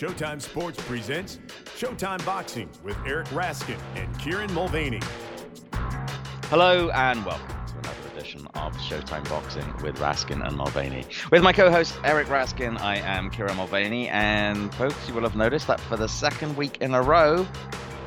Showtime 0.00 0.40
Sports 0.40 0.82
presents 0.84 1.38
Showtime 1.76 2.24
Boxing 2.24 2.70
with 2.82 2.96
Eric 3.06 3.26
Raskin 3.28 3.78
and 3.96 4.18
Kieran 4.18 4.50
Mulvaney. 4.54 5.00
Hello 6.44 6.90
and 6.90 7.24
welcome 7.26 7.66
to 7.66 7.78
another 7.78 8.08
edition 8.14 8.46
of 8.54 8.74
Showtime 8.78 9.28
Boxing 9.28 9.70
with 9.82 9.98
Raskin 9.98 10.46
and 10.46 10.56
Mulvaney. 10.56 11.04
With 11.30 11.42
my 11.42 11.52
co-host 11.52 11.98
Eric 12.02 12.28
Raskin, 12.28 12.80
I 12.80 12.96
am 12.96 13.28
Kieran 13.28 13.56
Mulvaney, 13.56 14.08
and 14.08 14.74
folks, 14.74 14.96
you 15.06 15.12
will 15.12 15.22
have 15.22 15.36
noticed 15.36 15.66
that 15.66 15.80
for 15.80 15.96
the 15.96 16.08
second 16.08 16.56
week 16.56 16.78
in 16.80 16.94
a 16.94 17.02
row, 17.02 17.46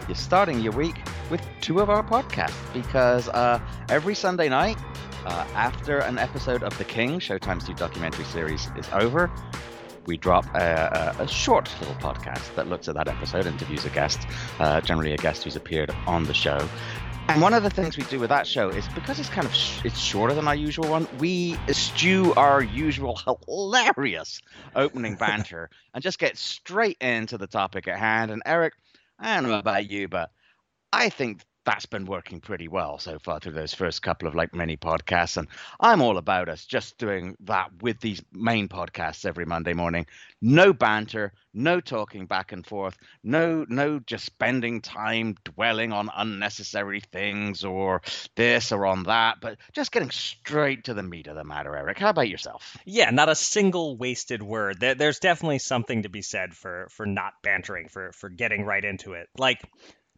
you're 0.07 0.15
starting 0.15 0.59
your 0.61 0.73
week 0.73 0.95
with 1.29 1.41
two 1.61 1.79
of 1.79 1.89
our 1.89 2.03
podcasts 2.03 2.73
because 2.73 3.29
uh, 3.29 3.59
every 3.89 4.15
Sunday 4.15 4.49
night, 4.49 4.77
uh, 5.25 5.47
after 5.55 5.99
an 5.99 6.17
episode 6.17 6.63
of 6.63 6.77
The 6.77 6.83
King, 6.83 7.19
Showtime's 7.19 7.67
new 7.67 7.75
documentary 7.75 8.25
series, 8.25 8.69
is 8.77 8.87
over, 8.93 9.31
we 10.05 10.17
drop 10.17 10.45
a, 10.55 11.15
a, 11.19 11.27
short 11.27 11.69
little 11.79 11.95
podcast 11.95 12.53
that 12.55 12.67
looks 12.67 12.87
at 12.87 12.95
that 12.95 13.07
episode, 13.07 13.45
interviews 13.45 13.85
a 13.85 13.89
guest, 13.89 14.27
uh, 14.59 14.81
generally 14.81 15.13
a 15.13 15.17
guest 15.17 15.43
who's 15.43 15.55
appeared 15.55 15.91
on 16.07 16.25
the 16.25 16.33
show. 16.33 16.67
And 17.29 17.41
one 17.41 17.53
of 17.53 17.63
the 17.63 17.69
things 17.69 17.95
we 17.95 18.03
do 18.03 18.19
with 18.19 18.29
that 18.29 18.45
show 18.45 18.67
is 18.67 18.85
because 18.89 19.17
it's 19.17 19.29
kind 19.29 19.47
of 19.47 19.55
sh- 19.55 19.79
it's 19.85 19.97
shorter 19.97 20.33
than 20.33 20.45
our 20.45 20.55
usual 20.55 20.89
one, 20.89 21.07
we 21.19 21.57
eschew 21.69 22.33
our 22.33 22.61
usual 22.61 23.17
hilarious 23.47 24.41
opening 24.75 25.15
banter 25.15 25.69
and 25.93 26.03
just 26.03 26.19
get 26.19 26.37
straight 26.37 26.97
into 26.99 27.37
the 27.37 27.47
topic 27.47 27.87
at 27.87 27.97
hand. 27.97 28.29
And 28.29 28.41
Eric, 28.45 28.73
I 29.17 29.35
don't 29.35 29.49
know 29.49 29.57
about 29.57 29.89
you, 29.89 30.09
but 30.09 30.31
I 30.91 31.07
think 31.07 31.41
that's 31.65 31.85
been 31.85 32.05
working 32.05 32.39
pretty 32.39 32.67
well 32.67 32.99
so 32.99 33.17
far 33.19 33.39
through 33.39 33.53
those 33.53 33.73
first 33.73 34.01
couple 34.01 34.27
of 34.27 34.35
like 34.35 34.53
mini 34.53 34.77
podcasts 34.77 35.37
and 35.37 35.47
i'm 35.79 36.01
all 36.01 36.17
about 36.17 36.49
us 36.49 36.65
just 36.65 36.97
doing 36.97 37.35
that 37.41 37.69
with 37.81 37.99
these 37.99 38.21
main 38.31 38.67
podcasts 38.67 39.25
every 39.25 39.45
monday 39.45 39.73
morning. 39.73 40.05
No 40.41 40.73
banter 40.73 41.31
no 41.53 41.79
talking 41.79 42.25
back 42.25 42.51
and 42.51 42.65
forth 42.65 42.97
no 43.23 43.65
no 43.69 43.99
just 43.99 44.25
spending 44.25 44.81
time 44.81 45.35
dwelling 45.45 45.93
on 45.93 46.09
unnecessary 46.15 46.99
things 46.99 47.63
or 47.63 48.01
this 48.35 48.71
or 48.71 48.85
on 48.85 49.03
that 49.03 49.37
but 49.39 49.57
just 49.71 49.91
getting 49.91 50.11
straight 50.11 50.85
to 50.85 50.93
the 50.93 51.03
meat 51.03 51.27
of 51.27 51.35
the 51.35 51.43
matter 51.43 51.75
eric. 51.75 51.97
How 51.97 52.09
about 52.09 52.29
yourself? 52.29 52.75
Yeah 52.85 53.11
not 53.11 53.29
a 53.29 53.35
single 53.35 53.95
wasted 53.95 54.43
word. 54.43 54.79
There's 54.79 55.19
definitely 55.19 55.59
something 55.59 56.03
to 56.03 56.09
be 56.09 56.21
said 56.21 56.53
for 56.53 56.87
for 56.89 57.05
not 57.05 57.33
bantering 57.41 57.87
for 57.87 58.11
for 58.11 58.29
getting 58.29 58.65
right 58.65 58.83
into 58.83 59.13
it. 59.13 59.29
Like 59.37 59.61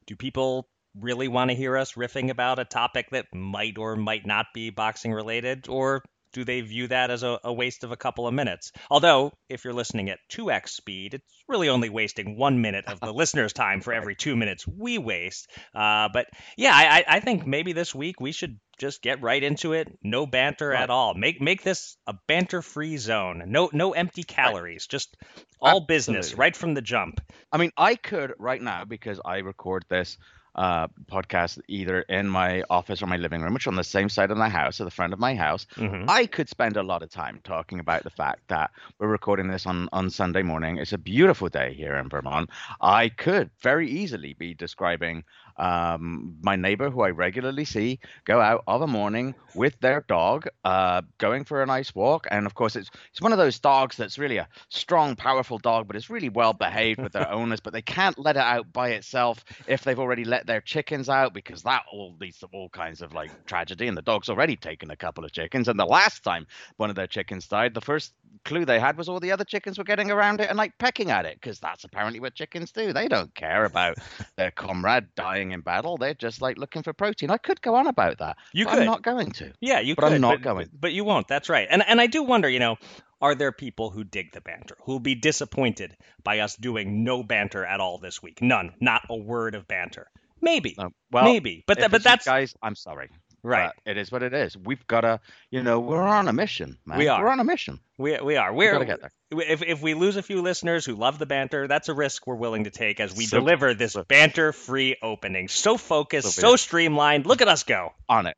do 0.07 0.15
people 0.15 0.67
really 0.99 1.27
want 1.27 1.51
to 1.51 1.55
hear 1.55 1.77
us 1.77 1.93
riffing 1.93 2.29
about 2.29 2.59
a 2.59 2.65
topic 2.65 3.09
that 3.11 3.27
might 3.33 3.77
or 3.77 3.95
might 3.95 4.25
not 4.25 4.47
be 4.53 4.69
boxing 4.69 5.13
related? 5.13 5.67
Or 5.67 6.03
do 6.35 6.43
they 6.43 6.59
view 6.59 6.87
that 6.89 7.11
as 7.11 7.23
a, 7.23 7.39
a, 7.45 7.53
waste 7.53 7.85
of 7.85 7.93
a 7.93 7.95
couple 7.95 8.27
of 8.27 8.33
minutes? 8.33 8.73
Although, 8.91 9.31
if 9.47 9.63
you're 9.63 9.73
listening 9.73 10.09
at 10.09 10.19
2x 10.29 10.67
speed, 10.67 11.13
it's 11.13 11.43
really 11.47 11.69
only 11.69 11.87
wasting 11.87 12.37
one 12.37 12.59
minute 12.59 12.85
of 12.87 12.99
the 12.99 13.13
listener's 13.13 13.53
time 13.53 13.79
for 13.79 13.93
every 13.93 14.15
two 14.15 14.35
minutes 14.35 14.67
we 14.67 14.97
waste. 14.97 15.49
Uh, 15.73 16.09
but 16.11 16.27
yeah, 16.57 16.73
I, 16.73 17.05
I, 17.07 17.19
think 17.21 17.47
maybe 17.47 17.71
this 17.71 17.95
week 17.95 18.19
we 18.19 18.33
should 18.33 18.59
just 18.77 19.01
get 19.01 19.21
right 19.21 19.41
into 19.41 19.71
it. 19.71 19.97
No 20.03 20.25
banter 20.25 20.69
right. 20.69 20.83
at 20.83 20.89
all. 20.89 21.13
Make 21.13 21.39
make 21.41 21.63
this 21.63 21.95
a 22.05 22.15
banter-free 22.27 22.97
zone. 22.97 23.43
No 23.47 23.69
no 23.71 23.93
empty 23.93 24.23
calories. 24.23 24.83
Right. 24.83 24.91
Just 24.91 25.15
all 25.61 25.67
Absolutely. 25.69 25.95
business 25.95 26.33
right 26.37 26.55
from 26.55 26.73
the 26.73 26.81
jump. 26.81 27.21
I 27.49 27.57
mean, 27.57 27.71
I 27.77 27.95
could 27.95 28.33
right 28.37 28.61
now 28.61 28.83
because 28.83 29.21
I 29.23 29.37
record 29.37 29.85
this 29.87 30.17
uh, 30.55 30.87
podcast 31.11 31.59
either 31.67 32.01
in 32.01 32.27
my 32.27 32.63
office 32.69 33.01
or 33.01 33.07
my 33.07 33.17
living 33.17 33.41
room, 33.41 33.53
which 33.53 33.67
on 33.67 33.75
the 33.75 33.83
same 33.83 34.09
side 34.09 34.31
of 34.31 34.37
the 34.37 34.49
house, 34.49 34.79
or 34.79 34.85
the 34.85 34.91
front 34.91 35.13
of 35.13 35.19
my 35.19 35.35
house, 35.35 35.67
mm-hmm. 35.75 36.09
I 36.09 36.25
could 36.25 36.49
spend 36.49 36.77
a 36.77 36.83
lot 36.83 37.03
of 37.03 37.09
time 37.09 37.41
talking 37.43 37.79
about 37.79 38.03
the 38.03 38.09
fact 38.09 38.47
that 38.47 38.71
we're 38.99 39.07
recording 39.07 39.47
this 39.47 39.65
on, 39.65 39.89
on 39.91 40.09
Sunday 40.09 40.41
morning. 40.41 40.77
It's 40.77 40.93
a 40.93 40.97
beautiful 40.97 41.49
day 41.49 41.73
here 41.73 41.95
in 41.95 42.09
Vermont. 42.09 42.49
I 42.81 43.09
could 43.09 43.51
very 43.61 43.89
easily 43.89 44.33
be 44.33 44.53
describing 44.53 45.23
um, 45.57 46.37
my 46.41 46.55
neighbor, 46.55 46.89
who 46.89 47.01
I 47.01 47.09
regularly 47.09 47.65
see, 47.65 47.99
go 48.25 48.41
out 48.41 48.63
of 48.67 48.81
a 48.81 48.87
morning 48.87 49.35
with 49.53 49.79
their 49.79 50.01
dog, 50.07 50.47
uh, 50.63 51.01
going 51.17 51.45
for 51.45 51.61
a 51.61 51.65
nice 51.65 51.95
walk. 51.95 52.27
And 52.29 52.45
of 52.45 52.55
course, 52.55 52.75
it's 52.75 52.89
it's 53.11 53.21
one 53.21 53.31
of 53.31 53.37
those 53.37 53.59
dogs 53.59 53.95
that's 53.95 54.17
really 54.19 54.37
a 54.37 54.47
strong, 54.69 55.15
powerful 55.15 55.57
dog, 55.57 55.87
but 55.87 55.95
it's 55.95 56.09
really 56.09 56.29
well 56.29 56.53
behaved 56.53 57.01
with 57.01 57.13
their 57.13 57.29
owners. 57.31 57.59
But 57.59 57.73
they 57.73 57.81
can't 57.81 58.17
let 58.17 58.35
it 58.35 58.41
out 58.41 58.71
by 58.73 58.89
itself 58.89 59.43
if 59.67 59.83
they've 59.83 59.99
already 59.99 60.25
let 60.25 60.45
their 60.45 60.61
chickens 60.61 61.09
out, 61.09 61.33
because 61.33 61.63
that 61.63 61.83
all 61.91 62.15
leads 62.19 62.39
to 62.39 62.47
all 62.53 62.69
kinds 62.69 63.01
of 63.01 63.13
like 63.13 63.31
tragedy. 63.45 63.87
And 63.87 63.97
the 63.97 64.01
dog's 64.01 64.29
already 64.29 64.55
taken 64.55 64.91
a 64.91 64.95
couple 64.95 65.23
of 65.23 65.31
chickens. 65.31 65.67
And 65.67 65.79
the 65.79 65.85
last 65.85 66.23
time 66.23 66.47
one 66.77 66.89
of 66.89 66.95
their 66.95 67.07
chickens 67.07 67.47
died, 67.47 67.73
the 67.73 67.81
first 67.81 68.13
clue 68.43 68.65
they 68.65 68.79
had 68.79 68.97
was 68.97 69.09
all 69.09 69.19
the 69.19 69.31
other 69.31 69.43
chickens 69.43 69.77
were 69.77 69.83
getting 69.83 70.11
around 70.11 70.41
it 70.41 70.49
and 70.49 70.57
like 70.57 70.77
pecking 70.77 71.11
at 71.11 71.25
it, 71.25 71.35
because 71.39 71.59
that's 71.59 71.83
apparently 71.83 72.19
what 72.19 72.35
chickens 72.35 72.71
do. 72.71 72.93
They 72.93 73.07
don't 73.07 73.33
care 73.33 73.65
about 73.65 73.97
their 74.37 74.51
comrade 74.51 75.07
dying 75.15 75.51
in 75.51 75.61
battle. 75.61 75.97
They're 75.97 76.13
just 76.13 76.41
like 76.41 76.57
looking 76.57 76.83
for 76.83 76.93
protein. 76.93 77.29
I 77.31 77.37
could 77.37 77.61
go 77.61 77.75
on 77.75 77.87
about 77.87 78.19
that. 78.19 78.37
You 78.53 78.65
could. 78.65 78.79
I'm 78.79 78.85
not 78.85 79.01
going 79.01 79.31
to. 79.31 79.53
Yeah, 79.59 79.79
you 79.79 79.95
but 79.95 80.03
could. 80.03 80.13
I'm 80.13 80.21
not 80.21 80.35
but, 80.37 80.41
going. 80.41 80.69
But 80.79 80.93
you 80.93 81.03
won't. 81.03 81.27
That's 81.27 81.49
right. 81.49 81.67
And 81.69 81.83
and 81.87 82.01
I 82.01 82.07
do 82.07 82.23
wonder, 82.23 82.49
you 82.49 82.59
know, 82.59 82.77
are 83.21 83.35
there 83.35 83.51
people 83.51 83.89
who 83.89 84.03
dig 84.03 84.33
the 84.33 84.41
banter, 84.41 84.75
who'll 84.83 84.99
be 84.99 85.15
disappointed 85.15 85.95
by 86.23 86.39
us 86.39 86.55
doing 86.55 87.03
no 87.03 87.23
banter 87.23 87.65
at 87.65 87.79
all 87.79 87.97
this 87.97 88.21
week? 88.21 88.41
None. 88.41 88.73
Not 88.79 89.03
a 89.09 89.15
word 89.15 89.55
of 89.55 89.67
banter. 89.67 90.07
Maybe. 90.41 90.75
Well, 91.11 91.23
maybe. 91.23 91.63
But 91.65 91.77
th- 91.77 91.91
but 91.91 92.03
that's 92.03 92.25
guys. 92.25 92.53
I'm 92.61 92.75
sorry. 92.75 93.09
Right. 93.45 93.71
But 93.85 93.91
it 93.91 93.97
is 93.97 94.11
what 94.11 94.23
it 94.23 94.33
is. 94.33 94.57
We've 94.57 94.85
got 94.87 95.01
to, 95.01 95.19
you 95.51 95.61
know, 95.61 95.79
we're 95.79 96.01
on 96.01 96.27
a 96.27 96.33
mission, 96.33 96.79
man. 96.83 96.97
We 96.97 97.07
are. 97.07 97.23
We're 97.23 97.29
on 97.29 97.39
a 97.39 97.43
mission. 97.43 97.79
We, 97.97 98.19
we 98.19 98.37
are. 98.37 98.51
We're, 98.51 98.79
we 98.79 98.85
get 98.85 99.01
there. 99.01 99.11
If, 99.31 99.61
if 99.61 99.81
we 99.83 99.93
lose 99.93 100.15
a 100.15 100.23
few 100.23 100.41
listeners 100.41 100.83
who 100.83 100.95
love 100.95 101.19
the 101.19 101.27
banter, 101.27 101.67
that's 101.67 101.87
a 101.87 101.93
risk 101.93 102.25
we're 102.25 102.35
willing 102.35 102.63
to 102.63 102.71
take 102.71 102.99
as 102.99 103.15
we 103.15 103.25
so, 103.25 103.39
deliver 103.39 103.75
this 103.75 103.95
banter 104.07 104.51
free 104.51 104.95
opening. 105.01 105.47
So 105.47 105.77
focused, 105.77 106.31
so, 106.31 106.41
so 106.41 106.55
streamlined. 106.55 107.27
Look 107.27 107.41
at 107.41 107.47
us 107.47 107.63
go. 107.63 107.93
On 108.09 108.25
it. 108.25 108.35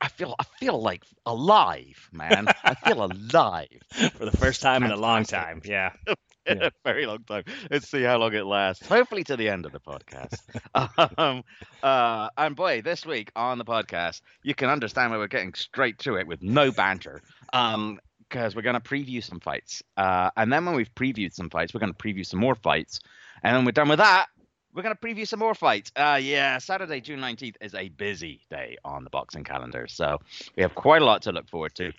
I 0.00 0.08
feel 0.08 0.34
I 0.38 0.44
feel 0.58 0.80
like 0.80 1.02
alive, 1.24 2.08
man. 2.12 2.46
I 2.62 2.74
feel 2.74 3.04
alive 3.32 3.68
for 4.14 4.24
the 4.24 4.36
first 4.36 4.62
time 4.62 4.82
in 4.82 4.90
a 4.90 4.96
long 4.96 5.24
time. 5.24 5.62
Yeah. 5.64 5.92
in 6.46 6.62
a 6.62 6.72
very 6.84 7.06
long 7.06 7.24
time. 7.24 7.44
Let's 7.70 7.88
see 7.88 8.02
how 8.02 8.18
long 8.18 8.34
it 8.34 8.46
lasts. 8.46 8.86
Hopefully 8.86 9.24
to 9.24 9.36
the 9.36 9.48
end 9.48 9.66
of 9.66 9.72
the 9.72 9.80
podcast. 9.80 10.38
um, 11.18 11.42
uh, 11.82 12.28
and 12.36 12.56
boy, 12.56 12.82
this 12.82 13.04
week 13.04 13.30
on 13.36 13.58
the 13.58 13.64
podcast, 13.64 14.22
you 14.42 14.54
can 14.54 14.70
understand 14.70 15.12
why 15.12 15.18
we're 15.18 15.26
getting 15.26 15.54
straight 15.54 15.98
to 16.00 16.16
it 16.16 16.26
with 16.26 16.42
no 16.42 16.70
banter. 16.70 17.20
Um, 17.52 18.00
because 18.28 18.54
we're 18.54 18.62
going 18.62 18.74
to 18.74 18.80
preview 18.80 19.24
some 19.24 19.40
fights. 19.40 19.82
Uh, 19.96 20.30
and 20.36 20.52
then 20.52 20.66
when 20.66 20.74
we've 20.74 20.94
previewed 20.94 21.32
some 21.32 21.48
fights, 21.48 21.72
we're 21.72 21.80
going 21.80 21.94
to 21.94 21.98
preview 21.98 22.26
some 22.26 22.40
more 22.40 22.54
fights. 22.54 23.00
And 23.42 23.56
when 23.56 23.64
we're 23.64 23.72
done 23.72 23.88
with 23.88 24.00
that, 24.00 24.26
we're 24.74 24.82
going 24.82 24.94
to 24.94 25.00
preview 25.00 25.26
some 25.26 25.40
more 25.40 25.54
fights. 25.54 25.90
Uh, 25.96 26.18
yeah, 26.20 26.58
Saturday, 26.58 27.00
June 27.00 27.20
19th 27.20 27.56
is 27.60 27.74
a 27.74 27.88
busy 27.88 28.42
day 28.50 28.76
on 28.84 29.04
the 29.04 29.10
boxing 29.10 29.44
calendar. 29.44 29.86
So 29.88 30.18
we 30.56 30.62
have 30.62 30.74
quite 30.74 31.00
a 31.00 31.04
lot 31.04 31.22
to 31.22 31.32
look 31.32 31.48
forward 31.48 31.74
to 31.76 31.92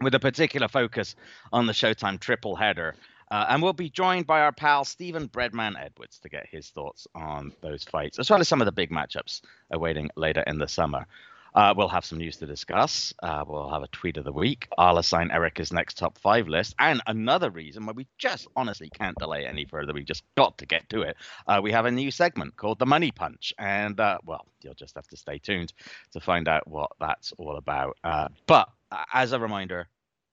with 0.00 0.14
a 0.14 0.20
particular 0.20 0.68
focus 0.68 1.14
on 1.52 1.66
the 1.66 1.72
Showtime 1.72 2.18
triple 2.18 2.56
header. 2.56 2.94
Uh, 3.30 3.46
and 3.48 3.62
we'll 3.62 3.72
be 3.72 3.90
joined 3.90 4.26
by 4.26 4.40
our 4.40 4.52
pal 4.52 4.84
Stephen 4.84 5.28
Breadman 5.28 5.80
Edwards 5.80 6.18
to 6.18 6.28
get 6.28 6.46
his 6.50 6.68
thoughts 6.68 7.06
on 7.14 7.52
those 7.60 7.84
fights, 7.84 8.18
as 8.18 8.28
well 8.30 8.40
as 8.40 8.48
some 8.48 8.60
of 8.60 8.66
the 8.66 8.72
big 8.72 8.90
matchups 8.90 9.42
awaiting 9.70 10.10
later 10.16 10.42
in 10.46 10.58
the 10.58 10.68
summer. 10.68 11.06
Uh, 11.54 11.74
we'll 11.76 11.88
have 11.88 12.04
some 12.04 12.18
news 12.18 12.36
to 12.36 12.46
discuss. 12.46 13.12
Uh, 13.22 13.44
we'll 13.46 13.70
have 13.70 13.82
a 13.82 13.88
tweet 13.88 14.16
of 14.16 14.24
the 14.24 14.32
week. 14.32 14.68
I'll 14.78 14.98
assign 14.98 15.30
Erica's 15.30 15.72
next 15.72 15.98
top 15.98 16.16
five 16.18 16.48
list. 16.48 16.74
And 16.78 17.02
another 17.06 17.50
reason 17.50 17.86
why 17.86 17.92
we 17.92 18.06
just 18.18 18.46
honestly 18.54 18.88
can't 18.90 19.18
delay 19.18 19.46
any 19.46 19.64
further, 19.64 19.92
We've 19.92 20.04
just 20.04 20.22
got 20.36 20.58
to 20.58 20.66
get 20.66 20.88
to 20.90 21.02
it. 21.02 21.16
Uh, 21.46 21.60
we 21.62 21.72
have 21.72 21.86
a 21.86 21.90
new 21.90 22.10
segment 22.10 22.56
called 22.56 22.78
the 22.78 22.86
Money 22.86 23.10
Punch. 23.10 23.52
And, 23.58 23.98
uh, 23.98 24.18
well, 24.24 24.46
you'll 24.62 24.74
just 24.74 24.94
have 24.94 25.08
to 25.08 25.16
stay 25.16 25.38
tuned 25.38 25.72
to 26.12 26.20
find 26.20 26.46
out 26.46 26.68
what 26.68 26.92
that's 27.00 27.32
all 27.38 27.56
about. 27.56 27.96
Uh, 28.04 28.28
but 28.46 28.68
uh, 28.92 29.04
as 29.12 29.32
a 29.32 29.40
reminder, 29.40 29.88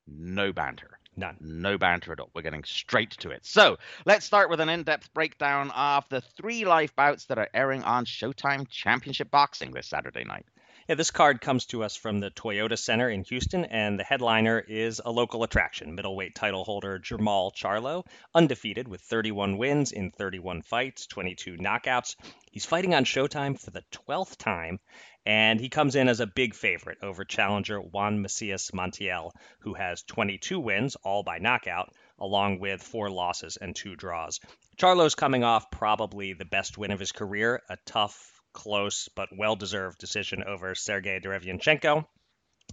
no 0.08 0.54
banter. 0.54 0.97
None. 1.18 1.36
No 1.42 1.80
banter 1.80 2.14
at 2.14 2.20
all. 2.20 2.30
We're 2.36 2.44
getting 2.44 2.64
straight 2.64 3.12
to 3.20 3.32
it. 3.32 3.44
So 3.44 3.78
let's 4.06 4.26
start 4.26 4.52
with 4.52 4.60
an 4.60 4.70
in 4.70 4.84
depth 4.84 5.12
breakdown 5.16 5.72
of 5.72 6.08
the 6.10 6.22
three 6.22 6.64
live 6.64 6.96
bouts 6.96 7.26
that 7.26 7.40
are 7.40 7.50
airing 7.56 7.84
on 7.84 8.06
Showtime 8.06 8.70
Championship 8.70 9.32
Boxing 9.32 9.72
this 9.72 9.88
Saturday 9.88 10.24
night. 10.24 10.46
Yeah, 10.88 10.96
this 10.96 11.12
card 11.12 11.42
comes 11.42 11.66
to 11.66 11.84
us 11.84 11.98
from 11.98 12.22
the 12.22 12.32
Toyota 12.32 12.80
Center 12.80 13.10
in 13.10 13.26
Houston, 13.26 13.66
and 13.66 14.00
the 14.00 14.06
headliner 14.06 14.58
is 14.58 15.02
a 15.04 15.12
local 15.12 15.44
attraction. 15.44 15.96
Middleweight 15.96 16.34
title 16.34 16.64
holder 16.64 16.98
Jermall 16.98 17.54
Charlo, 17.54 18.06
undefeated 18.34 18.88
with 18.88 19.02
31 19.02 19.58
wins 19.58 19.92
in 19.92 20.12
31 20.12 20.62
fights, 20.62 21.06
22 21.08 21.58
knockouts. 21.58 22.16
He's 22.54 22.66
fighting 22.66 22.96
on 22.96 23.04
Showtime 23.04 23.60
for 23.60 23.70
the 23.70 23.84
12th 23.92 24.38
time, 24.38 24.80
and 25.26 25.60
he 25.60 25.68
comes 25.68 25.96
in 25.96 26.08
as 26.08 26.22
a 26.22 26.26
big 26.26 26.56
favorite 26.56 27.00
over 27.02 27.26
challenger 27.26 27.82
Juan 27.82 28.22
Macias 28.22 28.72
Montiel, 28.72 29.34
who 29.60 29.74
has 29.74 30.04
22 30.04 30.58
wins, 30.58 30.96
all 31.04 31.22
by 31.22 31.38
knockout, 31.38 31.94
along 32.18 32.60
with 32.60 32.82
four 32.82 33.10
losses 33.10 33.58
and 33.58 33.76
two 33.76 33.98
draws. 33.98 34.40
Charlo's 34.78 35.16
coming 35.16 35.44
off 35.44 35.70
probably 35.70 36.32
the 36.32 36.46
best 36.46 36.78
win 36.78 36.92
of 36.92 37.00
his 37.02 37.12
career, 37.12 37.62
a 37.68 37.76
tough 37.86 38.37
close 38.58 39.08
but 39.16 39.30
well 39.32 39.56
deserved 39.56 40.00
decision 40.00 40.44
over 40.44 40.74
Sergey 40.74 41.20
Derevyanchenko. 41.20 42.08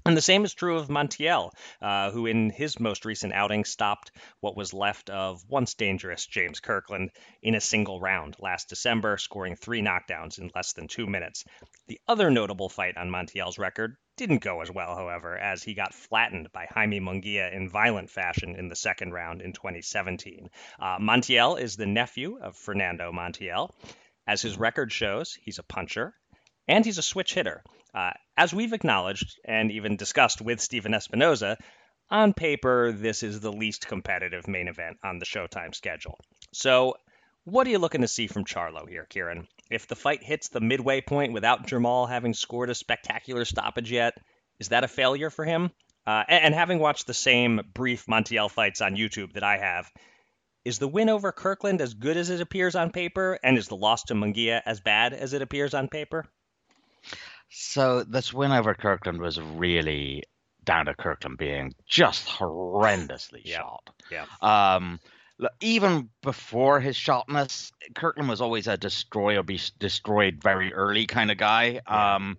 And 0.07 0.17
the 0.17 0.23
same 0.23 0.45
is 0.45 0.55
true 0.55 0.79
of 0.79 0.89
Montiel, 0.89 1.53
uh, 1.81 2.11
who 2.11 2.27
in 2.27 2.49
his 2.49 2.81
most 2.81 3.05
recent 3.05 3.35
outing 3.35 3.65
stopped 3.65 4.11
what 4.41 4.57
was 4.57 4.73
left 4.73 5.11
of 5.11 5.45
once 5.47 5.75
dangerous 5.75 6.27
James 6.27 6.61
Kirkland 6.61 7.11
in 7.43 7.55
a 7.55 7.61
single 7.61 8.01
round 8.01 8.37
last 8.39 8.71
December, 8.71 9.19
scoring 9.19 9.57
three 9.57 9.83
knockdowns 9.83 10.39
in 10.39 10.51
less 10.55 10.73
than 10.73 10.89
two 10.89 11.07
minutes. 11.07 11.45
The 11.87 12.01
other 12.09 12.31
notable 12.31 12.71
fight 12.71 12.97
on 12.97 13.11
Montiel's 13.11 13.59
record 13.59 13.97
didn't 14.17 14.43
go 14.43 14.63
as 14.63 14.71
well, 14.71 14.97
however, 14.97 15.37
as 15.37 15.63
he 15.63 15.75
got 15.75 15.95
flattened 15.95 16.51
by 16.53 16.67
Jaime 16.71 17.01
Munguia 17.01 17.53
in 17.53 17.69
violent 17.69 18.11
fashion 18.11 18.57
in 18.57 18.69
the 18.69 18.77
second 18.77 19.13
round 19.13 19.43
in 19.43 19.53
2017. 19.53 20.49
Uh, 20.79 20.99
Montiel 20.99 21.61
is 21.61 21.77
the 21.77 21.87
nephew 21.87 22.39
of 22.41 22.57
Fernando 22.57 23.13
Montiel. 23.13 23.71
As 24.27 24.43
his 24.43 24.59
record 24.59 24.93
shows, 24.93 25.39
he's 25.43 25.59
a 25.59 25.63
puncher 25.63 26.15
and 26.67 26.85
he's 26.85 26.99
a 26.99 27.03
switch 27.03 27.35
hitter. 27.35 27.63
Uh, 27.95 28.13
as 28.37 28.53
we've 28.53 28.73
acknowledged 28.73 29.39
and 29.45 29.71
even 29.71 29.97
discussed 29.97 30.41
with 30.41 30.61
Stephen 30.61 30.93
Espinoza, 30.93 31.57
on 32.11 32.33
paper, 32.35 32.93
this 32.93 33.23
is 33.23 33.41
the 33.41 33.53
least 33.53 33.87
competitive 33.87 34.47
main 34.47 34.69
event 34.69 34.99
on 35.03 35.19
the 35.19 35.25
Showtime 35.25 35.75
schedule. 35.75 36.19
So, 36.53 36.95
what 37.45 37.67
are 37.67 37.71
you 37.71 37.79
looking 37.79 38.03
to 38.03 38.09
see 38.09 38.27
from 38.27 38.45
Charlo 38.45 38.89
here, 38.89 39.07
Kieran? 39.09 39.47
If 39.71 39.87
the 39.87 39.97
fight 39.97 40.23
hits 40.23 40.49
the 40.49 40.61
midway 40.61 41.01
point 41.01 41.33
without 41.33 41.67
Jermall 41.67 42.09
having 42.09 42.35
scored 42.35 42.71
a 42.71 42.75
spectacular 42.75 43.45
stoppage 43.45 43.91
yet, 43.91 44.15
is 44.59 44.69
that 44.69 44.85
a 44.85 44.89
failure 44.89 45.31
for 45.31 45.45
him? 45.45 45.71
Uh, 46.07 46.25
and, 46.29 46.47
and 46.47 46.55
having 46.55 46.79
watched 46.79 47.07
the 47.07 47.15
same 47.15 47.61
brief 47.73 48.07
Montiel 48.07 48.51
fights 48.51 48.81
on 48.81 48.97
YouTube 48.97 49.35
that 49.35 49.43
I 49.43 49.59
have, 49.59 49.91
is 50.65 50.79
the 50.79 50.89
win 50.89 51.09
over 51.09 51.33
Kirkland 51.33 51.81
as 51.81 51.95
good 51.95 52.17
as 52.17 52.31
it 52.31 52.41
appears 52.41 52.75
on 52.75 52.91
paper, 52.91 53.39
and 53.43 53.59
is 53.59 53.69
the 53.69 53.77
loss 53.77 54.03
to 54.05 54.15
Munguia 54.15 54.63
as 54.65 54.81
bad 54.81 55.13
as 55.13 55.33
it 55.33 55.43
appears 55.43 55.75
on 55.75 55.89
paper? 55.89 56.27
So 57.51 58.03
this 58.05 58.33
win 58.33 58.53
over 58.53 58.75
Kirkland 58.75 59.21
was 59.21 59.41
really 59.41 60.25
down 60.65 60.87
to 60.87 60.95
Kirkland 60.95 61.37
being 61.39 61.75
just 61.87 62.27
horrendously 62.27 63.43
Yeah. 63.45 63.59
shot. 63.59 63.91
Yeah. 64.11 64.25
Um, 64.41 64.99
even 65.61 66.09
before 66.23 66.81
his 66.81 66.97
shotness, 66.97 67.71
Kirkland 67.95 68.29
was 68.29 68.41
always 68.41 68.67
a 68.67 68.77
destroy 68.77 69.37
or 69.37 69.43
be 69.43 69.61
destroyed 69.79 70.41
very 70.43 70.73
early 70.73 71.07
kind 71.07 71.31
of 71.31 71.37
guy. 71.37 71.81
Um, 71.87 72.39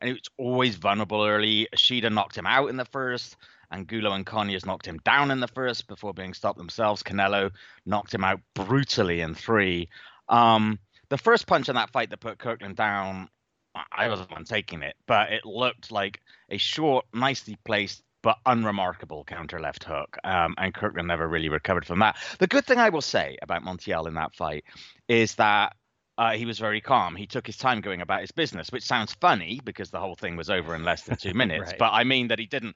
and 0.00 0.08
he 0.08 0.14
was 0.14 0.22
always 0.38 0.76
vulnerable 0.76 1.24
early. 1.24 1.68
Ishida 1.72 2.10
knocked 2.10 2.36
him 2.36 2.46
out 2.46 2.70
in 2.70 2.76
the 2.76 2.84
first. 2.84 3.36
Angulo 3.70 4.12
and 4.12 4.24
Conyers 4.26 4.64
knocked 4.66 4.86
him 4.86 4.98
down 5.04 5.30
in 5.30 5.40
the 5.40 5.48
first 5.48 5.86
before 5.88 6.14
being 6.14 6.34
stopped 6.34 6.58
themselves. 6.58 7.02
Canelo 7.02 7.50
knocked 7.84 8.14
him 8.14 8.24
out 8.24 8.40
brutally 8.54 9.20
in 9.20 9.34
three. 9.34 9.88
Um, 10.28 10.78
the 11.08 11.18
first 11.18 11.46
punch 11.46 11.68
in 11.68 11.74
that 11.76 11.90
fight 11.90 12.10
that 12.10 12.20
put 12.20 12.38
Kirkland 12.38 12.76
down, 12.76 13.28
I- 13.74 13.84
I 13.92 14.08
was 14.08 14.20
the 14.20 14.26
one 14.26 14.44
taking 14.44 14.82
it, 14.82 14.96
but 15.06 15.32
it 15.32 15.44
looked 15.44 15.90
like 15.92 16.20
a 16.50 16.58
short, 16.58 17.06
nicely 17.12 17.56
placed 17.64 18.02
but 18.22 18.38
unremarkable 18.44 19.22
counter 19.24 19.60
left 19.60 19.84
hook. 19.84 20.16
Um, 20.24 20.54
and 20.58 20.74
Kirkland 20.74 21.06
never 21.06 21.28
really 21.28 21.48
recovered 21.48 21.86
from 21.86 22.00
that. 22.00 22.16
The 22.40 22.48
good 22.48 22.64
thing 22.64 22.78
I 22.78 22.88
will 22.88 23.00
say 23.02 23.36
about 23.40 23.62
Montiel 23.62 24.08
in 24.08 24.14
that 24.14 24.34
fight 24.34 24.64
is 25.06 25.36
that 25.36 25.76
uh, 26.18 26.32
he 26.32 26.44
was 26.46 26.58
very 26.58 26.80
calm. 26.80 27.14
He 27.14 27.26
took 27.26 27.46
his 27.46 27.56
time 27.58 27.82
going 27.82 28.00
about 28.00 28.22
his 28.22 28.32
business, 28.32 28.70
which 28.72 28.82
sounds 28.82 29.12
funny 29.20 29.60
because 29.62 29.90
the 29.90 30.00
whole 30.00 30.14
thing 30.16 30.34
was 30.34 30.48
over 30.50 30.74
in 30.74 30.82
less 30.82 31.02
than 31.02 31.16
two 31.16 31.34
minutes. 31.34 31.70
Right. 31.72 31.78
But 31.78 31.90
I 31.92 32.02
mean 32.04 32.28
that 32.28 32.38
he 32.38 32.46
didn't. 32.46 32.74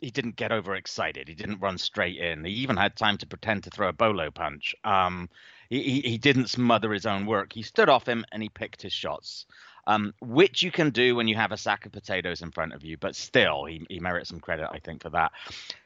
He 0.00 0.10
didn't 0.10 0.36
get 0.36 0.52
overexcited. 0.52 1.28
He 1.28 1.34
didn't 1.34 1.60
run 1.60 1.78
straight 1.78 2.16
in. 2.18 2.44
He 2.44 2.52
even 2.52 2.76
had 2.76 2.96
time 2.96 3.18
to 3.18 3.26
pretend 3.26 3.64
to 3.64 3.70
throw 3.70 3.88
a 3.88 3.92
bolo 3.92 4.30
punch. 4.30 4.74
Um, 4.84 5.28
he, 5.68 6.00
he, 6.00 6.18
didn't 6.18 6.48
smother 6.48 6.92
his 6.92 7.06
own 7.06 7.26
work. 7.26 7.52
He 7.52 7.62
stood 7.62 7.88
off 7.88 8.08
him 8.08 8.24
and 8.32 8.42
he 8.42 8.48
picked 8.48 8.82
his 8.82 8.92
shots 8.92 9.46
um, 9.86 10.14
which 10.20 10.62
you 10.62 10.70
can 10.70 10.90
do 10.90 11.16
when 11.16 11.28
you 11.28 11.36
have 11.36 11.52
a 11.52 11.56
sack 11.56 11.86
of 11.86 11.92
potatoes 11.92 12.42
in 12.42 12.50
front 12.50 12.72
of 12.72 12.84
you. 12.84 12.96
But 12.96 13.16
still, 13.16 13.64
he, 13.64 13.84
he 13.88 14.00
merits 14.00 14.28
some 14.28 14.40
credit, 14.40 14.68
I 14.70 14.78
think, 14.78 15.02
for 15.02 15.10
that. 15.10 15.32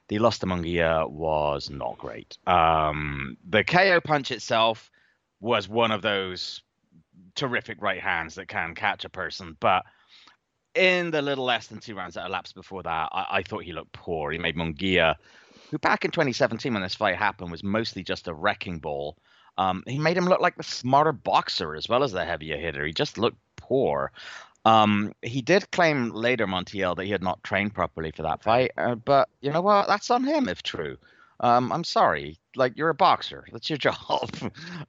The 0.08 0.19
loss 0.19 0.38
to 0.40 0.46
Munguia 0.46 1.08
was 1.08 1.70
not 1.70 1.99
great. 1.99 2.37
Um, 2.46 3.37
the 3.49 3.64
KO 3.64 4.00
punch 4.00 4.31
itself 4.31 4.90
was 5.40 5.69
one 5.69 5.90
of 5.90 6.02
those 6.02 6.62
terrific 7.34 7.81
right 7.81 8.00
hands 8.00 8.34
that 8.34 8.49
can 8.49 8.75
catch 8.75 9.05
a 9.05 9.08
person, 9.08 9.56
but 9.61 9.84
in 10.75 11.11
the 11.11 11.23
little 11.23 11.44
less 11.44 11.69
than 11.69 11.79
two 11.79 11.94
rounds 11.94 12.15
that 12.15 12.26
elapsed 12.26 12.55
before 12.55 12.82
that, 12.82 13.09
I, 13.12 13.26
I 13.31 13.43
thought 13.43 13.65
he 13.65 13.73
looked 13.73 13.93
poor. 13.93 14.31
He 14.32 14.38
made 14.38 14.56
Munguia, 14.56 15.17
who 15.71 15.79
back 15.79 16.05
in 16.05 16.11
2017 16.11 16.73
when 16.73 16.82
this 16.82 16.94
fight 16.94 17.17
happened 17.17 17.50
was 17.50 17.62
mostly 17.62 18.03
just 18.03 18.29
a 18.29 18.35
wrecking 18.35 18.79
ball. 18.79 19.17
Um, 19.56 19.85
he 19.87 19.99
made 19.99 20.17
him 20.17 20.26
look 20.26 20.41
like 20.41 20.56
the 20.56 20.62
smarter 20.62 21.12
boxer 21.12 21.76
as 21.76 21.88
well 21.88 22.03
as 22.03 22.12
the 22.12 22.25
heavier 22.25 22.56
hitter. 22.56 22.85
He 22.85 22.93
just 22.93 23.19
looked 23.19 23.38
poor. 23.56 24.11
Um, 24.65 25.12
he 25.23 25.43
did 25.43 25.71
claim 25.71 26.11
later, 26.11 26.47
Montiel, 26.47 26.97
that 26.97 27.05
he 27.05 27.11
had 27.11 27.23
not 27.23 27.44
trained 27.44 27.75
properly 27.75 28.11
for 28.11 28.23
that 28.23 28.43
fight, 28.43 28.73
uh, 28.79 28.94
but 28.94 29.29
you 29.41 29.53
know 29.53 29.61
what? 29.61 29.87
That's 29.87 30.11
on 30.11 30.25
him 30.25 30.49
if 30.49 30.62
true. 30.62 30.97
Um, 31.41 31.73
I'm 31.73 31.85
sorry. 31.85 32.38
Like 32.56 32.76
you're 32.76 32.88
a 32.88 32.94
boxer. 32.94 33.44
That's 33.53 33.69
your 33.69 33.76
job. 33.79 34.31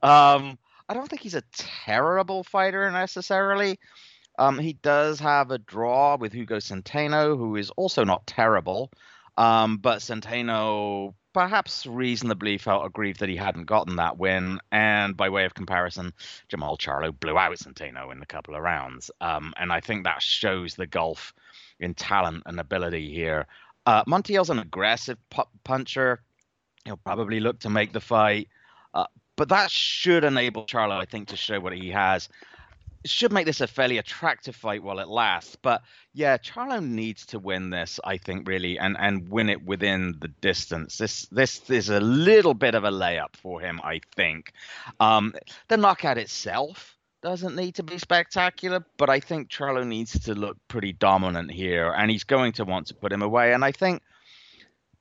um, 0.02 0.58
I 0.88 0.94
don't 0.94 1.10
think 1.10 1.22
he's 1.22 1.36
a 1.36 1.44
terrible 1.54 2.44
fighter 2.44 2.90
necessarily. 2.92 3.80
Um, 4.38 4.60
he 4.60 4.74
does 4.74 5.20
have 5.20 5.52
a 5.52 5.58
draw 5.58 6.18
with 6.18 6.34
Hugo 6.34 6.58
Centeno, 6.58 7.38
who 7.38 7.56
is 7.56 7.70
also 7.72 8.04
not 8.04 8.28
terrible. 8.28 8.92
Um, 9.38 9.78
but 9.78 10.00
Centeno 10.00 11.14
perhaps 11.34 11.86
reasonably 11.86 12.58
felt 12.58 12.86
aggrieved 12.86 13.20
that 13.20 13.28
he 13.28 13.36
hadn't 13.36 13.66
gotten 13.66 13.98
that 13.98 14.18
win. 14.18 14.60
And 14.72 15.18
by 15.18 15.30
way 15.30 15.44
of 15.44 15.54
comparison, 15.54 16.14
Jermall 16.50 16.80
Charlo 16.80 17.18
blew 17.18 17.38
out 17.38 17.52
Centeno 17.58 18.12
in 18.12 18.22
a 18.22 18.26
couple 18.26 18.56
of 18.56 18.62
rounds. 18.62 19.12
Um, 19.20 19.54
and 19.58 19.72
I 19.72 19.82
think 19.82 20.06
that 20.06 20.22
shows 20.22 20.76
the 20.76 20.88
gulf 20.88 21.34
in 21.80 21.94
talent 21.94 22.44
and 22.46 22.60
ability 22.60 23.14
here. 23.14 23.48
Uh, 23.86 24.04
Montiel's 24.08 24.50
an 24.50 24.60
aggressive 24.60 25.18
pu- 25.30 25.44
puncher. 25.66 26.22
He'll 26.86 26.98
probably 26.98 27.42
look 27.42 27.60
to 27.60 27.70
make 27.70 27.92
the 27.92 28.00
fight. 28.00 28.48
Uh, 28.94 29.08
but 29.36 29.50
that 29.50 29.70
should 29.70 30.24
enable 30.24 30.66
Charlo, 30.66 30.98
I 30.98 31.06
think, 31.06 31.28
to 31.30 31.36
show 31.36 31.60
what 31.60 31.74
he 31.74 31.90
has. 31.90 32.30
Should 33.06 33.32
make 33.32 33.46
this 33.46 33.62
a 33.62 33.68
fairly 33.68 33.98
attractive 33.98 34.56
fight 34.56 34.84
while 34.84 35.00
it 35.00 35.08
lasts. 35.08 35.56
But 35.62 35.82
yeah, 36.14 36.38
Charlo 36.38 36.84
needs 36.84 37.26
to 37.28 37.40
win 37.40 37.70
this, 37.70 38.00
I 38.04 38.18
think, 38.18 38.48
really, 38.48 38.78
and 38.80 38.98
and 39.00 39.30
win 39.30 39.50
it 39.50 39.64
within 39.64 40.16
the 40.20 40.28
distance. 40.28 40.98
This 40.98 41.28
this 41.28 41.70
is 41.70 41.90
a 41.90 42.00
little 42.00 42.54
bit 42.54 42.76
of 42.76 42.84
a 42.84 42.92
layup 42.92 43.36
for 43.36 43.62
him, 43.62 43.80
I 43.84 44.02
think. 44.16 44.54
Um, 45.00 45.34
the 45.68 45.78
knockout 45.78 46.18
itself 46.18 46.96
doesn't 47.22 47.56
need 47.56 47.76
to 47.76 47.84
be 47.84 47.98
spectacular, 47.98 48.86
but 48.98 49.10
I 49.10 49.20
think 49.20 49.50
Charlo 49.50 49.86
needs 49.86 50.20
to 50.26 50.36
look 50.36 50.58
pretty 50.68 50.94
dominant 50.94 51.50
here, 51.52 51.92
and 51.92 52.12
he's 52.12 52.24
going 52.24 52.54
to 52.54 52.66
want 52.66 52.88
to 52.88 52.94
put 52.94 53.12
him 53.12 53.24
away. 53.24 53.54
And 53.54 53.66
I 53.66 53.72
think, 53.72 54.04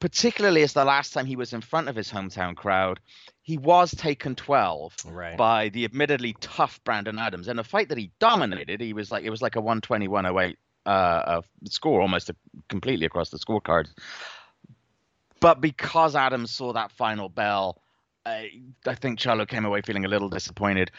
particularly 0.01 0.63
as 0.63 0.73
the 0.73 0.85
last 0.85 1.13
time 1.13 1.27
he 1.27 1.37
was 1.37 1.53
in 1.53 1.61
front 1.61 1.89
of 1.89 1.97
his 1.97 2.11
hometown 2.11 2.55
crowd, 2.55 3.01
he 3.43 3.59
was 3.59 3.91
taken 3.93 4.35
12 4.35 4.97
Right. 5.07 5.37
by 5.37 5.69
the 5.69 5.85
admittedly 5.85 6.35
tough 6.41 6.81
Brandon 6.85 7.19
Adams 7.19 7.49
in 7.49 7.59
a 7.59 7.65
fight 7.65 7.89
that 7.91 7.99
he 7.99 8.11
dominated. 8.19 8.81
He 8.81 8.93
was 8.93 9.11
like 9.11 9.25
it 9.25 9.31
was 9.31 9.43
like 9.43 9.57
a 9.57 9.63
120-108 9.63 10.57
uh, 10.87 10.89
uh, 10.89 11.43
score 11.67 12.01
almost 12.01 12.31
a, 12.31 12.37
completely 12.69 13.07
across 13.07 13.31
the 13.31 13.39
scorecard. 13.39 13.89
But 15.41 15.61
because 15.61 16.17
Adams 16.17 16.51
saw 16.51 16.73
that 16.73 16.91
final 16.93 17.29
bell, 17.29 17.81
I, 18.25 18.51
I 18.87 18.95
think 18.95 19.19
Charlo 19.19 19.47
came 19.47 19.65
away 19.65 19.83
feeling 19.83 20.05
a 20.05 20.09
little 20.09 20.29
disappointed. 20.29 20.91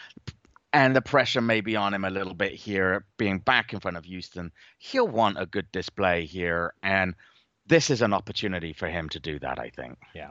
And 0.72 0.94
the 0.94 1.00
pressure 1.02 1.40
may 1.40 1.62
be 1.62 1.74
on 1.74 1.94
him 1.94 2.04
a 2.04 2.10
little 2.10 2.34
bit 2.34 2.52
here, 2.52 3.06
being 3.16 3.38
back 3.38 3.72
in 3.72 3.80
front 3.80 3.96
of 3.96 4.04
Houston. 4.04 4.52
He'll 4.78 5.08
want 5.08 5.40
a 5.40 5.46
good 5.46 5.70
display 5.72 6.26
here, 6.26 6.74
and 6.82 7.14
this 7.66 7.90
is 7.90 8.02
an 8.02 8.12
opportunity 8.12 8.72
for 8.72 8.88
him 8.88 9.08
to 9.10 9.20
do 9.20 9.38
that. 9.40 9.58
I 9.58 9.70
think. 9.70 9.98
Yeah. 10.14 10.30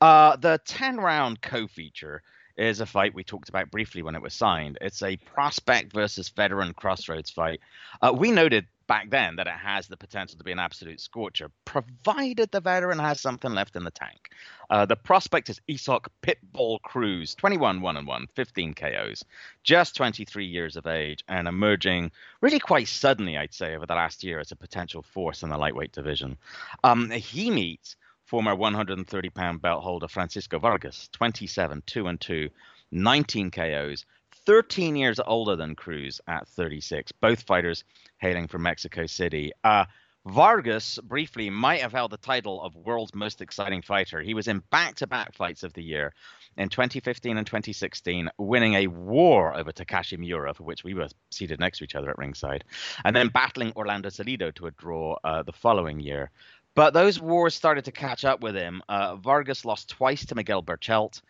Uh, 0.00 0.36
the 0.36 0.60
10 0.64 0.96
round 0.96 1.42
co 1.42 1.66
feature 1.66 2.22
is 2.56 2.80
a 2.80 2.86
fight 2.86 3.14
we 3.14 3.24
talked 3.24 3.48
about 3.48 3.70
briefly 3.70 4.02
when 4.02 4.14
it 4.14 4.22
was 4.22 4.34
signed. 4.34 4.78
It's 4.80 5.02
a 5.02 5.16
prospect 5.16 5.92
versus 5.92 6.28
veteran 6.28 6.74
crossroads 6.74 7.30
fight. 7.30 7.60
Uh, 8.02 8.12
we 8.16 8.30
noted 8.30 8.66
back 8.90 9.08
then 9.08 9.36
that 9.36 9.46
it 9.46 9.52
has 9.52 9.86
the 9.86 9.96
potential 9.96 10.36
to 10.36 10.42
be 10.42 10.50
an 10.50 10.58
absolute 10.58 11.00
scorcher, 11.00 11.48
provided 11.64 12.50
the 12.50 12.60
veteran 12.60 12.98
has 12.98 13.20
something 13.20 13.52
left 13.52 13.76
in 13.76 13.84
the 13.84 13.90
tank. 13.92 14.30
Uh, 14.68 14.84
the 14.84 14.96
prospect 14.96 15.48
is 15.48 15.60
Isaac 15.70 16.08
Pitbull 16.22 16.82
Cruz, 16.82 17.36
21 17.36 17.82
1 17.82 17.96
and 17.96 18.04
1, 18.08 18.26
15 18.34 18.74
KOs, 18.74 19.24
just 19.62 19.94
23 19.94 20.44
years 20.44 20.74
of 20.74 20.88
age, 20.88 21.22
and 21.28 21.46
emerging 21.46 22.10
really 22.40 22.58
quite 22.58 22.88
suddenly, 22.88 23.38
I'd 23.38 23.54
say, 23.54 23.76
over 23.76 23.86
the 23.86 23.94
last 23.94 24.24
year 24.24 24.40
as 24.40 24.50
a 24.50 24.56
potential 24.56 25.02
force 25.02 25.44
in 25.44 25.50
the 25.50 25.56
lightweight 25.56 25.92
division. 25.92 26.36
Um, 26.82 27.12
he 27.12 27.48
meets 27.48 27.94
former 28.24 28.56
130 28.56 29.30
pound 29.30 29.62
belt 29.62 29.84
holder 29.84 30.08
Francisco 30.08 30.58
Vargas, 30.58 31.08
27, 31.12 31.84
2 31.86 32.08
and 32.08 32.20
2, 32.20 32.50
19 32.90 33.52
KOs, 33.52 34.04
13 34.46 34.96
years 34.96 35.20
older 35.26 35.56
than 35.56 35.74
Cruz 35.74 36.20
at 36.26 36.48
36. 36.48 37.12
Both 37.12 37.42
fighters 37.42 37.84
hailing 38.18 38.48
from 38.48 38.62
Mexico 38.62 39.06
City. 39.06 39.52
Uh, 39.64 39.84
Vargas 40.26 40.98
briefly 41.02 41.48
might 41.48 41.80
have 41.80 41.92
held 41.92 42.10
the 42.10 42.18
title 42.18 42.62
of 42.62 42.76
world's 42.76 43.14
most 43.14 43.40
exciting 43.40 43.80
fighter. 43.80 44.20
He 44.20 44.34
was 44.34 44.48
in 44.48 44.62
back 44.70 44.96
to 44.96 45.06
back 45.06 45.32
fights 45.34 45.62
of 45.62 45.72
the 45.72 45.82
year 45.82 46.12
in 46.58 46.68
2015 46.68 47.38
and 47.38 47.46
2016, 47.46 48.28
winning 48.36 48.74
a 48.74 48.86
war 48.86 49.56
over 49.56 49.72
Takashi 49.72 50.18
Miura, 50.18 50.52
for 50.52 50.64
which 50.64 50.84
we 50.84 50.92
were 50.92 51.08
seated 51.30 51.58
next 51.58 51.78
to 51.78 51.84
each 51.84 51.94
other 51.94 52.10
at 52.10 52.18
ringside, 52.18 52.64
and 53.04 53.16
then 53.16 53.28
battling 53.28 53.72
Orlando 53.76 54.10
Salido 54.10 54.54
to 54.56 54.66
a 54.66 54.70
draw 54.72 55.16
uh, 55.24 55.42
the 55.42 55.52
following 55.52 56.00
year. 56.00 56.30
But 56.74 56.92
those 56.92 57.18
wars 57.18 57.54
started 57.54 57.86
to 57.86 57.92
catch 57.92 58.24
up 58.24 58.42
with 58.42 58.54
him. 58.54 58.82
Uh, 58.88 59.16
Vargas 59.16 59.64
lost 59.64 59.88
twice 59.88 60.26
to 60.26 60.34
Miguel 60.34 60.62
Berchelt. 60.62 61.22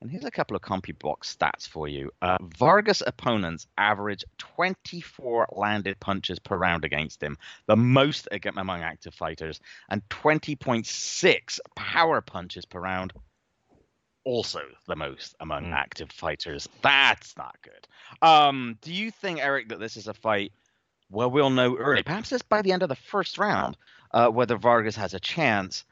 And 0.00 0.10
here's 0.10 0.24
a 0.24 0.30
couple 0.30 0.56
of 0.56 0.62
CompuBox 0.62 1.36
stats 1.36 1.68
for 1.68 1.86
you. 1.86 2.10
Uh, 2.22 2.38
Vargas 2.56 3.02
opponents 3.06 3.66
average 3.76 4.24
24 4.38 5.48
landed 5.52 6.00
punches 6.00 6.38
per 6.38 6.56
round 6.56 6.86
against 6.86 7.22
him, 7.22 7.36
the 7.66 7.76
most 7.76 8.26
among 8.56 8.80
active 8.80 9.12
fighters, 9.12 9.60
and 9.90 10.02
20.6 10.08 11.60
power 11.76 12.20
punches 12.22 12.64
per 12.64 12.80
round, 12.80 13.12
also 14.24 14.60
the 14.86 14.96
most 14.96 15.34
among 15.40 15.64
mm. 15.66 15.72
active 15.74 16.10
fighters. 16.10 16.66
That's 16.80 17.36
not 17.36 17.56
good. 17.62 18.26
Um, 18.26 18.78
do 18.80 18.94
you 18.94 19.10
think, 19.10 19.40
Eric, 19.40 19.68
that 19.68 19.80
this 19.80 19.98
is 19.98 20.08
a 20.08 20.14
fight 20.14 20.52
where 21.10 21.28
we'll 21.28 21.50
know 21.50 21.76
early, 21.76 22.02
perhaps 22.02 22.30
just 22.30 22.48
by 22.48 22.62
the 22.62 22.72
end 22.72 22.82
of 22.82 22.88
the 22.88 22.96
first 22.96 23.36
round, 23.36 23.76
uh, 24.12 24.28
whether 24.28 24.56
Vargas 24.56 24.96
has 24.96 25.12
a 25.12 25.20
chance? 25.20 25.84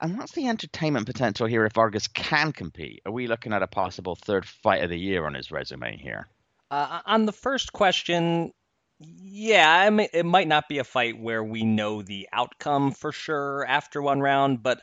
And 0.00 0.16
what's 0.16 0.32
the 0.32 0.48
entertainment 0.48 1.06
potential 1.06 1.46
here 1.46 1.66
if 1.66 1.74
Vargas 1.74 2.08
can 2.08 2.52
compete? 2.52 3.02
Are 3.04 3.12
we 3.12 3.26
looking 3.26 3.52
at 3.52 3.62
a 3.62 3.66
possible 3.66 4.16
third 4.16 4.46
fight 4.46 4.82
of 4.82 4.90
the 4.90 4.98
year 4.98 5.26
on 5.26 5.34
his 5.34 5.50
resume 5.50 5.98
here? 5.98 6.26
Uh, 6.70 7.00
on 7.04 7.26
the 7.26 7.32
first 7.32 7.72
question, 7.72 8.52
yeah, 8.98 9.70
I 9.70 9.90
mean, 9.90 10.08
it 10.12 10.24
might 10.24 10.48
not 10.48 10.68
be 10.68 10.78
a 10.78 10.84
fight 10.84 11.18
where 11.18 11.42
we 11.44 11.64
know 11.64 12.02
the 12.02 12.28
outcome 12.32 12.92
for 12.92 13.12
sure 13.12 13.66
after 13.66 14.00
one 14.00 14.20
round, 14.20 14.62
but 14.62 14.80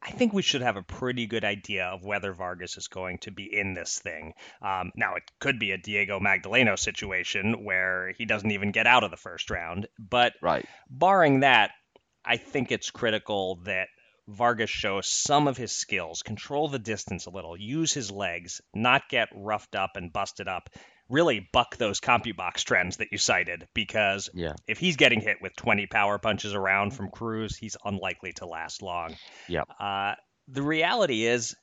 I 0.00 0.10
think 0.10 0.32
we 0.32 0.42
should 0.42 0.60
have 0.60 0.76
a 0.76 0.82
pretty 0.82 1.26
good 1.26 1.44
idea 1.44 1.86
of 1.86 2.04
whether 2.04 2.32
Vargas 2.32 2.76
is 2.76 2.88
going 2.88 3.18
to 3.20 3.30
be 3.30 3.48
in 3.50 3.72
this 3.72 3.98
thing. 3.98 4.34
Um, 4.60 4.92
now, 4.96 5.14
it 5.14 5.22
could 5.40 5.58
be 5.58 5.72
a 5.72 5.78
Diego 5.78 6.20
Magdaleno 6.20 6.78
situation 6.78 7.64
where 7.64 8.12
he 8.18 8.26
doesn't 8.26 8.50
even 8.50 8.70
get 8.70 8.86
out 8.86 9.02
of 9.02 9.10
the 9.10 9.16
first 9.16 9.50
round, 9.50 9.88
but 9.98 10.34
right. 10.42 10.66
barring 10.90 11.40
that, 11.40 11.70
I 12.24 12.36
think 12.36 12.70
it's 12.70 12.90
critical 12.90 13.60
that 13.64 13.88
Vargas 14.28 14.70
show 14.70 15.00
some 15.00 15.48
of 15.48 15.56
his 15.56 15.72
skills, 15.72 16.22
control 16.22 16.68
the 16.68 16.78
distance 16.78 17.26
a 17.26 17.30
little, 17.30 17.56
use 17.56 17.92
his 17.92 18.10
legs, 18.10 18.60
not 18.74 19.08
get 19.08 19.28
roughed 19.34 19.74
up 19.74 19.96
and 19.96 20.12
busted 20.12 20.48
up, 20.48 20.70
really 21.08 21.48
buck 21.52 21.76
those 21.76 22.00
CompuBox 22.00 22.64
trends 22.64 22.96
that 22.96 23.08
you 23.12 23.18
cited 23.18 23.68
because 23.74 24.30
yeah. 24.32 24.54
if 24.66 24.78
he's 24.78 24.96
getting 24.96 25.20
hit 25.20 25.36
with 25.42 25.54
20 25.56 25.86
power 25.86 26.18
punches 26.18 26.54
around 26.54 26.92
from 26.92 27.10
Cruz, 27.10 27.56
he's 27.56 27.76
unlikely 27.84 28.32
to 28.34 28.46
last 28.46 28.82
long. 28.82 29.16
Yeah. 29.48 29.62
Uh, 29.78 30.14
the 30.48 30.62
reality 30.62 31.24
is 31.26 31.54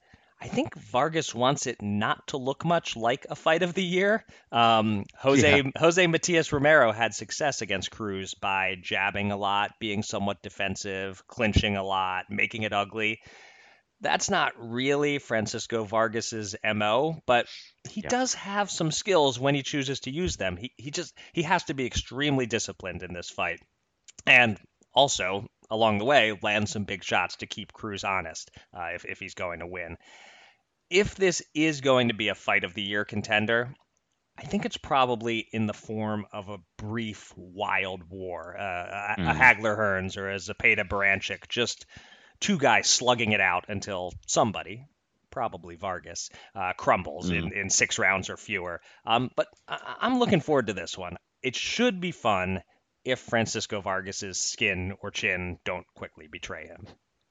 I 0.41 0.47
think 0.47 0.73
Vargas 0.75 1.35
wants 1.35 1.67
it 1.67 1.83
not 1.83 2.27
to 2.29 2.37
look 2.37 2.65
much 2.65 2.95
like 2.95 3.27
a 3.29 3.35
fight 3.35 3.61
of 3.61 3.75
the 3.75 3.83
year. 3.83 4.25
Um, 4.51 5.05
Jose 5.19 5.57
yeah. 5.57 5.69
Jose 5.77 6.07
Matias 6.07 6.51
Romero 6.51 6.91
had 6.91 7.13
success 7.13 7.61
against 7.61 7.91
Cruz 7.91 8.33
by 8.33 8.75
jabbing 8.81 9.31
a 9.31 9.37
lot, 9.37 9.73
being 9.79 10.01
somewhat 10.01 10.41
defensive, 10.41 11.25
clinching 11.27 11.77
a 11.77 11.83
lot, 11.83 12.25
making 12.31 12.63
it 12.63 12.73
ugly. 12.73 13.21
That's 14.01 14.31
not 14.31 14.53
really 14.57 15.19
Francisco 15.19 15.83
Vargas's 15.83 16.55
mo, 16.63 17.21
but 17.27 17.45
he 17.87 18.01
yeah. 18.01 18.09
does 18.09 18.33
have 18.33 18.71
some 18.71 18.89
skills 18.89 19.39
when 19.39 19.53
he 19.53 19.61
chooses 19.61 19.99
to 20.01 20.11
use 20.11 20.37
them. 20.37 20.57
He 20.57 20.71
he 20.75 20.89
just 20.89 21.13
he 21.33 21.43
has 21.43 21.65
to 21.65 21.75
be 21.75 21.85
extremely 21.85 22.47
disciplined 22.47 23.03
in 23.03 23.13
this 23.13 23.29
fight, 23.29 23.59
and 24.25 24.59
also 24.91 25.45
along 25.69 25.99
the 25.99 26.05
way 26.05 26.35
land 26.41 26.67
some 26.67 26.83
big 26.83 27.03
shots 27.03 27.35
to 27.37 27.45
keep 27.45 27.73
Cruz 27.73 28.03
honest 28.03 28.49
uh, 28.73 28.89
if 28.95 29.05
if 29.05 29.19
he's 29.19 29.35
going 29.35 29.59
to 29.59 29.67
win 29.67 29.97
if 30.91 31.15
this 31.15 31.41
is 31.55 31.81
going 31.81 32.09
to 32.09 32.13
be 32.13 32.27
a 32.27 32.35
fight 32.35 32.63
of 32.63 32.73
the 32.73 32.81
year 32.81 33.05
contender, 33.05 33.73
I 34.37 34.43
think 34.43 34.65
it's 34.65 34.77
probably 34.77 35.47
in 35.51 35.65
the 35.65 35.73
form 35.73 36.25
of 36.31 36.49
a 36.49 36.57
brief 36.77 37.33
wild 37.35 38.03
war, 38.09 38.57
uh, 38.57 38.61
mm. 38.61 39.25
a, 39.25 39.29
a 39.29 39.33
hmm. 39.33 39.41
Hagler 39.41 39.77
Hearns 39.77 40.17
or 40.17 40.29
a 40.29 40.35
Zepeda 40.35 40.87
Baranchyk, 40.87 41.47
just 41.47 41.85
two 42.39 42.57
guys 42.57 42.87
slugging 42.87 43.31
it 43.31 43.41
out 43.41 43.65
until 43.69 44.11
somebody, 44.27 44.85
probably 45.29 45.75
Vargas, 45.75 46.29
uh, 46.55 46.73
crumbles 46.73 47.29
mm. 47.29 47.37
in, 47.37 47.53
in 47.53 47.69
six 47.69 47.97
rounds 47.97 48.29
or 48.29 48.37
fewer. 48.37 48.81
Um, 49.05 49.31
but 49.35 49.47
I, 49.67 49.95
I'm 50.01 50.19
looking 50.19 50.41
forward 50.41 50.67
to 50.67 50.73
this 50.73 50.97
one. 50.97 51.17
It 51.41 51.55
should 51.55 52.01
be 52.01 52.11
fun 52.11 52.61
if 53.03 53.19
Francisco 53.19 53.81
Vargas's 53.81 54.39
skin 54.39 54.93
or 55.01 55.11
chin 55.11 55.57
don't 55.65 55.85
quickly 55.95 56.27
betray 56.27 56.67
him. 56.67 56.87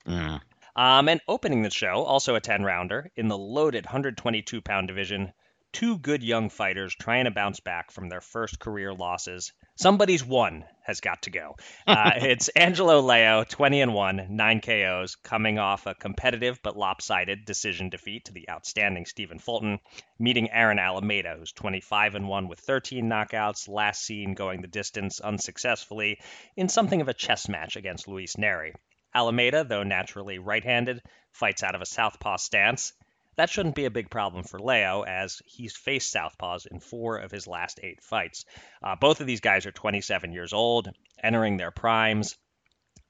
Mm. 0.06 0.40
Um, 0.76 1.08
and 1.08 1.20
opening 1.26 1.62
the 1.62 1.70
show, 1.70 2.04
also 2.04 2.34
a 2.34 2.40
10 2.40 2.62
rounder, 2.62 3.10
in 3.16 3.28
the 3.28 3.38
loaded 3.38 3.84
122 3.84 4.60
pound 4.60 4.88
division, 4.88 5.32
two 5.72 5.98
good 5.98 6.22
young 6.22 6.50
fighters 6.50 6.94
trying 6.94 7.26
to 7.26 7.30
bounce 7.30 7.60
back 7.60 7.92
from 7.92 8.08
their 8.08 8.20
first 8.20 8.58
career 8.58 8.92
losses. 8.92 9.52
Somebody's 9.76 10.24
one 10.24 10.64
has 10.82 11.00
got 11.00 11.22
to 11.22 11.30
go. 11.30 11.56
Uh, 11.86 12.12
it's 12.16 12.48
Angelo 12.50 13.00
Leo, 13.00 13.44
20 13.44 13.80
and 13.80 13.94
1, 13.94 14.26
9 14.30 14.60
KOs, 14.60 15.16
coming 15.16 15.58
off 15.58 15.86
a 15.86 15.94
competitive 15.94 16.60
but 16.62 16.76
lopsided 16.76 17.44
decision 17.44 17.88
defeat 17.88 18.24
to 18.26 18.32
the 18.32 18.48
outstanding 18.48 19.06
Stephen 19.06 19.38
Fulton, 19.38 19.80
meeting 20.18 20.50
Aaron 20.50 20.78
Alameda, 20.78 21.36
who's 21.38 21.52
25 21.52 22.14
and 22.14 22.28
1 22.28 22.48
with 22.48 22.60
13 22.60 23.08
knockouts, 23.08 23.68
last 23.68 24.02
seen 24.02 24.34
going 24.34 24.60
the 24.62 24.68
distance 24.68 25.20
unsuccessfully 25.20 26.20
in 26.56 26.68
something 26.68 27.00
of 27.00 27.08
a 27.08 27.14
chess 27.14 27.48
match 27.48 27.76
against 27.76 28.06
Luis 28.06 28.36
Nery. 28.36 28.72
Alameda, 29.14 29.64
though 29.64 29.82
naturally 29.82 30.38
right 30.38 30.64
handed, 30.64 31.02
fights 31.32 31.62
out 31.62 31.74
of 31.74 31.80
a 31.80 31.86
southpaw 31.86 32.36
stance. 32.36 32.92
That 33.36 33.50
shouldn't 33.50 33.74
be 33.74 33.86
a 33.86 33.90
big 33.90 34.10
problem 34.10 34.44
for 34.44 34.58
Leo, 34.58 35.02
as 35.02 35.40
he's 35.46 35.76
faced 35.76 36.14
southpaws 36.14 36.66
in 36.66 36.80
four 36.80 37.18
of 37.18 37.30
his 37.30 37.46
last 37.46 37.80
eight 37.82 38.02
fights. 38.02 38.44
Uh, 38.82 38.96
both 38.96 39.20
of 39.20 39.26
these 39.26 39.40
guys 39.40 39.66
are 39.66 39.72
27 39.72 40.32
years 40.32 40.52
old, 40.52 40.90
entering 41.22 41.56
their 41.56 41.70
primes. 41.70 42.36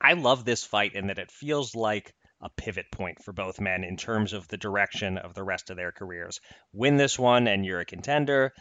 I 0.00 0.12
love 0.12 0.44
this 0.44 0.64
fight 0.64 0.94
in 0.94 1.08
that 1.08 1.18
it 1.18 1.30
feels 1.30 1.74
like 1.74 2.14
a 2.40 2.48
pivot 2.48 2.86
point 2.92 3.22
for 3.22 3.32
both 3.32 3.60
men 3.60 3.84
in 3.84 3.96
terms 3.96 4.32
of 4.32 4.46
the 4.48 4.56
direction 4.56 5.18
of 5.18 5.34
the 5.34 5.42
rest 5.42 5.70
of 5.70 5.76
their 5.76 5.92
careers. 5.92 6.40
Win 6.72 6.96
this 6.96 7.18
one, 7.18 7.48
and 7.48 7.64
you're 7.64 7.80
a 7.80 7.84
contender 7.84 8.52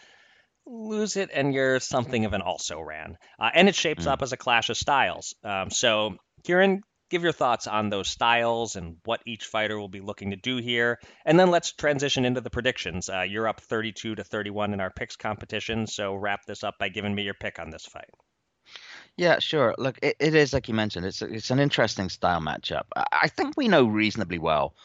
lose 0.69 1.17
it 1.17 1.29
and 1.34 1.53
you're 1.53 1.79
something 1.79 2.25
of 2.25 2.34
an 2.34 2.41
also 2.41 2.79
ran. 2.79 3.17
Uh, 3.39 3.50
and 3.53 3.67
it 3.67 3.75
shapes 3.75 4.05
mm. 4.05 4.12
up 4.12 4.22
as 4.22 4.31
a 4.34 4.38
clash 4.38 4.69
of 4.69 4.77
styles. 4.77 5.36
Um, 5.43 5.69
so, 5.69 6.15
Kieran, 6.43 6.84
give 7.09 7.23
your 7.23 7.31
thoughts 7.31 7.67
on 7.67 7.89
those 7.89 8.07
styles 8.07 8.75
and 8.75 8.97
what 9.03 9.21
each 9.25 9.45
fighter 9.45 9.79
will 9.79 9.89
be 9.89 9.99
looking 9.99 10.31
to 10.31 10.35
do 10.35 10.57
here. 10.57 10.99
And 11.25 11.39
then 11.39 11.51
let's 11.51 11.71
transition 11.71 12.25
into 12.25 12.41
the 12.41 12.49
predictions. 12.49 13.09
Uh, 13.09 13.21
you're 13.21 13.47
up 13.47 13.61
32 13.61 14.15
to 14.15 14.23
31 14.23 14.73
in 14.73 14.79
our 14.79 14.91
picks 14.91 15.15
competition, 15.15 15.87
so 15.87 16.15
wrap 16.15 16.45
this 16.45 16.63
up 16.63 16.77
by 16.79 16.89
giving 16.89 17.13
me 17.13 17.23
your 17.23 17.33
pick 17.33 17.59
on 17.59 17.69
this 17.69 17.85
fight. 17.85 18.09
Yeah, 19.17 19.39
sure. 19.39 19.75
Look, 19.77 19.99
it, 20.01 20.15
it 20.19 20.35
is 20.35 20.53
like 20.53 20.67
you 20.67 20.73
mentioned. 20.73 21.05
It's 21.05 21.21
it's 21.21 21.49
an 21.49 21.59
interesting 21.59 22.09
style 22.09 22.39
matchup. 22.39 22.85
I 22.95 23.27
think 23.27 23.57
we 23.57 23.67
know 23.67 23.83
reasonably 23.85 24.39
well 24.39 24.75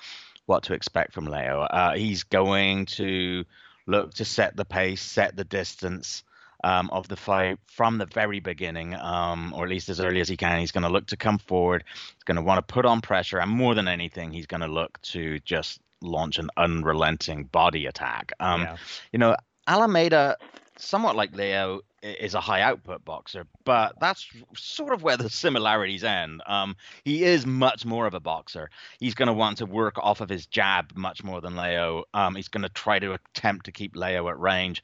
what 0.47 0.64
to 0.64 0.75
expect 0.75 1.12
from 1.12 1.26
Leo. 1.26 1.61
Uh, 1.61 1.95
he's 1.95 2.25
going 2.25 2.87
to 2.87 3.45
look 3.87 4.14
to 4.14 4.25
set 4.25 4.57
the 4.57 4.64
pace, 4.64 5.02
set 5.02 5.37
the 5.37 5.45
distance 5.45 6.25
um, 6.64 6.88
of 6.90 7.06
the 7.09 7.16
fight 7.16 7.59
from 7.66 7.99
the 7.99 8.06
very 8.06 8.40
beginning, 8.40 8.94
um, 8.94 9.52
or 9.54 9.64
at 9.64 9.71
least 9.71 9.90
as 9.90 10.00
early 10.00 10.21
as 10.21 10.28
he 10.28 10.37
can. 10.37 10.59
He's 10.59 10.73
going 10.73 10.83
to 10.83 10.88
look 10.88 11.06
to 11.09 11.16
come 11.16 11.38
forward. 11.38 11.85
He's 11.92 12.25
going 12.25 12.37
to 12.37 12.42
want 12.42 12.66
to 12.66 12.75
put 12.75 12.87
on 12.87 13.02
pressure, 13.02 13.38
and 13.38 13.50
more 13.50 13.75
than 13.75 13.87
anything, 13.87 14.33
he's 14.33 14.47
going 14.47 14.62
to 14.62 14.66
look 14.66 15.00
to 15.02 15.38
just 15.40 15.80
launch 16.00 16.38
an 16.38 16.49
unrelenting 16.56 17.44
body 17.44 17.87
attack. 17.87 18.33
Um, 18.40 18.62
yeah. 18.62 18.76
You 19.12 19.18
know, 19.18 19.37
Alameda, 19.66 20.38
somewhat 20.78 21.16
like 21.16 21.37
Leo, 21.37 21.83
is 22.02 22.35
a 22.35 22.40
high 22.40 22.61
output 22.62 23.04
boxer, 23.04 23.47
but 23.64 23.94
that's 24.00 24.26
sort 24.56 24.92
of 24.92 25.02
where 25.02 25.16
the 25.16 25.30
similarities 25.30 26.04
end. 26.04 26.42
Um, 26.47 26.76
he 27.04 27.25
is 27.25 27.47
much 27.47 27.85
more 27.85 28.06
of 28.06 28.14
a 28.14 28.21
boxer. 28.21 28.71
He's 29.00 29.14
going 29.14 29.28
to 29.28 29.33
want 29.33 29.59
to 29.59 29.66
work 29.66 29.99
off 29.99 30.21
of 30.21 30.28
his 30.28 30.47
jab 30.47 30.92
much 30.97 31.25
more 31.25 31.40
than 31.40 31.56
Leo. 31.56 32.04
Um, 32.12 32.35
he's 32.35 32.49
going 32.49 32.62
to 32.62 32.68
try 32.71 32.99
to 32.99 33.12
attempt 33.12 33.66
to 33.66 33.73
keep 33.73 33.97
Leo 33.97 34.28
at 34.28 34.38
range 34.38 34.83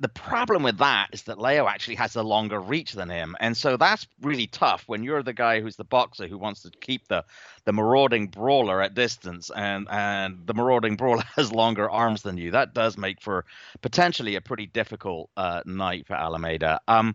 the 0.00 0.08
problem 0.08 0.62
with 0.62 0.78
that 0.78 1.08
is 1.12 1.22
that 1.22 1.38
Leo 1.38 1.66
actually 1.68 1.94
has 1.96 2.16
a 2.16 2.22
longer 2.22 2.60
reach 2.60 2.92
than 2.92 3.08
him, 3.08 3.36
and 3.38 3.56
so 3.56 3.76
that's 3.76 4.06
really 4.20 4.46
tough 4.46 4.84
when 4.86 5.04
you're 5.04 5.22
the 5.22 5.32
guy 5.32 5.60
who's 5.60 5.76
the 5.76 5.84
boxer 5.84 6.26
who 6.26 6.36
wants 6.36 6.62
to 6.62 6.70
keep 6.80 7.06
the 7.08 7.24
the 7.64 7.72
marauding 7.72 8.26
brawler 8.26 8.82
at 8.82 8.94
distance, 8.94 9.50
and 9.54 9.86
and 9.90 10.46
the 10.46 10.54
marauding 10.54 10.96
brawler 10.96 11.22
has 11.36 11.52
longer 11.52 11.88
arms 11.88 12.22
than 12.22 12.36
you. 12.36 12.50
That 12.50 12.74
does 12.74 12.98
make 12.98 13.20
for 13.20 13.44
potentially 13.82 14.34
a 14.34 14.40
pretty 14.40 14.66
difficult 14.66 15.30
uh, 15.36 15.62
night 15.64 16.06
for 16.06 16.14
Alameda. 16.14 16.80
Um, 16.88 17.14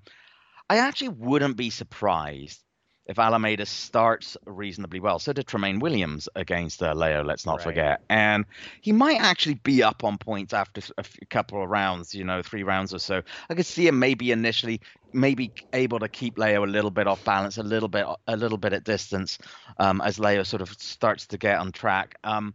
I 0.69 0.77
actually 0.77 1.09
wouldn't 1.09 1.57
be 1.57 1.71
surprised 1.71 2.63
if 3.09 3.17
Alameda 3.17 3.65
starts 3.65 4.37
reasonably 4.45 4.99
well. 4.99 5.17
So 5.17 5.33
did 5.33 5.47
Tramaine 5.47 5.79
Williams 5.79 6.29
against 6.35 6.83
uh, 6.83 6.93
Leo, 6.93 7.23
let's 7.23 7.43
not 7.43 7.57
right. 7.57 7.63
forget. 7.63 8.01
And 8.07 8.45
he 8.81 8.91
might 8.91 9.19
actually 9.19 9.55
be 9.55 9.81
up 9.81 10.03
on 10.03 10.19
points 10.19 10.53
after 10.53 10.81
a 10.95 11.03
couple 11.25 11.63
of 11.63 11.69
rounds, 11.71 12.13
you 12.13 12.23
know, 12.23 12.43
three 12.43 12.61
rounds 12.61 12.93
or 12.93 12.99
so. 12.99 13.23
I 13.49 13.55
could 13.55 13.65
see 13.65 13.87
him 13.87 13.97
maybe 13.97 14.31
initially 14.31 14.79
maybe 15.11 15.51
able 15.73 15.97
to 15.97 16.07
keep 16.07 16.37
Leo 16.37 16.63
a 16.63 16.67
little 16.67 16.91
bit 16.91 17.07
off 17.07 17.25
balance, 17.25 17.57
a 17.57 17.63
little 17.63 17.89
bit 17.89 18.05
a 18.27 18.37
little 18.37 18.59
bit 18.59 18.73
at 18.73 18.83
distance 18.83 19.39
um, 19.79 20.01
as 20.01 20.19
Leo 20.19 20.43
sort 20.43 20.61
of 20.61 20.69
starts 20.79 21.25
to 21.27 21.39
get 21.39 21.57
on 21.57 21.71
track. 21.71 22.15
Um, 22.23 22.53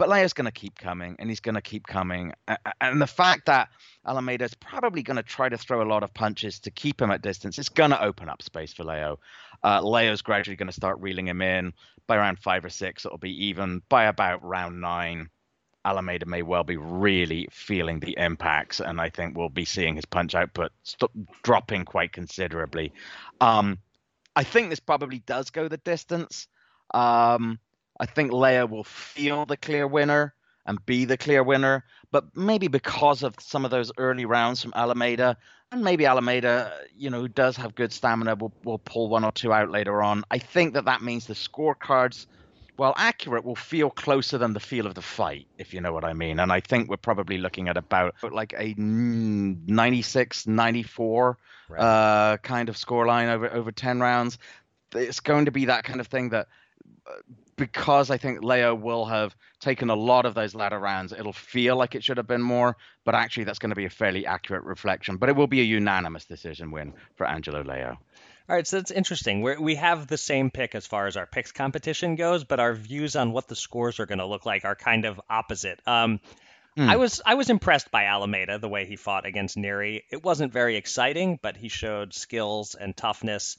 but 0.00 0.08
Leo's 0.08 0.32
going 0.32 0.46
to 0.46 0.50
keep 0.50 0.78
coming, 0.78 1.14
and 1.18 1.28
he's 1.28 1.40
going 1.40 1.56
to 1.56 1.60
keep 1.60 1.86
coming. 1.86 2.32
And 2.80 3.02
the 3.02 3.06
fact 3.06 3.44
that 3.44 3.68
Alameda 4.06 4.46
is 4.46 4.54
probably 4.54 5.02
going 5.02 5.18
to 5.18 5.22
try 5.22 5.50
to 5.50 5.58
throw 5.58 5.82
a 5.82 5.84
lot 5.84 6.02
of 6.02 6.14
punches 6.14 6.58
to 6.60 6.70
keep 6.70 7.02
him 7.02 7.10
at 7.10 7.20
distance, 7.20 7.58
it's 7.58 7.68
going 7.68 7.90
to 7.90 8.02
open 8.02 8.30
up 8.30 8.40
space 8.40 8.72
for 8.72 8.82
Leo. 8.82 9.18
Uh, 9.62 9.82
Leo's 9.82 10.22
gradually 10.22 10.56
going 10.56 10.68
to 10.68 10.72
start 10.72 10.98
reeling 11.00 11.28
him 11.28 11.42
in. 11.42 11.74
By 12.06 12.16
round 12.16 12.38
five 12.38 12.64
or 12.64 12.70
six, 12.70 13.04
it'll 13.04 13.18
be 13.18 13.48
even. 13.48 13.82
By 13.90 14.04
about 14.04 14.42
round 14.42 14.80
nine, 14.80 15.28
Alameda 15.84 16.24
may 16.24 16.40
well 16.40 16.64
be 16.64 16.78
really 16.78 17.46
feeling 17.50 18.00
the 18.00 18.16
impacts, 18.16 18.80
and 18.80 19.02
I 19.02 19.10
think 19.10 19.36
we'll 19.36 19.50
be 19.50 19.66
seeing 19.66 19.96
his 19.96 20.06
punch 20.06 20.34
output 20.34 20.72
st- 20.82 21.42
dropping 21.42 21.84
quite 21.84 22.14
considerably. 22.14 22.94
Um, 23.42 23.76
I 24.34 24.44
think 24.44 24.70
this 24.70 24.80
probably 24.80 25.18
does 25.18 25.50
go 25.50 25.68
the 25.68 25.76
distance. 25.76 26.48
Um, 26.94 27.58
I 28.00 28.06
think 28.06 28.32
Leo 28.32 28.66
will 28.66 28.84
feel 28.84 29.44
the 29.44 29.58
clear 29.58 29.86
winner 29.86 30.34
and 30.64 30.84
be 30.86 31.04
the 31.04 31.18
clear 31.18 31.42
winner, 31.42 31.84
but 32.10 32.34
maybe 32.34 32.66
because 32.66 33.22
of 33.22 33.34
some 33.38 33.66
of 33.66 33.70
those 33.70 33.92
early 33.98 34.24
rounds 34.24 34.62
from 34.62 34.72
Alameda, 34.74 35.36
and 35.70 35.84
maybe 35.84 36.06
Alameda, 36.06 36.72
you 36.96 37.10
know, 37.10 37.20
who 37.20 37.28
does 37.28 37.56
have 37.58 37.74
good 37.74 37.92
stamina, 37.92 38.36
will, 38.36 38.52
will 38.64 38.78
pull 38.78 39.08
one 39.10 39.24
or 39.24 39.32
two 39.32 39.52
out 39.52 39.70
later 39.70 40.02
on. 40.02 40.24
I 40.30 40.38
think 40.38 40.74
that 40.74 40.86
that 40.86 41.02
means 41.02 41.26
the 41.26 41.34
scorecards, 41.34 42.26
while 42.76 42.94
accurate, 42.96 43.44
will 43.44 43.54
feel 43.54 43.90
closer 43.90 44.38
than 44.38 44.54
the 44.54 44.60
feel 44.60 44.86
of 44.86 44.94
the 44.94 45.02
fight, 45.02 45.46
if 45.58 45.74
you 45.74 45.82
know 45.82 45.92
what 45.92 46.04
I 46.04 46.14
mean. 46.14 46.40
And 46.40 46.50
I 46.50 46.60
think 46.60 46.88
we're 46.88 46.96
probably 46.96 47.36
looking 47.36 47.68
at 47.68 47.76
about 47.76 48.14
like 48.32 48.54
a 48.56 48.74
96, 48.78 50.46
94 50.46 51.38
right. 51.68 51.78
uh, 51.78 52.36
kind 52.38 52.70
of 52.70 52.76
scoreline 52.76 53.28
over 53.28 53.52
over 53.52 53.70
10 53.70 54.00
rounds. 54.00 54.38
It's 54.94 55.20
going 55.20 55.44
to 55.44 55.52
be 55.52 55.66
that 55.66 55.84
kind 55.84 56.00
of 56.00 56.08
thing 56.08 56.30
that 56.30 56.48
because 57.56 58.10
I 58.10 58.16
think 58.16 58.42
Leo 58.42 58.74
will 58.74 59.04
have 59.04 59.36
taken 59.60 59.90
a 59.90 59.94
lot 59.94 60.24
of 60.24 60.34
those 60.34 60.54
latter 60.54 60.78
rounds, 60.78 61.12
it'll 61.12 61.32
feel 61.32 61.76
like 61.76 61.94
it 61.94 62.02
should 62.02 62.16
have 62.16 62.26
been 62.26 62.42
more, 62.42 62.76
but 63.04 63.14
actually 63.14 63.44
that's 63.44 63.58
going 63.58 63.70
to 63.70 63.76
be 63.76 63.84
a 63.84 63.90
fairly 63.90 64.26
accurate 64.26 64.64
reflection. 64.64 65.16
But 65.16 65.28
it 65.28 65.36
will 65.36 65.46
be 65.46 65.60
a 65.60 65.64
unanimous 65.64 66.24
decision 66.24 66.70
win 66.70 66.94
for 67.16 67.26
Angelo 67.26 67.62
Leo. 67.62 67.98
All 68.48 68.56
right, 68.56 68.66
so 68.66 68.78
that's 68.78 68.90
interesting. 68.90 69.42
we 69.42 69.56
we 69.58 69.74
have 69.76 70.08
the 70.08 70.18
same 70.18 70.50
pick 70.50 70.74
as 70.74 70.84
far 70.84 71.06
as 71.06 71.16
our 71.16 71.26
picks 71.26 71.52
competition 71.52 72.16
goes, 72.16 72.42
but 72.42 72.58
our 72.58 72.74
views 72.74 73.14
on 73.14 73.30
what 73.30 73.46
the 73.46 73.54
scores 73.54 74.00
are 74.00 74.06
going 74.06 74.18
to 74.18 74.26
look 74.26 74.44
like 74.44 74.64
are 74.64 74.74
kind 74.74 75.04
of 75.04 75.20
opposite. 75.30 75.80
Um, 75.86 76.18
mm. 76.76 76.88
I 76.88 76.96
was 76.96 77.20
I 77.24 77.34
was 77.34 77.48
impressed 77.48 77.92
by 77.92 78.06
Alameda 78.06 78.58
the 78.58 78.68
way 78.68 78.86
he 78.86 78.96
fought 78.96 79.24
against 79.24 79.56
Nery. 79.56 80.02
It 80.10 80.24
wasn't 80.24 80.52
very 80.52 80.76
exciting, 80.76 81.38
but 81.40 81.56
he 81.56 81.68
showed 81.68 82.12
skills 82.12 82.74
and 82.74 82.96
toughness. 82.96 83.56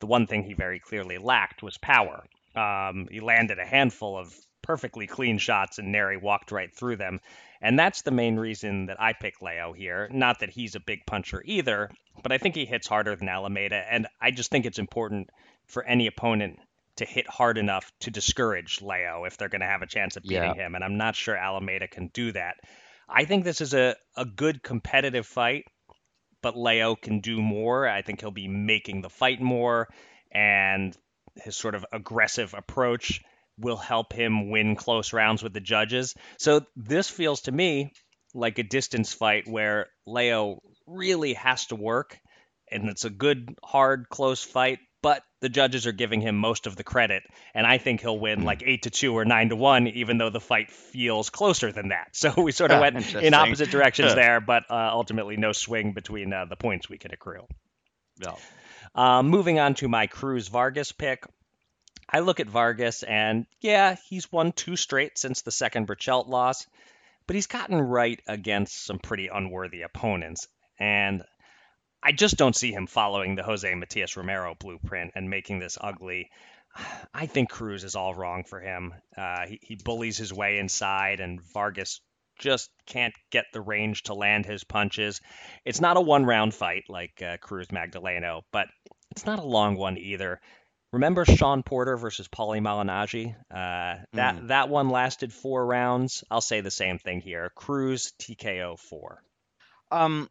The 0.00 0.06
one 0.06 0.26
thing 0.26 0.42
he 0.42 0.54
very 0.54 0.80
clearly 0.80 1.18
lacked 1.18 1.62
was 1.62 1.78
power. 1.78 2.24
Um, 2.54 3.08
he 3.10 3.20
landed 3.20 3.58
a 3.58 3.64
handful 3.64 4.18
of 4.18 4.34
perfectly 4.62 5.06
clean 5.06 5.38
shots, 5.38 5.78
and 5.78 5.94
Nery 5.94 6.20
walked 6.20 6.52
right 6.52 6.74
through 6.74 6.96
them. 6.96 7.20
And 7.60 7.78
that's 7.78 8.02
the 8.02 8.10
main 8.10 8.36
reason 8.36 8.86
that 8.86 9.00
I 9.00 9.12
pick 9.12 9.40
Leo 9.40 9.72
here. 9.72 10.08
Not 10.12 10.40
that 10.40 10.50
he's 10.50 10.74
a 10.74 10.80
big 10.80 11.06
puncher 11.06 11.42
either, 11.44 11.90
but 12.22 12.32
I 12.32 12.38
think 12.38 12.54
he 12.54 12.64
hits 12.64 12.86
harder 12.86 13.14
than 13.14 13.28
Alameda. 13.28 13.84
And 13.88 14.06
I 14.20 14.30
just 14.30 14.50
think 14.50 14.66
it's 14.66 14.78
important 14.78 15.30
for 15.66 15.84
any 15.84 16.06
opponent 16.06 16.58
to 16.96 17.04
hit 17.04 17.28
hard 17.28 17.58
enough 17.58 17.90
to 18.00 18.10
discourage 18.10 18.82
Leo 18.82 19.24
if 19.24 19.36
they're 19.36 19.48
going 19.48 19.60
to 19.60 19.66
have 19.66 19.82
a 19.82 19.86
chance 19.86 20.16
of 20.16 20.22
beating 20.22 20.54
yeah. 20.56 20.66
him. 20.66 20.74
And 20.74 20.84
I'm 20.84 20.96
not 20.96 21.16
sure 21.16 21.36
Alameda 21.36 21.88
can 21.88 22.08
do 22.08 22.32
that. 22.32 22.56
I 23.08 23.24
think 23.24 23.44
this 23.44 23.60
is 23.60 23.74
a, 23.74 23.96
a 24.16 24.24
good 24.24 24.62
competitive 24.62 25.26
fight, 25.26 25.64
but 26.42 26.56
Leo 26.56 26.96
can 26.96 27.20
do 27.20 27.40
more. 27.40 27.88
I 27.88 28.02
think 28.02 28.20
he'll 28.20 28.30
be 28.30 28.48
making 28.48 29.02
the 29.02 29.10
fight 29.10 29.40
more. 29.40 29.88
And 30.30 30.96
his 31.36 31.56
sort 31.56 31.74
of 31.74 31.84
aggressive 31.92 32.54
approach 32.54 33.20
will 33.58 33.76
help 33.76 34.12
him 34.12 34.50
win 34.50 34.76
close 34.76 35.12
rounds 35.12 35.42
with 35.42 35.52
the 35.52 35.60
judges. 35.60 36.14
So 36.38 36.62
this 36.76 37.08
feels 37.08 37.42
to 37.42 37.52
me 37.52 37.92
like 38.34 38.58
a 38.58 38.62
distance 38.62 39.12
fight 39.12 39.46
where 39.46 39.86
Leo 40.06 40.60
really 40.86 41.34
has 41.34 41.66
to 41.66 41.76
work 41.76 42.18
and 42.70 42.88
it's 42.88 43.04
a 43.04 43.10
good 43.10 43.54
hard 43.62 44.06
close 44.08 44.42
fight 44.42 44.78
but 45.02 45.22
the 45.40 45.48
judges 45.48 45.88
are 45.88 45.92
giving 45.92 46.20
him 46.20 46.36
most 46.36 46.68
of 46.68 46.76
the 46.76 46.84
credit. 46.84 47.24
And 47.54 47.66
i 47.66 47.78
think 47.78 48.00
he'll 48.00 48.18
win 48.18 48.44
like 48.44 48.62
8 48.64 48.82
to 48.82 48.90
2 48.90 49.16
or 49.16 49.24
9 49.24 49.48
to 49.50 49.56
1 49.56 49.88
even 49.88 50.16
though 50.16 50.30
the 50.30 50.40
fight 50.40 50.70
feels 50.70 51.28
closer 51.28 51.72
than 51.72 51.88
that. 51.88 52.08
So 52.12 52.32
we 52.40 52.52
sort 52.52 52.70
of 52.70 52.80
went 52.80 53.14
in 53.14 53.34
opposite 53.34 53.70
directions 53.70 54.14
there 54.14 54.40
but 54.40 54.64
uh, 54.70 54.90
ultimately 54.92 55.36
no 55.36 55.52
swing 55.52 55.92
between 55.92 56.32
uh, 56.32 56.46
the 56.46 56.56
points 56.56 56.88
we 56.88 56.98
can 56.98 57.12
accrue. 57.12 57.46
Yeah 58.18 58.34
um, 58.94 59.28
moving 59.28 59.58
on 59.58 59.74
to 59.74 59.88
my 59.88 60.06
Cruz 60.06 60.48
Vargas 60.48 60.92
pick. 60.92 61.24
I 62.08 62.20
look 62.20 62.40
at 62.40 62.48
Vargas, 62.48 63.02
and 63.02 63.46
yeah, 63.60 63.96
he's 64.08 64.30
won 64.30 64.52
two 64.52 64.76
straight 64.76 65.16
since 65.16 65.42
the 65.42 65.50
second 65.50 65.86
Berchelt 65.86 66.28
loss, 66.28 66.66
but 67.26 67.36
he's 67.36 67.46
gotten 67.46 67.80
right 67.80 68.20
against 68.26 68.84
some 68.84 68.98
pretty 68.98 69.28
unworthy 69.28 69.82
opponents. 69.82 70.46
And 70.78 71.22
I 72.02 72.12
just 72.12 72.36
don't 72.36 72.56
see 72.56 72.72
him 72.72 72.86
following 72.86 73.34
the 73.34 73.42
Jose 73.42 73.74
Matias 73.74 74.16
Romero 74.16 74.54
blueprint 74.58 75.12
and 75.14 75.30
making 75.30 75.58
this 75.58 75.78
ugly. 75.80 76.30
I 77.14 77.26
think 77.26 77.48
Cruz 77.48 77.84
is 77.84 77.96
all 77.96 78.14
wrong 78.14 78.44
for 78.44 78.60
him. 78.60 78.92
Uh, 79.16 79.46
he, 79.46 79.60
he 79.62 79.76
bullies 79.76 80.18
his 80.18 80.32
way 80.32 80.58
inside, 80.58 81.20
and 81.20 81.40
Vargas 81.54 82.00
just 82.42 82.70
can't 82.86 83.14
get 83.30 83.46
the 83.52 83.60
range 83.60 84.02
to 84.04 84.14
land 84.14 84.44
his 84.44 84.64
punches. 84.64 85.20
It's 85.64 85.80
not 85.80 85.96
a 85.96 86.00
one 86.00 86.26
round 86.26 86.52
fight 86.52 86.84
like 86.88 87.22
uh, 87.22 87.38
Cruz 87.38 87.68
Magdaleno, 87.68 88.42
but 88.52 88.66
it's 89.12 89.24
not 89.24 89.38
a 89.38 89.44
long 89.44 89.76
one 89.76 89.96
either. 89.96 90.40
Remember 90.92 91.24
Sean 91.24 91.62
Porter 91.62 91.96
versus 91.96 92.28
Paulie 92.28 92.60
Malignaggi? 92.60 93.34
Uh, 93.50 94.04
that 94.12 94.36
mm. 94.36 94.48
that 94.48 94.68
one 94.68 94.90
lasted 94.90 95.32
four 95.32 95.64
rounds. 95.64 96.22
I'll 96.30 96.42
say 96.42 96.60
the 96.60 96.70
same 96.70 96.98
thing 96.98 97.20
here. 97.20 97.50
Cruz 97.54 98.12
TKO 98.18 98.78
four. 98.78 99.22
Um, 99.90 100.28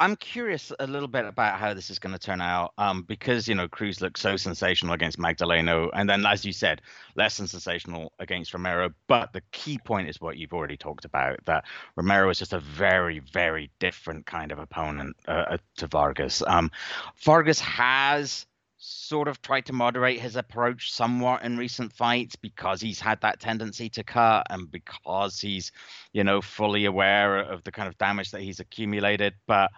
I'm 0.00 0.14
curious 0.14 0.72
a 0.78 0.86
little 0.86 1.08
bit 1.08 1.24
about 1.24 1.58
how 1.58 1.74
this 1.74 1.90
is 1.90 1.98
going 1.98 2.12
to 2.12 2.18
turn 2.18 2.40
out 2.40 2.72
um, 2.78 3.02
because, 3.02 3.48
you 3.48 3.54
know, 3.56 3.66
Cruz 3.66 4.00
looked 4.00 4.18
so 4.18 4.36
sensational 4.36 4.94
against 4.94 5.18
Magdaleno. 5.18 5.90
And 5.92 6.08
then, 6.08 6.24
as 6.24 6.44
you 6.44 6.52
said, 6.52 6.82
less 7.16 7.36
than 7.36 7.48
sensational 7.48 8.12
against 8.20 8.54
Romero. 8.54 8.90
But 9.08 9.32
the 9.32 9.42
key 9.50 9.78
point 9.78 10.08
is 10.08 10.20
what 10.20 10.36
you've 10.36 10.52
already 10.52 10.76
talked 10.76 11.04
about 11.04 11.44
that 11.46 11.64
Romero 11.96 12.30
is 12.30 12.38
just 12.38 12.52
a 12.52 12.60
very, 12.60 13.18
very 13.18 13.70
different 13.80 14.24
kind 14.24 14.52
of 14.52 14.60
opponent 14.60 15.16
uh, 15.26 15.44
uh 15.50 15.56
to 15.78 15.88
Vargas. 15.88 16.42
Um, 16.46 16.70
Vargas 17.16 17.58
has 17.60 18.46
sort 18.78 19.26
of 19.26 19.42
tried 19.42 19.66
to 19.66 19.72
moderate 19.72 20.20
his 20.20 20.36
approach 20.36 20.92
somewhat 20.92 21.42
in 21.42 21.58
recent 21.58 21.92
fights 21.92 22.36
because 22.36 22.80
he's 22.80 23.00
had 23.00 23.20
that 23.20 23.40
tendency 23.40 23.88
to 23.88 24.04
cut 24.04 24.46
and 24.50 24.70
because 24.70 25.40
he's, 25.40 25.72
you 26.12 26.22
know, 26.22 26.40
fully 26.40 26.84
aware 26.84 27.38
of 27.38 27.64
the 27.64 27.72
kind 27.72 27.88
of 27.88 27.98
damage 27.98 28.30
that 28.30 28.40
he's 28.40 28.60
accumulated. 28.60 29.34
But 29.46 29.70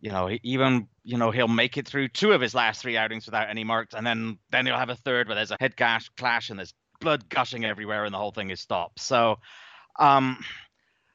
you 0.00 0.10
know, 0.10 0.30
even 0.42 0.88
you 1.02 1.18
know 1.18 1.30
he'll 1.30 1.48
make 1.48 1.76
it 1.76 1.86
through 1.86 2.08
two 2.08 2.32
of 2.32 2.40
his 2.40 2.54
last 2.54 2.82
three 2.82 2.96
outings 2.96 3.26
without 3.26 3.50
any 3.50 3.64
marks, 3.64 3.94
and 3.94 4.06
then 4.06 4.38
then 4.50 4.66
he'll 4.66 4.78
have 4.78 4.90
a 4.90 4.96
third 4.96 5.28
where 5.28 5.34
there's 5.34 5.50
a 5.50 5.56
head 5.58 5.76
gash 5.76 6.08
clash 6.16 6.50
and 6.50 6.58
there's 6.58 6.74
blood 7.00 7.28
gushing 7.28 7.64
everywhere, 7.64 8.04
and 8.04 8.14
the 8.14 8.18
whole 8.18 8.32
thing 8.32 8.50
is 8.50 8.60
stopped. 8.60 9.00
So, 9.00 9.38
um, 9.98 10.38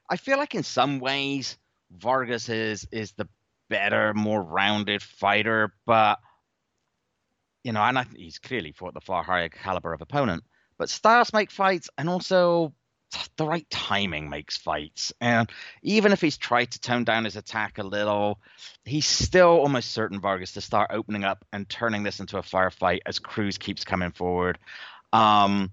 I 0.10 0.18
feel 0.18 0.38
like 0.38 0.56
in 0.56 0.64
some 0.64 1.00
ways 1.00 1.58
Vargas 1.92 2.50
is 2.50 2.88
is 2.92 3.12
the 3.14 3.28
better, 3.70 4.14
more 4.14 4.42
rounded 4.42 5.02
fighter, 5.02 5.74
but 5.86 6.20
you 7.64 7.72
know, 7.72 7.82
and 7.82 7.98
I, 7.98 8.04
think 8.04 8.18
he's 8.18 8.40
clearly 8.40 8.72
fought 8.72 8.94
the 8.94 9.02
far 9.02 9.24
higher 9.24 9.50
caliber 9.50 9.94
of 9.94 10.02
opponent. 10.02 10.44
But 10.78 10.90
styles 10.90 11.32
make 11.32 11.52
fights, 11.52 11.90
and 11.98 12.10
also 12.10 12.74
the 13.38 13.46
right 13.46 13.70
timing 13.70 14.30
makes 14.30 14.58
fights. 14.58 15.14
And 15.20 15.50
even 15.82 16.12
if 16.12 16.22
he's 16.22 16.38
tried 16.38 16.72
to 16.72 16.80
tone 16.80 17.04
down 17.04 17.26
his 17.26 17.36
attack 17.36 17.78
a 17.78 17.84
little, 17.84 18.40
he's 18.86 19.08
still 19.08 19.60
almost 19.60 19.92
certain 19.92 20.20
Vargas 20.20 20.54
to 20.54 20.62
start 20.62 20.92
opening 20.94 21.24
up 21.24 21.44
and 21.52 21.68
turning 21.68 22.04
this 22.04 22.20
into 22.20 22.38
a 22.38 22.42
firefight 22.42 23.00
as 23.06 23.20
Cruz 23.20 23.58
keeps 23.58 23.84
coming 23.84 24.12
forward. 24.12 24.58
Um, 25.14 25.72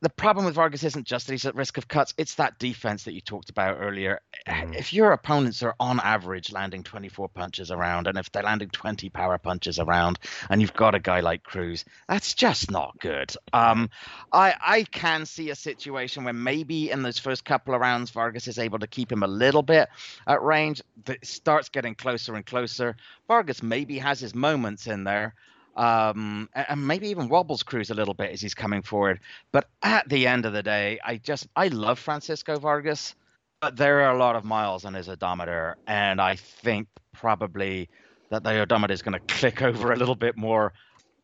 the 0.00 0.08
problem 0.08 0.46
with 0.46 0.54
Vargas 0.54 0.82
isn't 0.82 1.06
just 1.06 1.26
that 1.26 1.32
he's 1.32 1.44
at 1.44 1.54
risk 1.54 1.76
of 1.76 1.86
cuts, 1.86 2.14
it's 2.16 2.36
that 2.36 2.58
defense 2.58 3.04
that 3.04 3.12
you 3.12 3.20
talked 3.20 3.50
about 3.50 3.78
earlier. 3.80 4.20
Mm. 4.46 4.74
If 4.74 4.92
your 4.92 5.12
opponents 5.12 5.62
are 5.62 5.74
on 5.78 6.00
average 6.00 6.52
landing 6.52 6.82
24 6.82 7.28
punches 7.28 7.70
around, 7.70 8.06
and 8.06 8.16
if 8.16 8.32
they're 8.32 8.42
landing 8.42 8.70
20 8.70 9.10
power 9.10 9.36
punches 9.36 9.78
around, 9.78 10.18
and 10.48 10.60
you've 10.60 10.72
got 10.72 10.94
a 10.94 10.98
guy 10.98 11.20
like 11.20 11.42
Cruz, 11.42 11.84
that's 12.08 12.34
just 12.34 12.70
not 12.70 12.98
good. 12.98 13.34
Um, 13.52 13.90
I, 14.32 14.54
I 14.60 14.82
can 14.84 15.26
see 15.26 15.50
a 15.50 15.54
situation 15.54 16.24
where 16.24 16.32
maybe 16.32 16.90
in 16.90 17.02
those 17.02 17.18
first 17.18 17.44
couple 17.44 17.74
of 17.74 17.80
rounds, 17.80 18.10
Vargas 18.10 18.48
is 18.48 18.58
able 18.58 18.78
to 18.78 18.86
keep 18.86 19.12
him 19.12 19.22
a 19.22 19.28
little 19.28 19.62
bit 19.62 19.88
at 20.26 20.42
range. 20.42 20.80
It 21.06 21.26
starts 21.26 21.68
getting 21.68 21.94
closer 21.94 22.34
and 22.34 22.46
closer. 22.46 22.96
Vargas 23.28 23.62
maybe 23.62 23.98
has 23.98 24.18
his 24.18 24.34
moments 24.34 24.86
in 24.86 25.04
there 25.04 25.34
um, 25.76 26.48
and 26.54 26.86
maybe 26.86 27.08
even 27.08 27.28
wobbles 27.28 27.62
Cruz 27.62 27.90
a 27.90 27.94
little 27.94 28.14
bit 28.14 28.32
as 28.32 28.40
he's 28.40 28.54
coming 28.54 28.82
forward. 28.82 29.20
But 29.52 29.68
at 29.82 30.08
the 30.08 30.26
end 30.26 30.46
of 30.46 30.52
the 30.52 30.62
day, 30.62 30.98
I 31.04 31.16
just 31.16 31.46
I 31.56 31.68
love 31.68 31.98
Francisco 31.98 32.58
Vargas, 32.58 33.14
but 33.60 33.76
there 33.76 34.00
are 34.02 34.14
a 34.14 34.18
lot 34.18 34.36
of 34.36 34.44
miles 34.44 34.84
on 34.84 34.94
his 34.94 35.08
odometer, 35.08 35.76
and 35.86 36.20
I 36.20 36.36
think 36.36 36.88
probably 37.12 37.88
that 38.30 38.42
the 38.44 38.60
odometer 38.60 38.94
is 38.94 39.02
going 39.02 39.18
to 39.18 39.34
click 39.34 39.62
over 39.62 39.92
a 39.92 39.96
little 39.96 40.14
bit 40.14 40.36
more 40.36 40.72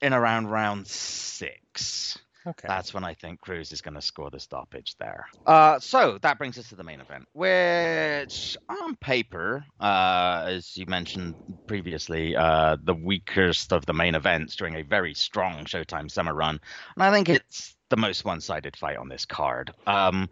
in 0.00 0.12
around 0.12 0.48
round 0.48 0.86
six. 0.86 2.18
Okay. 2.46 2.68
That's 2.68 2.94
when 2.94 3.02
I 3.02 3.14
think 3.14 3.40
Cruz 3.40 3.72
is 3.72 3.80
going 3.80 3.94
to 3.94 4.00
score 4.00 4.30
the 4.30 4.38
stoppage 4.38 4.94
there. 4.98 5.26
Uh, 5.46 5.80
so 5.80 6.18
that 6.22 6.38
brings 6.38 6.58
us 6.58 6.68
to 6.68 6.76
the 6.76 6.84
main 6.84 7.00
event, 7.00 7.26
which 7.32 8.56
on 8.68 8.94
paper, 8.96 9.64
uh, 9.80 10.44
as 10.46 10.76
you 10.76 10.86
mentioned 10.86 11.34
previously, 11.66 12.36
uh, 12.36 12.76
the 12.84 12.94
weakest 12.94 13.72
of 13.72 13.84
the 13.86 13.92
main 13.92 14.14
events 14.14 14.54
during 14.54 14.76
a 14.76 14.82
very 14.82 15.12
strong 15.12 15.64
Showtime 15.64 16.10
summer 16.10 16.34
run. 16.34 16.60
And 16.94 17.02
I 17.02 17.10
think 17.10 17.28
it's 17.28 17.74
the 17.88 17.96
most 17.96 18.24
one 18.24 18.40
sided 18.40 18.76
fight 18.76 18.96
on 18.96 19.08
this 19.08 19.24
card. 19.24 19.72
Um, 19.86 20.28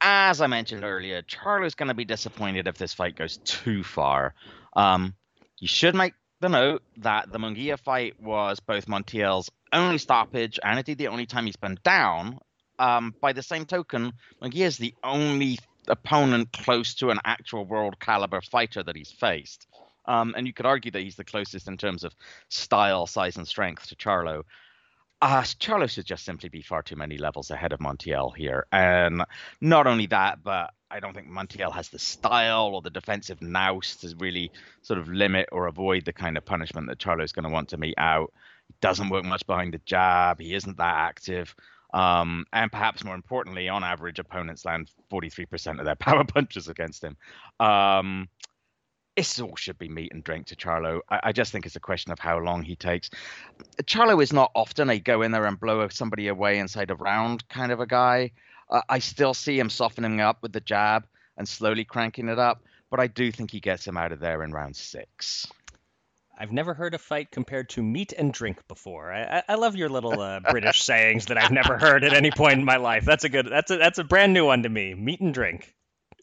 as 0.00 0.40
I 0.40 0.46
mentioned 0.46 0.84
earlier, 0.84 1.22
Charlo's 1.22 1.74
going 1.74 1.88
to 1.88 1.94
be 1.94 2.04
disappointed 2.04 2.68
if 2.68 2.78
this 2.78 2.94
fight 2.94 3.16
goes 3.16 3.38
too 3.44 3.82
far. 3.82 4.34
Um, 4.74 5.14
you 5.58 5.68
should 5.68 5.94
make 5.94 6.14
the 6.40 6.48
note 6.48 6.82
that 6.98 7.32
the 7.32 7.38
Munguia 7.38 7.78
fight 7.78 8.20
was 8.20 8.60
both 8.60 8.86
Montiel's 8.86 9.50
only 9.74 9.98
stoppage 9.98 10.58
and 10.62 10.78
indeed 10.78 10.98
the 10.98 11.08
only 11.08 11.26
time 11.26 11.46
he's 11.46 11.56
been 11.56 11.78
down. 11.82 12.38
Um, 12.78 13.14
by 13.20 13.32
the 13.32 13.42
same 13.42 13.66
token, 13.66 14.12
Munguia 14.42 14.66
is 14.66 14.78
the 14.78 14.94
only 15.04 15.58
opponent 15.86 16.52
close 16.52 16.94
to 16.96 17.10
an 17.10 17.20
actual 17.24 17.64
world 17.64 18.00
caliber 18.00 18.40
fighter 18.40 18.82
that 18.82 18.96
he's 18.96 19.12
faced. 19.12 19.66
Um, 20.06 20.34
and 20.36 20.46
you 20.46 20.52
could 20.52 20.66
argue 20.66 20.90
that 20.90 21.02
he's 21.02 21.16
the 21.16 21.24
closest 21.24 21.68
in 21.68 21.76
terms 21.76 22.04
of 22.04 22.14
style, 22.48 23.06
size, 23.06 23.36
and 23.36 23.46
strength 23.46 23.88
to 23.88 23.96
Charlo. 23.96 24.42
Uh, 25.22 25.42
Charlo 25.42 25.88
should 25.88 26.04
just 26.04 26.24
simply 26.24 26.48
be 26.48 26.60
far 26.60 26.82
too 26.82 26.96
many 26.96 27.16
levels 27.16 27.50
ahead 27.50 27.72
of 27.72 27.78
Montiel 27.78 28.34
here. 28.36 28.66
And 28.72 29.22
not 29.60 29.86
only 29.86 30.06
that, 30.06 30.42
but 30.42 30.74
I 30.90 31.00
don't 31.00 31.14
think 31.14 31.28
Montiel 31.28 31.72
has 31.72 31.88
the 31.88 31.98
style 31.98 32.72
or 32.74 32.82
the 32.82 32.90
defensive 32.90 33.40
nous 33.40 33.96
to 33.96 34.14
really 34.18 34.50
sort 34.82 34.98
of 34.98 35.08
limit 35.08 35.48
or 35.50 35.66
avoid 35.66 36.04
the 36.04 36.12
kind 36.12 36.36
of 36.36 36.44
punishment 36.44 36.88
that 36.88 36.98
Charlo's 36.98 37.32
going 37.32 37.44
to 37.44 37.50
want 37.50 37.70
to 37.70 37.78
mete 37.78 37.94
out. 37.96 38.32
He 38.68 38.74
doesn't 38.80 39.08
work 39.08 39.24
much 39.24 39.46
behind 39.46 39.74
the 39.74 39.80
jab. 39.86 40.40
He 40.40 40.54
isn't 40.54 40.76
that 40.78 40.94
active. 40.94 41.54
Um, 41.92 42.44
and 42.52 42.72
perhaps 42.72 43.04
more 43.04 43.14
importantly, 43.14 43.68
on 43.68 43.84
average, 43.84 44.18
opponents 44.18 44.64
land 44.64 44.90
43% 45.12 45.78
of 45.78 45.84
their 45.84 45.94
power 45.94 46.24
punches 46.24 46.68
against 46.68 47.04
him. 47.04 47.16
Um, 47.60 48.28
this 49.16 49.40
all 49.40 49.54
should 49.54 49.78
be 49.78 49.88
meat 49.88 50.10
and 50.12 50.24
drink 50.24 50.46
to 50.46 50.56
Charlo. 50.56 51.00
I, 51.08 51.20
I, 51.24 51.32
just 51.32 51.52
think 51.52 51.66
it's 51.66 51.76
a 51.76 51.80
question 51.80 52.10
of 52.10 52.18
how 52.18 52.38
long 52.38 52.64
he 52.64 52.74
takes. 52.74 53.10
Charlo 53.84 54.20
is 54.20 54.32
not 54.32 54.50
often 54.56 54.90
a 54.90 54.98
go 54.98 55.22
in 55.22 55.30
there 55.30 55.46
and 55.46 55.58
blow 55.58 55.86
somebody 55.88 56.26
away 56.26 56.58
inside 56.58 56.90
a 56.90 56.96
round 56.96 57.48
kind 57.48 57.70
of 57.70 57.78
a 57.78 57.86
guy. 57.86 58.32
Uh, 58.68 58.80
I 58.88 58.98
still 58.98 59.34
see 59.34 59.58
him 59.58 59.70
softening 59.70 60.20
up 60.20 60.42
with 60.42 60.52
the 60.52 60.60
jab 60.60 61.06
and 61.36 61.48
slowly 61.48 61.84
cranking 61.84 62.28
it 62.28 62.40
up, 62.40 62.64
but 62.90 62.98
I 62.98 63.06
do 63.06 63.30
think 63.30 63.50
he 63.52 63.60
gets 63.60 63.86
him 63.86 63.96
out 63.96 64.10
of 64.10 64.20
there 64.20 64.42
in 64.42 64.52
round 64.52 64.74
six. 64.74 65.46
I've 66.38 66.52
never 66.52 66.74
heard 66.74 66.94
a 66.94 66.98
fight 66.98 67.30
compared 67.30 67.68
to 67.70 67.82
meat 67.82 68.12
and 68.16 68.32
drink 68.32 68.66
before. 68.68 69.12
I, 69.12 69.42
I 69.48 69.54
love 69.54 69.76
your 69.76 69.88
little 69.88 70.20
uh, 70.20 70.40
British 70.40 70.82
sayings 70.84 71.26
that 71.26 71.38
I've 71.38 71.52
never 71.52 71.78
heard 71.78 72.04
at 72.04 72.12
any 72.12 72.30
point 72.30 72.58
in 72.58 72.64
my 72.64 72.76
life. 72.76 73.04
That's 73.04 73.24
a 73.24 73.28
good. 73.28 73.46
That's 73.50 73.70
a 73.70 73.76
that's 73.76 73.98
a 73.98 74.04
brand 74.04 74.32
new 74.32 74.46
one 74.46 74.62
to 74.64 74.68
me. 74.68 74.94
Meat 74.94 75.20
and 75.20 75.32
drink. 75.32 75.74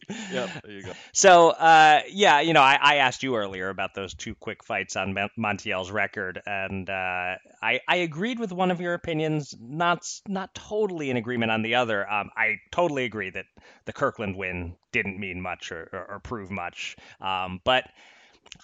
Yep, 0.08 0.50
there 0.64 0.72
you 0.72 0.82
go. 0.82 0.92
So, 1.12 1.50
uh, 1.50 2.00
yeah, 2.10 2.40
you 2.40 2.52
know, 2.52 2.62
I, 2.62 2.78
I, 2.80 2.94
asked 2.96 3.22
you 3.22 3.36
earlier 3.36 3.68
about 3.68 3.94
those 3.94 4.14
two 4.14 4.34
quick 4.34 4.64
fights 4.64 4.96
on 4.96 5.16
Montiel's 5.36 5.90
record, 5.90 6.40
and 6.44 6.88
uh, 6.88 7.36
I, 7.62 7.80
I, 7.86 7.96
agreed 7.96 8.38
with 8.38 8.52
one 8.52 8.70
of 8.70 8.80
your 8.80 8.94
opinions, 8.94 9.54
not 9.60 10.04
not 10.26 10.54
totally 10.54 11.10
in 11.10 11.16
agreement 11.16 11.52
on 11.52 11.62
the 11.62 11.76
other. 11.76 12.10
Um, 12.10 12.30
I 12.36 12.56
totally 12.70 13.04
agree 13.04 13.30
that 13.30 13.44
the 13.84 13.92
Kirkland 13.92 14.36
win 14.36 14.76
didn't 14.90 15.20
mean 15.20 15.40
much 15.40 15.70
or, 15.70 15.88
or, 15.92 16.14
or 16.14 16.20
prove 16.20 16.50
much, 16.50 16.96
um, 17.20 17.60
but 17.64 17.84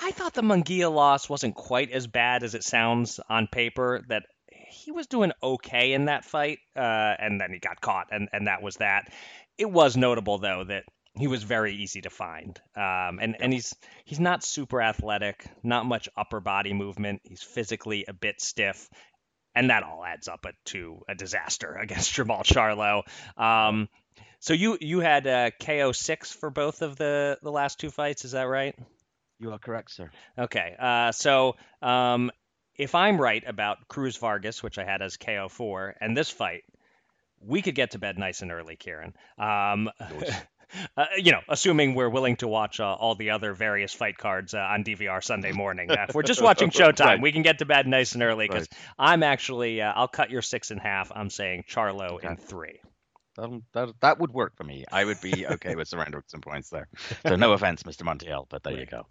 I 0.01 0.11
thought 0.11 0.35
the 0.35 0.43
Munguia 0.43 0.93
loss 0.93 1.29
wasn't 1.29 1.55
quite 1.55 1.91
as 1.91 2.07
bad 2.07 2.43
as 2.43 2.55
it 2.55 2.65
sounds 2.65 3.21
on 3.29 3.47
paper. 3.47 4.05
That 4.09 4.25
he 4.71 4.93
was 4.93 5.07
doing 5.07 5.33
okay 5.43 5.93
in 5.93 6.07
that 6.07 6.25
fight, 6.25 6.59
uh, 6.77 7.15
and 7.19 7.41
then 7.41 7.53
he 7.53 7.59
got 7.59 7.81
caught, 7.81 8.09
and, 8.11 8.29
and 8.33 8.47
that 8.47 8.63
was 8.63 8.77
that. 8.77 9.11
It 9.57 9.71
was 9.71 9.97
notable 9.97 10.39
though 10.39 10.65
that 10.65 10.85
he 11.17 11.27
was 11.27 11.43
very 11.43 11.75
easy 11.75 12.01
to 12.03 12.11
find. 12.11 12.61
Um, 12.77 13.19
and, 13.21 13.37
and 13.41 13.53
he's 13.53 13.75
he's 14.05 14.21
not 14.21 14.45
super 14.45 14.81
athletic, 14.81 15.47
not 15.63 15.87
much 15.87 16.09
upper 16.17 16.41
body 16.41 16.73
movement. 16.73 17.23
He's 17.25 17.43
physically 17.43 18.05
a 18.07 18.13
bit 18.13 18.41
stiff, 18.41 18.89
and 19.55 19.71
that 19.71 19.83
all 19.83 20.05
adds 20.05 20.29
up 20.29 20.47
to 20.67 21.03
a 21.09 21.15
disaster 21.15 21.75
against 21.81 22.13
Jermall 22.13 22.45
Charlo. 22.45 23.03
Um, 23.43 23.89
so 24.41 24.55
you 24.55 24.79
you 24.81 25.01
had 25.01 25.27
uh, 25.27 25.51
KO 25.61 25.93
six 25.93 26.31
for 26.31 26.51
both 26.51 26.83
of 26.83 26.97
the 26.97 27.39
the 27.43 27.51
last 27.53 27.81
two 27.81 27.91
fights, 27.91 28.25
is 28.25 28.33
that 28.33 28.45
right? 28.45 28.77
You 29.39 29.53
are 29.53 29.59
correct, 29.59 29.93
sir. 29.93 30.11
Okay, 30.37 30.75
uh, 30.79 31.13
so 31.13 31.57
um, 31.81 32.31
if 32.77 32.95
I'm 32.95 33.21
right 33.21 33.43
about 33.47 33.89
Cruz 33.89 34.17
Vargas, 34.17 34.63
which 34.63 34.79
I 34.79 34.85
had 34.85 35.03
as 35.03 35.17
KO 35.17 35.49
four, 35.49 35.95
and 36.01 36.17
this 36.17 36.31
fight, 36.31 36.65
we 37.41 37.63
could 37.63 37.75
get 37.75 37.93
to 37.93 37.99
bed 37.99 38.19
nice 38.19 38.43
and 38.43 38.51
early, 38.51 38.77
Kieran. 38.77 39.15
Um, 39.39 39.91
Uh, 40.97 41.07
you 41.17 41.33
know, 41.33 41.41
assuming 41.49 41.95
we're 41.95 42.11
willing 42.11 42.37
to 42.37 42.47
watch 42.47 42.79
uh, 42.79 42.93
all 42.93 43.15
the 43.15 43.31
other 43.31 43.55
various 43.55 43.95
fight 43.95 44.19
cards 44.19 44.53
uh, 44.53 44.59
on 44.59 44.85
DVR 44.85 45.25
Sunday 45.25 45.53
morning. 45.53 45.91
Uh, 45.91 46.07
if 46.09 46.15
we're 46.15 46.23
just 46.23 46.43
watching 46.43 46.69
Showtime, 46.71 47.05
right. 47.05 47.23
we 47.23 47.33
can 47.33 47.41
get 47.41 47.61
to 47.61 47.65
bed 47.65 47.87
nice 47.87 48.13
and 48.13 48.23
early 48.23 48.47
because 48.47 48.69
right. 48.71 48.81
I'm 48.99 49.23
actually, 49.23 49.81
uh, 49.81 49.93
I'll 49.95 50.09
cut 50.09 50.31
your 50.31 50.43
six 50.43 50.71
in 50.71 50.77
half. 50.77 51.11
I'm 51.15 51.31
saying 51.31 51.65
Charlo 51.69 52.17
okay. 52.17 52.29
in 52.29 52.37
three 52.37 52.81
that, 53.39 53.63
that, 53.73 53.89
that 54.01 54.19
would 54.19 54.33
work 54.33 54.57
for 54.57 54.65
me. 54.65 54.85
I 54.91 55.05
would 55.05 55.21
be 55.21 55.47
okay 55.47 55.77
with 55.77 55.89
surrendering 55.89 56.25
some 56.27 56.41
points 56.41 56.71
there. 56.71 56.89
So 57.27 57.37
no 57.37 57.53
offense, 57.55 57.85
Mr. 57.85 58.03
Montiel, 58.03 58.47
but 58.49 58.63
there 58.63 58.79
you 58.79 58.87
go. 58.87 59.07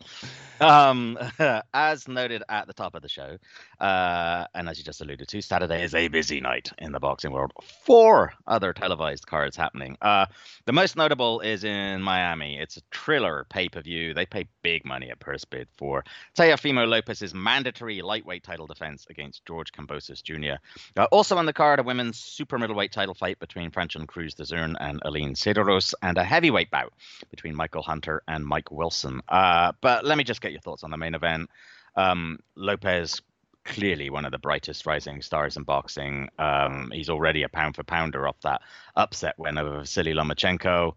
Um, 0.60 1.18
as 1.74 2.08
noted 2.08 2.44
at 2.50 2.68
the 2.68 2.74
top 2.74 2.96
of 2.96 3.02
the 3.02 3.10
show, 3.10 3.38
uh, 3.80 4.46
and 4.54 4.68
as 4.68 4.78
you 4.78 4.84
just 4.84 5.02
alluded 5.02 5.28
to, 5.30 5.42
Saturday 5.42 5.84
is 5.84 5.96
a 5.96 6.08
busy 6.10 6.42
night 6.42 6.72
in 6.78 6.92
the 6.92 7.00
boxing 7.00 7.32
world. 7.32 7.54
Four 7.86 8.34
other 8.46 8.74
televised 8.74 9.26
cards 9.26 9.56
happening. 9.56 9.98
Uh, 10.02 10.26
the 10.66 10.74
most 10.74 10.96
notable 10.96 11.40
is 11.40 11.64
in 11.64 12.02
Miami. 12.02 12.60
It's 12.60 12.78
a 12.78 12.82
Triller 12.92 13.46
pay-per-view. 13.50 14.14
They 14.14 14.26
pay 14.26 14.48
big 14.62 14.86
money 14.86 15.10
at 15.10 15.20
purse 15.20 15.46
bid 15.46 15.68
for 15.78 16.04
Teofimo 16.38 16.88
Lopez's 16.88 17.34
mandatory 17.34 18.02
lightweight 18.02 18.44
title 18.44 18.68
defense 18.68 19.06
against 19.10 19.46
George 19.46 19.72
Kambosos 19.72 20.22
Jr. 20.22 20.60
Uh, 20.98 21.06
also 21.12 21.38
on 21.38 21.46
the 21.46 21.54
card, 21.54 21.80
a 21.80 21.84
women's 21.84 22.18
super 22.18 22.58
middleweight 22.58 22.92
title 22.92 23.14
fight 23.14 23.40
between 23.40 23.72
Franchón 23.72 24.08
Crews 24.18 24.34
Dezurn 24.34 24.74
and 24.80 25.00
Elin 25.06 25.36
Cederroos, 25.36 25.94
and 26.02 26.18
a 26.18 26.24
heavyweight 26.24 26.72
bout 26.72 26.92
between 27.30 27.56
Michael 27.56 27.84
Hunter 27.84 28.24
and 28.28 28.44
Mike 28.44 28.72
Wilson. 28.72 29.22
Uh, 29.30 29.74
but 29.80 30.06
let 30.06 30.18
me 30.18 30.24
just 30.24 30.42
get 30.42 30.52
your 30.52 30.62
thoughts 30.62 30.84
on 30.84 30.90
the 30.90 30.98
main 30.98 31.14
event. 31.14 31.52
Um, 31.96 32.40
Lopez 32.56 33.22
clearly 33.64 34.10
one 34.10 34.26
of 34.26 34.32
the 34.32 34.40
brightest 34.40 34.88
rising 34.88 35.22
stars 35.22 35.56
in 35.56 35.62
boxing. 35.62 36.30
Um, 36.40 36.90
he's 36.92 37.12
already 37.12 37.44
a 37.44 37.50
pound 37.50 37.76
for 37.76 37.84
pounder 37.84 38.28
off 38.28 38.42
that 38.42 38.62
upset 38.96 39.38
win 39.38 39.60
over 39.60 39.82
Vasily 39.82 40.16
Lomachenko. 40.16 40.94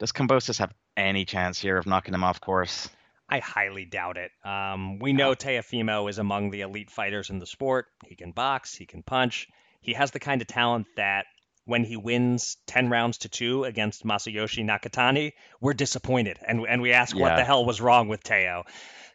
Does 0.00 0.10
Kambosos 0.10 0.58
have 0.58 0.72
any 0.96 1.24
chance 1.24 1.60
here 1.60 1.76
of 1.76 1.86
knocking 1.86 2.14
him 2.14 2.24
off 2.24 2.40
course? 2.40 2.88
I 3.28 3.38
highly 3.38 3.84
doubt 3.84 4.16
it. 4.16 4.32
Um, 4.44 4.98
we 4.98 5.12
know 5.12 5.36
Teofimo 5.36 6.10
is 6.10 6.18
among 6.18 6.50
the 6.50 6.62
elite 6.62 6.90
fighters 6.90 7.30
in 7.30 7.38
the 7.38 7.46
sport. 7.46 7.86
He 8.04 8.16
can 8.16 8.32
box, 8.32 8.74
he 8.74 8.86
can 8.86 9.04
punch. 9.04 9.46
He 9.80 9.92
has 9.92 10.10
the 10.10 10.18
kind 10.18 10.42
of 10.42 10.48
talent 10.48 10.88
that 10.96 11.26
when 11.66 11.84
he 11.84 11.96
wins 11.96 12.56
10 12.66 12.88
rounds 12.88 13.18
to 13.18 13.28
2 13.28 13.64
against 13.64 14.04
Masayoshi 14.04 14.64
Nakatani, 14.64 15.32
we're 15.60 15.74
disappointed 15.74 16.38
and 16.46 16.64
and 16.66 16.80
we 16.80 16.92
ask 16.92 17.14
yeah. 17.14 17.22
what 17.22 17.36
the 17.36 17.44
hell 17.44 17.66
was 17.66 17.80
wrong 17.80 18.08
with 18.08 18.22
Teo. 18.22 18.64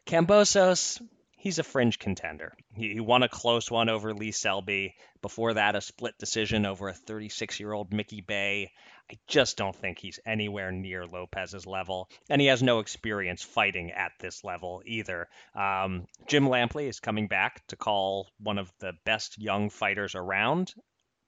Kambosos, 0.06 1.02
he's 1.38 1.60
a 1.60 1.64
fringe 1.64 1.98
contender. 1.98 2.54
He, 2.76 2.94
he, 2.94 3.00
won 3.00 3.24
a 3.24 3.30
close 3.30 3.72
one 3.72 3.90
over 3.90 4.14
Lee 4.14 4.32
Selby. 4.32 4.96
Before 5.22 5.54
that, 5.54 5.76
a 5.76 5.82
split 5.82 6.18
decision 6.18 6.66
over 6.66 6.90
a 6.90 6.94
36 6.94 7.60
year 7.60 7.72
old 7.72 7.94
Mickey 7.94 8.22
Bey. 8.22 8.72
I 9.12 9.18
just 9.28 9.58
don't 9.58 9.76
think 9.76 10.00
he's 10.00 10.20
anywhere 10.26 10.72
near 10.72 11.06
Lopez's 11.06 11.66
level, 11.66 12.10
and 12.30 12.40
he 12.40 12.48
has 12.48 12.64
no 12.64 12.80
experience 12.80 13.44
fighting 13.44 13.92
at 13.92 14.14
this 14.20 14.44
level 14.44 14.82
either. 14.86 15.28
Um, 15.54 16.08
Jim 16.28 16.46
Lampley 16.46 16.88
is 16.88 17.00
coming 17.00 17.28
back 17.28 17.66
to 17.68 17.76
call 17.76 18.30
one 18.40 18.58
of 18.58 18.72
the 18.80 18.94
best 19.06 19.38
young 19.38 19.70
fighters 19.70 20.16
around 20.16 20.74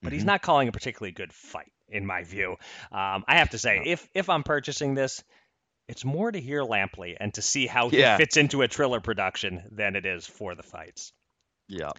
but 0.03 0.09
mm-hmm. 0.09 0.15
he's 0.15 0.25
not 0.25 0.41
calling 0.41 0.67
a 0.67 0.71
particularly 0.71 1.13
good 1.13 1.33
fight, 1.33 1.71
in 1.89 2.05
my 2.05 2.23
view. 2.23 2.51
Um, 2.91 3.23
I 3.27 3.37
have 3.37 3.51
to 3.51 3.57
say, 3.57 3.81
if 3.85 4.07
if 4.13 4.29
I'm 4.29 4.43
purchasing 4.43 4.93
this, 4.93 5.23
it's 5.87 6.05
more 6.05 6.31
to 6.31 6.39
hear 6.39 6.61
Lampley 6.61 7.15
and 7.19 7.33
to 7.33 7.41
see 7.41 7.65
how 7.65 7.89
he 7.89 7.97
fits 7.97 8.37
into 8.37 8.61
a 8.61 8.67
Triller 8.67 8.99
production 8.99 9.63
than 9.71 9.95
it 9.95 10.05
is 10.05 10.25
for 10.25 10.55
the 10.55 10.63
fights. 10.63 11.11
Yeah. 11.67 11.91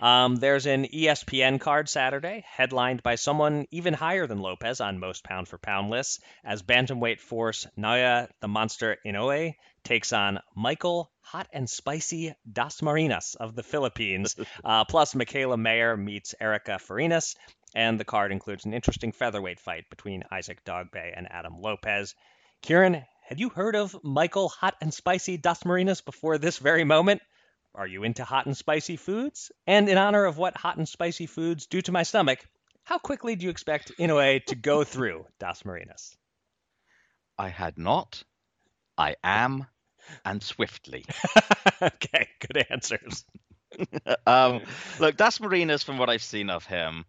Um, 0.00 0.36
there's 0.36 0.66
an 0.66 0.84
ESPN 0.84 1.60
card 1.60 1.88
Saturday, 1.88 2.44
headlined 2.46 3.02
by 3.02 3.16
someone 3.16 3.66
even 3.72 3.94
higher 3.94 4.28
than 4.28 4.38
Lopez 4.38 4.80
on 4.80 5.00
most 5.00 5.24
pound 5.24 5.48
for 5.48 5.58
pound 5.58 5.90
lists, 5.90 6.20
as 6.44 6.62
bantamweight 6.62 7.18
force 7.18 7.66
Naoya 7.76 8.28
the 8.40 8.46
Monster 8.46 8.98
Inoue 9.04 9.54
takes 9.82 10.12
on 10.12 10.38
Michael 10.54 11.10
Hot 11.22 11.48
and 11.52 11.68
Spicy 11.68 12.34
Dasmariñas 12.50 13.34
of 13.36 13.56
the 13.56 13.64
Philippines. 13.64 14.36
uh, 14.64 14.84
plus, 14.84 15.14
Mikaela 15.14 15.58
Mayer 15.58 15.96
meets 15.96 16.34
Erica 16.40 16.78
Farinas, 16.78 17.34
and 17.74 17.98
the 17.98 18.04
card 18.04 18.30
includes 18.30 18.66
an 18.66 18.74
interesting 18.74 19.10
featherweight 19.10 19.58
fight 19.58 19.90
between 19.90 20.22
Isaac 20.30 20.64
Dogboe 20.64 21.12
and 21.16 21.30
Adam 21.30 21.60
Lopez. 21.60 22.14
Kieran, 22.62 23.04
had 23.24 23.40
you 23.40 23.48
heard 23.48 23.74
of 23.74 23.96
Michael 24.04 24.48
Hot 24.48 24.76
and 24.80 24.94
Spicy 24.94 25.38
Dasmariñas 25.38 26.04
before 26.04 26.38
this 26.38 26.58
very 26.58 26.84
moment? 26.84 27.20
Are 27.74 27.86
you 27.86 28.02
into 28.04 28.24
hot 28.24 28.46
and 28.46 28.56
spicy 28.56 28.96
foods? 28.96 29.52
And 29.66 29.88
in 29.88 29.98
honor 29.98 30.24
of 30.24 30.38
what 30.38 30.56
hot 30.56 30.76
and 30.76 30.88
spicy 30.88 31.26
foods 31.26 31.66
do 31.66 31.80
to 31.82 31.92
my 31.92 32.02
stomach, 32.02 32.40
how 32.84 32.98
quickly 32.98 33.36
do 33.36 33.44
you 33.44 33.50
expect 33.50 33.92
Inoue 33.98 34.44
to 34.46 34.54
go 34.54 34.84
through 34.92 35.26
Dasmariñas? 35.40 36.16
I 37.38 37.48
had 37.48 37.78
not. 37.78 38.24
I 38.96 39.16
am, 39.22 39.66
and 40.24 40.42
swiftly. 40.42 41.04
okay, 41.82 42.28
good 42.40 42.66
answers. 42.70 43.24
um, 44.26 44.62
look, 44.98 45.16
Dasmariñas, 45.16 45.84
from 45.84 45.98
what 45.98 46.10
I've 46.10 46.22
seen 46.22 46.50
of 46.50 46.64
him, 46.66 47.04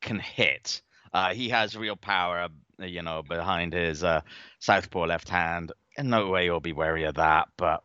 can 0.00 0.18
hit. 0.18 0.82
Uh, 1.12 1.34
he 1.34 1.48
has 1.48 1.76
real 1.76 1.96
power, 1.96 2.48
you 2.78 3.02
know, 3.02 3.22
behind 3.22 3.72
his 3.72 4.04
uh, 4.04 4.20
southpaw 4.60 5.06
left 5.06 5.28
hand. 5.28 5.72
In 5.96 6.10
no 6.10 6.28
way 6.28 6.44
you'll 6.44 6.60
be 6.60 6.72
wary 6.72 7.04
of 7.04 7.14
that, 7.14 7.48
but 7.56 7.82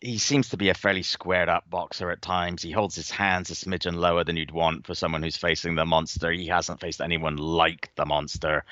he 0.00 0.18
seems 0.18 0.48
to 0.48 0.56
be 0.56 0.70
a 0.70 0.74
fairly 0.74 1.02
squared 1.02 1.48
up 1.48 1.68
boxer 1.68 2.10
at 2.10 2.22
times. 2.22 2.62
He 2.62 2.70
holds 2.70 2.94
his 2.94 3.10
hands 3.10 3.50
a 3.50 3.54
smidgen 3.54 3.96
lower 3.96 4.24
than 4.24 4.36
you'd 4.36 4.50
want 4.50 4.86
for 4.86 4.94
someone 4.94 5.22
who's 5.22 5.36
facing 5.36 5.74
the 5.74 5.84
monster. 5.84 6.30
He 6.30 6.46
hasn't 6.46 6.80
faced 6.80 7.00
anyone 7.00 7.36
like 7.36 7.90
the 7.96 8.06
monster. 8.06 8.64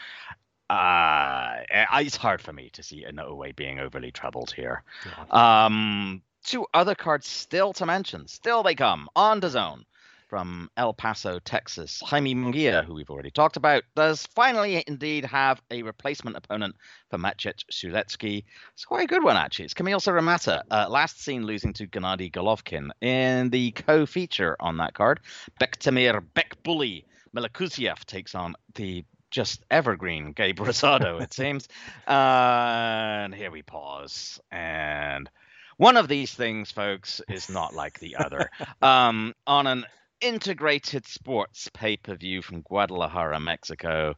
Uh, 0.70 1.56
it's 1.70 2.16
hard 2.16 2.40
for 2.40 2.52
me 2.52 2.70
to 2.70 2.82
see 2.82 3.04
Inoue 3.04 3.54
being 3.56 3.78
overly 3.78 4.10
troubled 4.10 4.50
here. 4.50 4.82
Yeah. 5.06 5.64
Um, 5.66 6.22
two 6.44 6.66
other 6.72 6.94
cards 6.94 7.26
still 7.26 7.72
to 7.74 7.86
mention. 7.86 8.26
Still 8.26 8.62
they 8.62 8.74
come 8.74 9.08
on 9.14 9.40
DAZN 9.40 9.84
from 10.28 10.70
El 10.76 10.92
Paso, 10.92 11.38
Texas. 11.38 12.02
Jaime 12.04 12.34
Munguia, 12.34 12.84
who 12.84 12.94
we've 12.94 13.10
already 13.10 13.30
talked 13.30 13.56
about, 13.56 13.82
does 13.96 14.26
finally 14.26 14.84
indeed 14.86 15.24
have 15.24 15.60
a 15.70 15.82
replacement 15.82 16.36
opponent 16.36 16.76
for 17.10 17.18
Maciej 17.18 17.64
Sulecki. 17.72 18.44
It's 18.74 18.84
quite 18.84 19.04
a 19.04 19.06
good 19.06 19.24
one, 19.24 19.36
actually. 19.36 19.64
It's 19.66 19.74
Kamil 19.74 20.00
Szeremeta, 20.00 20.62
uh, 20.70 20.86
last 20.88 21.20
seen 21.20 21.44
losing 21.44 21.72
to 21.74 21.86
Gennady 21.86 22.30
Golovkin. 22.30 22.90
In 23.00 23.50
the 23.50 23.70
co-feature 23.72 24.56
on 24.60 24.76
that 24.76 24.94
card, 24.94 25.20
Bektemir 25.60 26.22
Bekbuli 26.34 27.04
Melikuziev 27.34 28.04
takes 28.04 28.34
on 28.34 28.54
the 28.74 29.04
just 29.30 29.64
evergreen 29.70 30.32
Gabe 30.32 30.58
Rosado, 30.60 31.20
it 31.20 31.32
seems. 31.32 31.68
Uh, 32.06 33.24
and 33.24 33.34
here 33.34 33.50
we 33.50 33.62
pause. 33.62 34.40
And 34.50 35.28
one 35.76 35.96
of 35.96 36.08
these 36.08 36.34
things, 36.34 36.70
folks, 36.70 37.20
is 37.28 37.48
not 37.48 37.74
like 37.74 37.98
the 38.00 38.16
other. 38.16 38.50
um, 38.82 39.34
on 39.46 39.66
an 39.66 39.84
integrated 40.20 41.07
sports 41.07 41.68
pay 41.72 41.96
per 41.96 42.14
view 42.14 42.42
from 42.42 42.62
Guadalajara, 42.62 43.40
Mexico, 43.40 44.14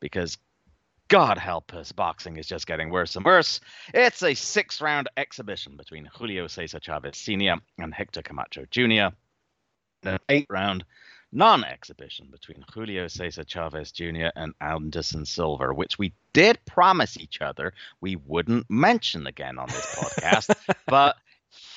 because 0.00 0.38
God 1.08 1.36
help 1.36 1.74
us, 1.74 1.92
boxing 1.92 2.38
is 2.38 2.46
just 2.46 2.66
getting 2.66 2.90
worse 2.90 3.16
and 3.16 3.24
worse. 3.24 3.60
It's 3.92 4.22
a 4.22 4.34
six 4.34 4.80
round 4.80 5.08
exhibition 5.16 5.76
between 5.76 6.06
Julio 6.06 6.46
Cesar 6.46 6.80
Chavez 6.80 7.18
Sr. 7.18 7.56
and 7.78 7.92
Hector 7.92 8.22
Camacho 8.22 8.64
Jr. 8.70 9.14
An 10.04 10.18
eight 10.28 10.46
round 10.48 10.84
non 11.32 11.64
exhibition 11.64 12.28
between 12.30 12.64
Julio 12.72 13.08
Cesar 13.08 13.44
Chavez 13.44 13.92
Jr. 13.92 14.28
and 14.36 14.54
Anderson 14.60 15.26
Silva, 15.26 15.74
which 15.74 15.98
we 15.98 16.12
did 16.32 16.58
promise 16.64 17.18
each 17.18 17.40
other 17.40 17.72
we 18.00 18.16
wouldn't 18.16 18.70
mention 18.70 19.26
again 19.26 19.58
on 19.58 19.68
this 19.68 19.94
podcast. 19.94 20.54
but 20.86 21.16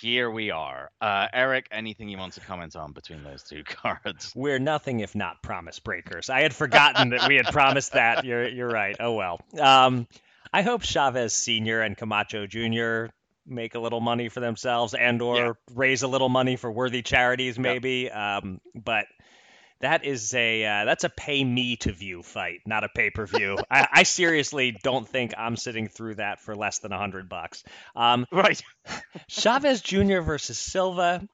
here 0.01 0.29
we 0.29 0.51
are. 0.51 0.89
Uh, 1.01 1.27
Eric, 1.33 1.67
anything 1.71 2.09
you 2.09 2.17
want 2.17 2.33
to 2.33 2.39
comment 2.39 2.75
on 2.75 2.93
between 2.93 3.23
those 3.23 3.43
two 3.43 3.63
cards? 3.65 4.31
We're 4.35 4.59
nothing 4.59 5.01
if 5.01 5.15
not 5.15 5.41
promise 5.41 5.79
breakers. 5.79 6.29
I 6.29 6.41
had 6.41 6.53
forgotten 6.53 7.09
that 7.09 7.27
we 7.27 7.35
had 7.35 7.47
promised 7.47 7.93
that. 7.93 8.25
You're 8.25 8.47
you're 8.47 8.69
right. 8.69 8.95
Oh 8.99 9.13
well. 9.13 9.39
Um, 9.59 10.07
I 10.53 10.61
hope 10.61 10.83
Chavez 10.83 11.33
Senior 11.33 11.81
and 11.81 11.97
Camacho 11.97 12.47
Junior 12.47 13.11
make 13.47 13.75
a 13.75 13.79
little 13.79 14.01
money 14.01 14.29
for 14.29 14.39
themselves 14.39 14.93
and 14.93 15.21
or 15.21 15.38
yeah. 15.38 15.51
raise 15.73 16.01
a 16.01 16.07
little 16.07 16.29
money 16.29 16.55
for 16.55 16.71
worthy 16.71 17.01
charities 17.01 17.59
maybe. 17.59 18.09
Yep. 18.11 18.15
Um, 18.15 18.61
but 18.73 19.05
that 19.86 20.04
is 20.04 20.34
a 20.34 20.65
uh, 20.65 20.86
that's 20.86 21.04
a 21.04 21.10
pay 21.10 21.43
me 21.43 21.76
to 21.78 21.91
view 21.91 22.24
fight, 22.24 22.62
not 22.65 22.84
a 22.84 22.89
pay 22.89 23.12
per 23.12 23.28
view. 23.28 23.58
I, 23.69 23.88
I, 23.91 24.04
seriously 24.04 24.76
don't 24.84 25.08
think 25.08 25.36
I'm 25.38 25.56
sitting 25.56 25.88
through 25.88 26.15
that 26.15 26.39
for 26.39 26.56
less 26.56 26.80
than 26.80 26.91
a 26.91 26.98
hundred 26.98 27.30
bucks. 27.30 27.63
Um, 27.95 28.26
right. 28.32 28.62
Chavez 29.30 29.82
Jr. 29.82 30.21
versus 30.21 30.58
Silva. 30.58 31.28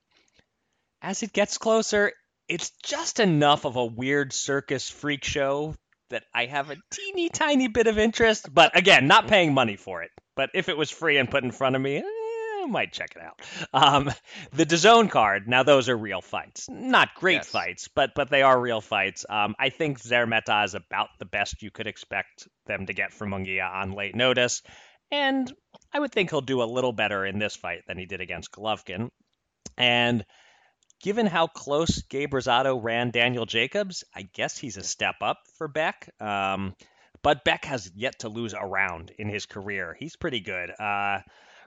As 1.01 1.23
it 1.23 1.31
gets 1.31 1.57
closer, 1.57 2.11
it's 2.49 2.71
just 2.83 3.21
enough 3.21 3.65
of 3.65 3.77
a 3.77 3.85
weird 3.85 4.33
circus 4.33 4.89
freak 4.89 5.23
show 5.23 5.73
that 6.09 6.23
I 6.35 6.45
have 6.45 6.69
a 6.69 6.75
teeny 6.91 7.29
tiny 7.29 7.69
bit 7.69 7.87
of 7.87 7.97
interest. 7.97 8.53
But 8.53 8.77
again, 8.77 9.07
not 9.07 9.29
paying 9.29 9.53
money 9.53 9.77
for 9.77 10.03
it. 10.03 10.11
But 10.35 10.49
if 10.53 10.67
it 10.67 10.77
was 10.77 10.91
free 10.91 11.17
and 11.17 11.31
put 11.31 11.45
in 11.45 11.51
front 11.51 11.77
of 11.77 11.81
me, 11.81 11.97
eh, 11.97 12.03
I 12.61 12.65
might 12.67 12.93
check 12.93 13.15
it 13.15 13.21
out. 13.21 13.41
Um, 13.73 14.11
the 14.53 14.65
DAZN 14.65 15.09
card, 15.09 15.47
now 15.47 15.63
those 15.63 15.89
are 15.89 15.97
real 15.97 16.21
fights. 16.21 16.67
Not 16.69 17.15
great 17.15 17.35
yes. 17.35 17.49
fights, 17.49 17.87
but 17.87 18.11
but 18.15 18.29
they 18.29 18.41
are 18.41 18.59
real 18.59 18.81
fights. 18.81 19.25
Um, 19.27 19.55
I 19.59 19.69
think 19.69 19.99
Szeremeta 19.99 20.65
is 20.65 20.75
about 20.75 21.09
the 21.19 21.25
best 21.25 21.63
you 21.63 21.71
could 21.71 21.87
expect 21.87 22.47
them 22.67 22.85
to 22.85 22.93
get 22.93 23.13
from 23.13 23.31
Munguia 23.31 23.69
on 23.69 23.91
late 23.91 24.15
notice. 24.15 24.61
And 25.11 25.51
I 25.93 25.99
would 25.99 26.11
think 26.11 26.29
he'll 26.29 26.41
do 26.41 26.61
a 26.61 26.65
little 26.65 26.93
better 26.93 27.25
in 27.25 27.39
this 27.39 27.55
fight 27.55 27.81
than 27.87 27.97
he 27.97 28.05
did 28.05 28.21
against 28.21 28.51
Golovkin. 28.51 29.09
And 29.77 30.25
given 31.01 31.25
how 31.25 31.47
close 31.47 32.01
Gabe 32.03 32.33
Rosado 32.33 32.81
ran 32.81 33.11
Daniel 33.11 33.45
Jacobs, 33.45 34.03
I 34.15 34.23
guess 34.33 34.57
he's 34.57 34.77
a 34.77 34.83
step 34.83 35.15
up 35.21 35.39
for 35.57 35.67
Beck. 35.67 36.09
Um, 36.21 36.75
but 37.23 37.43
Beck 37.43 37.65
has 37.65 37.91
yet 37.95 38.19
to 38.19 38.29
lose 38.29 38.53
a 38.53 38.65
round 38.65 39.11
in 39.17 39.29
his 39.29 39.45
career. 39.45 39.95
He's 39.99 40.15
pretty 40.15 40.39
good. 40.39 40.71
Uh, 40.79 41.19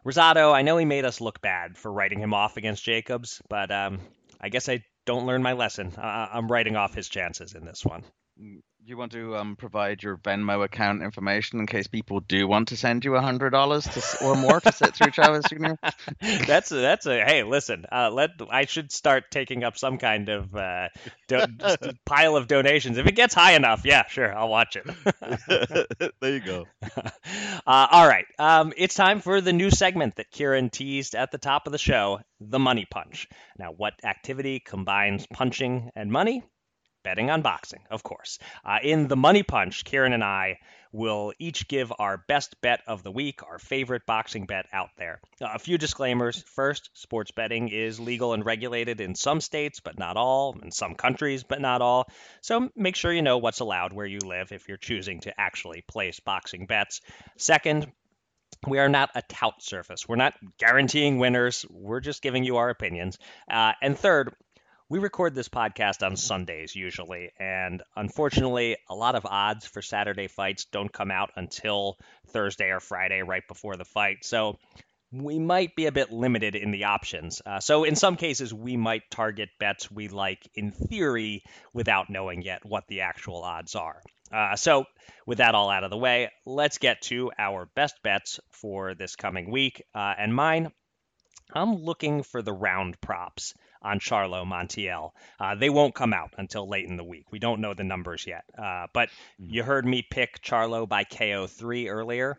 Rosado, 0.05 0.53
I 0.53 0.63
know 0.63 0.77
he 0.77 0.85
made 0.85 1.05
us 1.05 1.21
look 1.21 1.41
bad 1.41 1.79
for 1.79 1.91
writing 1.91 2.21
him 2.21 2.35
off 2.35 2.57
against 2.57 2.85
Jacobs, 2.85 3.41
but 3.49 3.71
um, 3.71 4.01
I 4.41 4.51
guess 4.51 4.69
I 4.69 4.85
don't 5.07 5.27
learn 5.27 5.43
my 5.43 5.53
lesson. 5.53 5.93
Uh, 5.97 6.29
I'm 6.33 6.49
writing 6.51 6.77
off 6.77 6.95
his 6.95 7.09
chances 7.09 7.55
in 7.55 7.65
this 7.65 7.85
one. 7.85 8.05
You 8.87 8.99
want 8.99 9.13
to 9.13 9.35
um, 9.35 9.57
provide 9.57 10.03
your 10.03 10.19
Venmo 10.19 10.63
account 10.63 11.03
information 11.03 11.59
in 11.59 11.67
case 11.67 11.87
people 11.87 12.21
do 12.21 12.47
want 12.47 12.69
to 12.69 12.77
send 12.77 13.03
you 13.03 13.15
a 13.15 13.23
hundred 13.23 13.49
dollars 13.49 13.89
or 14.21 14.37
more 14.37 14.61
to 14.61 14.73
sit 14.73 14.95
through 14.95 15.11
Chavez 15.11 15.47
Jr. 15.49 15.73
that's 16.47 16.71
a, 16.71 16.75
that's 16.75 17.07
a 17.07 17.25
hey 17.25 17.45
listen 17.45 17.87
uh, 17.91 18.11
let 18.11 18.33
I 18.51 18.67
should 18.67 18.93
start 18.93 19.31
taking 19.31 19.65
up 19.65 19.79
some 19.79 19.97
kind 19.97 20.29
of 20.29 20.55
uh, 20.55 20.89
do, 21.29 21.47
pile 22.05 22.37
of 22.37 22.47
donations. 22.47 22.99
If 22.99 23.07
it 23.07 23.15
gets 23.15 23.33
high 23.33 23.55
enough 23.55 23.83
yeah 23.87 24.07
sure 24.07 24.37
I'll 24.37 24.51
watch 24.51 24.77
it. 24.77 24.87
There 26.21 26.33
you 26.33 26.41
go. 26.41 26.67
Uh, 27.67 27.87
all 27.91 28.07
right 28.07 28.27
um, 28.39 28.75
it's 28.77 28.95
time 28.95 29.21
for 29.21 29.41
the 29.41 29.55
new 29.55 29.71
segment 29.71 30.17
that 30.17 30.31
Kieran 30.31 30.69
teased 30.69 31.15
at 31.15 31.31
the 31.31 31.39
top 31.39 31.67
of 31.67 31.73
the 31.73 31.79
show 31.79 32.21
the 32.39 32.59
money 32.59 32.87
punch. 32.91 33.29
Now 33.59 33.73
what 33.73 33.95
activity 34.05 34.61
combines 34.61 35.27
punching 35.27 35.91
and 35.97 36.13
money 36.13 36.43
betting 37.05 37.31
on 37.31 37.43
boxing, 37.43 37.83
of 37.91 38.03
course. 38.03 38.39
Uh, 38.65 38.79
in 38.83 39.07
the 39.07 39.17
Money 39.17 39.45
Punch, 39.45 39.85
Kieran 39.85 40.13
and 40.13 40.25
I 40.25 40.59
will 40.95 41.33
each 41.41 41.67
give 41.67 41.93
our 41.99 42.17
best 42.29 42.61
bet 42.61 42.81
of 42.87 43.03
the 43.03 43.11
week, 43.11 43.43
our 43.43 43.59
favorite 43.59 44.07
boxing 44.07 44.47
bet 44.47 44.67
out 44.73 44.91
there. 44.97 45.21
Uh, 45.41 45.49
a 45.55 45.59
few 45.59 45.77
disclaimers. 45.77 46.43
First, 46.55 46.91
sports 46.95 47.33
betting 47.33 47.69
is 47.69 47.99
legal 47.99 48.33
and 48.33 48.47
regulated 48.47 49.01
in 49.01 49.17
some 49.17 49.41
states, 49.41 49.81
but 49.81 49.99
not 49.99 50.17
all, 50.17 50.57
in 50.63 50.71
some 50.71 50.95
countries, 50.95 51.43
but 51.43 51.61
not 51.61 51.83
all. 51.83 52.07
So 52.43 52.71
make 52.77 52.95
sure 52.95 53.13
you 53.13 53.23
know 53.23 53.39
what's 53.39 53.61
allowed 53.61 53.93
where 53.93 54.07
you 54.07 54.21
live 54.21 54.53
if 54.53 54.69
you're 54.69 54.77
choosing 54.77 55.21
to 55.23 55.41
actually 55.41 55.83
place 55.83 56.21
boxing 56.21 56.67
bets. 56.67 57.01
Second, 57.37 57.93
we 58.67 58.79
are 58.79 58.89
not 58.89 59.11
a 59.17 59.23
tout 59.29 59.63
surface. 59.63 60.09
We're 60.09 60.17
not 60.17 60.35
guaranteeing 60.59 61.19
winners. 61.19 61.67
We're 61.69 62.01
just 62.01 62.23
giving 62.23 62.45
you 62.45 62.57
our 62.59 62.71
opinions. 62.71 63.19
Uh, 63.51 63.73
and 63.83 63.99
third, 63.99 64.33
we 64.91 64.99
record 64.99 65.35
this 65.35 65.49
podcast 65.49 66.05
on 66.05 66.17
Sundays 66.17 66.77
usually, 66.77 67.31
and 67.39 67.83
unfortunately, 67.97 68.77
a 68.89 68.95
lot 68.95 69.15
of 69.15 69.25
odds 69.25 69.67
for 69.67 69.81
Saturday 69.81 70.29
fights 70.29 70.67
don't 70.67 70.93
come 70.93 71.11
out 71.11 71.31
until 71.37 71.97
Thursday 72.29 72.71
or 72.71 72.81
Friday, 72.81 73.23
right 73.23 73.47
before 73.49 73.77
the 73.77 73.85
fight. 73.85 74.19
So 74.25 74.59
we 75.11 75.39
might 75.39 75.75
be 75.75 75.87
a 75.87 75.93
bit 75.93 76.13
limited 76.13 76.55
in 76.55 76.71
the 76.71 76.85
options. 76.85 77.41
Uh, 77.47 77.61
so 77.61 77.85
in 77.85 77.97
some 77.97 78.17
cases, 78.17 78.53
we 78.53 78.77
might 78.77 79.11
target 79.11 79.49
bets 79.59 79.91
we 79.91 80.09
like 80.09 80.49
in 80.55 80.71
theory 80.73 81.45
without 81.73 82.11
knowing 82.11 82.43
yet 82.43 82.65
what 82.65 82.87
the 82.89 83.03
actual 83.03 83.43
odds 83.43 83.75
are. 83.75 84.03
Uh, 84.33 84.57
so 84.57 84.85
with 85.27 85.39
that 85.39 85.55
all 85.55 85.71
out 85.71 85.85
of 85.85 85.91
the 85.91 85.97
way, 85.97 86.31
let's 86.45 86.79
get 86.79 87.01
to 87.03 87.31
our 87.39 87.67
best 87.75 87.95
bets 88.03 88.41
for 88.51 88.95
this 88.95 89.17
coming 89.17 89.51
week. 89.51 89.83
Uh, 89.95 90.15
and 90.19 90.35
mine, 90.35 90.73
I'm 91.53 91.77
looking 91.77 92.23
for 92.23 92.43
the 92.43 92.53
round 92.53 93.01
props 93.01 93.55
on 93.85 94.01
Charlo 94.01 94.45
Montiel. 94.45 95.11
Uh, 95.39 95.55
they 95.55 95.71
won't 95.71 95.95
come 95.95 96.13
out 96.13 96.35
until 96.39 96.69
late 96.69 96.89
in 96.89 96.97
the 96.97 97.05
week. 97.05 97.27
We 97.31 97.39
don't 97.39 97.61
know 97.61 97.75
the 97.75 97.85
numbers 97.85 98.27
yet. 98.27 98.45
Uh, 98.57 98.87
but 98.93 99.11
mm-hmm. 99.11 99.55
you 99.55 99.63
heard 99.63 99.87
me 99.87 100.03
pick 100.03 100.43
Charlo 100.43 100.89
by 100.89 101.05
KO3 101.05 101.91
earlier. 101.91 102.39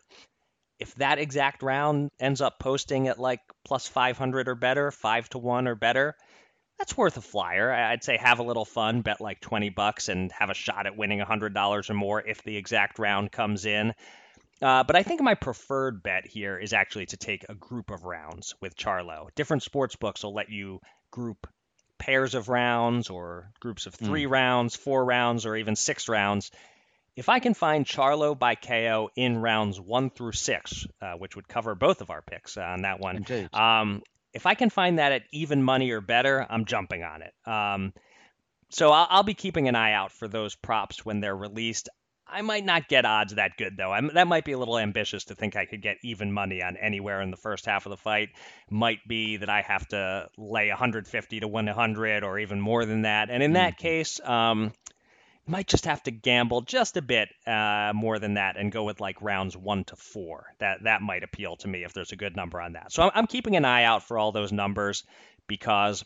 If 0.80 0.96
that 0.96 1.20
exact 1.20 1.64
round 1.64 2.12
ends 2.20 2.42
up 2.42 2.60
posting 2.60 3.08
at 3.08 3.20
like 3.20 3.40
plus 3.64 3.88
500 3.88 4.50
or 4.50 4.56
better, 4.56 4.92
5 4.92 5.30
to 5.30 5.38
1 5.38 5.68
or 5.68 5.76
better, 5.76 6.16
that's 6.78 6.98
worth 6.98 7.16
a 7.16 7.22
flyer. 7.22 7.72
I'd 7.72 8.04
say 8.04 8.18
have 8.18 8.40
a 8.40 8.44
little 8.44 8.66
fun, 8.66 9.02
bet 9.02 9.22
like 9.22 9.40
20 9.40 9.70
bucks 9.70 10.10
and 10.10 10.32
have 10.34 10.50
a 10.50 10.54
shot 10.54 10.88
at 10.88 10.98
winning 10.98 11.20
$100 11.20 11.90
or 11.90 11.94
more 11.94 12.22
if 12.22 12.44
the 12.44 12.58
exact 12.58 13.00
round 13.00 13.32
comes 13.32 13.66
in. 13.66 13.94
Uh, 14.62 14.84
but 14.84 14.96
I 14.96 15.04
think 15.04 15.22
my 15.22 15.36
preferred 15.36 16.02
bet 16.02 16.26
here 16.26 16.58
is 16.58 16.74
actually 16.74 17.08
to 17.08 17.18
take 17.18 17.46
a 17.50 17.56
group 17.56 17.92
of 17.92 18.06
rounds 18.06 18.56
with 18.62 18.78
Charlo. 18.78 19.28
Different 19.36 19.64
sports 19.64 19.96
books 19.96 20.24
will 20.24 20.34
let 20.34 20.50
you 20.50 20.80
group 21.16 21.48
pairs 21.98 22.36
of 22.36 22.50
rounds 22.50 23.10
or 23.10 23.50
groups 23.62 23.86
of 23.86 23.96
three 23.96 24.26
mm. 24.26 24.30
rounds, 24.30 24.76
four 24.76 25.04
rounds, 25.06 25.46
or 25.46 25.56
even 25.56 25.78
six 25.78 26.10
rounds. 26.10 26.52
If 27.16 27.30
I 27.30 27.40
can 27.40 27.54
find 27.54 27.86
Charlo 27.86 28.38
by 28.38 28.56
KO 28.56 29.10
in 29.16 29.38
rounds 29.38 29.80
one 29.80 30.10
through 30.10 30.34
six, 30.34 30.86
uh, 31.02 31.14
which 31.14 31.38
would 31.38 31.48
cover 31.48 31.74
both 31.74 32.02
of 32.02 32.10
our 32.10 32.22
picks 32.22 32.58
on 32.58 32.82
that 32.82 33.00
one, 33.00 33.26
um, 33.54 34.04
if 34.34 34.46
I 34.46 34.56
can 34.56 34.70
find 34.70 35.00
that 35.00 35.14
at 35.14 35.24
even 35.32 35.64
money 35.64 35.92
or 35.92 36.02
better, 36.02 36.46
I'm 36.48 36.66
jumping 36.66 37.04
on 37.04 37.22
it. 37.22 37.34
Um, 37.50 37.94
so 38.70 38.92
I'll, 38.92 39.08
I'll, 39.10 39.24
be 39.24 39.34
keeping 39.34 39.70
an 39.70 39.76
eye 39.76 39.94
out 39.94 40.12
for 40.12 40.28
those 40.28 40.56
props 40.56 41.06
when 41.06 41.22
they're 41.22 41.36
released. 41.36 41.88
I 42.28 42.42
might 42.42 42.66
not 42.66 42.88
get 42.88 43.06
odds 43.06 43.36
that 43.36 43.58
good 43.58 43.78
though. 43.78 43.92
I'm, 43.92 44.12
that 44.14 44.28
might 44.28 44.46
be 44.46 44.54
a 44.54 44.58
little 44.58 44.78
ambitious 44.78 45.26
to 45.26 45.36
think 45.36 45.56
I 45.56 45.66
could 45.66 45.82
get 45.82 45.98
even 46.04 46.32
money 46.32 46.62
on 46.62 46.76
anywhere 46.78 47.22
in 47.22 47.32
the 47.32 47.38
first 47.38 47.66
half 47.66 47.86
of 47.86 47.92
the 47.92 47.98
fight. 47.98 48.30
Might 48.70 49.08
be 49.08 49.38
that 49.38 49.50
I 49.50 49.62
have 49.62 49.88
to 49.90 50.28
lay 50.38 50.70
150 50.70 51.40
to 51.40 51.48
win 51.48 51.66
100 51.68 52.24
or 52.24 52.40
even 52.40 52.60
more 52.60 52.86
than 52.86 53.04
that. 53.04 53.30
And 53.30 53.44
in 53.44 53.54
that 53.54 53.78
case, 53.78 54.20
um, 54.24 54.74
might 55.48 55.68
just 55.68 55.86
have 55.86 56.02
to 56.04 56.12
gamble 56.12 56.62
just 56.62 56.98
a 56.98 57.02
bit 57.02 57.30
uh, 57.46 57.92
more 57.94 58.18
than 58.18 58.34
that 58.34 58.58
and 58.58 58.72
go 58.72 58.84
with 58.84 59.00
like 59.00 59.22
rounds 59.22 59.56
one 59.56 59.84
to 59.86 59.96
four. 59.96 60.48
That 60.60 60.84
that 60.84 61.02
might 61.02 61.24
appeal 61.24 61.56
to 61.58 61.68
me 61.68 61.84
if 61.84 61.94
there's 61.94 62.12
a 62.12 62.16
good 62.18 62.36
number 62.36 62.60
on 62.60 62.74
that. 62.74 62.92
So 62.92 63.04
I'm, 63.04 63.12
I'm 63.14 63.28
keeping 63.28 63.56
an 63.56 63.66
eye 63.66 63.84
out 63.84 64.04
for 64.04 64.18
all 64.18 64.32
those 64.32 64.52
numbers 64.52 65.04
because 65.48 66.04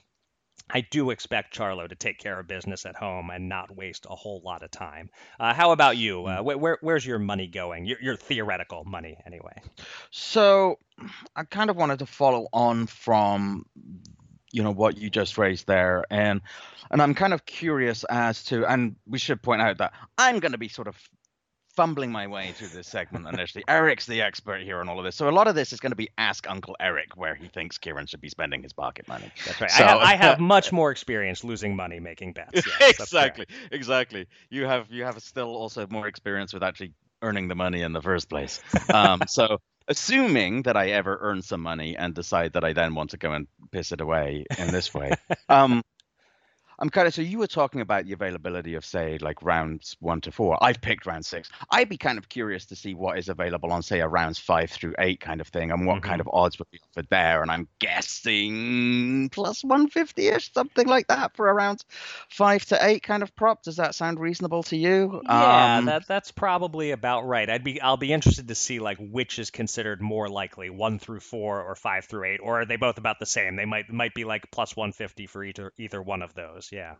I 0.70 0.82
do 0.82 1.10
expect 1.10 1.56
Charlo 1.56 1.88
to 1.88 1.96
take 1.96 2.20
care 2.20 2.40
of 2.40 2.48
business 2.48 2.86
at 2.86 2.96
home 2.96 3.30
and 3.30 3.50
not 3.50 3.76
waste 3.76 4.06
a 4.10 4.16
whole 4.16 4.42
lot 4.44 4.62
of 4.64 4.72
time. 4.72 5.10
Uh, 5.40 5.54
how 5.54 5.72
about 5.72 5.98
you? 5.98 6.26
Uh, 6.26 6.40
hmm. 6.40 6.60
where, 6.60 6.78
where's 6.82 7.06
your 7.06 7.20
money 7.20 7.48
going? 7.48 7.86
Your, 7.86 8.00
your, 8.02 8.16
theoretical 8.16 8.84
money, 8.86 9.18
anyway. 9.26 9.62
So, 10.12 10.78
I 11.36 11.44
kind 11.44 11.70
of 11.70 11.76
wanted 11.76 12.00
to 12.00 12.06
follow 12.06 12.48
on 12.54 12.86
from, 12.88 13.66
you 14.52 14.64
know, 14.64 14.72
what 14.72 14.98
you 14.98 15.10
just 15.10 15.38
raised 15.38 15.68
there, 15.68 16.06
and 16.10 16.42
and 16.92 17.02
I'm 17.02 17.14
kind 17.14 17.34
of 17.34 17.46
curious 17.46 18.04
as 18.04 18.44
to, 18.46 18.66
and 18.66 18.96
we 19.08 19.20
should 19.20 19.42
point 19.42 19.62
out 19.62 19.78
that 19.78 19.94
I'm 20.18 20.40
going 20.40 20.54
to 20.54 20.58
be 20.58 20.70
sort 20.70 20.88
of 20.88 20.98
fumbling 21.76 22.12
my 22.12 22.28
way 22.28 22.52
through 22.54 22.68
this 22.70 22.88
segment 22.88 23.28
initially. 23.28 23.64
Eric's 23.68 24.06
the 24.06 24.22
expert 24.22 24.62
here 24.62 24.80
on 24.80 24.90
all 24.90 25.00
of 25.00 25.06
this. 25.06 25.16
So 25.16 25.30
a 25.30 25.32
lot 25.32 25.48
of 25.48 25.56
this 25.56 25.74
is 25.74 25.80
going 25.80 25.92
to 25.92 25.96
be 25.96 26.10
Ask 26.18 26.50
Uncle 26.50 26.76
Eric, 26.80 27.16
where 27.16 27.36
he 27.36 27.48
thinks 27.48 27.78
Kieran 27.78 28.08
should 28.08 28.22
be 28.22 28.30
spending 28.30 28.64
his 28.64 28.74
pocket 28.74 29.08
money. 29.08 29.32
That's 29.46 29.62
right. 29.62 29.72
So, 29.72 29.84
I, 29.84 29.88
have, 29.88 30.00
I, 30.00 30.16
have, 30.16 30.40
much 30.40 30.72
more 30.72 30.92
experience 30.92 31.44
losing 31.44 31.76
money 31.76 32.00
making 32.00 32.34
bets. 32.34 32.66
Yes, 32.80 33.00
exactly. 33.00 33.46
Exactly. 33.72 34.28
You 34.50 34.66
have 34.66 34.92
you 34.92 35.04
have 35.04 35.22
still 35.22 35.56
also 35.56 35.88
more 35.90 36.08
experience 36.08 36.54
with 36.54 36.64
actually 36.64 36.94
earning 37.22 37.48
the 37.48 37.56
money 37.56 37.82
in 37.82 37.94
the 37.94 38.02
first 38.02 38.30
place. 38.30 38.62
Um, 38.94 39.22
so 39.28 39.60
assuming 39.88 40.64
that 40.64 40.78
I 40.78 40.90
ever 40.90 41.18
earn 41.22 41.42
some 41.42 41.62
money 41.62 41.98
and 41.98 42.14
decide 42.14 42.54
that 42.54 42.64
I 42.64 42.74
then 42.74 42.96
want 42.96 43.10
to 43.12 43.18
go 43.18 43.34
and 43.34 43.48
piss 43.72 43.92
it 43.92 44.00
away 44.00 44.46
in 44.58 44.72
this 44.72 44.94
way. 44.94 45.12
Um, 45.50 45.84
I'm 46.80 46.90
kind 46.90 47.08
of 47.08 47.14
so 47.14 47.22
you 47.22 47.40
were 47.40 47.48
talking 47.48 47.82
about 47.82 48.06
the 48.06 48.14
availability 48.14 48.76
of 48.76 48.86
say 48.86 49.18
like 49.20 49.44
rounds 49.44 49.98
one 50.00 50.22
to 50.22 50.32
four. 50.32 50.58
I've 50.64 50.82
picked 50.82 51.06
round 51.06 51.26
six. 51.26 51.50
I'd 51.70 51.90
be 51.90 51.98
kind 51.98 52.18
of 52.18 52.30
curious 52.30 52.66
to 52.68 52.76
see 52.76 52.94
what 52.94 53.18
is 53.18 53.28
available 53.28 53.72
on 53.72 53.84
say 53.84 54.00
a 54.00 54.08
rounds 54.08 54.40
five 54.40 54.72
through 54.72 54.96
eight 54.98 55.20
kind 55.20 55.42
of 55.42 55.48
thing 55.48 55.72
and 55.72 55.86
what 55.86 55.98
mm-hmm. 55.98 56.10
kind 56.10 56.22
of 56.22 56.30
odds 56.32 56.58
would 56.58 56.72
be 56.72 56.80
offered 56.92 57.08
there. 57.10 57.42
And 57.42 57.52
I'm 57.52 57.68
guessing 57.80 59.30
plus 59.30 59.64
one 59.64 59.90
fifty 59.90 60.28
ish, 60.30 60.54
something 60.54 60.88
like 60.88 61.08
that 61.08 61.36
for 61.36 61.50
a 61.50 61.54
round 61.54 61.84
five 62.30 62.66
to 62.68 62.86
eight 62.86 63.04
kind 63.04 63.24
of 63.24 63.36
prop. 63.36 63.64
Does 63.64 63.76
that 63.76 63.94
sound 63.94 64.20
reasonable 64.20 64.64
to 64.64 64.78
you? 64.78 65.22
Yeah, 65.26 65.78
um, 65.78 65.86
that 65.86 66.08
that's 66.08 66.32
probably 66.32 66.92
about 66.92 67.28
right. 67.28 67.50
I'd 67.50 67.64
be 67.64 67.82
I'll 67.82 67.98
be 67.98 68.14
interested 68.14 68.48
to 68.48 68.56
see 68.56 68.80
like 68.80 68.98
which 69.00 69.38
is 69.38 69.52
considered 69.52 70.02
more 70.02 70.30
likely, 70.30 70.70
one 70.70 71.00
through 71.00 71.20
four 71.20 71.62
or 71.62 71.76
five 71.76 72.06
through 72.06 72.26
eight, 72.26 72.40
or 72.42 72.62
are 72.62 72.66
they 72.66 72.78
both 72.78 72.98
about 72.98 73.20
the 73.20 73.26
same? 73.26 73.58
They 73.58 73.66
might 73.66 73.92
might 73.92 74.14
be 74.14 74.24
like 74.24 74.50
plus 74.52 74.76
one 74.76 74.94
fifty 74.94 75.28
for 75.28 75.44
either 75.44 75.74
either 75.78 76.02
one 76.02 76.22
of 76.22 76.34
those. 76.34 76.69
Yeah. 76.72 76.96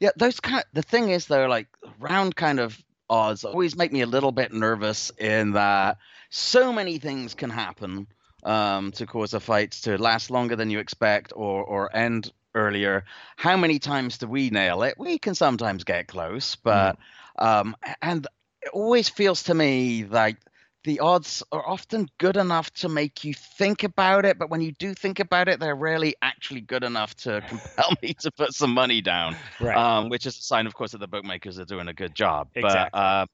Yeah, 0.00 0.10
those 0.16 0.40
kind. 0.40 0.58
Of, 0.58 0.64
the 0.72 0.82
thing 0.82 1.10
is, 1.10 1.26
though, 1.26 1.46
like 1.46 1.68
round 1.98 2.36
kind 2.36 2.60
of 2.60 2.82
odds 3.08 3.44
always 3.44 3.76
make 3.76 3.92
me 3.92 4.02
a 4.02 4.06
little 4.06 4.32
bit 4.32 4.52
nervous 4.52 5.10
in 5.18 5.52
that 5.52 5.98
so 6.28 6.72
many 6.72 6.98
things 6.98 7.34
can 7.34 7.50
happen 7.50 8.06
um, 8.42 8.92
to 8.92 9.06
cause 9.06 9.32
a 9.32 9.40
fight 9.40 9.72
to 9.72 9.96
last 9.96 10.30
longer 10.30 10.56
than 10.56 10.70
you 10.70 10.78
expect 10.78 11.32
or 11.34 11.62
or 11.64 11.94
end 11.94 12.32
earlier. 12.54 13.04
How 13.36 13.56
many 13.56 13.78
times 13.78 14.18
do 14.18 14.26
we 14.26 14.50
nail 14.50 14.82
it? 14.82 14.96
We 14.98 15.18
can 15.18 15.34
sometimes 15.34 15.84
get 15.84 16.08
close, 16.08 16.56
but 16.56 16.98
mm. 17.38 17.46
um, 17.46 17.76
and 18.02 18.26
it 18.62 18.70
always 18.72 19.08
feels 19.08 19.44
to 19.44 19.54
me 19.54 20.04
like 20.04 20.38
the 20.86 21.00
odds 21.00 21.42
are 21.50 21.66
often 21.68 22.08
good 22.18 22.36
enough 22.36 22.72
to 22.72 22.88
make 22.88 23.24
you 23.24 23.34
think 23.34 23.82
about 23.82 24.24
it, 24.24 24.38
but 24.38 24.50
when 24.50 24.60
you 24.60 24.70
do 24.70 24.94
think 24.94 25.18
about 25.18 25.48
it, 25.48 25.58
they're 25.58 25.74
rarely 25.74 26.14
actually 26.22 26.60
good 26.60 26.84
enough 26.84 27.14
to 27.16 27.40
compel 27.48 27.90
me 28.02 28.14
to 28.14 28.30
put 28.30 28.54
some 28.54 28.70
money 28.72 29.02
down. 29.02 29.36
Right. 29.60 29.76
Um, 29.76 30.08
which 30.08 30.26
is 30.26 30.38
a 30.38 30.42
sign, 30.42 30.64
of 30.64 30.74
course, 30.74 30.92
that 30.92 30.98
the 30.98 31.08
bookmakers 31.08 31.58
are 31.58 31.64
doing 31.64 31.88
a 31.88 31.92
good 31.92 32.14
job. 32.14 32.48
Exactly. 32.54 32.90
But, 32.92 32.98
uh, 32.98 33.26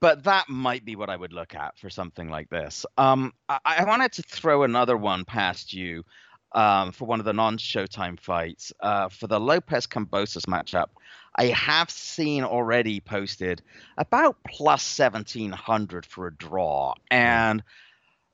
but 0.00 0.24
that 0.24 0.48
might 0.48 0.84
be 0.84 0.96
what 0.96 1.08
I 1.08 1.16
would 1.16 1.32
look 1.32 1.54
at 1.54 1.78
for 1.78 1.88
something 1.88 2.28
like 2.28 2.50
this. 2.50 2.84
Um, 2.98 3.32
I, 3.48 3.58
I 3.64 3.84
wanted 3.84 4.12
to 4.12 4.22
throw 4.22 4.64
another 4.64 4.96
one 4.96 5.24
past 5.24 5.72
you 5.72 6.02
um, 6.52 6.90
for 6.90 7.04
one 7.04 7.20
of 7.20 7.24
the 7.24 7.32
non-Showtime 7.32 8.18
fights 8.18 8.72
uh, 8.80 9.08
for 9.08 9.28
the 9.28 9.38
Lopez 9.38 9.86
Kambosos 9.86 10.46
matchup. 10.46 10.88
I 11.40 11.46
have 11.46 11.90
seen 11.90 12.44
already 12.44 13.00
posted 13.00 13.62
about 13.96 14.36
plus 14.46 14.98
1700 14.98 16.04
for 16.04 16.26
a 16.26 16.34
draw. 16.34 16.92
And, 17.10 17.62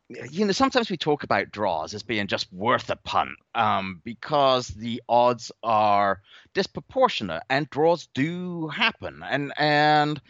you 0.08 0.44
know, 0.44 0.50
sometimes 0.50 0.90
we 0.90 0.96
talk 0.96 1.22
about 1.22 1.52
draws 1.52 1.94
as 1.94 2.02
being 2.02 2.26
just 2.26 2.52
worth 2.52 2.90
a 2.90 2.96
punt 2.96 3.38
um, 3.54 4.00
because 4.02 4.66
the 4.66 5.04
odds 5.08 5.52
are 5.62 6.20
disproportionate 6.52 7.44
and 7.48 7.70
draws 7.70 8.08
do 8.08 8.66
happen. 8.66 9.22
And, 9.22 9.52
and, 9.56 10.20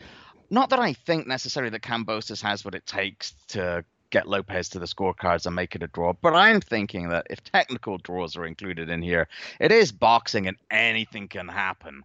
not 0.51 0.69
that 0.69 0.79
I 0.79 0.93
think 0.93 1.27
necessarily 1.27 1.71
that 1.71 1.81
Kambosos 1.81 2.43
has 2.43 2.63
what 2.63 2.75
it 2.75 2.85
takes 2.85 3.33
to 3.49 3.87
get 4.11 4.29
Lopez 4.29 4.69
to 4.69 4.79
the 4.79 4.87
scorecards 4.87 5.47
and 5.47 5.57
make 5.57 5.75
it 5.75 5.83
a 5.83 5.87
draw. 5.87 6.13
But 6.13 6.35
I'm 6.35 6.61
thinking 6.61 7.09
that 7.09 7.29
if 7.31 7.43
technical 7.43 7.97
draws 7.97 8.37
are 8.37 8.45
included 8.45 8.91
in 8.91 9.01
here, 9.01 9.29
it 9.59 9.73
is 9.73 9.93
boxing 9.93 10.47
and 10.47 10.59
anything 10.71 11.29
can 11.29 11.49
happen. 11.49 12.05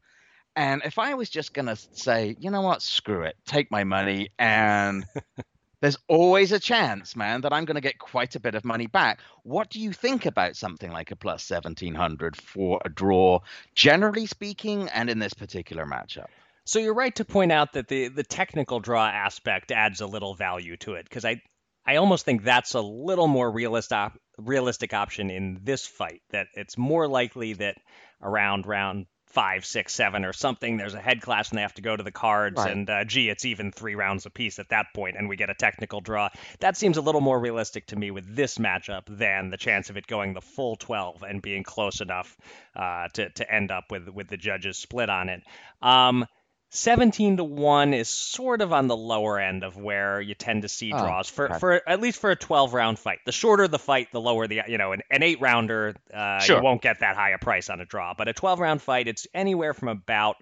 And 0.55 0.81
if 0.83 0.99
I 0.99 1.13
was 1.13 1.29
just 1.29 1.53
going 1.53 1.67
to 1.67 1.75
say, 1.75 2.35
you 2.39 2.51
know 2.51 2.61
what, 2.61 2.81
screw 2.81 3.23
it, 3.23 3.35
take 3.45 3.71
my 3.71 3.83
money, 3.83 4.29
and 4.37 5.05
there's 5.81 5.97
always 6.07 6.51
a 6.51 6.59
chance, 6.59 7.15
man, 7.15 7.41
that 7.41 7.53
I'm 7.53 7.65
going 7.65 7.75
to 7.75 7.81
get 7.81 7.99
quite 7.99 8.35
a 8.35 8.39
bit 8.39 8.55
of 8.55 8.65
money 8.65 8.87
back. 8.87 9.19
What 9.43 9.69
do 9.69 9.79
you 9.79 9.93
think 9.93 10.25
about 10.25 10.55
something 10.55 10.91
like 10.91 11.11
a 11.11 11.15
plus 11.15 11.49
1700 11.49 12.35
for 12.35 12.81
a 12.83 12.89
draw, 12.89 13.39
generally 13.75 14.25
speaking, 14.25 14.89
and 14.89 15.09
in 15.09 15.19
this 15.19 15.33
particular 15.33 15.85
matchup? 15.85 16.27
So 16.65 16.79
you're 16.79 16.93
right 16.93 17.15
to 17.15 17.25
point 17.25 17.51
out 17.51 17.73
that 17.73 17.87
the 17.87 18.09
the 18.09 18.23
technical 18.23 18.79
draw 18.79 19.07
aspect 19.07 19.71
adds 19.71 19.99
a 19.99 20.05
little 20.05 20.35
value 20.35 20.77
to 20.77 20.93
it 20.93 21.05
because 21.05 21.25
I 21.25 21.41
I 21.85 21.95
almost 21.95 22.23
think 22.23 22.43
that's 22.43 22.75
a 22.75 22.81
little 22.81 23.27
more 23.27 23.51
realistic 23.51 24.11
realistic 24.37 24.93
option 24.93 25.31
in 25.31 25.59
this 25.63 25.85
fight. 25.85 26.21
That 26.29 26.47
it's 26.53 26.77
more 26.77 27.07
likely 27.07 27.53
that 27.53 27.77
around 28.21 28.67
round 28.67 29.07
five, 29.31 29.65
six, 29.65 29.93
seven, 29.93 30.25
or 30.25 30.33
something. 30.33 30.77
There's 30.77 30.93
a 30.93 31.01
head 31.01 31.21
clash 31.21 31.49
and 31.49 31.57
they 31.57 31.61
have 31.61 31.73
to 31.75 31.81
go 31.81 31.95
to 31.95 32.03
the 32.03 32.11
cards, 32.11 32.57
right. 32.57 32.71
and 32.71 32.89
uh, 32.89 33.03
gee, 33.05 33.29
it's 33.29 33.45
even 33.45 33.71
three 33.71 33.95
rounds 33.95 34.25
apiece 34.25 34.59
at 34.59 34.69
that 34.69 34.87
point, 34.93 35.15
and 35.17 35.29
we 35.29 35.35
get 35.35 35.49
a 35.49 35.53
technical 35.53 36.01
draw. 36.01 36.29
That 36.59 36.77
seems 36.77 36.97
a 36.97 37.01
little 37.01 37.21
more 37.21 37.39
realistic 37.39 37.87
to 37.87 37.95
me 37.95 38.11
with 38.11 38.35
this 38.35 38.57
matchup 38.57 39.03
than 39.07 39.49
the 39.49 39.57
chance 39.57 39.89
of 39.89 39.97
it 39.97 40.07
going 40.07 40.33
the 40.33 40.41
full 40.41 40.75
12 40.75 41.23
and 41.23 41.41
being 41.41 41.63
close 41.63 42.01
enough 42.01 42.37
uh, 42.75 43.07
to 43.13 43.29
to 43.29 43.53
end 43.53 43.71
up 43.71 43.85
with 43.89 44.09
with 44.09 44.27
the 44.27 44.37
judges 44.37 44.77
split 44.77 45.09
on 45.09 45.29
it. 45.29 45.41
Um, 45.81 46.25
17 46.73 47.37
to 47.37 47.43
1 47.43 47.93
is 47.93 48.07
sort 48.07 48.61
of 48.61 48.71
on 48.71 48.87
the 48.87 48.95
lower 48.95 49.37
end 49.37 49.63
of 49.63 49.75
where 49.75 50.21
you 50.21 50.33
tend 50.33 50.61
to 50.61 50.69
see 50.69 50.93
oh, 50.93 50.99
draws 50.99 51.29
oh, 51.29 51.33
for, 51.33 51.59
for 51.59 51.81
at 51.87 51.99
least 51.99 52.19
for 52.19 52.31
a 52.31 52.35
12 52.35 52.73
round 52.73 52.97
fight. 52.97 53.19
The 53.25 53.33
shorter 53.33 53.67
the 53.67 53.77
fight, 53.77 54.07
the 54.13 54.21
lower 54.21 54.47
the, 54.47 54.61
you 54.67 54.77
know, 54.77 54.93
an, 54.93 55.01
an 55.11 55.21
eight 55.21 55.41
rounder, 55.41 55.95
uh, 56.13 56.39
sure. 56.39 56.57
you 56.57 56.63
won't 56.63 56.81
get 56.81 57.01
that 57.01 57.17
high 57.17 57.31
a 57.31 57.37
price 57.37 57.69
on 57.69 57.81
a 57.81 57.85
draw. 57.85 58.13
But 58.17 58.29
a 58.29 58.33
12 58.33 58.59
round 58.59 58.81
fight, 58.81 59.09
it's 59.09 59.27
anywhere 59.33 59.73
from 59.73 59.89
about 59.89 60.37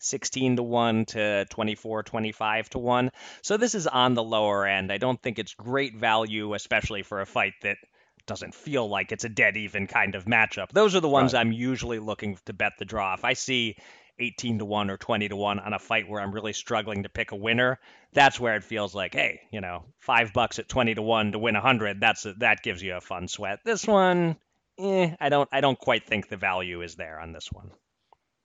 16 0.00 0.56
to 0.56 0.62
1 0.62 1.04
to 1.06 1.46
24, 1.46 2.02
25 2.02 2.70
to 2.70 2.78
1. 2.78 3.10
So 3.40 3.56
this 3.56 3.74
is 3.74 3.86
on 3.86 4.12
the 4.12 4.22
lower 4.22 4.66
end. 4.66 4.92
I 4.92 4.98
don't 4.98 5.20
think 5.22 5.38
it's 5.38 5.54
great 5.54 5.96
value, 5.96 6.52
especially 6.52 7.02
for 7.02 7.22
a 7.22 7.26
fight 7.26 7.54
that 7.62 7.78
doesn't 8.26 8.54
feel 8.54 8.86
like 8.86 9.10
it's 9.10 9.24
a 9.24 9.28
dead 9.28 9.56
even 9.56 9.86
kind 9.86 10.14
of 10.14 10.26
matchup. 10.26 10.68
Those 10.70 10.94
are 10.94 11.00
the 11.00 11.08
ones 11.08 11.32
right. 11.32 11.40
I'm 11.40 11.52
usually 11.52 11.98
looking 11.98 12.38
to 12.44 12.52
bet 12.52 12.74
the 12.78 12.84
draw. 12.84 13.14
If 13.14 13.24
I 13.24 13.32
see 13.32 13.76
18 14.18 14.58
to 14.58 14.64
1 14.64 14.90
or 14.90 14.96
20 14.96 15.28
to 15.28 15.36
1 15.36 15.58
on 15.58 15.72
a 15.72 15.78
fight 15.78 16.08
where 16.08 16.20
I'm 16.20 16.32
really 16.32 16.52
struggling 16.52 17.02
to 17.02 17.08
pick 17.08 17.32
a 17.32 17.36
winner, 17.36 17.78
that's 18.12 18.38
where 18.38 18.56
it 18.56 18.64
feels 18.64 18.94
like, 18.94 19.14
hey, 19.14 19.40
you 19.50 19.60
know, 19.60 19.84
5 20.00 20.32
bucks 20.32 20.58
at 20.58 20.68
20 20.68 20.94
to 20.94 21.02
1 21.02 21.32
to 21.32 21.38
win 21.38 21.54
100, 21.54 22.00
that's 22.00 22.26
a, 22.26 22.34
that 22.34 22.62
gives 22.62 22.82
you 22.82 22.96
a 22.96 23.00
fun 23.00 23.28
sweat. 23.28 23.60
This 23.64 23.86
one, 23.86 24.36
eh, 24.78 25.14
I 25.20 25.28
don't 25.28 25.48
I 25.52 25.60
don't 25.60 25.78
quite 25.78 26.06
think 26.06 26.28
the 26.28 26.36
value 26.36 26.82
is 26.82 26.94
there 26.94 27.20
on 27.20 27.32
this 27.32 27.50
one. 27.50 27.70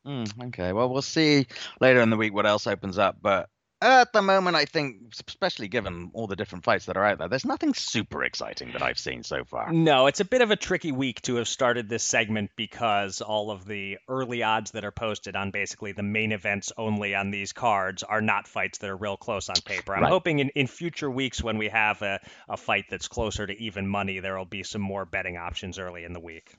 Mm, 0.06 0.48
okay. 0.48 0.72
Well, 0.72 0.90
we'll 0.90 1.02
see 1.02 1.48
later 1.82 2.00
in 2.02 2.10
the 2.10 2.18
week 2.18 2.34
what 2.34 2.46
else 2.46 2.66
opens 2.66 2.98
up, 2.98 3.18
but 3.22 3.50
at 3.82 4.12
the 4.12 4.22
moment, 4.22 4.56
I 4.56 4.66
think, 4.66 5.14
especially 5.28 5.68
given 5.68 6.12
all 6.14 6.28
the 6.28 6.36
different 6.36 6.64
fights 6.64 6.86
that 6.86 6.98
are 6.98 7.06
out 7.06 7.20
there, 7.20 7.28
there's 7.28 7.46
nothing 7.46 7.74
super 7.74 8.24
exciting 8.24 8.72
that 8.74 8.82
I've 8.82 8.98
seen 8.98 9.24
so 9.24 9.44
far. 9.44 9.72
No, 9.72 10.08
it's 10.08 10.20
a 10.20 10.26
bit 10.26 10.42
of 10.42 10.52
a 10.52 10.56
tricky 10.56 10.92
week 10.92 11.22
to 11.24 11.36
have 11.36 11.48
started 11.48 11.88
this 11.88 12.04
segment 12.04 12.52
because 12.56 13.22
all 13.22 13.52
of 13.52 13.66
the 13.66 14.00
early 14.08 14.42
odds 14.42 14.72
that 14.72 14.84
are 14.84 14.92
posted 14.92 15.36
on 15.36 15.52
basically 15.52 15.92
the 15.92 16.04
main 16.04 16.32
events 16.32 16.72
only 16.78 17.14
on 17.14 17.30
these 17.30 17.54
cards 17.54 18.04
are 18.04 18.22
not 18.22 18.48
fights 18.48 18.80
that 18.80 18.90
are 18.90 18.98
real 18.98 19.18
close 19.18 19.50
on 19.50 19.58
paper. 19.64 19.96
I'm 19.96 20.04
right. 20.04 20.10
hoping 20.10 20.40
in, 20.40 20.50
in 20.50 20.68
future 20.68 21.10
weeks 21.10 21.44
when 21.44 21.58
we 21.58 21.70
have 21.70 22.02
a, 22.02 22.20
a 22.50 22.58
fight 22.58 22.86
that's 22.90 23.08
closer 23.08 23.46
to 23.46 23.62
even 23.62 23.88
money, 23.88 24.20
there 24.20 24.38
will 24.38 24.46
be 24.46 24.64
some 24.64 24.82
more 24.82 25.06
betting 25.06 25.38
options 25.38 25.78
early 25.78 26.04
in 26.04 26.14
the 26.14 26.20
week. 26.20 26.56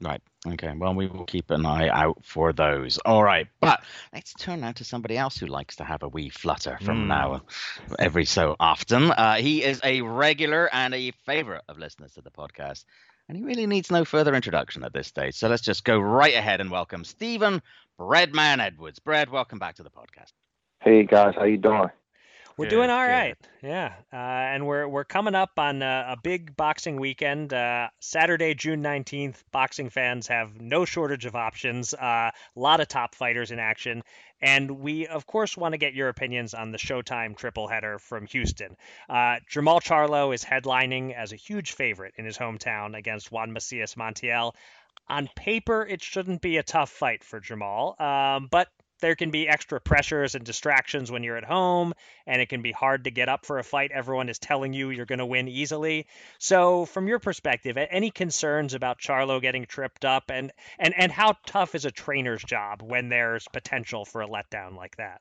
Right. 0.00 0.20
Okay. 0.46 0.72
Well, 0.76 0.94
we 0.94 1.06
will 1.06 1.24
keep 1.24 1.50
an 1.50 1.64
eye 1.64 1.88
out 1.88 2.22
for 2.22 2.52
those. 2.52 2.98
All 2.98 3.24
right. 3.24 3.46
But 3.60 3.82
let's 4.12 4.34
turn 4.34 4.60
now 4.60 4.72
to 4.72 4.84
somebody 4.84 5.16
else 5.16 5.38
who 5.38 5.46
likes 5.46 5.76
to 5.76 5.84
have 5.84 6.02
a 6.02 6.08
wee 6.08 6.28
flutter 6.28 6.78
from 6.82 7.04
mm. 7.04 7.06
now 7.06 7.42
every 7.98 8.26
so 8.26 8.56
often. 8.60 9.10
Uh, 9.10 9.36
he 9.36 9.62
is 9.62 9.80
a 9.82 10.02
regular 10.02 10.68
and 10.72 10.94
a 10.94 11.12
favorite 11.24 11.64
of 11.68 11.78
listeners 11.78 12.12
to 12.14 12.20
the 12.20 12.30
podcast. 12.30 12.84
And 13.28 13.38
he 13.38 13.44
really 13.44 13.66
needs 13.66 13.90
no 13.90 14.04
further 14.04 14.34
introduction 14.34 14.84
at 14.84 14.92
this 14.92 15.08
stage. 15.08 15.34
So 15.34 15.48
let's 15.48 15.62
just 15.62 15.82
go 15.82 15.98
right 15.98 16.34
ahead 16.34 16.60
and 16.60 16.70
welcome 16.70 17.02
Stephen 17.02 17.62
Breadman 17.98 18.60
Edwards. 18.60 18.98
Bread, 18.98 19.30
welcome 19.30 19.58
back 19.58 19.76
to 19.76 19.82
the 19.82 19.90
podcast. 19.90 20.32
Hey 20.80 21.04
guys, 21.04 21.34
how 21.36 21.44
you 21.44 21.56
doing? 21.56 21.88
We're 22.56 22.66
good, 22.66 22.70
doing 22.70 22.90
all 22.90 23.06
right. 23.06 23.36
Good. 23.60 23.68
Yeah. 23.68 23.92
Uh, 24.10 24.16
and 24.16 24.66
we're 24.66 24.88
we're 24.88 25.04
coming 25.04 25.34
up 25.34 25.58
on 25.58 25.82
a, 25.82 26.06
a 26.10 26.16
big 26.22 26.56
boxing 26.56 26.98
weekend. 26.98 27.52
Uh, 27.52 27.88
Saturday, 28.00 28.54
June 28.54 28.82
19th. 28.82 29.42
Boxing 29.52 29.90
fans 29.90 30.28
have 30.28 30.58
no 30.58 30.86
shortage 30.86 31.26
of 31.26 31.36
options. 31.36 31.92
Uh, 31.92 32.30
a 32.30 32.32
lot 32.54 32.80
of 32.80 32.88
top 32.88 33.14
fighters 33.14 33.50
in 33.50 33.58
action. 33.58 34.02
And 34.40 34.70
we, 34.80 35.06
of 35.06 35.26
course, 35.26 35.56
want 35.56 35.72
to 35.72 35.78
get 35.78 35.94
your 35.94 36.08
opinions 36.08 36.54
on 36.54 36.70
the 36.70 36.78
Showtime 36.78 37.36
triple 37.36 37.68
header 37.68 37.98
from 37.98 38.26
Houston. 38.26 38.76
Uh, 39.08 39.36
Jermall 39.50 39.82
Charlo 39.82 40.34
is 40.34 40.44
headlining 40.44 41.14
as 41.14 41.32
a 41.32 41.36
huge 41.36 41.72
favorite 41.72 42.14
in 42.16 42.24
his 42.24 42.38
hometown 42.38 42.96
against 42.96 43.30
Juan 43.30 43.52
Macias 43.52 43.94
Montiel. 43.94 44.54
On 45.08 45.28
paper, 45.36 45.86
it 45.86 46.02
shouldn't 46.02 46.42
be 46.42 46.56
a 46.56 46.62
tough 46.62 46.90
fight 46.90 47.22
for 47.22 47.40
Jermall, 47.40 48.00
um, 48.00 48.48
but 48.50 48.68
there 49.00 49.14
can 49.14 49.30
be 49.30 49.48
extra 49.48 49.80
pressures 49.80 50.34
and 50.34 50.44
distractions 50.44 51.10
when 51.10 51.22
you're 51.22 51.36
at 51.36 51.44
home, 51.44 51.92
and 52.26 52.40
it 52.40 52.48
can 52.48 52.62
be 52.62 52.72
hard 52.72 53.04
to 53.04 53.10
get 53.10 53.28
up 53.28 53.44
for 53.44 53.58
a 53.58 53.64
fight. 53.64 53.90
Everyone 53.92 54.28
is 54.28 54.38
telling 54.38 54.72
you 54.72 54.90
you're 54.90 55.06
going 55.06 55.18
to 55.18 55.26
win 55.26 55.48
easily. 55.48 56.06
So, 56.38 56.86
from 56.86 57.08
your 57.08 57.18
perspective, 57.18 57.76
any 57.76 58.10
concerns 58.10 58.74
about 58.74 58.98
Charlo 58.98 59.40
getting 59.40 59.66
tripped 59.66 60.04
up, 60.04 60.24
and 60.30 60.52
and 60.78 60.94
and 60.96 61.12
how 61.12 61.36
tough 61.46 61.74
is 61.74 61.84
a 61.84 61.90
trainer's 61.90 62.42
job 62.42 62.82
when 62.82 63.08
there's 63.08 63.46
potential 63.52 64.04
for 64.04 64.22
a 64.22 64.28
letdown 64.28 64.76
like 64.76 64.96
that? 64.96 65.20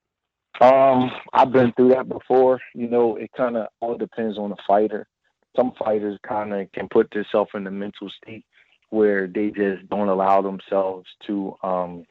Um, 0.62 1.12
I've 1.34 1.52
been 1.52 1.74
through 1.74 1.90
that 1.90 2.08
before. 2.08 2.62
You 2.74 2.88
know, 2.88 3.18
it 3.18 3.32
kind 3.36 3.58
of 3.58 3.68
all 3.82 3.98
depends 3.98 4.38
on 4.38 4.52
the 4.52 4.58
fighter. 4.68 5.08
Some 5.56 5.74
fighters 5.78 6.18
kind 6.28 6.54
of 6.54 6.72
can 6.72 6.88
put 6.90 7.12
themselves 7.12 7.52
in 7.54 7.64
the 7.64 7.72
mental 7.72 8.10
state 8.24 8.46
where 8.90 9.28
they 9.28 9.50
just 9.50 9.88
don't 9.90 10.10
allow 10.10 10.42
themselves 10.42 11.08
to 11.28 11.56
um 11.64 12.06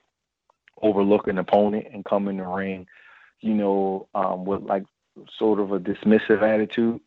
overlook 0.82 1.28
an 1.28 1.38
opponent 1.38 1.86
and 1.92 2.04
come 2.04 2.28
in 2.28 2.38
the 2.38 2.46
ring, 2.46 2.86
you 3.40 3.54
know, 3.54 4.08
um, 4.14 4.44
with 4.44 4.62
like 4.62 4.84
sort 5.38 5.60
of 5.60 5.72
a 5.72 5.78
dismissive 5.78 6.42
attitude. 6.42 7.00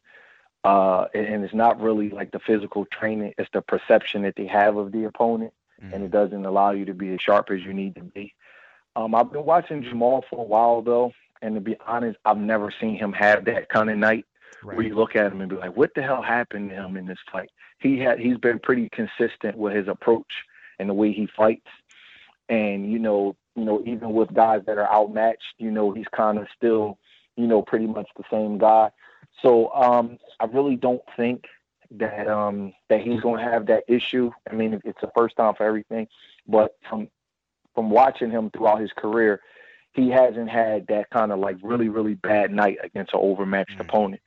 Uh, 0.63 1.05
and 1.13 1.43
it's 1.43 1.53
not 1.53 1.79
really 1.79 2.09
like 2.09 2.31
the 2.31 2.39
physical 2.39 2.85
training; 2.85 3.33
it's 3.37 3.49
the 3.53 3.61
perception 3.61 4.23
that 4.23 4.35
they 4.35 4.47
have 4.47 4.75
of 4.75 4.91
the 4.91 5.05
opponent, 5.05 5.53
mm-hmm. 5.81 5.93
and 5.93 6.03
it 6.03 6.11
doesn't 6.11 6.45
allow 6.45 6.71
you 6.71 6.85
to 6.85 6.93
be 6.93 7.13
as 7.13 7.21
sharp 7.21 7.49
as 7.51 7.61
you 7.61 7.73
need 7.73 7.95
to 7.95 8.01
be. 8.01 8.33
Um, 8.95 9.13
I've 9.13 9.31
been 9.31 9.45
watching 9.45 9.83
Jermall 9.83 10.23
for 10.29 10.39
a 10.39 10.47
while 10.47 10.81
though, 10.81 11.13
and 11.41 11.55
to 11.55 11.61
be 11.61 11.77
honest, 11.85 12.17
I've 12.25 12.37
never 12.37 12.73
seen 12.81 12.97
him 12.97 13.13
have 13.13 13.45
that 13.45 13.69
kind 13.69 13.89
of 13.89 13.97
night 13.97 14.25
right. 14.63 14.75
where 14.75 14.85
you 14.85 14.95
look 14.95 15.15
at 15.15 15.31
him 15.31 15.41
and 15.41 15.49
be 15.49 15.55
like, 15.55 15.77
"What 15.77 15.93
the 15.93 16.01
hell 16.01 16.23
happened 16.23 16.71
to 16.71 16.75
him 16.75 16.97
in 16.97 17.05
this 17.05 17.19
fight?" 17.31 17.49
He 17.79 17.99
had 17.99 18.19
he's 18.19 18.37
been 18.37 18.59
pretty 18.59 18.89
consistent 18.89 19.55
with 19.55 19.75
his 19.75 19.87
approach 19.87 20.31
and 20.79 20.89
the 20.89 20.93
way 20.93 21.11
he 21.11 21.27
fights, 21.27 21.69
and 22.49 22.91
you 22.91 22.99
know 22.99 23.35
you 23.57 23.65
know, 23.65 23.81
even 23.85 24.13
with 24.13 24.33
guys 24.33 24.61
that 24.67 24.77
are 24.77 24.89
outmatched, 24.93 25.55
you 25.57 25.71
know, 25.71 25.91
he's 25.91 26.07
kind 26.15 26.37
of 26.37 26.47
still, 26.55 26.99
you 27.35 27.47
know, 27.47 27.63
pretty 27.63 27.87
much 27.87 28.07
the 28.15 28.23
same 28.31 28.59
guy. 28.59 28.91
So 29.41 29.73
um, 29.73 30.19
I 30.39 30.45
really 30.45 30.75
don't 30.75 31.01
think 31.17 31.45
that 31.91 32.27
um, 32.27 32.73
that 32.89 33.01
he's 33.01 33.19
going 33.19 33.43
to 33.43 33.51
have 33.51 33.65
that 33.67 33.83
issue. 33.87 34.31
I 34.49 34.53
mean, 34.53 34.79
it's 34.85 35.01
the 35.01 35.11
first 35.17 35.35
time 35.35 35.55
for 35.55 35.65
everything, 35.65 36.07
but 36.47 36.75
from 36.87 37.09
from 37.73 37.89
watching 37.89 38.29
him 38.29 38.51
throughout 38.51 38.79
his 38.79 38.91
career, 38.95 39.41
he 39.93 40.09
hasn't 40.09 40.49
had 40.49 40.87
that 40.87 41.09
kind 41.09 41.31
of 41.31 41.39
like 41.39 41.57
really 41.63 41.89
really 41.89 42.13
bad 42.13 42.51
night 42.51 42.77
against 42.83 43.13
an 43.13 43.19
overmatched 43.21 43.71
mm-hmm. 43.71 43.81
opponent. 43.81 44.21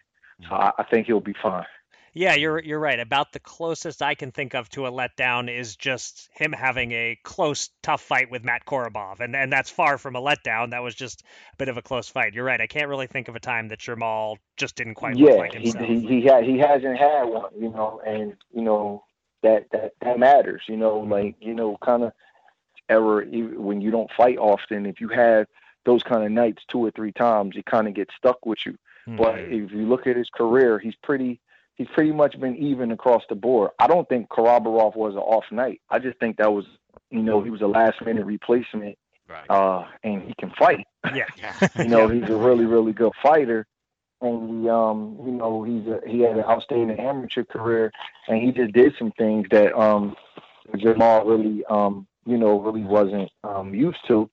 So 0.48 0.54
I, 0.54 0.72
I 0.78 0.82
think 0.84 1.06
he'll 1.06 1.20
be 1.20 1.34
fine. 1.40 1.66
Yeah, 2.12 2.34
you're 2.34 2.60
you're 2.60 2.80
right. 2.80 2.98
About 2.98 3.32
the 3.32 3.38
closest 3.38 4.02
I 4.02 4.14
can 4.14 4.32
think 4.32 4.54
of 4.54 4.68
to 4.70 4.86
a 4.86 4.90
letdown 4.90 5.54
is 5.54 5.76
just 5.76 6.28
him 6.34 6.52
having 6.52 6.90
a 6.92 7.18
close, 7.22 7.70
tough 7.82 8.00
fight 8.00 8.30
with 8.30 8.44
Matt 8.44 8.64
Korobov, 8.66 9.20
and 9.20 9.36
and 9.36 9.52
that's 9.52 9.70
far 9.70 9.96
from 9.96 10.16
a 10.16 10.20
letdown. 10.20 10.70
That 10.70 10.82
was 10.82 10.94
just 10.94 11.22
a 11.22 11.56
bit 11.56 11.68
of 11.68 11.76
a 11.76 11.82
close 11.82 12.08
fight. 12.08 12.34
You're 12.34 12.44
right. 12.44 12.60
I 12.60 12.66
can't 12.66 12.88
really 12.88 13.06
think 13.06 13.28
of 13.28 13.36
a 13.36 13.40
time 13.40 13.68
that 13.68 13.78
Jermall 13.78 14.36
just 14.56 14.74
didn't 14.74 14.94
quite 14.94 15.16
yeah, 15.16 15.30
look 15.30 15.38
like 15.38 15.52
himself. 15.54 15.86
he 15.86 16.00
he 16.00 16.20
he, 16.20 16.26
ha- 16.26 16.42
he 16.42 16.58
hasn't 16.58 16.98
had 16.98 17.24
one, 17.24 17.50
you 17.56 17.70
know, 17.70 18.00
and 18.04 18.36
you 18.52 18.62
know 18.62 19.04
that 19.42 19.70
that 19.70 19.92
that 20.00 20.18
matters. 20.18 20.62
You 20.66 20.76
know, 20.76 21.00
mm-hmm. 21.00 21.12
like 21.12 21.36
you 21.40 21.54
know, 21.54 21.78
kind 21.80 22.02
of 22.02 22.12
ever 22.88 23.24
when 23.24 23.80
you 23.80 23.92
don't 23.92 24.10
fight 24.16 24.38
often, 24.38 24.84
if 24.84 25.00
you 25.00 25.08
have 25.08 25.46
those 25.84 26.02
kind 26.02 26.24
of 26.24 26.32
nights 26.32 26.64
two 26.68 26.84
or 26.84 26.90
three 26.90 27.12
times, 27.12 27.56
it 27.56 27.64
kind 27.66 27.86
of 27.86 27.94
gets 27.94 28.14
stuck 28.16 28.44
with 28.44 28.58
you. 28.66 28.72
Mm-hmm. 29.06 29.16
But 29.16 29.38
if 29.38 29.70
you 29.70 29.86
look 29.86 30.06
at 30.06 30.16
his 30.16 30.28
career, 30.28 30.78
he's 30.78 30.96
pretty 30.96 31.40
he's 31.80 31.88
pretty 31.94 32.12
much 32.12 32.38
been 32.38 32.56
even 32.56 32.92
across 32.92 33.22
the 33.30 33.34
board. 33.34 33.70
I 33.78 33.86
don't 33.86 34.06
think 34.06 34.28
Korobov 34.28 34.96
was 34.96 35.14
an 35.14 35.20
off 35.20 35.44
night. 35.50 35.80
I 35.88 35.98
just 35.98 36.18
think 36.18 36.36
that 36.36 36.52
was, 36.52 36.66
you 37.10 37.22
know, 37.22 37.42
he 37.42 37.48
was 37.48 37.62
a 37.62 37.66
last 37.66 38.04
minute 38.04 38.26
replacement. 38.26 38.98
Right. 39.26 39.48
Uh, 39.48 39.86
and 40.04 40.20
he 40.20 40.34
can 40.38 40.52
fight. 40.58 40.86
Yeah. 41.14 41.24
you 41.78 41.88
know, 41.88 42.08
he's 42.08 42.28
a 42.28 42.36
really, 42.36 42.66
really 42.66 42.92
good 42.92 43.12
fighter. 43.22 43.66
And 44.20 44.62
he, 44.62 44.68
um, 44.68 45.18
you 45.24 45.32
know, 45.32 45.62
he's 45.62 45.86
a, 45.86 46.00
he 46.06 46.20
had 46.20 46.36
an 46.36 46.44
outstanding 46.44 47.00
amateur 47.00 47.44
career, 47.44 47.90
and 48.28 48.42
he 48.42 48.52
just 48.52 48.74
did 48.74 48.92
some 48.98 49.12
things 49.12 49.46
that 49.50 49.74
um, 49.74 50.14
Jermall 50.74 51.24
really, 51.24 51.64
um, 51.70 52.06
you 52.26 52.36
know, 52.36 52.60
really 52.60 52.82
wasn't 52.82 53.30
um, 53.44 53.74
used 53.74 54.06
to, 54.08 54.28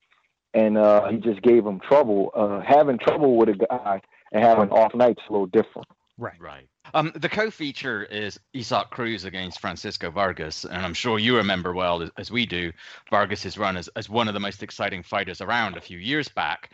and 0.53 0.77
uh, 0.77 1.07
he 1.07 1.15
just 1.15 1.41
gave 1.41 1.65
him 1.65 1.79
trouble. 1.79 2.31
Uh, 2.35 2.59
having 2.59 2.97
trouble 2.97 3.37
with 3.37 3.47
a 3.47 3.53
guy 3.53 4.01
and 4.33 4.43
having 4.43 4.69
off 4.71 4.93
nights 4.93 5.21
a 5.29 5.31
little 5.31 5.47
different. 5.47 5.87
Right. 6.17 6.39
Right. 6.39 6.67
Um, 6.93 7.11
the 7.15 7.29
co-feature 7.29 8.03
is 8.05 8.39
Isaac 8.55 8.89
Cruz 8.89 9.25
against 9.25 9.59
Francisco 9.59 10.09
Vargas, 10.09 10.65
and 10.65 10.83
I'm 10.83 10.93
sure 10.93 11.19
you 11.19 11.37
remember 11.37 11.73
well 11.73 12.09
as 12.17 12.31
we 12.31 12.45
do 12.45 12.71
Vargas's 13.11 13.57
run 13.57 13.77
as, 13.77 13.87
as 13.89 14.09
one 14.09 14.27
of 14.27 14.33
the 14.33 14.39
most 14.39 14.63
exciting 14.63 15.03
fighters 15.03 15.41
around 15.41 15.77
a 15.77 15.81
few 15.81 15.99
years 15.99 16.27
back. 16.27 16.71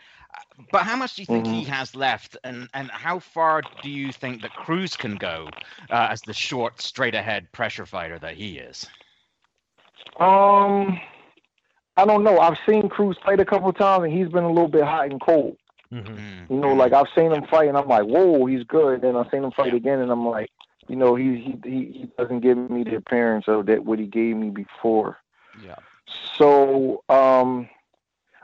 But 0.72 0.82
how 0.82 0.96
much 0.96 1.14
do 1.14 1.22
you 1.22 1.26
think 1.26 1.44
mm-hmm. 1.44 1.54
he 1.54 1.64
has 1.64 1.94
left, 1.94 2.36
and 2.42 2.68
and 2.74 2.90
how 2.90 3.18
far 3.18 3.62
do 3.82 3.90
you 3.90 4.12
think 4.12 4.42
that 4.42 4.52
Cruz 4.52 4.96
can 4.96 5.16
go 5.16 5.48
uh, 5.90 6.08
as 6.10 6.22
the 6.22 6.32
short, 6.32 6.80
straight-ahead 6.80 7.52
pressure 7.52 7.86
fighter 7.86 8.18
that 8.18 8.34
he 8.34 8.58
is? 8.58 8.86
Um, 10.18 10.98
I 11.96 12.04
don't 12.04 12.24
know. 12.24 12.38
I've 12.38 12.58
seen 12.66 12.88
Cruz 12.88 13.16
fight 13.24 13.40
a 13.40 13.44
couple 13.44 13.72
times, 13.72 14.04
and 14.04 14.12
he's 14.12 14.28
been 14.28 14.44
a 14.44 14.48
little 14.48 14.68
bit 14.68 14.84
hot 14.84 15.10
and 15.10 15.20
cold. 15.20 15.56
Mm-hmm. 15.92 16.14
mm-hmm. 16.14 16.52
You 16.54 16.60
know, 16.60 16.74
like 16.74 16.92
I've 16.92 17.06
seen 17.14 17.32
him 17.32 17.44
fight, 17.46 17.68
and 17.68 17.76
I'm 17.76 17.88
like, 17.88 18.04
whoa, 18.04 18.46
he's 18.46 18.64
good. 18.64 19.02
Then 19.02 19.16
I've 19.16 19.30
seen 19.30 19.44
him 19.44 19.52
fight 19.52 19.74
again, 19.74 20.00
and 20.00 20.10
I'm 20.10 20.26
like, 20.26 20.50
you 20.88 20.96
know, 20.96 21.14
he 21.14 21.58
he 21.64 21.70
he 21.70 22.10
doesn't 22.18 22.40
give 22.40 22.58
me 22.58 22.84
the 22.84 22.96
appearance 22.96 23.46
of 23.48 23.66
that 23.66 23.84
what 23.84 23.98
he 23.98 24.06
gave 24.06 24.36
me 24.36 24.50
before. 24.50 25.18
Yeah. 25.64 25.76
So 26.36 27.02
um, 27.08 27.68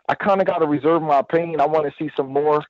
I 0.08 0.14
kind 0.14 0.40
of 0.40 0.46
got 0.46 0.58
to 0.58 0.66
reserve 0.66 1.02
my 1.02 1.18
opinion. 1.18 1.60
I 1.60 1.66
want 1.66 1.86
to 1.86 1.92
see 2.02 2.10
some 2.16 2.28
more 2.28 2.64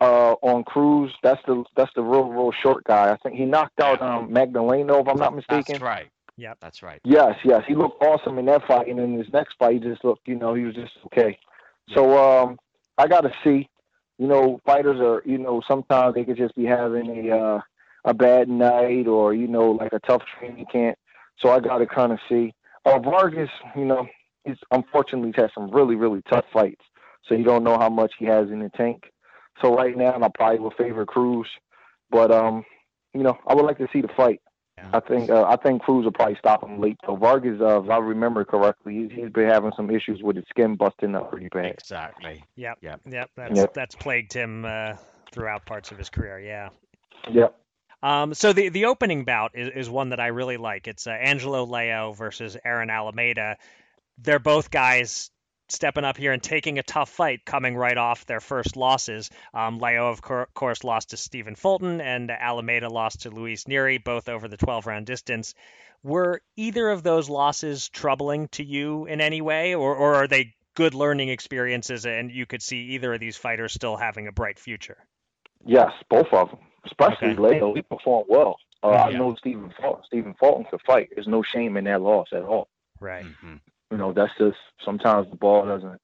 uh, 0.00 0.34
on 0.42 0.64
Cruz. 0.64 1.12
That's 1.22 1.40
the 1.46 1.64
that's 1.76 1.92
the 1.94 2.02
real 2.02 2.24
real 2.24 2.52
short 2.52 2.84
guy. 2.84 3.12
I 3.12 3.16
think 3.16 3.36
he 3.36 3.44
knocked 3.44 3.80
out 3.80 4.02
um, 4.02 4.30
Magdaleno, 4.30 5.00
if 5.00 5.08
I'm 5.08 5.18
not 5.18 5.34
mistaken. 5.34 5.74
That's 5.74 5.82
right. 5.82 6.08
Yeah, 6.36 6.54
that's 6.60 6.82
right. 6.82 7.00
Yes, 7.04 7.36
yes, 7.44 7.62
he 7.68 7.74
looked 7.74 8.02
awesome 8.02 8.38
in 8.38 8.46
that 8.46 8.66
fight, 8.66 8.88
and 8.88 8.98
in 8.98 9.16
his 9.18 9.30
next 9.32 9.54
fight, 9.58 9.74
he 9.74 9.78
just 9.80 10.02
looked, 10.02 10.26
you 10.26 10.34
know, 10.34 10.54
he 10.54 10.64
was 10.64 10.74
just 10.74 10.92
okay. 11.06 11.38
So 11.90 12.18
um, 12.18 12.58
I 12.96 13.06
got 13.06 13.20
to 13.20 13.32
see 13.44 13.68
you 14.18 14.26
know, 14.26 14.60
fighters 14.64 15.00
are, 15.00 15.22
you 15.24 15.38
know, 15.38 15.62
sometimes 15.66 16.14
they 16.14 16.24
could 16.24 16.36
just 16.36 16.54
be 16.54 16.64
having 16.64 17.28
a 17.28 17.36
uh, 17.36 17.60
a 18.04 18.14
bad 18.14 18.48
night 18.48 19.06
or 19.06 19.34
you 19.34 19.48
know, 19.48 19.72
like 19.72 19.92
a 19.92 20.00
tough 20.00 20.22
training 20.38 20.66
camp. 20.70 20.98
So 21.38 21.50
I 21.50 21.60
got 21.60 21.78
to 21.78 21.86
kind 21.86 22.12
of 22.12 22.18
see. 22.28 22.54
Uh, 22.84 22.98
Vargas, 22.98 23.50
you 23.76 23.84
know, 23.84 24.06
he's 24.44 24.56
unfortunately 24.70 25.32
had 25.34 25.50
some 25.54 25.70
really 25.70 25.94
really 25.94 26.22
tough 26.30 26.44
fights, 26.52 26.84
so 27.26 27.34
you 27.34 27.44
don't 27.44 27.64
know 27.64 27.78
how 27.78 27.88
much 27.88 28.12
he 28.18 28.26
has 28.26 28.48
in 28.48 28.60
the 28.60 28.70
tank. 28.70 29.04
So 29.60 29.74
right 29.74 29.96
now, 29.96 30.20
I 30.20 30.28
probably 30.34 30.60
would 30.60 30.74
favor 30.74 31.06
Cruz, 31.06 31.46
but 32.10 32.30
um, 32.30 32.64
you 33.14 33.22
know, 33.22 33.38
I 33.46 33.54
would 33.54 33.64
like 33.64 33.78
to 33.78 33.88
see 33.92 34.00
the 34.00 34.08
fight. 34.16 34.40
Yeah. 34.78 34.88
I 34.94 35.00
think 35.00 35.30
uh, 35.30 35.44
I 35.44 35.56
think 35.56 35.82
Cruz 35.82 36.04
will 36.04 36.12
probably 36.12 36.36
stop 36.38 36.64
him 36.64 36.80
late. 36.80 36.96
So 37.04 37.14
Vargas, 37.16 37.60
uh, 37.60 37.82
if 37.82 37.90
I 37.90 37.98
remember 37.98 38.44
correctly, 38.44 38.94
he's, 38.94 39.10
he's 39.12 39.30
been 39.30 39.48
having 39.48 39.72
some 39.76 39.90
issues 39.90 40.22
with 40.22 40.36
his 40.36 40.46
skin 40.48 40.76
busting 40.76 41.14
up 41.14 41.30
pretty 41.30 41.48
bad. 41.48 41.66
Exactly. 41.66 42.42
Yep. 42.56 42.78
Yep. 42.80 43.00
Yep. 43.10 43.30
That's 43.36 43.56
yep. 43.58 43.74
that's 43.74 43.94
plagued 43.94 44.32
him 44.32 44.64
uh, 44.64 44.94
throughout 45.30 45.66
parts 45.66 45.92
of 45.92 45.98
his 45.98 46.08
career. 46.08 46.40
Yeah. 46.40 46.70
Yep. 47.30 47.54
Um, 48.02 48.34
so 48.34 48.52
the 48.52 48.70
the 48.70 48.86
opening 48.86 49.24
bout 49.24 49.52
is, 49.54 49.70
is 49.74 49.90
one 49.90 50.08
that 50.08 50.20
I 50.20 50.28
really 50.28 50.56
like. 50.56 50.88
It's 50.88 51.06
uh, 51.06 51.10
Angelo 51.10 51.64
Leo 51.64 52.12
versus 52.12 52.56
Aaron 52.64 52.88
Alameda. 52.88 53.58
They're 54.18 54.38
both 54.38 54.70
guys 54.70 55.30
stepping 55.72 56.04
up 56.04 56.16
here 56.16 56.32
and 56.32 56.42
taking 56.42 56.78
a 56.78 56.82
tough 56.82 57.10
fight, 57.10 57.44
coming 57.44 57.76
right 57.76 57.96
off 57.96 58.26
their 58.26 58.40
first 58.40 58.76
losses. 58.76 59.30
Um, 59.54 59.78
Leo, 59.78 60.08
of 60.08 60.20
course, 60.22 60.84
lost 60.84 61.10
to 61.10 61.16
Stephen 61.16 61.54
Fulton, 61.54 62.00
and 62.00 62.30
Alameda 62.30 62.88
lost 62.88 63.22
to 63.22 63.30
Luis 63.30 63.64
Nery, 63.64 64.02
both 64.02 64.28
over 64.28 64.48
the 64.48 64.56
12 64.56 64.86
round 64.86 65.06
distance. 65.06 65.54
Were 66.02 66.42
either 66.56 66.88
of 66.88 67.02
those 67.02 67.30
losses 67.30 67.88
troubling 67.88 68.48
to 68.48 68.64
you 68.64 69.06
in 69.06 69.20
any 69.20 69.40
way, 69.40 69.74
or, 69.74 69.94
or 69.94 70.14
are 70.16 70.28
they 70.28 70.54
good 70.74 70.94
learning 70.94 71.28
experiences 71.28 72.06
and 72.06 72.30
you 72.30 72.46
could 72.46 72.62
see 72.62 72.78
either 72.94 73.12
of 73.14 73.20
these 73.20 73.36
fighters 73.36 73.72
still 73.72 73.96
having 73.96 74.26
a 74.26 74.32
bright 74.32 74.58
future? 74.58 74.98
Yes, 75.64 75.92
both 76.10 76.26
of 76.32 76.50
them, 76.50 76.58
especially 76.86 77.28
okay. 77.28 77.60
Leo. 77.60 77.74
He 77.74 77.82
performed 77.82 78.26
well. 78.28 78.56
Uh, 78.82 78.90
yeah. 78.90 79.02
I 79.04 79.12
know 79.12 79.36
Stephen 79.36 79.72
Fulton. 79.80 80.02
Stephen 80.06 80.34
Fulton 80.40 80.66
could 80.68 80.80
fight. 80.84 81.10
There's 81.14 81.28
no 81.28 81.42
shame 81.42 81.76
in 81.76 81.84
that 81.84 82.02
loss 82.02 82.26
at 82.32 82.42
all. 82.42 82.68
Right. 83.00 83.24
Mm-hmm 83.24 83.56
you 83.92 83.98
know, 83.98 84.12
that's 84.12 84.32
just 84.38 84.56
sometimes 84.84 85.28
the 85.28 85.36
ball 85.36 85.66
doesn't 85.66 86.00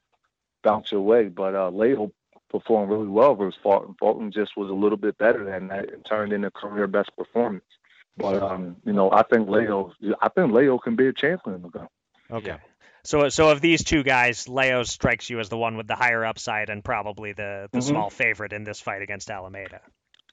bounce 0.62 0.92
your 0.92 1.00
way. 1.00 1.28
But 1.28 1.54
uh, 1.54 1.70
Leo 1.70 2.12
performed 2.50 2.90
really 2.90 3.08
well 3.08 3.34
versus 3.34 3.58
Fulton. 3.62 3.96
Fulton 3.98 4.30
just 4.30 4.56
was 4.56 4.68
a 4.70 4.74
little 4.74 4.98
bit 4.98 5.16
better 5.16 5.44
than 5.44 5.68
that 5.68 5.92
and 5.92 6.04
turned 6.04 6.32
into 6.32 6.50
career 6.50 6.86
best 6.86 7.10
performance. 7.16 7.64
But 8.18 8.42
um, 8.42 8.76
you 8.84 8.92
know, 8.92 9.10
I 9.10 9.22
think 9.22 9.48
Leo, 9.48 9.92
I 10.20 10.28
think 10.28 10.52
Leo 10.52 10.78
can 10.78 10.96
be 10.96 11.06
a 11.06 11.12
champion 11.12 11.64
again. 11.64 11.88
Okay. 12.30 12.56
So, 13.04 13.28
so 13.30 13.48
of 13.48 13.62
these 13.62 13.84
two 13.84 14.02
guys, 14.02 14.48
Leo 14.48 14.82
strikes 14.82 15.30
you 15.30 15.40
as 15.40 15.48
the 15.48 15.56
one 15.56 15.78
with 15.78 15.86
the 15.86 15.94
higher 15.94 16.26
upside 16.26 16.68
and 16.68 16.84
probably 16.84 17.32
the, 17.32 17.68
the 17.72 17.78
mm-hmm. 17.78 17.88
small 17.88 18.10
favorite 18.10 18.52
in 18.52 18.64
this 18.64 18.80
fight 18.80 19.00
against 19.00 19.30
Alameda. 19.30 19.80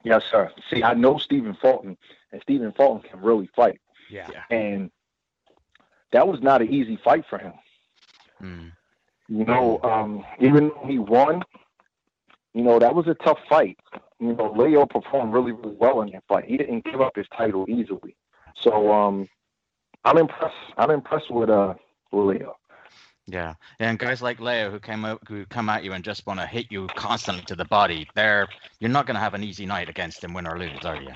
Yes, 0.04 0.24
sir. 0.30 0.52
See, 0.70 0.84
I 0.84 0.94
know 0.94 1.18
Stephen 1.18 1.56
Fulton, 1.62 1.96
and 2.32 2.42
Stephen 2.42 2.74
Fulton 2.74 3.08
can 3.10 3.22
really 3.22 3.50
fight. 3.56 3.80
Yeah. 4.10 4.30
And 4.50 4.92
that 6.12 6.28
was 6.28 6.42
not 6.42 6.62
an 6.62 6.74
easy 6.74 7.00
fight 7.04 7.26
for 7.30 7.38
him. 7.38 7.54
Mm. 8.42 8.72
You 9.28 9.46
know, 9.46 9.80
um, 9.84 10.24
even 10.40 10.70
though 10.70 10.88
he 10.88 11.00
won, 11.00 11.44
you 12.54 12.64
know, 12.64 12.80
that 12.80 12.94
was 12.94 13.08
a 13.08 13.16
tough 13.16 13.40
fight. 13.50 13.78
You 14.20 14.34
know, 14.34 14.54
Leo 14.56 14.86
performed 14.86 15.34
really, 15.34 15.52
really 15.52 15.76
well 15.76 16.02
in 16.02 16.12
that 16.12 16.24
fight. 16.28 16.46
He 16.46 16.58
didn't 16.58 16.86
give 16.86 17.02
up 17.02 17.16
his 17.16 17.28
title 17.36 17.66
easily. 17.68 18.16
So 18.62 18.92
um, 18.94 19.28
I'm 20.06 20.18
impressed. 20.18 20.56
I'm 20.78 20.92
impressed 20.92 21.30
with 21.32 21.50
uh 21.50 21.74
with 22.12 22.38
Leo. 22.38 22.56
Yeah, 23.28 23.56
and 23.80 23.98
guys 23.98 24.22
like 24.22 24.40
Leo 24.40 24.70
who 24.70 24.80
came 24.80 25.04
out 25.04 25.20
who 25.28 25.46
come 25.48 25.68
at 25.68 25.84
you 25.84 25.94
and 25.94 26.04
just 26.04 26.26
want 26.28 26.40
to 26.40 26.46
hit 26.46 26.68
you 26.70 26.88
constantly 26.96 27.44
to 27.46 27.56
the 27.56 27.66
body, 27.66 28.08
they're 28.16 28.48
you're 28.80 28.92
not 28.92 29.08
going 29.08 29.16
to 29.16 29.22
have 29.22 29.34
an 29.34 29.44
easy 29.44 29.66
night 29.66 29.90
against 29.90 30.24
him, 30.24 30.34
win 30.34 30.48
or 30.48 30.60
lose, 30.60 30.86
are 30.86 31.02
you? 31.02 31.10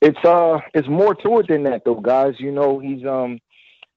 It's 0.00 0.24
uh, 0.24 0.60
it's 0.72 0.88
more 0.88 1.14
to 1.16 1.40
it 1.40 1.48
than 1.48 1.64
that, 1.64 1.84
though, 1.84 2.00
guys. 2.00 2.34
You 2.38 2.52
know, 2.52 2.78
he's 2.78 3.04
um, 3.04 3.40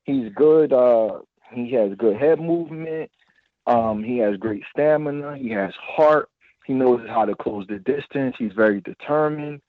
he's 0.04 0.32
good. 0.34 0.74
Uh, 0.74 1.20
he 1.52 1.72
has 1.74 1.92
good 1.98 2.18
head 2.18 2.40
movement. 2.40 3.12
Um, 3.66 4.04
he 4.04 4.18
has 4.18 4.38
great 4.38 4.64
stamina. 4.72 5.38
He 5.38 5.50
has 5.50 5.74
heart. 5.80 6.30
He 6.66 6.74
knows 6.74 7.02
how 7.08 7.26
to 7.26 7.36
close 7.36 7.66
the 7.68 7.80
distance. 7.80 8.36
He's 8.38 8.54
very 8.54 8.82
determined. 8.82 9.62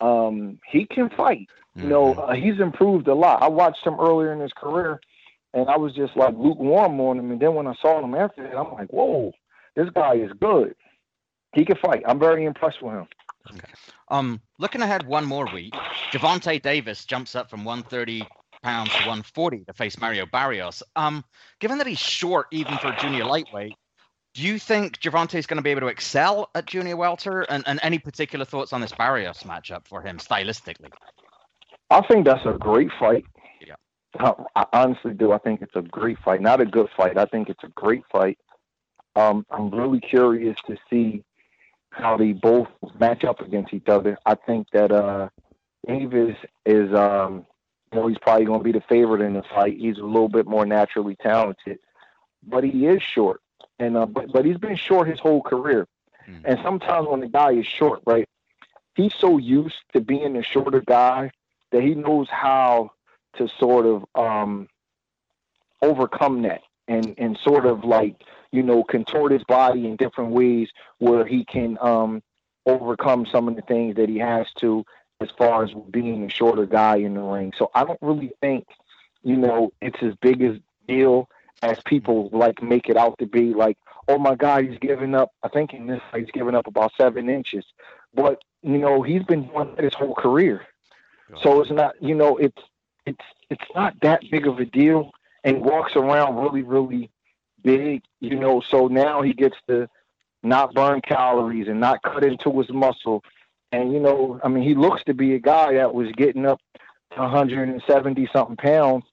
Um, 0.00 0.58
he 0.70 0.86
can 0.86 1.10
fight. 1.10 1.48
Mm-hmm. 1.76 1.82
You 1.82 1.88
know, 1.88 2.14
mm-hmm. 2.14 2.30
uh, 2.30 2.34
he's 2.34 2.60
improved 2.60 3.08
a 3.08 3.14
lot. 3.14 3.42
I 3.42 3.48
watched 3.48 3.86
him 3.86 3.96
earlier 3.98 4.32
in 4.32 4.40
his 4.40 4.52
career, 4.52 5.00
and 5.52 5.68
I 5.68 5.76
was 5.76 5.94
just 5.94 6.16
like 6.16 6.34
lukewarm 6.36 7.00
on 7.00 7.18
him. 7.18 7.30
And 7.30 7.40
then 7.40 7.54
when 7.54 7.66
I 7.66 7.74
saw 7.80 8.02
him 8.02 8.14
after 8.14 8.42
that, 8.42 8.56
I'm 8.56 8.72
like, 8.72 8.90
whoa, 8.90 9.32
this 9.76 9.88
guy 9.94 10.14
is 10.14 10.30
good. 10.40 10.74
He 11.54 11.64
can 11.64 11.76
fight. 11.76 12.02
I'm 12.06 12.18
very 12.18 12.44
impressed 12.44 12.82
with 12.82 12.94
him. 12.94 13.06
Okay. 13.52 13.72
Um, 14.08 14.40
looking 14.58 14.80
ahead 14.80 15.06
one 15.06 15.24
more 15.24 15.46
week, 15.52 15.74
Gervonta 16.12 16.60
Davis 16.60 17.04
jumps 17.04 17.34
up 17.34 17.50
from 17.50 17.64
130 17.64 18.26
pounds 18.64 18.90
to 18.90 18.96
140 19.00 19.64
to 19.66 19.72
face 19.74 20.00
Mario 20.00 20.24
Barrios. 20.26 20.82
Um, 20.96 21.22
given 21.60 21.78
that 21.78 21.86
he's 21.86 21.98
short 21.98 22.46
even 22.50 22.78
for 22.78 22.90
junior 22.98 23.24
lightweight, 23.24 23.74
do 24.32 24.42
you 24.42 24.58
think 24.58 24.98
Gervonta 25.00 25.34
is 25.34 25.46
going 25.46 25.58
to 25.58 25.62
be 25.62 25.70
able 25.70 25.82
to 25.82 25.88
excel 25.88 26.50
at 26.54 26.66
junior 26.66 26.96
welter? 26.96 27.42
And, 27.42 27.62
and 27.66 27.78
any 27.82 27.98
particular 27.98 28.46
thoughts 28.46 28.72
on 28.72 28.80
this 28.80 28.90
Barrios 28.90 29.42
matchup 29.44 29.86
for 29.86 30.00
him 30.00 30.16
stylistically? 30.18 30.90
I 31.90 32.00
think 32.08 32.24
that's 32.24 32.44
a 32.46 32.56
great 32.58 32.88
fight. 32.98 33.24
Yeah. 33.64 34.32
I 34.56 34.64
honestly 34.72 35.12
do. 35.12 35.32
I 35.32 35.38
think 35.38 35.60
it's 35.60 35.76
a 35.76 35.82
great 35.82 36.18
fight. 36.24 36.40
Not 36.40 36.60
a 36.62 36.66
good 36.66 36.88
fight. 36.96 37.18
I 37.18 37.26
think 37.26 37.50
it's 37.50 37.62
a 37.62 37.68
great 37.68 38.02
fight. 38.10 38.38
Um, 39.14 39.44
I'm 39.50 39.70
really 39.70 40.00
curious 40.00 40.56
to 40.66 40.76
see 40.90 41.22
how 41.90 42.16
they 42.16 42.32
both 42.32 42.68
match 42.98 43.24
up 43.24 43.40
against 43.40 43.74
each 43.74 43.88
other. 43.88 44.18
I 44.26 44.34
think 44.34 44.66
that 44.72 44.90
uh, 44.90 45.28
Davis 45.86 46.36
is 46.66 46.92
um, 46.94 47.46
know 47.94 48.06
he's 48.06 48.18
probably 48.18 48.44
going 48.44 48.60
to 48.60 48.64
be 48.64 48.72
the 48.72 48.84
favorite 48.88 49.20
in 49.20 49.34
the 49.34 49.42
fight. 49.42 49.76
He's 49.78 49.98
a 49.98 50.04
little 50.04 50.28
bit 50.28 50.46
more 50.46 50.66
naturally 50.66 51.16
talented, 51.16 51.78
but 52.42 52.64
he 52.64 52.86
is 52.86 53.02
short, 53.02 53.40
and 53.78 53.96
uh, 53.96 54.06
but 54.06 54.32
but 54.32 54.44
he's 54.44 54.58
been 54.58 54.76
short 54.76 55.08
his 55.08 55.20
whole 55.20 55.42
career. 55.42 55.86
Mm. 56.28 56.42
And 56.44 56.60
sometimes 56.62 57.08
when 57.08 57.20
the 57.20 57.28
guy 57.28 57.52
is 57.52 57.66
short, 57.66 58.00
right, 58.06 58.28
he's 58.94 59.14
so 59.14 59.38
used 59.38 59.76
to 59.92 60.00
being 60.00 60.36
a 60.36 60.42
shorter 60.42 60.80
guy 60.80 61.30
that 61.72 61.82
he 61.82 61.94
knows 61.94 62.28
how 62.30 62.90
to 63.36 63.48
sort 63.58 63.86
of 63.86 64.04
um, 64.14 64.68
overcome 65.82 66.42
that 66.42 66.62
and 66.88 67.14
and 67.18 67.38
sort 67.42 67.66
of 67.66 67.84
like 67.84 68.16
you 68.52 68.62
know 68.62 68.84
contort 68.84 69.32
his 69.32 69.44
body 69.44 69.86
in 69.86 69.96
different 69.96 70.30
ways 70.30 70.68
where 70.98 71.26
he 71.26 71.44
can 71.44 71.76
um, 71.80 72.22
overcome 72.66 73.26
some 73.30 73.48
of 73.48 73.56
the 73.56 73.62
things 73.62 73.96
that 73.96 74.08
he 74.08 74.18
has 74.18 74.46
to 74.58 74.84
as 75.20 75.28
far 75.38 75.64
as 75.64 75.70
being 75.90 76.24
a 76.24 76.28
shorter 76.28 76.66
guy 76.66 76.96
in 76.96 77.14
the 77.14 77.20
ring. 77.20 77.52
So 77.56 77.70
I 77.74 77.84
don't 77.84 77.98
really 78.02 78.32
think, 78.40 78.66
you 79.22 79.36
know, 79.36 79.72
it's 79.80 80.02
as 80.02 80.14
big 80.20 80.42
a 80.42 80.60
deal 80.86 81.28
as 81.62 81.78
people 81.84 82.28
like 82.32 82.62
make 82.62 82.88
it 82.88 82.96
out 82.96 83.18
to 83.18 83.26
be. 83.26 83.54
Like, 83.54 83.78
oh 84.08 84.18
my 84.18 84.34
God, 84.34 84.64
he's 84.64 84.78
giving 84.78 85.14
up. 85.14 85.30
I 85.42 85.48
think 85.48 85.72
in 85.72 85.86
this 85.86 86.00
fight 86.10 86.22
he's 86.22 86.30
giving 86.30 86.54
up 86.54 86.66
about 86.66 86.92
seven 86.96 87.28
inches, 87.28 87.64
but 88.14 88.42
you 88.62 88.78
know 88.78 89.02
he's 89.02 89.22
been 89.22 89.48
doing 89.48 89.74
that 89.74 89.84
his 89.84 89.94
whole 89.94 90.14
career. 90.14 90.66
So 91.42 91.60
it's 91.60 91.70
not, 91.70 91.94
you 92.00 92.14
know, 92.14 92.36
it's 92.36 92.62
it's 93.06 93.24
it's 93.50 93.64
not 93.74 93.94
that 94.02 94.22
big 94.30 94.46
of 94.46 94.58
a 94.58 94.64
deal, 94.64 95.10
and 95.42 95.62
walks 95.62 95.96
around 95.96 96.36
really 96.36 96.62
really 96.62 97.10
big, 97.62 98.02
you 98.20 98.36
know. 98.36 98.60
So 98.60 98.88
now 98.88 99.22
he 99.22 99.32
gets 99.32 99.56
to 99.68 99.88
not 100.42 100.74
burn 100.74 101.00
calories 101.00 101.68
and 101.68 101.80
not 101.80 102.02
cut 102.02 102.24
into 102.24 102.52
his 102.58 102.70
muscle 102.70 103.24
and 103.74 103.92
you 103.92 104.00
know, 104.00 104.40
I 104.42 104.48
mean, 104.48 104.62
he 104.62 104.74
looks 104.74 105.02
to 105.04 105.14
be 105.14 105.34
a 105.34 105.38
guy 105.38 105.74
that 105.74 105.94
was 105.94 106.10
getting 106.12 106.46
up 106.46 106.60
to 107.14 107.20
170 107.20 108.28
something 108.32 108.56
pounds, 108.56 109.04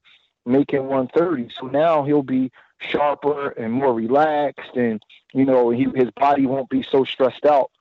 making 0.45 0.85
130. 0.85 1.53
So 1.59 1.67
now 1.67 2.03
he'll 2.03 2.23
be 2.23 2.51
sharper 2.79 3.49
and 3.49 3.73
more 3.73 3.93
relaxed, 3.93 4.75
and 4.75 5.01
you 5.33 5.45
know, 5.45 5.69
he, 5.69 5.87
his 5.95 6.11
body 6.11 6.45
won't 6.45 6.69
be 6.69 6.83
so 6.83 7.03
stressed 7.03 7.45
out. 7.45 7.71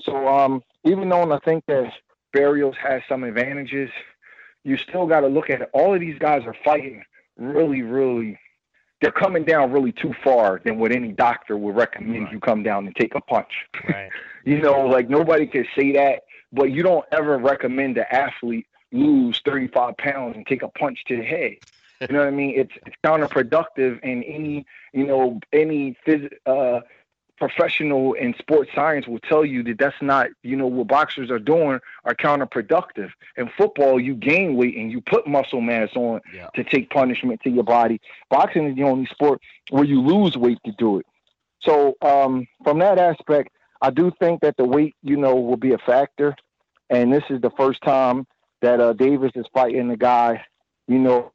So 0.00 0.28
um, 0.28 0.62
even 0.84 1.08
though 1.08 1.32
I 1.32 1.38
think 1.40 1.64
that 1.66 1.92
Barrios 2.32 2.74
has 2.82 3.02
some 3.08 3.24
advantages, 3.24 3.90
you 4.64 4.76
still 4.76 5.06
got 5.06 5.20
to 5.20 5.28
look 5.28 5.50
at 5.50 5.62
it. 5.62 5.70
All 5.72 5.94
of 5.94 6.00
these 6.00 6.18
guys 6.18 6.42
are 6.46 6.56
fighting 6.64 7.04
really, 7.36 7.82
really. 7.82 8.38
They're 9.04 9.12
coming 9.12 9.44
down 9.44 9.70
really 9.70 9.92
too 9.92 10.14
far 10.24 10.62
than 10.64 10.78
what 10.78 10.90
any 10.90 11.12
doctor 11.12 11.58
would 11.58 11.76
recommend 11.76 12.24
right. 12.24 12.32
you 12.32 12.40
come 12.40 12.62
down 12.62 12.86
and 12.86 12.96
take 12.96 13.14
a 13.14 13.20
punch. 13.20 13.52
Right. 13.86 14.08
You 14.46 14.60
know, 14.60 14.86
like 14.86 15.08
nobody 15.08 15.46
can 15.46 15.66
say 15.74 15.92
that, 15.92 16.24
but 16.52 16.64
you 16.64 16.82
don't 16.82 17.06
ever 17.12 17.38
recommend 17.38 17.96
the 17.96 18.14
athlete 18.14 18.66
lose 18.92 19.40
35 19.42 19.96
pounds 19.96 20.36
and 20.36 20.46
take 20.46 20.62
a 20.62 20.68
punch 20.68 21.02
to 21.08 21.16
the 21.16 21.22
head. 21.22 21.56
You 22.02 22.08
know 22.08 22.18
what 22.18 22.28
I 22.28 22.30
mean? 22.30 22.52
It's, 22.54 22.72
it's 22.84 22.96
counterproductive 23.02 24.02
in 24.02 24.22
any, 24.22 24.66
you 24.92 25.06
know, 25.06 25.40
any 25.50 25.96
phys- 26.06 26.30
uh, 26.44 26.80
professional 27.36 28.12
in 28.14 28.34
sports 28.38 28.70
science 28.74 29.06
will 29.06 29.18
tell 29.20 29.44
you 29.44 29.62
that 29.64 29.78
that's 29.78 30.00
not, 30.00 30.28
you 30.42 30.56
know, 30.56 30.66
what 30.66 30.86
boxers 30.86 31.30
are 31.30 31.38
doing 31.38 31.80
are 32.04 32.14
counterproductive. 32.14 33.10
In 33.36 33.50
football, 33.56 34.00
you 34.00 34.14
gain 34.14 34.54
weight 34.56 34.76
and 34.76 34.90
you 34.90 35.00
put 35.00 35.26
muscle 35.26 35.60
mass 35.60 35.90
on 35.96 36.20
yeah. 36.32 36.48
to 36.54 36.64
take 36.64 36.90
punishment 36.90 37.40
to 37.42 37.50
your 37.50 37.64
body. 37.64 38.00
Boxing 38.30 38.68
is 38.68 38.76
the 38.76 38.84
only 38.84 39.06
sport 39.06 39.40
where 39.70 39.84
you 39.84 40.00
lose 40.00 40.36
weight 40.36 40.58
to 40.64 40.72
do 40.72 40.98
it. 40.98 41.06
So 41.60 41.96
um, 42.02 42.46
from 42.62 42.78
that 42.80 42.98
aspect, 42.98 43.50
I 43.80 43.90
do 43.90 44.12
think 44.20 44.40
that 44.42 44.56
the 44.56 44.64
weight, 44.64 44.94
you 45.02 45.16
know, 45.16 45.34
will 45.34 45.56
be 45.56 45.72
a 45.72 45.78
factor. 45.78 46.36
And 46.90 47.12
this 47.12 47.24
is 47.30 47.40
the 47.40 47.50
first 47.50 47.82
time 47.82 48.26
that 48.62 48.80
uh, 48.80 48.92
Davis 48.92 49.32
is 49.34 49.46
fighting 49.52 49.88
the 49.88 49.96
guy, 49.96 50.44
you 50.86 50.98
know, 50.98 51.32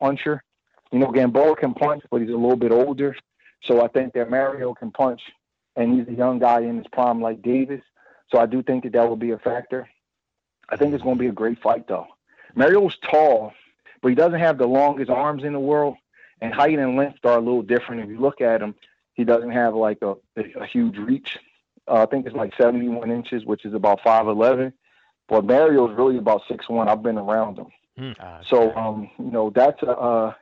puncher. 0.00 0.42
You 0.90 0.98
know, 0.98 1.10
Gamboa 1.10 1.56
can 1.56 1.74
punch, 1.74 2.02
but 2.10 2.22
he's 2.22 2.30
a 2.30 2.36
little 2.36 2.56
bit 2.56 2.72
older. 2.72 3.14
So 3.62 3.82
I 3.82 3.88
think 3.88 4.14
that 4.14 4.30
Mario 4.30 4.74
can 4.74 4.90
punch, 4.90 5.22
and 5.76 5.98
he's 5.98 6.08
a 6.08 6.16
young 6.16 6.38
guy 6.38 6.60
in 6.60 6.78
his 6.78 6.86
prime 6.92 7.20
like 7.20 7.42
Davis. 7.42 7.82
So 8.30 8.38
I 8.38 8.46
do 8.46 8.62
think 8.62 8.84
that 8.84 8.92
that 8.92 9.08
will 9.08 9.16
be 9.16 9.30
a 9.32 9.38
factor. 9.38 9.88
I 10.68 10.76
think 10.76 10.94
it's 10.94 11.02
going 11.02 11.16
to 11.16 11.20
be 11.20 11.28
a 11.28 11.32
great 11.32 11.60
fight, 11.60 11.88
though. 11.88 12.06
Mario's 12.54 12.96
tall, 12.98 13.52
but 14.02 14.08
he 14.08 14.14
doesn't 14.14 14.40
have 14.40 14.58
the 14.58 14.66
longest 14.66 15.10
arms 15.10 15.44
in 15.44 15.52
the 15.52 15.60
world, 15.60 15.96
and 16.40 16.52
height 16.52 16.78
and 16.78 16.96
length 16.96 17.24
are 17.24 17.38
a 17.38 17.40
little 17.40 17.62
different. 17.62 18.02
If 18.02 18.10
you 18.10 18.20
look 18.20 18.40
at 18.40 18.62
him, 18.62 18.74
he 19.14 19.24
doesn't 19.24 19.50
have 19.50 19.74
like 19.74 19.98
a, 20.02 20.14
a 20.36 20.66
huge 20.66 20.96
reach. 20.98 21.38
Uh, 21.88 22.02
I 22.02 22.06
think 22.06 22.26
it's 22.26 22.36
like 22.36 22.54
71 22.56 23.10
inches, 23.10 23.44
which 23.44 23.64
is 23.64 23.74
about 23.74 24.00
5'11. 24.00 24.72
But 25.28 25.44
Mario's 25.44 25.96
really 25.96 26.18
about 26.18 26.42
6'1. 26.48 26.88
I've 26.88 27.02
been 27.02 27.18
around 27.18 27.58
him. 27.58 27.66
Uh, 28.20 28.40
so, 28.46 28.74
um, 28.76 29.10
you 29.18 29.30
know, 29.30 29.50
that's 29.50 29.82
a, 29.82 29.90
uh, 29.90 30.34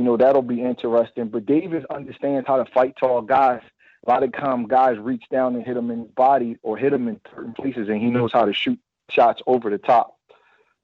you 0.00 0.06
know, 0.06 0.16
that'll 0.16 0.40
be 0.40 0.62
interesting. 0.62 1.28
But 1.28 1.44
Davis 1.44 1.84
understands 1.90 2.48
how 2.48 2.56
to 2.56 2.64
fight 2.72 2.94
tall 2.98 3.20
guys. 3.20 3.60
A 4.06 4.10
lot 4.10 4.22
of 4.22 4.32
times 4.32 4.66
guys 4.66 4.96
reach 4.98 5.24
down 5.30 5.54
and 5.54 5.62
hit 5.62 5.76
him 5.76 5.90
in 5.90 5.98
his 6.00 6.10
body 6.12 6.56
or 6.62 6.78
hit 6.78 6.94
him 6.94 7.06
in 7.06 7.20
certain 7.34 7.52
places, 7.52 7.90
and 7.90 8.00
he 8.00 8.06
knows 8.06 8.32
how 8.32 8.46
to 8.46 8.54
shoot 8.54 8.80
shots 9.10 9.42
over 9.46 9.68
the 9.68 9.76
top. 9.76 10.16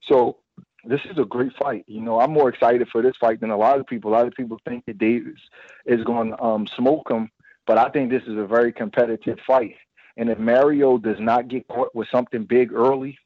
So 0.02 0.36
this 0.84 1.00
is 1.06 1.16
a 1.16 1.24
great 1.24 1.56
fight. 1.56 1.84
You 1.86 2.02
know, 2.02 2.20
I'm 2.20 2.30
more 2.30 2.50
excited 2.50 2.88
for 2.90 3.00
this 3.00 3.16
fight 3.18 3.40
than 3.40 3.48
a 3.48 3.56
lot 3.56 3.80
of 3.80 3.86
people. 3.86 4.10
A 4.10 4.12
lot 4.12 4.26
of 4.26 4.34
people 4.34 4.60
think 4.68 4.84
that 4.84 4.98
Davis 4.98 5.40
is 5.86 6.04
going 6.04 6.32
to 6.32 6.42
um, 6.42 6.66
smoke 6.66 7.10
him, 7.10 7.30
but 7.66 7.78
I 7.78 7.88
think 7.88 8.10
this 8.10 8.24
is 8.24 8.36
a 8.36 8.44
very 8.44 8.70
competitive 8.70 9.38
fight. 9.46 9.76
And 10.18 10.28
if 10.28 10.38
Mario 10.38 10.98
does 10.98 11.20
not 11.20 11.48
get 11.48 11.66
caught 11.68 11.94
with 11.94 12.08
something 12.12 12.44
big 12.44 12.70
early, 12.74 13.18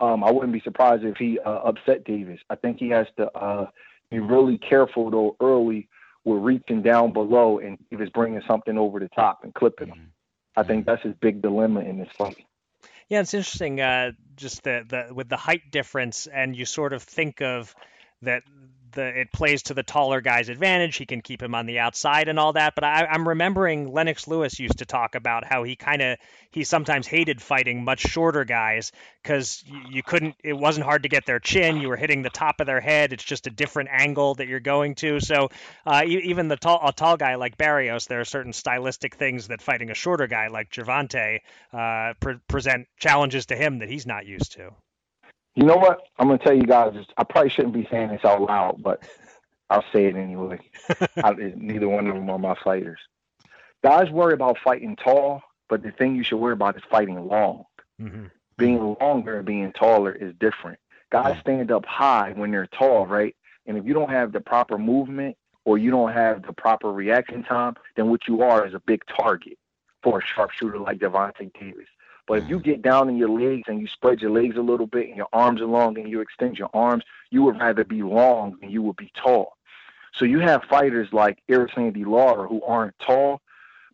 um, 0.00 0.22
I 0.22 0.30
wouldn't 0.30 0.52
be 0.52 0.60
surprised 0.60 1.02
if 1.02 1.16
he 1.16 1.38
uh, 1.38 1.50
upset 1.50 2.04
Davis. 2.04 2.40
I 2.50 2.56
think 2.56 2.78
he 2.78 2.90
has 2.90 3.06
to 3.16 3.34
uh, 3.34 3.68
be 4.10 4.20
really 4.20 4.58
careful 4.58 5.10
though 5.10 5.36
early 5.40 5.88
with 6.24 6.42
reaching 6.42 6.82
down 6.82 7.12
below 7.12 7.58
and 7.58 7.78
Davis 7.90 8.08
bringing 8.10 8.42
something 8.46 8.78
over 8.78 8.98
the 8.98 9.08
top 9.08 9.44
and 9.44 9.54
clipping 9.54 9.88
him. 9.88 10.12
I 10.56 10.62
think 10.62 10.82
mm-hmm. 10.82 10.90
that's 10.90 11.02
his 11.02 11.14
big 11.20 11.42
dilemma 11.42 11.80
in 11.80 11.98
this 11.98 12.08
fight. 12.16 12.44
Yeah, 13.08 13.20
it's 13.20 13.34
interesting. 13.34 13.80
Uh, 13.80 14.12
just 14.36 14.62
the, 14.62 14.84
the 14.88 15.14
with 15.14 15.28
the 15.28 15.36
height 15.36 15.70
difference, 15.70 16.26
and 16.26 16.56
you 16.56 16.64
sort 16.64 16.92
of 16.92 17.02
think 17.02 17.42
of 17.42 17.74
that 18.22 18.42
the 18.94 19.20
it 19.20 19.32
plays 19.32 19.62
to 19.64 19.74
the 19.74 19.82
taller 19.82 20.20
guy's 20.20 20.48
advantage. 20.48 20.96
He 20.96 21.06
can 21.06 21.20
keep 21.20 21.42
him 21.42 21.54
on 21.54 21.66
the 21.66 21.78
outside 21.78 22.28
and 22.28 22.38
all 22.38 22.52
that. 22.54 22.74
But 22.74 22.84
I, 22.84 23.06
am 23.14 23.28
remembering 23.28 23.92
Lennox 23.92 24.26
Lewis 24.26 24.58
used 24.58 24.78
to 24.78 24.86
talk 24.86 25.14
about 25.14 25.44
how 25.44 25.62
he 25.62 25.76
kind 25.76 26.02
of 26.02 26.18
he 26.50 26.64
sometimes 26.64 27.06
hated 27.06 27.42
fighting 27.42 27.84
much 27.84 28.00
shorter 28.00 28.44
guys 28.44 28.92
because 29.22 29.62
you, 29.66 29.80
you, 29.90 30.02
couldn't. 30.02 30.36
It 30.42 30.52
wasn't 30.52 30.86
hard 30.86 31.02
to 31.02 31.08
get 31.08 31.26
their 31.26 31.40
chin. 31.40 31.78
You 31.78 31.88
were 31.88 31.96
hitting 31.96 32.22
the 32.22 32.30
top 32.30 32.60
of 32.60 32.66
their 32.66 32.80
head. 32.80 33.12
It's 33.12 33.24
just 33.24 33.46
a 33.46 33.50
different 33.50 33.90
angle 33.92 34.34
that 34.36 34.48
you're 34.48 34.60
going 34.60 34.94
to. 34.96 35.20
So 35.20 35.50
uh, 35.86 36.02
even 36.06 36.48
the 36.48 36.56
tall 36.56 36.80
a 36.82 36.92
tall 36.92 37.16
guy 37.16 37.34
like 37.34 37.56
Barrios, 37.56 38.06
there 38.06 38.20
are 38.20 38.24
certain 38.24 38.52
stylistic 38.52 39.16
things 39.16 39.48
that 39.48 39.60
fighting 39.60 39.90
a 39.90 39.94
shorter 39.94 40.26
guy 40.26 40.48
like 40.48 40.70
Gervonta 40.70 41.40
uh, 41.72 42.14
pre- 42.20 42.38
present 42.48 42.86
challenges 42.98 43.46
to 43.46 43.56
him 43.56 43.80
that 43.80 43.88
he's 43.88 44.06
not 44.06 44.26
used 44.26 44.52
to. 44.52 44.70
You 45.54 45.64
know 45.64 45.76
what? 45.76 46.00
I'm 46.18 46.28
gonna 46.28 46.38
tell 46.38 46.54
you 46.54 46.64
guys. 46.64 46.94
I 47.16 47.24
probably 47.24 47.50
shouldn't 47.50 47.74
be 47.74 47.86
saying 47.90 48.08
this 48.08 48.24
out 48.24 48.42
loud, 48.42 48.82
but 48.82 49.02
I'll 49.70 49.84
say 49.92 50.06
it 50.06 50.16
anyway. 50.16 50.60
I, 51.16 51.32
neither 51.56 51.88
one 51.88 52.06
of 52.06 52.14
them 52.14 52.28
are 52.28 52.38
my 52.38 52.56
fighters. 52.62 53.00
Guys 53.82 54.10
worry 54.10 54.34
about 54.34 54.58
fighting 54.58 54.96
tall, 54.96 55.42
but 55.68 55.82
the 55.82 55.90
thing 55.90 56.16
you 56.16 56.22
should 56.22 56.38
worry 56.38 56.52
about 56.54 56.76
is 56.76 56.82
fighting 56.90 57.26
long. 57.26 57.64
Mm-hmm. 58.00 58.26
Being 58.56 58.96
longer 59.00 59.38
and 59.38 59.46
being 59.46 59.72
taller 59.72 60.12
is 60.12 60.34
different. 60.40 60.78
Guys 61.10 61.38
stand 61.40 61.70
up 61.70 61.84
high 61.84 62.32
when 62.34 62.50
they're 62.50 62.66
tall, 62.66 63.06
right? 63.06 63.36
And 63.66 63.76
if 63.78 63.84
you 63.84 63.94
don't 63.94 64.10
have 64.10 64.32
the 64.32 64.40
proper 64.40 64.78
movement 64.78 65.36
or 65.64 65.78
you 65.78 65.90
don't 65.90 66.12
have 66.12 66.42
the 66.42 66.52
proper 66.52 66.92
reaction 66.92 67.42
time, 67.42 67.74
then 67.96 68.08
what 68.10 68.26
you 68.28 68.42
are 68.42 68.66
is 68.66 68.74
a 68.74 68.80
big 68.80 69.02
target 69.06 69.58
for 70.02 70.18
a 70.18 70.22
sharpshooter 70.22 70.78
like 70.78 70.98
Gervonta 70.98 71.50
Davis. 71.58 71.88
But 72.26 72.38
if 72.38 72.48
you 72.48 72.58
get 72.58 72.80
down 72.80 73.08
in 73.08 73.16
your 73.16 73.28
legs 73.28 73.64
and 73.66 73.80
you 73.80 73.86
spread 73.86 74.20
your 74.20 74.30
legs 74.30 74.56
a 74.56 74.62
little 74.62 74.86
bit 74.86 75.08
and 75.08 75.16
your 75.16 75.28
arms 75.32 75.60
are 75.60 75.66
long 75.66 75.98
and 75.98 76.08
you 76.08 76.20
extend 76.20 76.58
your 76.58 76.70
arms, 76.72 77.04
you 77.30 77.42
would 77.42 77.60
rather 77.60 77.84
be 77.84 78.02
long 78.02 78.56
than 78.60 78.70
you 78.70 78.82
would 78.82 78.96
be 78.96 79.12
tall. 79.14 79.56
So 80.14 80.24
you 80.24 80.38
have 80.38 80.62
fighters 80.64 81.08
like 81.12 81.42
Erislandy 81.50 82.06
Lara 82.06 82.48
who 82.48 82.62
aren't 82.62 82.98
tall, 82.98 83.42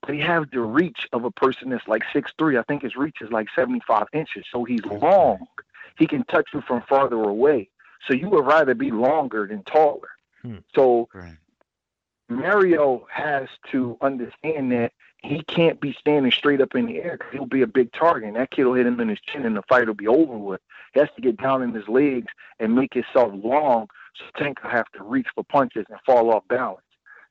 but 0.03 0.15
he 0.15 0.21
has 0.21 0.45
the 0.53 0.61
reach 0.61 1.09
of 1.13 1.25
a 1.25 1.31
person 1.31 1.71
that's 1.71 1.89
like 1.89 2.03
six 2.13 2.33
three. 2.39 2.57
I 2.57 2.63
think 2.63 2.83
his 2.83 2.95
reach 2.95 3.17
is 3.21 3.31
like 3.31 3.49
75 3.55 4.07
inches. 4.13 4.45
So 4.53 4.65
he's 4.65 4.85
long. 4.85 5.47
He 5.99 6.07
can 6.07 6.25
touch 6.25 6.51
you 6.55 6.63
from 6.63 6.83
farther 6.83 7.23
away. 7.23 7.69
So 8.07 8.15
you 8.15 8.29
would 8.31 8.47
rather 8.47 8.75
be 8.75 8.91
longer 8.91 9.47
than 9.47 9.63
taller. 9.65 10.09
Hmm. 10.43 10.59
So 10.75 11.09
right. 11.13 11.37
Mario 12.29 13.07
has 13.13 13.49
to 13.73 13.99
understand 14.01 14.73
that 14.73 14.93
he 15.23 15.43
can't 15.43 15.81
be 15.81 15.93
standing 15.99 16.33
straight 16.33 16.61
up 16.61 16.75
in 16.75 16.87
the 16.87 16.99
air 16.99 17.19
because 17.19 17.33
he'll 17.33 17.47
be 17.47 17.63
a 17.63 17.67
big 17.67 17.93
target. 17.93 18.29
And 18.29 18.37
that 18.37 18.51
kid 18.51 18.65
will 18.65 18.75
hit 18.75 18.87
him 18.87 19.01
in 19.01 19.09
his 19.09 19.21
chin 19.21 19.45
and 19.45 19.57
the 19.57 19.63
fight 19.63 19.87
will 19.87 19.95
be 19.95 20.09
over 20.09 20.37
with. 20.37 20.61
He 20.95 21.01
has 21.01 21.09
to 21.17 21.23
get 21.23 21.37
down 21.37 21.63
in 21.63 21.73
his 21.75 21.87
legs 21.89 22.29
and 22.59 22.75
make 22.75 22.95
himself 22.95 23.33
long 23.35 23.89
so 24.17 24.25
Tank 24.37 24.63
will 24.63 24.71
have 24.71 24.91
to 24.93 25.03
reach 25.05 25.27
for 25.35 25.45
punches 25.45 25.87
and 25.89 25.99
fall 26.07 26.31
off 26.33 26.45
balance. 26.49 26.81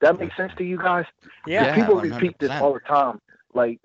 That 0.02 0.20
makes 0.20 0.36
sense 0.38 0.54
to 0.58 0.64
you 0.64 0.78
guys? 0.78 1.06
Yeah. 1.46 1.76
People 1.76 1.96
100%. 1.96 2.14
repeat 2.14 2.40
this 2.40 2.52
all 2.52 2.74
the 2.74 2.80
time. 2.80 3.20
Like, 3.54 3.80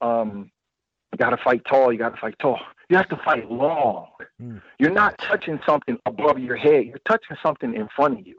um, 0.00 0.50
you 1.12 1.18
got 1.18 1.30
to 1.30 1.36
fight 1.38 1.62
tall. 1.68 1.92
You 1.92 1.98
got 1.98 2.14
to 2.14 2.20
fight 2.20 2.38
tall. 2.38 2.60
You 2.88 2.96
have 2.96 3.08
to 3.08 3.16
fight 3.16 3.50
long. 3.50 4.08
Mm. 4.40 4.60
You're 4.78 4.90
not 4.90 5.18
touching 5.18 5.58
something 5.66 5.98
above 6.06 6.38
your 6.38 6.56
head. 6.56 6.84
You're 6.84 7.00
touching 7.06 7.36
something 7.42 7.74
in 7.74 7.88
front 7.96 8.20
of 8.20 8.26
you. 8.26 8.38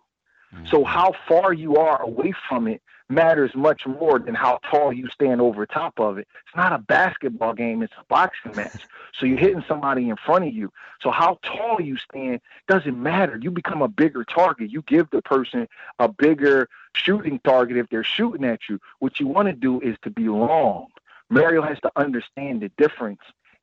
Mm. 0.55 0.69
So 0.69 0.83
how 0.83 1.13
far 1.27 1.53
you 1.53 1.77
are 1.77 2.01
away 2.01 2.33
from 2.47 2.67
it 2.67 2.81
matters 3.09 3.51
much 3.55 3.85
more 3.85 4.19
than 4.19 4.33
how 4.33 4.59
tall 4.69 4.91
you 4.91 5.07
stand 5.09 5.39
over 5.39 5.65
top 5.65 5.99
of 5.99 6.17
it. 6.17 6.27
It's 6.45 6.55
not 6.55 6.73
a 6.73 6.79
basketball 6.79 7.53
game, 7.53 7.83
it's 7.83 7.93
a 7.99 8.03
boxing 8.09 8.55
match. 8.55 8.87
So 9.13 9.25
you're 9.25 9.37
hitting 9.37 9.63
somebody 9.67 10.09
in 10.09 10.15
front 10.17 10.45
of 10.45 10.53
you. 10.53 10.71
So 11.01 11.11
how 11.11 11.39
tall 11.43 11.79
you 11.79 11.97
stand 11.97 12.41
doesn't 12.67 13.01
matter. 13.01 13.37
You 13.41 13.51
become 13.51 13.81
a 13.81 13.87
bigger 13.87 14.23
target. 14.23 14.71
You 14.71 14.81
give 14.81 15.09
the 15.11 15.21
person 15.21 15.67
a 15.99 16.07
bigger 16.07 16.67
shooting 16.93 17.39
target 17.43 17.77
if 17.77 17.89
they're 17.89 18.03
shooting 18.03 18.43
at 18.43 18.61
you. 18.67 18.79
What 18.99 19.19
you 19.19 19.27
want 19.27 19.47
to 19.47 19.53
do 19.53 19.79
is 19.81 19.95
to 20.01 20.09
be 20.09 20.27
long. 20.27 20.87
Mario 21.29 21.61
has 21.61 21.79
to 21.81 21.91
understand 21.95 22.61
the 22.61 22.69
difference 22.77 23.21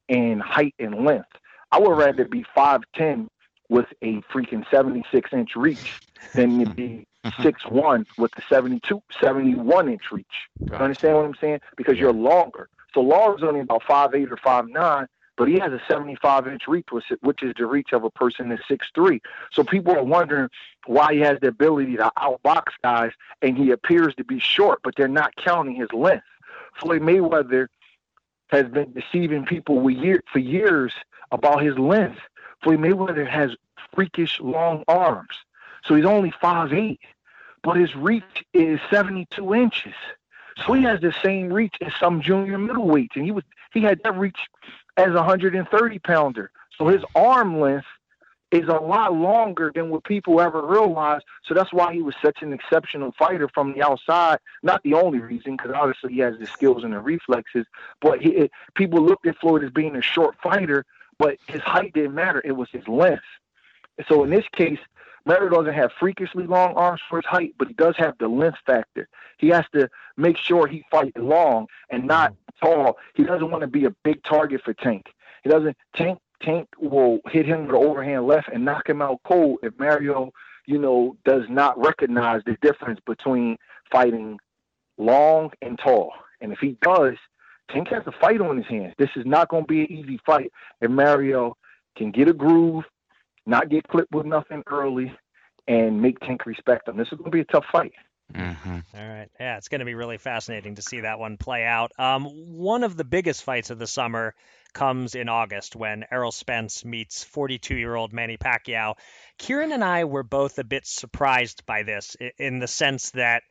in 0.08 0.40
height 0.40 0.74
and 0.78 1.04
length. 1.04 1.28
I 1.70 1.78
would 1.78 1.96
rather 1.96 2.26
be 2.26 2.44
5'10 2.56 3.28
with 3.72 3.86
a 4.02 4.20
freaking 4.32 4.64
76 4.70 5.32
inch 5.32 5.56
reach 5.56 6.02
than 6.34 6.58
to 6.62 6.70
be 6.70 7.06
six 7.42 7.64
one 7.66 8.06
with 8.18 8.30
the 8.32 8.42
72, 8.48 9.02
71 9.18 9.88
inch 9.88 10.12
reach. 10.12 10.26
You 10.60 10.74
understand 10.74 11.16
what 11.16 11.24
I'm 11.24 11.34
saying? 11.40 11.60
Because 11.76 11.98
you're 11.98 12.12
longer. 12.12 12.68
So 12.92 13.00
Lara's 13.00 13.42
only 13.42 13.60
about 13.60 13.82
five 13.84 14.14
eight 14.14 14.30
or 14.30 14.36
five 14.36 14.68
nine, 14.68 15.06
but 15.38 15.48
he 15.48 15.58
has 15.58 15.72
a 15.72 15.80
75 15.88 16.48
inch 16.48 16.68
reach, 16.68 16.88
which 17.20 17.42
is 17.42 17.54
the 17.56 17.64
reach 17.64 17.94
of 17.94 18.04
a 18.04 18.10
person 18.10 18.50
that's 18.50 18.68
six 18.68 18.88
three. 18.94 19.22
So 19.50 19.64
people 19.64 19.96
are 19.96 20.04
wondering 20.04 20.50
why 20.86 21.14
he 21.14 21.20
has 21.20 21.38
the 21.40 21.48
ability 21.48 21.96
to 21.96 22.12
outbox 22.18 22.64
guys, 22.82 23.12
and 23.40 23.56
he 23.56 23.70
appears 23.70 24.14
to 24.16 24.24
be 24.24 24.38
short, 24.38 24.80
but 24.84 24.94
they're 24.96 25.08
not 25.08 25.34
counting 25.36 25.76
his 25.76 25.90
length. 25.94 26.26
Floyd 26.78 27.00
Mayweather 27.00 27.68
has 28.48 28.68
been 28.68 28.92
deceiving 28.92 29.46
people 29.46 29.82
for 30.30 30.38
years 30.38 30.92
about 31.30 31.62
his 31.62 31.78
length. 31.78 32.20
Floyd 32.62 32.78
Mayweather 32.78 33.26
has 33.26 33.56
freakish 33.94 34.40
long 34.40 34.84
arms. 34.88 35.34
So 35.84 35.94
he's 35.94 36.04
only 36.04 36.32
five 36.40 36.72
eight, 36.72 37.00
but 37.62 37.76
his 37.76 37.94
reach 37.96 38.44
is 38.52 38.80
72 38.90 39.54
inches. 39.54 39.94
So 40.64 40.74
he 40.74 40.82
has 40.82 41.00
the 41.00 41.14
same 41.22 41.52
reach 41.52 41.76
as 41.80 41.92
some 41.98 42.20
junior 42.20 42.58
middleweights, 42.58 43.16
and 43.16 43.24
he 43.24 43.30
was 43.30 43.44
he 43.72 43.80
had 43.80 44.00
that 44.04 44.16
reach 44.16 44.38
as 44.96 45.10
a 45.10 45.14
130 45.14 45.98
pounder. 46.00 46.50
So 46.76 46.88
his 46.88 47.02
arm 47.14 47.60
length 47.60 47.86
is 48.52 48.68
a 48.68 48.74
lot 48.74 49.14
longer 49.14 49.72
than 49.74 49.88
what 49.88 50.04
people 50.04 50.40
ever 50.40 50.64
realized. 50.64 51.24
So 51.44 51.54
that's 51.54 51.72
why 51.72 51.94
he 51.94 52.02
was 52.02 52.14
such 52.22 52.42
an 52.42 52.52
exceptional 52.52 53.12
fighter 53.18 53.48
from 53.48 53.72
the 53.72 53.82
outside. 53.82 54.38
Not 54.62 54.82
the 54.82 54.94
only 54.94 55.20
reason, 55.20 55.56
because 55.56 55.72
obviously 55.74 56.12
he 56.12 56.20
has 56.20 56.38
the 56.38 56.46
skills 56.46 56.84
and 56.84 56.92
the 56.92 57.00
reflexes. 57.00 57.66
But 58.02 58.20
he, 58.20 58.30
it, 58.30 58.50
people 58.74 59.00
looked 59.00 59.26
at 59.26 59.38
Floyd 59.38 59.64
as 59.64 59.70
being 59.70 59.96
a 59.96 60.02
short 60.02 60.36
fighter, 60.42 60.84
but 61.18 61.38
his 61.46 61.62
height 61.62 61.94
didn't 61.94 62.14
matter. 62.14 62.42
It 62.44 62.52
was 62.52 62.68
his 62.70 62.86
length. 62.86 63.22
So 64.08 64.24
in 64.24 64.30
this 64.30 64.44
case, 64.54 64.78
Mario 65.24 65.50
doesn't 65.50 65.74
have 65.74 65.92
freakishly 66.00 66.46
long 66.46 66.74
arms 66.74 67.00
for 67.08 67.18
his 67.18 67.26
height, 67.26 67.54
but 67.58 67.68
he 67.68 67.74
does 67.74 67.94
have 67.96 68.14
the 68.18 68.28
length 68.28 68.58
factor. 68.66 69.08
He 69.38 69.48
has 69.48 69.64
to 69.72 69.88
make 70.16 70.36
sure 70.36 70.66
he 70.66 70.84
fights 70.90 71.16
long 71.16 71.66
and 71.90 72.06
not 72.06 72.34
tall. 72.62 72.98
He 73.14 73.24
doesn't 73.24 73.50
want 73.50 73.62
to 73.62 73.68
be 73.68 73.84
a 73.84 73.94
big 74.02 74.22
target 74.24 74.62
for 74.64 74.74
Tank. 74.74 75.06
He 75.44 75.50
doesn't 75.50 75.76
Tank 75.94 76.18
Tank 76.42 76.68
will 76.78 77.20
hit 77.30 77.46
him 77.46 77.62
with 77.62 77.70
the 77.70 77.76
overhand 77.76 78.26
left 78.26 78.48
and 78.52 78.64
knock 78.64 78.88
him 78.88 79.00
out 79.00 79.20
cold 79.24 79.60
if 79.62 79.78
Mario, 79.78 80.32
you 80.66 80.78
know, 80.78 81.16
does 81.24 81.44
not 81.48 81.78
recognize 81.78 82.42
the 82.44 82.56
difference 82.62 82.98
between 83.06 83.56
fighting 83.90 84.38
long 84.98 85.50
and 85.62 85.78
tall. 85.78 86.12
And 86.40 86.52
if 86.52 86.58
he 86.58 86.76
does, 86.82 87.14
Tank 87.70 87.88
has 87.88 88.02
a 88.06 88.12
fight 88.12 88.40
on 88.40 88.56
his 88.56 88.66
hands. 88.66 88.94
This 88.98 89.10
is 89.14 89.24
not 89.24 89.48
going 89.48 89.64
to 89.64 89.68
be 89.68 89.82
an 89.82 89.92
easy 89.92 90.18
fight 90.26 90.52
if 90.80 90.90
Mario 90.90 91.56
can 91.96 92.10
get 92.10 92.28
a 92.28 92.32
groove 92.32 92.84
not 93.46 93.68
get 93.68 93.86
clipped 93.88 94.12
with 94.12 94.26
nothing 94.26 94.62
early, 94.66 95.12
and 95.68 96.00
make 96.00 96.18
Tank 96.20 96.46
respect 96.46 96.88
him. 96.88 96.96
This 96.96 97.08
is 97.08 97.18
going 97.18 97.30
to 97.30 97.36
be 97.36 97.40
a 97.40 97.44
tough 97.44 97.64
fight. 97.70 97.92
Mm-hmm. 98.34 98.78
All 98.94 99.08
right. 99.08 99.28
Yeah, 99.38 99.58
it's 99.58 99.68
going 99.68 99.80
to 99.80 99.84
be 99.84 99.94
really 99.94 100.18
fascinating 100.18 100.76
to 100.76 100.82
see 100.82 101.00
that 101.00 101.18
one 101.18 101.36
play 101.36 101.64
out. 101.64 101.92
Um, 101.98 102.24
one 102.24 102.82
of 102.82 102.96
the 102.96 103.04
biggest 103.04 103.42
fights 103.42 103.70
of 103.70 103.78
the 103.78 103.86
summer 103.86 104.34
comes 104.72 105.14
in 105.14 105.28
August 105.28 105.76
when 105.76 106.04
Errol 106.10 106.32
Spence 106.32 106.84
meets 106.84 107.24
42 107.24 107.76
year 107.76 107.94
old 107.94 108.12
Manny 108.12 108.38
Pacquiao. 108.38 108.94
Kieran 109.38 109.72
and 109.72 109.84
I 109.84 110.04
were 110.04 110.22
both 110.22 110.58
a 110.58 110.64
bit 110.64 110.86
surprised 110.86 111.66
by 111.66 111.82
this 111.82 112.16
in 112.38 112.58
the 112.58 112.68
sense 112.68 113.10
that, 113.10 113.42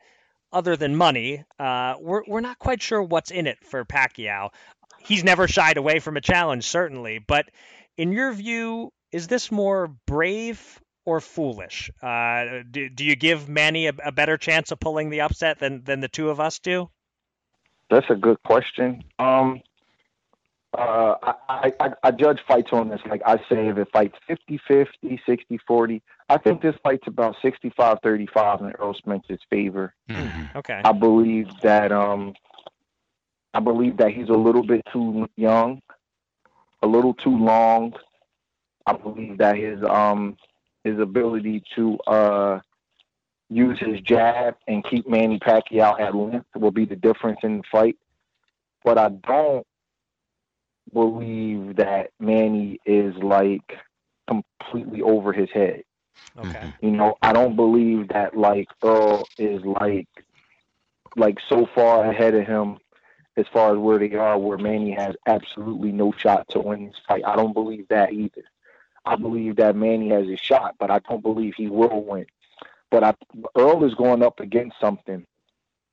other 0.52 0.76
than 0.76 0.96
money, 0.96 1.44
uh, 1.58 1.94
we're, 2.00 2.22
we're 2.26 2.40
not 2.40 2.58
quite 2.58 2.82
sure 2.82 3.02
what's 3.02 3.30
in 3.30 3.46
it 3.46 3.58
for 3.64 3.84
Pacquiao. 3.84 4.50
He's 4.98 5.24
never 5.24 5.48
shied 5.48 5.76
away 5.76 5.98
from 6.00 6.16
a 6.16 6.20
challenge, 6.20 6.66
certainly. 6.66 7.18
But 7.18 7.46
in 7.96 8.12
your 8.12 8.32
view, 8.32 8.92
is 9.12 9.28
this 9.28 9.52
more 9.52 9.88
brave 10.06 10.80
or 11.04 11.20
foolish? 11.20 11.90
Uh, 12.02 12.62
do, 12.70 12.88
do 12.88 13.04
you 13.04 13.16
give 13.16 13.48
Manny 13.48 13.86
a, 13.86 13.92
a, 14.04 14.12
better 14.12 14.36
chance 14.36 14.70
of 14.70 14.80
pulling 14.80 15.10
the 15.10 15.20
upset 15.20 15.58
than, 15.58 15.84
than 15.84 16.00
the 16.00 16.08
two 16.08 16.30
of 16.30 16.40
us 16.40 16.58
do? 16.58 16.88
That's 17.90 18.08
a 18.08 18.14
good 18.14 18.42
question. 18.42 19.04
Um, 19.18 19.62
uh, 20.76 21.16
I, 21.48 21.72
I, 21.80 21.90
I 22.02 22.10
judge 22.12 22.40
fights 22.48 22.70
on 22.72 22.88
this. 22.88 23.00
Like 23.08 23.20
I 23.26 23.36
say, 23.48 23.68
if 23.68 23.76
it 23.76 23.88
fights 23.92 24.16
50 24.26 24.58
50, 24.66 25.20
60 25.26 25.58
40, 25.66 26.02
I 26.30 26.38
think 26.38 26.62
this 26.62 26.74
fight's 26.82 27.06
about 27.06 27.36
65 27.42 27.98
35 28.02 28.60
in 28.60 28.72
Earl 28.78 28.94
Spence's 28.94 29.40
favor. 29.50 29.92
Mm-hmm. 30.08 30.58
Okay. 30.58 30.80
I 30.82 30.92
believe 30.92 31.48
that 31.60 31.92
um, 31.92 32.32
I 33.52 33.60
believe 33.60 33.98
that 33.98 34.12
he's 34.12 34.30
a 34.30 34.34
little 34.34 34.62
bit 34.62 34.82
too 34.90 35.28
young, 35.36 35.82
a 36.82 36.86
little 36.86 37.12
too 37.12 37.36
long. 37.36 37.92
I 38.86 38.92
believe 38.94 39.38
that 39.38 39.56
his 39.56 39.82
um 39.82 40.36
his 40.84 40.98
ability 40.98 41.62
to 41.76 41.98
uh 42.06 42.60
use 43.48 43.78
his 43.78 44.00
jab 44.00 44.56
and 44.66 44.84
keep 44.84 45.08
Manny 45.08 45.38
Pacquiao 45.38 46.00
at 46.00 46.14
length 46.14 46.46
will 46.56 46.70
be 46.70 46.86
the 46.86 46.96
difference 46.96 47.40
in 47.42 47.58
the 47.58 47.64
fight. 47.70 47.96
But 48.84 48.98
I 48.98 49.10
don't 49.10 49.66
believe 50.92 51.76
that 51.76 52.10
Manny 52.18 52.80
is 52.84 53.14
like 53.16 53.78
completely 54.26 55.02
over 55.02 55.32
his 55.32 55.50
head. 55.50 55.84
Okay. 56.38 56.72
You 56.80 56.90
know, 56.90 57.16
I 57.22 57.32
don't 57.32 57.56
believe 57.56 58.08
that 58.08 58.36
like 58.36 58.68
Earl 58.82 59.24
is 59.38 59.62
like 59.64 60.08
like 61.16 61.38
so 61.48 61.66
far 61.74 62.10
ahead 62.10 62.34
of 62.34 62.46
him 62.46 62.78
as 63.36 63.46
far 63.52 63.72
as 63.72 63.78
where 63.78 63.98
they 63.98 64.14
are, 64.14 64.38
where 64.38 64.58
Manny 64.58 64.92
has 64.92 65.14
absolutely 65.26 65.92
no 65.92 66.12
shot 66.12 66.48
to 66.50 66.60
win 66.60 66.86
this 66.86 66.96
fight. 67.06 67.22
I 67.26 67.36
don't 67.36 67.54
believe 67.54 67.86
that 67.88 68.12
either. 68.12 68.44
I 69.04 69.16
believe 69.16 69.56
that 69.56 69.76
Manny 69.76 70.10
has 70.10 70.28
a 70.28 70.36
shot, 70.36 70.76
but 70.78 70.90
I 70.90 71.00
don't 71.00 71.22
believe 71.22 71.54
he 71.56 71.68
will 71.68 72.04
win. 72.04 72.26
But 72.90 73.02
I, 73.02 73.14
Earl 73.56 73.84
is 73.84 73.94
going 73.94 74.22
up 74.22 74.40
against 74.40 74.76
something, 74.80 75.26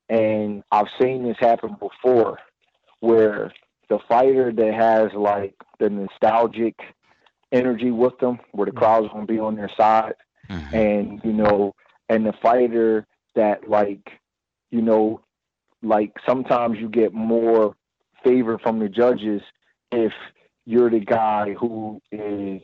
and 0.09 0.63
I've 0.71 0.89
seen 1.01 1.23
this 1.23 1.37
happen 1.39 1.75
before, 1.79 2.39
where 2.99 3.51
the 3.89 3.99
fighter 4.07 4.51
that 4.51 4.73
has 4.73 5.13
like 5.13 5.55
the 5.79 5.89
nostalgic 5.89 6.75
energy 7.51 7.91
with 7.91 8.17
them, 8.19 8.39
where 8.51 8.65
the 8.65 8.71
crowd's 8.71 9.11
gonna 9.11 9.25
be 9.25 9.39
on 9.39 9.55
their 9.55 9.71
side, 9.75 10.15
mm-hmm. 10.49 10.75
and 10.75 11.21
you 11.23 11.33
know, 11.33 11.73
and 12.09 12.25
the 12.25 12.33
fighter 12.41 13.07
that 13.35 13.69
like, 13.69 14.11
you 14.71 14.81
know, 14.81 15.21
like 15.81 16.11
sometimes 16.27 16.77
you 16.79 16.89
get 16.89 17.13
more 17.13 17.75
favor 18.23 18.59
from 18.59 18.79
the 18.79 18.89
judges 18.89 19.41
if 19.91 20.11
you're 20.65 20.89
the 20.89 20.99
guy 20.99 21.53
who 21.53 22.01
is 22.11 22.61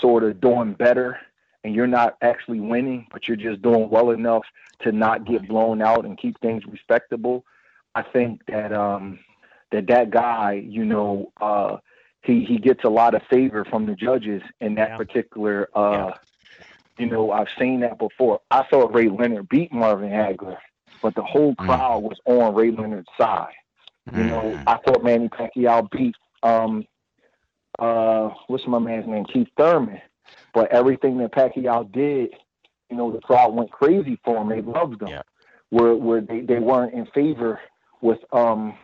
sort 0.00 0.24
of 0.24 0.40
doing 0.40 0.74
better 0.74 1.18
and 1.64 1.74
you're 1.74 1.86
not 1.86 2.16
actually 2.22 2.60
winning, 2.60 3.06
but 3.12 3.28
you're 3.28 3.36
just 3.36 3.62
doing 3.62 3.88
well 3.88 4.10
enough 4.10 4.42
to 4.80 4.92
not 4.92 5.24
get 5.24 5.46
blown 5.48 5.80
out 5.80 6.04
and 6.04 6.18
keep 6.18 6.38
things 6.40 6.64
respectable. 6.66 7.44
I 7.94 8.02
think 8.02 8.42
that 8.46 8.72
um, 8.72 9.18
that 9.70 9.86
that 9.88 10.10
guy, 10.10 10.64
you 10.66 10.84
know, 10.84 11.32
uh, 11.40 11.76
he 12.22 12.44
he 12.44 12.58
gets 12.58 12.84
a 12.84 12.88
lot 12.88 13.14
of 13.14 13.22
favor 13.30 13.64
from 13.64 13.86
the 13.86 13.94
judges 13.94 14.42
in 14.60 14.74
that 14.76 14.90
yeah. 14.90 14.96
particular. 14.96 15.68
Uh, 15.74 15.90
yeah. 15.92 16.14
You 16.98 17.06
know, 17.06 17.30
I've 17.30 17.48
seen 17.58 17.80
that 17.80 17.98
before. 17.98 18.40
I 18.50 18.66
saw 18.68 18.86
Ray 18.86 19.08
Leonard 19.08 19.48
beat 19.48 19.72
Marvin 19.72 20.10
Hagler, 20.10 20.58
but 21.00 21.14
the 21.14 21.22
whole 21.22 21.54
mm. 21.54 21.56
crowd 21.56 22.02
mm. 22.02 22.08
was 22.10 22.18
on 22.26 22.54
Ray 22.54 22.70
Leonard's 22.70 23.08
side. 23.18 23.54
You 24.12 24.24
mm. 24.24 24.28
know, 24.28 24.62
I 24.66 24.76
thought 24.78 25.02
Manny 25.02 25.28
Pacquiao 25.28 25.90
beat 25.90 26.14
um, 26.42 26.84
uh, 27.78 28.30
what's 28.46 28.66
my 28.66 28.78
man's 28.78 29.06
name, 29.06 29.24
Keith 29.24 29.48
Thurman, 29.56 30.00
but 30.54 30.70
everything 30.72 31.18
that 31.18 31.32
Pacquiao 31.32 31.90
did, 31.90 32.30
you 32.90 32.96
know, 32.96 33.10
the 33.10 33.20
crowd 33.20 33.54
went 33.54 33.70
crazy 33.70 34.18
for 34.24 34.36
him. 34.38 34.48
They 34.48 34.60
loved 34.60 35.02
him. 35.02 35.08
Yeah. 35.08 35.22
Where 35.70 35.94
where 35.94 36.20
they, 36.20 36.40
they 36.40 36.58
weren't 36.58 36.92
in 36.92 37.06
favor 37.06 37.58
with 38.02 38.18
um 38.32 38.74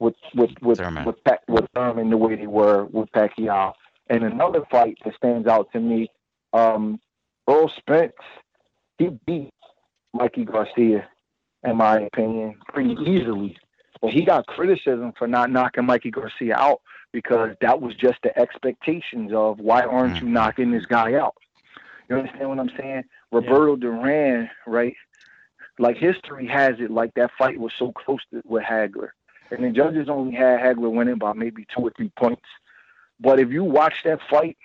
with 0.00 0.14
with 0.34 0.50
with 0.60 0.78
Thurman. 0.78 1.04
with 1.04 1.16
with, 1.24 1.38
with 1.48 1.64
Thurman 1.74 2.10
the 2.10 2.16
way 2.16 2.34
they 2.34 2.48
were 2.48 2.86
with 2.86 3.10
Pacquiao. 3.12 3.72
And 4.08 4.24
another 4.24 4.62
fight 4.70 4.98
that 5.04 5.14
stands 5.14 5.46
out 5.46 5.70
to 5.72 5.80
me, 5.80 6.10
um, 6.52 6.98
Earl 7.48 7.72
Spence, 7.78 8.12
he 8.98 9.10
beat 9.26 9.54
Mikey 10.12 10.44
Garcia, 10.44 11.08
in 11.64 11.76
my 11.76 12.00
opinion, 12.00 12.56
pretty 12.68 12.96
easily. 13.06 13.56
But 14.00 14.10
he 14.10 14.24
got 14.24 14.46
criticism 14.46 15.12
for 15.16 15.28
not 15.28 15.50
knocking 15.50 15.86
Mikey 15.86 16.10
Garcia 16.10 16.56
out 16.56 16.80
because 17.12 17.54
that 17.60 17.80
was 17.80 17.94
just 17.94 18.18
the 18.22 18.36
expectations 18.38 19.32
of 19.34 19.60
why 19.60 19.82
aren't 19.82 20.16
you 20.16 20.22
mm-hmm. 20.22 20.32
knocking 20.32 20.70
this 20.70 20.86
guy 20.86 21.14
out? 21.14 21.36
You 22.08 22.16
understand 22.16 22.48
what 22.48 22.58
I'm 22.58 22.70
saying? 22.76 23.04
Roberto 23.30 23.76
yeah. 23.76 23.80
Duran, 23.80 24.50
right? 24.66 24.96
Like 25.78 25.96
history 25.96 26.46
has 26.48 26.76
it, 26.78 26.90
like 26.90 27.14
that 27.14 27.30
fight 27.38 27.58
was 27.58 27.72
so 27.78 27.92
close 27.92 28.20
to, 28.32 28.42
with 28.44 28.62
Hagler 28.62 29.10
and 29.52 29.64
the 29.64 29.70
judges 29.70 30.08
only 30.08 30.34
had 30.34 30.60
Hagler 30.60 30.90
winning 30.90 31.18
by 31.18 31.32
maybe 31.34 31.66
two 31.74 31.82
or 31.82 31.92
three 31.96 32.10
points. 32.16 32.42
But 33.20 33.38
if 33.38 33.50
you 33.50 33.64
watch 33.64 33.94
that 34.04 34.20
fight, 34.30 34.56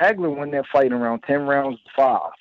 Hagler 0.00 0.34
won 0.34 0.50
that 0.52 0.66
fight 0.66 0.92
around 0.92 1.22
ten 1.22 1.42
rounds 1.42 1.78
to 1.82 1.90
five. 1.96 2.32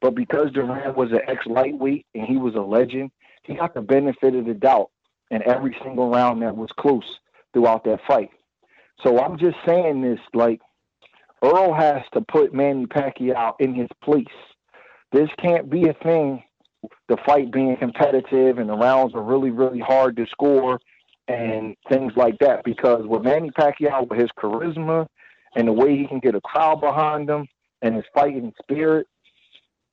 But 0.00 0.14
because 0.14 0.52
Duran 0.52 0.94
was 0.94 1.12
an 1.12 1.20
ex 1.26 1.46
lightweight 1.46 2.06
and 2.14 2.24
he 2.26 2.36
was 2.36 2.54
a 2.54 2.60
legend, 2.60 3.10
he 3.42 3.54
got 3.54 3.74
the 3.74 3.82
benefit 3.82 4.34
of 4.34 4.46
the 4.46 4.54
doubt 4.54 4.90
in 5.30 5.42
every 5.42 5.76
single 5.82 6.10
round 6.10 6.42
that 6.42 6.56
was 6.56 6.70
close 6.78 7.18
throughout 7.52 7.84
that 7.84 8.00
fight. 8.06 8.30
So 9.04 9.20
I'm 9.20 9.38
just 9.38 9.56
saying 9.66 10.00
this 10.02 10.18
like 10.32 10.60
Earl 11.42 11.74
has 11.74 12.02
to 12.14 12.22
put 12.22 12.54
Manny 12.54 12.86
Pacquiao 12.86 13.52
in 13.60 13.74
his 13.74 13.88
place. 14.02 14.24
This 15.12 15.28
can't 15.40 15.68
be 15.68 15.88
a 15.88 15.94
thing. 16.02 16.42
The 17.08 17.18
fight 17.26 17.52
being 17.52 17.76
competitive 17.76 18.58
and 18.58 18.68
the 18.68 18.76
rounds 18.76 19.14
are 19.14 19.22
really, 19.22 19.50
really 19.50 19.80
hard 19.80 20.16
to 20.16 20.26
score 20.26 20.80
and 21.28 21.76
things 21.88 22.12
like 22.16 22.38
that. 22.40 22.64
Because 22.64 23.06
with 23.06 23.22
Manny 23.22 23.50
Pacquiao, 23.50 24.08
with 24.08 24.18
his 24.18 24.30
charisma 24.38 25.06
and 25.54 25.68
the 25.68 25.72
way 25.72 25.96
he 25.96 26.06
can 26.06 26.18
get 26.18 26.34
a 26.34 26.40
crowd 26.40 26.80
behind 26.80 27.28
him 27.28 27.46
and 27.82 27.94
his 27.94 28.04
fighting 28.14 28.52
spirit, 28.62 29.06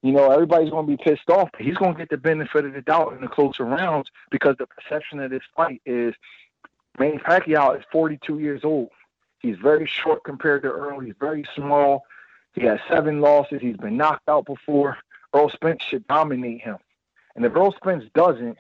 you 0.02 0.14
know, 0.14 0.32
everybody's 0.32 0.72
going 0.72 0.88
to 0.88 0.98
be 0.98 1.04
pissed 1.04 1.30
off. 1.30 1.50
But 1.52 1.62
he's 1.62 1.78
going 1.78 1.94
to 1.94 2.00
get 2.00 2.10
the 2.10 2.18
benefit 2.18 2.66
of 2.66 2.74
the 2.74 2.82
doubt 2.82 3.14
in 3.14 3.22
the 3.22 3.28
closer 3.28 3.66
rounds 3.66 4.10
because 4.32 4.56
the 4.58 4.68
perception 4.68 5.20
of 5.20 5.32
this 5.32 5.44
fight 5.56 5.82
is 5.86 6.14
Manny 6.98 7.18
Pacquiao 7.18 7.78
is 7.78 7.84
42 7.92 8.40
years 8.40 8.62
old. 8.64 8.90
He's 9.42 9.58
very 9.58 9.88
short 9.88 10.24
compared 10.24 10.64
to 10.64 10.70
Earl. 10.70 11.00
He's 11.00 11.16
very 11.20 11.46
small. 11.56 12.04
He 12.54 12.62
has 12.62 12.80
seven 12.90 13.22
losses. 13.22 13.62
He's 13.62 13.78
been 13.78 13.98
knocked 13.98 14.30
out 14.30 14.46
before. 14.46 14.98
Earl 15.34 15.50
Spence 15.50 15.84
should 15.84 16.08
dominate 16.08 16.62
him. 16.62 16.78
And 17.36 17.46
if 17.46 17.56
Earl 17.56 17.74
Spence 17.74 18.04
doesn't, 18.14 18.58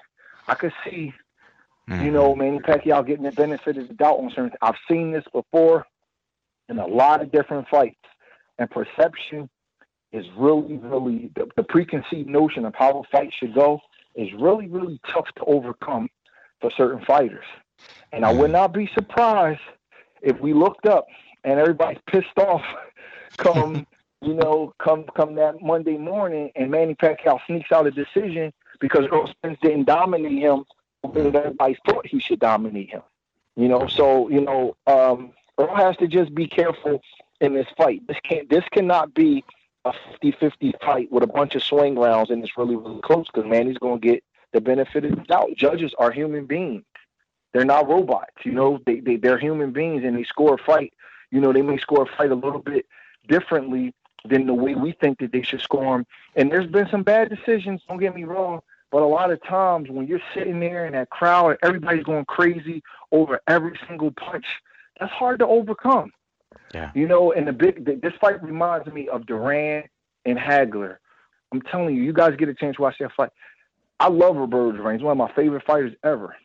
I 0.48 0.56
could 0.56 0.74
see 0.84 1.14
Mm-hmm. 1.92 2.06
You 2.06 2.12
know, 2.12 2.36
Manny 2.36 2.60
Pacquiao 2.60 3.06
getting 3.06 3.24
the 3.26 3.32
benefit 3.32 3.78
of 3.78 3.88
the 3.88 3.94
doubt 3.94 4.20
on 4.20 4.30
certain. 4.30 4.52
I've 4.62 4.76
seen 4.88 5.12
this 5.12 5.26
before 5.34 5.86
in 6.70 6.80
a 6.80 6.88
lot 6.88 7.22
of 7.22 7.32
different 7.32 7.68
fights, 7.68 8.00
and 8.58 8.70
perception 8.70 9.50
is 10.14 10.26
really, 10.38 10.78
really 10.78 11.32
the, 11.36 11.50
the 11.56 11.64
preconceived 11.64 12.30
notion 12.30 12.66
of 12.66 12.76
how 12.76 13.00
a 13.00 13.04
fight 13.12 13.34
should 13.34 13.54
go 13.54 13.82
is 14.16 14.32
really, 14.34 14.68
really 14.68 15.00
tough 15.08 15.28
to 15.36 15.44
overcome 15.46 16.10
for 16.60 16.72
certain 16.72 17.04
fighters. 17.04 17.46
And 18.14 18.26
I 18.26 18.32
would 18.32 18.44
mm-hmm. 18.46 18.54
not 18.54 18.74
be 18.74 18.90
surprised 18.94 19.62
if 20.22 20.40
we 20.40 20.54
looked 20.54 20.86
up 20.86 21.08
and 21.44 21.60
everybody's 21.60 22.02
pissed 22.08 22.38
off 22.38 22.64
come 23.38 23.86
you 24.22 24.34
know 24.34 24.74
come 24.80 25.06
come 25.16 25.36
that 25.36 25.62
Monday 25.62 25.98
morning 25.98 26.52
and 26.56 26.70
Manny 26.70 26.96
Pacquiao 26.96 27.40
sneaks 27.48 27.72
out 27.72 27.88
a 27.88 27.92
decision 27.92 28.54
because 28.80 29.06
Earl 29.12 29.28
Spence 29.28 29.58
didn't 29.62 29.86
dominate 29.86 30.40
him 30.40 30.66
everybody 31.04 31.78
thought 31.86 32.06
he 32.06 32.20
should 32.20 32.40
dominate 32.40 32.90
him. 32.90 33.02
You 33.56 33.68
know, 33.68 33.88
so 33.88 34.30
you 34.30 34.42
know, 34.42 34.76
um, 34.88 35.34
Earl 35.58 35.76
has 35.76 35.98
to 35.98 36.08
just 36.08 36.34
be 36.34 36.48
careful 36.48 37.02
in 37.40 37.54
this 37.54 37.68
fight. 37.78 38.08
This 38.08 38.18
can't. 38.24 38.50
This 38.50 38.64
cannot 38.72 39.14
be 39.14 39.44
a 39.84 39.94
50-50 40.24 40.74
fight 40.84 41.12
with 41.12 41.24
a 41.24 41.28
bunch 41.28 41.56
of 41.56 41.64
swing 41.64 41.98
rounds 41.98 42.30
and 42.30 42.44
it's 42.44 42.56
really 42.56 42.76
really 42.76 43.02
close 43.02 43.26
because 43.26 43.50
man, 43.50 43.66
he's 43.66 43.80
going 43.80 44.00
to 44.00 44.08
get 44.08 44.24
the 44.54 44.62
benefit 44.62 45.06
of 45.06 45.16
the 45.16 45.22
doubt. 45.24 45.50
Judges 45.56 45.92
are 45.98 46.12
human 46.12 46.46
beings. 46.46 46.84
They're 47.54 47.66
not 47.66 47.90
robots. 47.90 48.46
You 48.46 48.54
know, 48.54 48.80
they, 48.86 49.00
they 49.00 49.18
they're 49.18 49.38
human 49.38 49.72
beings 49.72 50.04
and 50.06 50.18
they 50.18 50.24
score 50.24 50.56
a 50.56 50.58
fight. 50.58 50.94
You 51.32 51.42
know, 51.42 51.52
they 51.54 51.62
may 51.62 51.78
score 51.78 52.04
a 52.04 52.18
fight 52.18 52.32
a 52.32 52.36
little 52.36 52.60
bit 52.60 52.86
differently 53.28 53.94
than 54.26 54.46
the 54.46 54.54
way 54.54 54.76
we 54.76 54.92
think 54.94 55.20
that 55.20 55.32
they 55.32 55.42
should 55.42 55.62
score 55.62 55.98
them. 55.98 56.06
And 56.36 56.52
there's 56.52 56.68
been 56.68 56.88
some 56.90 57.04
bad 57.04 57.30
decisions. 57.30 57.82
Don't 57.88 58.00
get 58.00 58.16
me 58.16 58.24
wrong, 58.24 58.62
But 58.92 59.02
a 59.02 59.06
lot 59.06 59.32
of 59.32 59.42
times 59.44 59.90
when 59.90 60.08
you're 60.08 60.22
sitting 60.34 60.60
there 60.60 60.86
in 60.86 60.94
that 60.94 61.10
crowd 61.10 61.50
and 61.50 61.60
everybody's 61.64 62.04
going 62.04 62.26
crazy 62.26 62.84
over 63.12 63.42
every 63.48 63.78
single 63.88 64.12
punch, 64.12 64.46
that's 65.00 65.12
hard 65.12 65.40
to 65.40 65.48
overcome. 65.48 66.12
Yeah. 66.74 66.92
You 66.94 67.08
know, 67.08 67.32
and 67.32 67.48
the 67.48 67.54
big 67.54 68.02
this 68.02 68.14
fight 68.22 68.42
reminds 68.44 68.88
me 68.88 69.08
of 69.08 69.26
Duran 69.26 69.84
and 70.26 70.38
Hagler. 70.38 70.98
I'm 71.52 71.62
telling 71.64 71.96
you, 71.96 72.04
you 72.04 72.14
guys 72.14 72.36
get 72.38 72.50
a 72.50 72.54
chance 72.54 72.76
to 72.78 72.82
watch 72.84 72.98
that 73.00 73.12
fight. 73.14 73.32
I 74.00 74.08
love 74.08 74.36
Roberto 74.36 74.72
Duran. 74.78 74.98
He's 74.98 75.04
one 75.04 75.12
of 75.12 75.18
my 75.18 75.32
favorite 75.34 75.66
fighters 75.66 75.94
ever. 76.04 76.36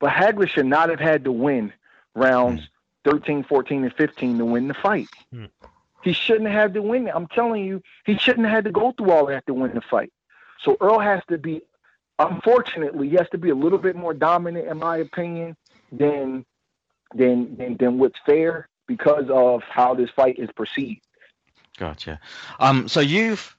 But 0.00 0.10
Hagler 0.10 0.48
should 0.48 0.66
not 0.66 0.88
have 0.88 0.98
had 0.98 1.24
to 1.24 1.32
win 1.32 1.72
rounds 2.14 2.62
mm. 2.62 2.68
13, 3.04 3.44
14, 3.44 3.84
and 3.84 3.94
15 3.94 4.38
to 4.38 4.44
win 4.44 4.68
the 4.68 4.74
fight. 4.74 5.08
Mm. 5.32 5.48
He 6.02 6.12
shouldn't 6.12 6.50
have 6.50 6.72
to 6.72 6.82
win 6.82 7.06
it. 7.06 7.12
I'm 7.14 7.26
telling 7.28 7.64
you, 7.64 7.82
he 8.04 8.16
shouldn't 8.16 8.46
have 8.46 8.54
had 8.54 8.64
to 8.64 8.72
go 8.72 8.92
through 8.92 9.10
all 9.10 9.26
that 9.26 9.46
to 9.46 9.54
win 9.54 9.74
the 9.74 9.82
fight. 9.82 10.12
So 10.62 10.76
Earl 10.80 10.98
has 10.98 11.22
to 11.28 11.38
be, 11.38 11.62
unfortunately, 12.18 13.10
he 13.10 13.16
has 13.16 13.28
to 13.30 13.38
be 13.38 13.50
a 13.50 13.54
little 13.54 13.78
bit 13.78 13.96
more 13.96 14.14
dominant, 14.14 14.68
in 14.68 14.78
my 14.78 14.98
opinion, 14.98 15.56
than 15.92 16.44
than 17.14 17.56
than, 17.56 17.76
than 17.76 17.98
what's 17.98 18.18
fair 18.24 18.68
because 18.86 19.26
of 19.30 19.62
how 19.62 19.94
this 19.94 20.10
fight 20.10 20.38
is 20.38 20.48
perceived. 20.54 21.02
Gotcha. 21.78 22.20
Um, 22.58 22.88
so 22.88 23.00
you've 23.00 23.56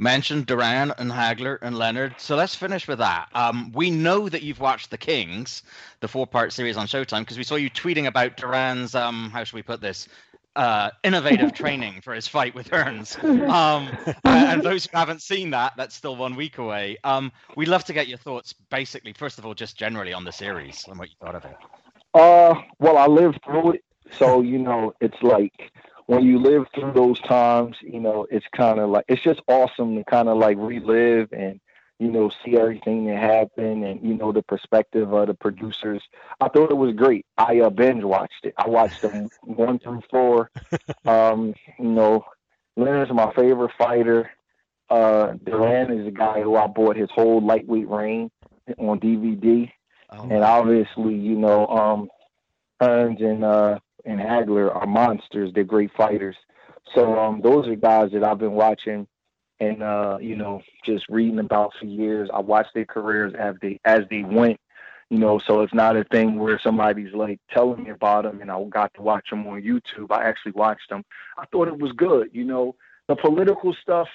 mentioned 0.00 0.46
Duran 0.46 0.92
and 0.96 1.12
Hagler 1.12 1.58
and 1.60 1.76
Leonard. 1.76 2.14
So 2.18 2.34
let's 2.34 2.54
finish 2.54 2.88
with 2.88 2.98
that. 2.98 3.28
Um, 3.34 3.70
we 3.72 3.90
know 3.90 4.28
that 4.28 4.42
you've 4.42 4.58
watched 4.58 4.90
The 4.90 4.98
Kings, 4.98 5.62
the 6.00 6.08
four-part 6.08 6.52
series 6.52 6.78
on 6.78 6.86
Showtime, 6.86 7.20
because 7.20 7.36
we 7.36 7.44
saw 7.44 7.56
you 7.56 7.68
tweeting 7.70 8.06
about 8.06 8.36
Duran's. 8.38 8.94
Um, 8.94 9.30
how 9.30 9.44
should 9.44 9.54
we 9.54 9.62
put 9.62 9.80
this? 9.80 10.08
Uh, 10.56 10.90
innovative 11.04 11.52
training 11.54 12.00
for 12.00 12.14
his 12.14 12.26
fight 12.26 12.54
with 12.54 12.68
Hearns. 12.70 13.16
Um, 13.50 13.88
and 14.24 14.62
those 14.62 14.86
who 14.86 14.96
haven't 14.96 15.22
seen 15.22 15.50
that, 15.50 15.74
that's 15.76 15.94
still 15.94 16.16
one 16.16 16.34
week 16.34 16.58
away. 16.58 16.96
Um, 17.04 17.30
we'd 17.56 17.68
love 17.68 17.84
to 17.84 17.92
get 17.92 18.08
your 18.08 18.18
thoughts, 18.18 18.54
basically, 18.70 19.12
first 19.12 19.38
of 19.38 19.46
all, 19.46 19.54
just 19.54 19.76
generally 19.76 20.12
on 20.12 20.24
the 20.24 20.32
series 20.32 20.86
and 20.88 20.98
what 20.98 21.10
you 21.10 21.16
thought 21.20 21.34
of 21.34 21.44
it. 21.44 21.56
Uh, 22.14 22.54
well, 22.78 22.96
I 22.96 23.06
lived 23.06 23.40
through 23.44 23.72
it, 23.72 23.84
so 24.10 24.40
you 24.40 24.58
know, 24.58 24.94
it's 25.00 25.20
like 25.22 25.70
when 26.10 26.24
you 26.24 26.40
live 26.40 26.66
through 26.74 26.92
those 26.92 27.20
times, 27.20 27.76
you 27.82 28.00
know, 28.00 28.26
it's 28.32 28.46
kind 28.56 28.80
of 28.80 28.90
like 28.90 29.04
it's 29.06 29.22
just 29.22 29.40
awesome 29.46 29.94
to 29.94 30.02
kind 30.02 30.28
of 30.28 30.38
like 30.38 30.56
relive 30.58 31.28
and 31.32 31.60
you 32.00 32.10
know 32.10 32.32
see 32.44 32.56
everything 32.56 33.06
that 33.06 33.18
happened 33.18 33.84
and 33.84 34.02
you 34.02 34.14
know 34.14 34.32
the 34.32 34.42
perspective 34.42 35.12
of 35.12 35.28
the 35.28 35.34
producers. 35.34 36.02
I 36.40 36.48
thought 36.48 36.72
it 36.72 36.76
was 36.76 36.96
great. 36.96 37.26
I 37.38 37.60
uh, 37.60 37.70
binge 37.70 38.02
watched 38.02 38.44
it. 38.44 38.54
I 38.58 38.68
watched 38.68 39.02
them 39.02 39.30
one 39.42 39.78
through 39.78 40.02
four. 40.10 40.50
Um, 41.06 41.54
you 41.78 41.90
know, 41.90 42.24
Leonard's 42.76 43.12
my 43.12 43.32
favorite 43.34 43.70
fighter. 43.78 44.32
Uh, 44.88 45.34
Duran 45.44 45.92
is 45.92 46.08
a 46.08 46.10
guy 46.10 46.42
who 46.42 46.56
I 46.56 46.66
bought 46.66 46.96
his 46.96 47.10
whole 47.14 47.40
lightweight 47.40 47.88
reign 47.88 48.32
on 48.78 48.98
DVD, 48.98 49.70
oh, 50.10 50.22
and 50.22 50.42
obviously, 50.42 51.14
you 51.14 51.36
know, 51.36 51.68
um, 51.68 52.08
Hearns 52.82 53.22
and 53.22 53.44
uh, 53.44 53.78
and 54.04 54.20
Hagler 54.20 54.74
are 54.74 54.86
monsters. 54.86 55.52
They're 55.54 55.64
great 55.64 55.92
fighters. 55.96 56.36
So 56.94 57.18
um, 57.18 57.40
those 57.40 57.68
are 57.68 57.76
guys 57.76 58.10
that 58.12 58.24
I've 58.24 58.38
been 58.38 58.52
watching 58.52 59.06
and 59.60 59.82
uh, 59.82 60.18
you 60.20 60.36
know 60.36 60.62
just 60.84 61.08
reading 61.08 61.38
about 61.38 61.72
for 61.78 61.86
years. 61.86 62.30
I 62.32 62.40
watched 62.40 62.74
their 62.74 62.86
careers 62.86 63.34
as 63.38 63.56
they 63.60 63.80
as 63.84 64.04
they 64.10 64.22
went. 64.22 64.58
You 65.10 65.18
know, 65.18 65.40
so 65.40 65.62
it's 65.62 65.74
not 65.74 65.96
a 65.96 66.04
thing 66.04 66.38
where 66.38 66.60
somebody's 66.60 67.12
like 67.12 67.40
telling 67.50 67.82
me 67.82 67.90
about 67.90 68.22
them 68.22 68.40
and 68.40 68.50
I 68.50 68.62
got 68.64 68.94
to 68.94 69.02
watch 69.02 69.30
them 69.30 69.44
on 69.48 69.60
YouTube. 69.60 70.12
I 70.12 70.22
actually 70.22 70.52
watched 70.52 70.88
them. 70.88 71.04
I 71.36 71.46
thought 71.46 71.66
it 71.66 71.78
was 71.78 71.90
good. 71.92 72.30
You 72.32 72.44
know, 72.44 72.76
the 73.08 73.16
political 73.16 73.74
stuff. 73.74 74.08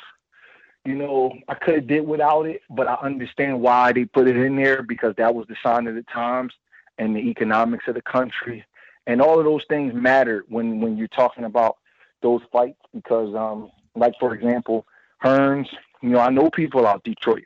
You 0.86 0.96
know, 0.96 1.34
I 1.50 1.56
could 1.56 1.76
have 1.76 1.88
did 1.88 2.08
without 2.08 2.46
it, 2.46 2.62
but 2.70 2.88
I 2.88 2.94
understand 3.02 3.60
why 3.60 3.92
they 3.92 4.06
put 4.06 4.28
it 4.28 4.38
in 4.38 4.56
there 4.56 4.84
because 4.84 5.16
that 5.18 5.34
was 5.34 5.48
the 5.48 5.56
sign 5.64 5.88
of 5.88 5.96
the 5.96 6.04
times 6.04 6.54
and 7.00 7.16
the 7.16 7.20
economics 7.20 7.88
of 7.88 7.96
the 7.96 8.04
country 8.04 8.64
and 9.08 9.22
all 9.22 9.40
of 9.40 9.46
those 9.46 9.64
things 9.70 9.94
matter 9.94 10.46
when 10.50 10.82
when 10.82 10.98
you're 10.98 11.08
talking 11.08 11.44
about 11.44 11.78
those 12.22 12.42
fights 12.52 12.82
because 12.94 13.34
um 13.36 13.72
like 13.96 14.14
for 14.20 14.34
example 14.34 14.86
Hearns 15.24 15.68
you 16.02 16.10
know 16.10 16.20
I 16.20 16.30
know 16.30 16.50
people 16.50 16.88
out 16.88 17.04
Detroit. 17.04 17.46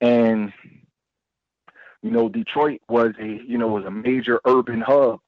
And 0.00 0.52
you 2.02 2.10
know 2.10 2.28
Detroit 2.28 2.80
was 2.88 3.14
a 3.20 3.40
you 3.46 3.58
know 3.58 3.68
was 3.68 3.84
a 3.84 3.90
major 3.90 4.40
urban 4.44 4.80
hub 4.80 5.20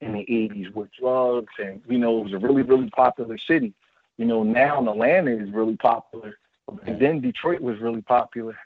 in 0.00 0.12
the 0.12 0.20
80s 0.20 0.72
with 0.74 0.88
drugs 0.98 1.52
and 1.58 1.82
you 1.88 1.98
know 1.98 2.18
it 2.20 2.24
was 2.24 2.32
a 2.32 2.38
really 2.38 2.62
really 2.62 2.90
popular 2.90 3.38
city. 3.38 3.74
You 4.18 4.26
know 4.26 4.42
now 4.42 4.86
Atlanta 4.86 5.30
is 5.30 5.50
really 5.50 5.76
popular 5.76 6.36
and 6.86 7.00
then 7.00 7.20
Detroit 7.20 7.60
was 7.60 7.80
really 7.80 8.02
popular. 8.02 8.56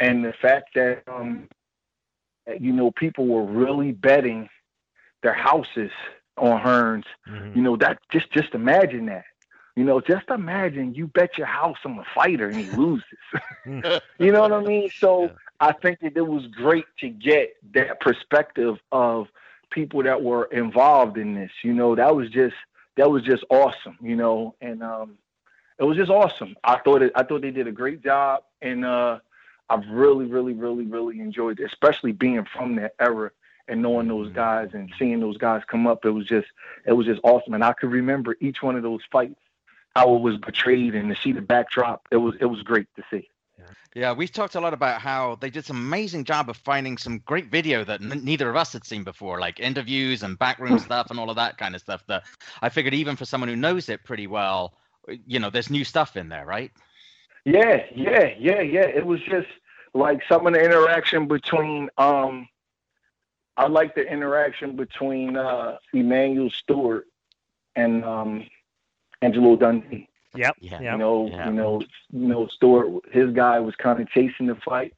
And 0.00 0.24
the 0.24 0.32
fact 0.32 0.74
that 0.74 1.02
um 1.06 1.48
you 2.60 2.72
know 2.72 2.90
people 2.92 3.26
were 3.26 3.44
really 3.44 3.92
betting 3.92 4.48
their 5.26 5.34
houses 5.34 5.90
on 6.36 6.60
Hearns. 6.60 7.04
Mm-hmm. 7.28 7.56
You 7.56 7.62
know, 7.64 7.76
that 7.78 7.98
just 8.12 8.30
just 8.30 8.54
imagine 8.54 9.06
that. 9.06 9.24
You 9.74 9.82
know, 9.82 10.00
just 10.00 10.28
imagine 10.30 10.94
you 10.94 11.08
bet 11.08 11.36
your 11.36 11.48
house 11.48 11.78
on 11.84 11.98
a 11.98 12.04
fighter 12.14 12.48
and 12.48 12.56
he 12.56 12.70
loses. 12.70 13.04
you 13.66 14.32
know 14.32 14.40
what 14.42 14.52
I 14.52 14.60
mean? 14.60 14.88
So 14.98 15.24
yeah. 15.24 15.28
I 15.58 15.72
think 15.72 15.98
that 16.00 16.16
it 16.16 16.26
was 16.26 16.46
great 16.46 16.86
to 17.00 17.08
get 17.08 17.56
that 17.74 18.00
perspective 18.00 18.78
of 18.92 19.26
people 19.70 20.04
that 20.04 20.22
were 20.22 20.44
involved 20.44 21.18
in 21.18 21.34
this. 21.34 21.50
You 21.64 21.74
know, 21.74 21.96
that 21.96 22.14
was 22.14 22.30
just 22.30 22.54
that 22.96 23.10
was 23.10 23.24
just 23.24 23.42
awesome. 23.50 23.98
You 24.00 24.14
know, 24.14 24.54
and 24.60 24.80
um, 24.80 25.18
it 25.80 25.84
was 25.84 25.96
just 25.96 26.10
awesome. 26.10 26.54
I 26.62 26.78
thought 26.78 27.02
it, 27.02 27.12
I 27.16 27.24
thought 27.24 27.42
they 27.42 27.50
did 27.50 27.66
a 27.66 27.72
great 27.72 28.00
job, 28.04 28.44
and 28.62 28.84
uh, 28.84 29.18
I've 29.68 29.88
really, 29.88 30.26
really, 30.26 30.52
really, 30.52 30.86
really 30.86 31.18
enjoyed 31.18 31.58
it, 31.58 31.64
especially 31.64 32.12
being 32.12 32.46
from 32.54 32.76
that 32.76 32.94
era 33.00 33.32
and 33.68 33.82
knowing 33.82 34.08
those 34.08 34.26
mm-hmm. 34.28 34.36
guys 34.36 34.70
and 34.72 34.92
seeing 34.98 35.20
those 35.20 35.36
guys 35.36 35.62
come 35.66 35.86
up, 35.86 36.04
it 36.04 36.10
was 36.10 36.26
just 36.26 36.48
it 36.84 36.92
was 36.92 37.06
just 37.06 37.20
awesome. 37.24 37.54
And 37.54 37.64
I 37.64 37.72
could 37.72 37.90
remember 37.90 38.36
each 38.40 38.62
one 38.62 38.76
of 38.76 38.82
those 38.82 39.00
fights, 39.10 39.40
how 39.94 40.14
it 40.14 40.20
was 40.20 40.36
betrayed, 40.38 40.94
and 40.94 41.14
to 41.14 41.20
see 41.20 41.32
the 41.32 41.40
backdrop, 41.40 42.06
it 42.10 42.16
was 42.16 42.34
it 42.40 42.46
was 42.46 42.62
great 42.62 42.88
to 42.96 43.02
see. 43.10 43.28
Yeah, 43.96 44.12
we've 44.12 44.30
talked 44.30 44.56
a 44.56 44.60
lot 44.60 44.74
about 44.74 45.00
how 45.00 45.38
they 45.40 45.48
did 45.48 45.64
some 45.64 45.78
amazing 45.78 46.24
job 46.24 46.50
of 46.50 46.58
finding 46.58 46.98
some 46.98 47.20
great 47.20 47.46
video 47.46 47.82
that 47.84 48.02
n- 48.02 48.20
neither 48.22 48.50
of 48.50 48.54
us 48.54 48.74
had 48.74 48.84
seen 48.84 49.04
before, 49.04 49.40
like 49.40 49.58
interviews 49.58 50.22
and 50.22 50.38
backroom 50.38 50.78
stuff 50.88 51.06
and 51.08 51.18
all 51.18 51.30
of 51.30 51.36
that 51.36 51.56
kind 51.56 51.74
of 51.74 51.80
stuff. 51.80 52.04
That 52.06 52.24
I 52.60 52.68
figured 52.68 52.92
even 52.92 53.16
for 53.16 53.24
someone 53.24 53.48
who 53.48 53.56
knows 53.56 53.88
it 53.88 54.04
pretty 54.04 54.26
well, 54.26 54.74
you 55.26 55.38
know, 55.38 55.48
there's 55.48 55.70
new 55.70 55.82
stuff 55.82 56.14
in 56.14 56.28
there, 56.28 56.44
right? 56.44 56.70
Yeah, 57.46 57.84
yeah, 57.94 58.34
yeah, 58.38 58.60
yeah. 58.60 58.84
It 58.84 59.06
was 59.06 59.20
just 59.22 59.48
like 59.94 60.20
some 60.28 60.46
of 60.46 60.52
the 60.52 60.60
interaction 60.60 61.26
between 61.26 61.88
um 61.96 62.48
I 63.56 63.66
like 63.68 63.94
the 63.94 64.02
interaction 64.02 64.76
between 64.76 65.36
uh, 65.36 65.78
Emanuel 65.92 66.50
Steward 66.50 67.04
and 67.74 68.04
um, 68.04 68.46
Angelo 69.22 69.56
Dundee. 69.56 70.08
Yep. 70.34 70.56
Yeah. 70.60 70.80
You 70.80 70.98
know, 70.98 71.28
yeah. 71.28 71.46
you 71.46 71.54
know, 71.54 71.82
you 72.10 72.28
know, 72.28 72.46
Steward. 72.48 73.00
His 73.10 73.32
guy 73.32 73.58
was 73.60 73.74
kind 73.76 74.00
of 74.00 74.08
chasing 74.10 74.46
the 74.46 74.56
fight, 74.56 74.94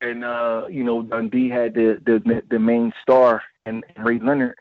and 0.00 0.24
uh, 0.24 0.66
you 0.70 0.84
know, 0.84 1.02
Dundee 1.02 1.50
had 1.50 1.74
the 1.74 2.00
the 2.04 2.42
the 2.50 2.58
main 2.58 2.92
star 3.02 3.42
and 3.66 3.84
Ray 3.98 4.18
Leonard. 4.18 4.56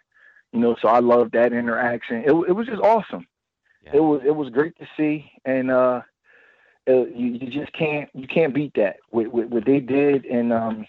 You 0.52 0.60
know, 0.60 0.76
so 0.82 0.88
I 0.88 1.00
loved 1.00 1.34
that 1.34 1.54
interaction. 1.54 2.18
It 2.18 2.32
it 2.32 2.54
was 2.54 2.68
just 2.68 2.82
awesome. 2.82 3.28
Yeah. 3.86 3.92
It 3.94 4.00
was 4.00 4.22
it 4.26 4.36
was 4.36 4.50
great 4.50 4.78
to 4.80 4.88
see, 4.98 5.32
and 5.46 5.72
uh, 5.72 6.02
it, 6.86 7.16
you, 7.16 7.28
you 7.28 7.50
just 7.50 7.72
can't 7.72 8.10
you 8.14 8.28
can't 8.28 8.54
beat 8.54 8.74
that. 8.76 8.98
What, 9.12 9.28
what, 9.28 9.50
what 9.50 9.66
they 9.66 9.80
did, 9.80 10.26
and 10.26 10.52
um, 10.52 10.86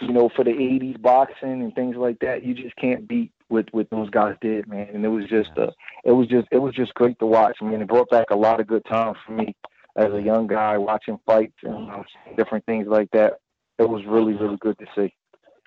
you 0.00 0.12
know, 0.12 0.28
for 0.34 0.44
the 0.44 0.52
'80s 0.52 1.00
boxing 1.00 1.62
and 1.62 1.74
things 1.74 1.96
like 1.96 2.18
that, 2.20 2.44
you 2.44 2.54
just 2.54 2.76
can't 2.76 3.06
beat 3.08 3.32
what 3.48 3.68
what 3.72 3.90
those 3.90 4.10
guys 4.10 4.36
did, 4.40 4.68
man. 4.68 4.88
And 4.92 5.04
it 5.04 5.08
was 5.08 5.26
just 5.26 5.50
uh, 5.56 5.70
it 6.04 6.12
was 6.12 6.28
just 6.28 6.48
it 6.50 6.58
was 6.58 6.74
just 6.74 6.94
great 6.94 7.18
to 7.18 7.26
watch. 7.26 7.58
I 7.60 7.64
mean, 7.64 7.80
it 7.80 7.88
brought 7.88 8.10
back 8.10 8.30
a 8.30 8.36
lot 8.36 8.60
of 8.60 8.66
good 8.66 8.84
times 8.84 9.18
for 9.26 9.32
me 9.32 9.54
as 9.96 10.12
a 10.12 10.22
young 10.22 10.46
guy 10.46 10.78
watching 10.78 11.18
fights 11.26 11.56
and 11.62 11.90
um, 11.90 12.04
different 12.36 12.64
things 12.66 12.86
like 12.86 13.10
that. 13.12 13.34
It 13.78 13.88
was 13.88 14.04
really 14.04 14.34
really 14.34 14.56
good 14.56 14.78
to 14.78 14.86
see. 14.94 15.14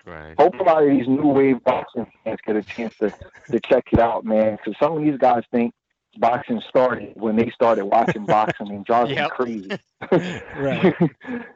Right. 0.04 0.34
Hope 0.36 0.54
a 0.58 0.62
lot 0.64 0.82
of 0.82 0.90
these 0.90 1.06
new 1.06 1.28
wave 1.28 1.62
boxing 1.62 2.06
fans 2.24 2.40
get 2.44 2.56
a 2.56 2.62
chance 2.62 2.96
to 2.98 3.10
to 3.50 3.60
check 3.60 3.84
it 3.92 3.98
out, 3.98 4.24
man. 4.24 4.56
Because 4.56 4.74
some 4.80 4.96
of 4.96 5.02
these 5.02 5.18
guys 5.18 5.44
think 5.52 5.74
boxing 6.18 6.60
started 6.68 7.12
when 7.14 7.36
they 7.36 7.50
started 7.50 7.84
watching 7.84 8.26
boxing 8.26 8.68
and 8.70 8.84
drives 8.86 9.10
yep. 9.10 9.30
me 9.30 9.36
crazy. 9.36 9.70
right. 10.56 10.94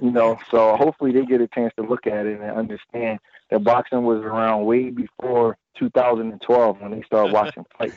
you 0.00 0.10
know, 0.10 0.38
so 0.50 0.76
hopefully 0.76 1.12
they 1.12 1.24
get 1.24 1.40
a 1.40 1.48
chance 1.48 1.72
to 1.76 1.82
look 1.82 2.06
at 2.06 2.26
it 2.26 2.40
and 2.40 2.50
understand 2.50 3.18
that 3.50 3.64
boxing 3.64 4.04
was 4.04 4.20
around 4.20 4.64
way 4.64 4.90
before 4.90 5.56
2012 5.78 6.80
when 6.80 6.90
they 6.90 7.02
started 7.02 7.32
watching 7.32 7.64
fights. 7.76 7.96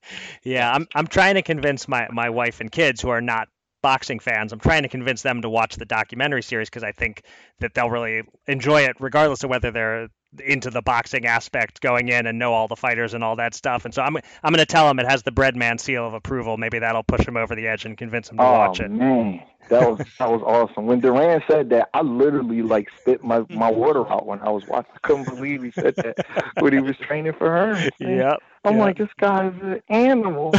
yeah, 0.42 0.72
I'm 0.72 0.86
I'm 0.94 1.06
trying 1.06 1.34
to 1.34 1.42
convince 1.42 1.88
my 1.88 2.08
my 2.10 2.30
wife 2.30 2.60
and 2.60 2.70
kids 2.70 3.00
who 3.00 3.10
are 3.10 3.20
not 3.20 3.48
boxing 3.82 4.18
fans. 4.18 4.52
I'm 4.52 4.58
trying 4.58 4.82
to 4.82 4.88
convince 4.88 5.22
them 5.22 5.42
to 5.42 5.48
watch 5.48 5.76
the 5.76 5.84
documentary 5.84 6.42
series 6.42 6.68
because 6.68 6.82
I 6.82 6.92
think 6.92 7.22
that 7.60 7.74
they'll 7.74 7.90
really 7.90 8.22
enjoy 8.46 8.82
it, 8.82 8.96
regardless 9.00 9.44
of 9.44 9.50
whether 9.50 9.70
they're 9.70 10.08
into 10.44 10.70
the 10.70 10.82
boxing 10.82 11.26
aspect 11.26 11.80
going 11.80 12.08
in 12.08 12.26
and 12.26 12.38
know 12.38 12.52
all 12.52 12.68
the 12.68 12.76
fighters 12.76 13.14
and 13.14 13.24
all 13.24 13.36
that 13.36 13.54
stuff. 13.54 13.84
And 13.84 13.94
so 13.94 14.02
I'm 14.02 14.16
I'm 14.16 14.52
going 14.52 14.58
to 14.58 14.66
tell 14.66 14.88
him 14.90 14.98
it 14.98 15.06
has 15.06 15.22
the 15.22 15.32
Breadman 15.32 15.80
seal 15.80 16.06
of 16.06 16.14
approval. 16.14 16.56
Maybe 16.56 16.78
that'll 16.78 17.02
push 17.02 17.26
him 17.26 17.36
over 17.36 17.54
the 17.54 17.66
edge 17.66 17.84
and 17.84 17.96
convince 17.96 18.30
him 18.30 18.36
to 18.38 18.42
oh, 18.42 18.52
watch 18.52 18.80
it. 18.80 18.90
man, 18.90 19.42
that 19.68 19.88
was 19.88 19.98
that 20.18 20.30
was 20.30 20.42
awesome. 20.42 20.86
When 20.86 21.00
Duran 21.00 21.42
said 21.48 21.70
that, 21.70 21.88
I 21.94 22.02
literally 22.02 22.62
like 22.62 22.88
spit 23.00 23.24
my 23.24 23.44
my 23.50 23.70
water 23.70 24.06
out 24.10 24.26
when 24.26 24.40
I 24.40 24.50
was 24.50 24.66
watching. 24.66 24.92
I 24.94 24.98
couldn't 25.06 25.24
believe 25.24 25.62
he 25.62 25.70
said 25.70 25.96
that 25.96 26.16
when 26.60 26.72
he 26.72 26.80
was 26.80 26.96
training 26.98 27.32
for 27.34 27.50
her. 27.50 27.88
Yep. 27.98 28.38
I'm 28.64 28.76
yep. 28.76 28.80
like, 28.80 28.98
this 28.98 29.08
guy's 29.18 29.52
an 29.62 29.80
animal. 29.88 30.52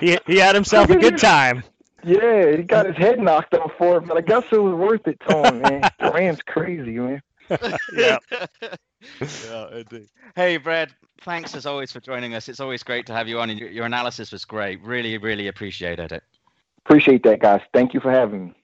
he 0.00 0.18
he 0.26 0.38
had 0.38 0.54
himself 0.54 0.90
a 0.90 0.96
good 0.96 1.18
time. 1.18 1.62
Yeah, 2.02 2.56
he 2.56 2.62
got 2.62 2.86
his 2.86 2.96
head 2.96 3.20
knocked 3.20 3.54
off 3.54 3.72
for 3.76 3.98
it, 3.98 4.06
but 4.06 4.16
I 4.16 4.20
guess 4.22 4.44
it 4.50 4.58
was 4.58 4.74
worth 4.74 5.06
it 5.06 5.20
to 5.28 5.42
him, 5.46 5.60
man. 5.62 5.90
Duran's 6.00 6.42
crazy, 6.42 6.98
man. 6.98 7.22
yeah. 7.92 8.18
yeah, 9.20 9.68
indeed. 9.72 10.08
Hey, 10.36 10.56
Bread, 10.56 10.94
thanks 11.22 11.54
as 11.54 11.66
always 11.66 11.90
for 11.92 12.00
joining 12.00 12.34
us. 12.34 12.48
It's 12.48 12.60
always 12.60 12.82
great 12.82 13.06
to 13.06 13.12
have 13.12 13.28
you 13.28 13.40
on, 13.40 13.50
and 13.50 13.58
your, 13.58 13.70
your 13.70 13.86
analysis 13.86 14.32
was 14.32 14.44
great. 14.44 14.82
Really, 14.82 15.18
really 15.18 15.48
appreciated 15.48 16.12
it. 16.12 16.22
Appreciate 16.84 17.22
that, 17.24 17.40
guys. 17.40 17.60
Thank 17.72 17.94
you 17.94 18.00
for 18.00 18.10
having 18.10 18.46
me. 18.46 18.54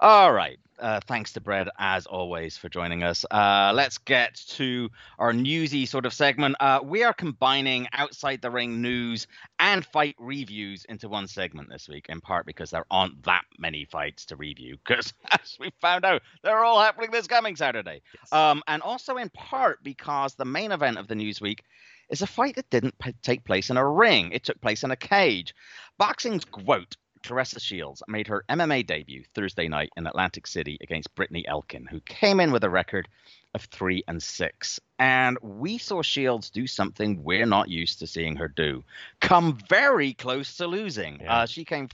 All 0.00 0.32
right. 0.32 0.58
Uh, 0.80 1.00
thanks 1.06 1.32
to 1.34 1.40
Bread, 1.40 1.68
as 1.78 2.06
always, 2.06 2.56
for 2.56 2.68
joining 2.68 3.02
us. 3.02 3.24
Uh, 3.30 3.72
let's 3.74 3.98
get 3.98 4.34
to 4.48 4.88
our 5.18 5.32
newsy 5.32 5.84
sort 5.84 6.06
of 6.06 6.14
segment. 6.14 6.56
Uh, 6.58 6.80
we 6.82 7.02
are 7.02 7.12
combining 7.12 7.86
outside 7.92 8.40
the 8.40 8.50
ring 8.50 8.80
news 8.80 9.26
and 9.58 9.84
fight 9.84 10.16
reviews 10.18 10.86
into 10.86 11.08
one 11.08 11.28
segment 11.28 11.68
this 11.68 11.88
week, 11.88 12.06
in 12.08 12.20
part 12.20 12.46
because 12.46 12.70
there 12.70 12.86
aren't 12.90 13.22
that 13.24 13.44
many 13.58 13.84
fights 13.84 14.24
to 14.26 14.36
review, 14.36 14.78
because 14.84 15.12
as 15.30 15.56
we 15.60 15.70
found 15.80 16.04
out, 16.04 16.22
they're 16.42 16.64
all 16.64 16.80
happening 16.80 17.10
this 17.10 17.26
coming 17.26 17.56
Saturday. 17.56 18.00
Yes. 18.14 18.32
Um, 18.32 18.62
and 18.66 18.80
also 18.80 19.18
in 19.18 19.28
part 19.30 19.82
because 19.82 20.34
the 20.34 20.46
main 20.46 20.72
event 20.72 20.96
of 20.96 21.08
the 21.08 21.14
news 21.14 21.40
week 21.40 21.62
is 22.08 22.22
a 22.22 22.26
fight 22.26 22.56
that 22.56 22.70
didn't 22.70 22.98
p- 22.98 23.14
take 23.22 23.44
place 23.44 23.70
in 23.70 23.76
a 23.76 23.86
ring, 23.86 24.32
it 24.32 24.44
took 24.44 24.60
place 24.60 24.82
in 24.82 24.90
a 24.90 24.96
cage. 24.96 25.54
Boxing's 25.98 26.44
GOAT 26.44 26.96
Claressa 27.22 27.60
Shields 27.60 28.02
made 28.08 28.26
her 28.26 28.44
MMA 28.48 28.86
debut 28.86 29.24
Thursday 29.34 29.68
night 29.68 29.90
in 29.96 30.06
Atlantic 30.06 30.46
City 30.46 30.78
against 30.80 31.14
Brittney 31.14 31.44
Elkin, 31.46 31.86
who 31.86 32.00
came 32.00 32.40
in 32.40 32.52
with 32.52 32.64
a 32.64 32.70
record 32.70 33.08
of 33.54 33.62
three 33.64 34.02
and 34.08 34.22
six. 34.22 34.80
And 34.98 35.38
we 35.42 35.78
saw 35.78 36.02
Shields 36.02 36.50
do 36.50 36.66
something 36.66 37.22
we're 37.22 37.46
not 37.46 37.68
used 37.68 37.98
to 37.98 38.06
seeing 38.06 38.36
her 38.36 38.48
do 38.48 38.84
come 39.20 39.58
very 39.68 40.14
close 40.14 40.56
to 40.56 40.66
losing. 40.66 41.20
Yeah. 41.20 41.40
Uh, 41.40 41.46
she 41.46 41.64
came 41.64 41.88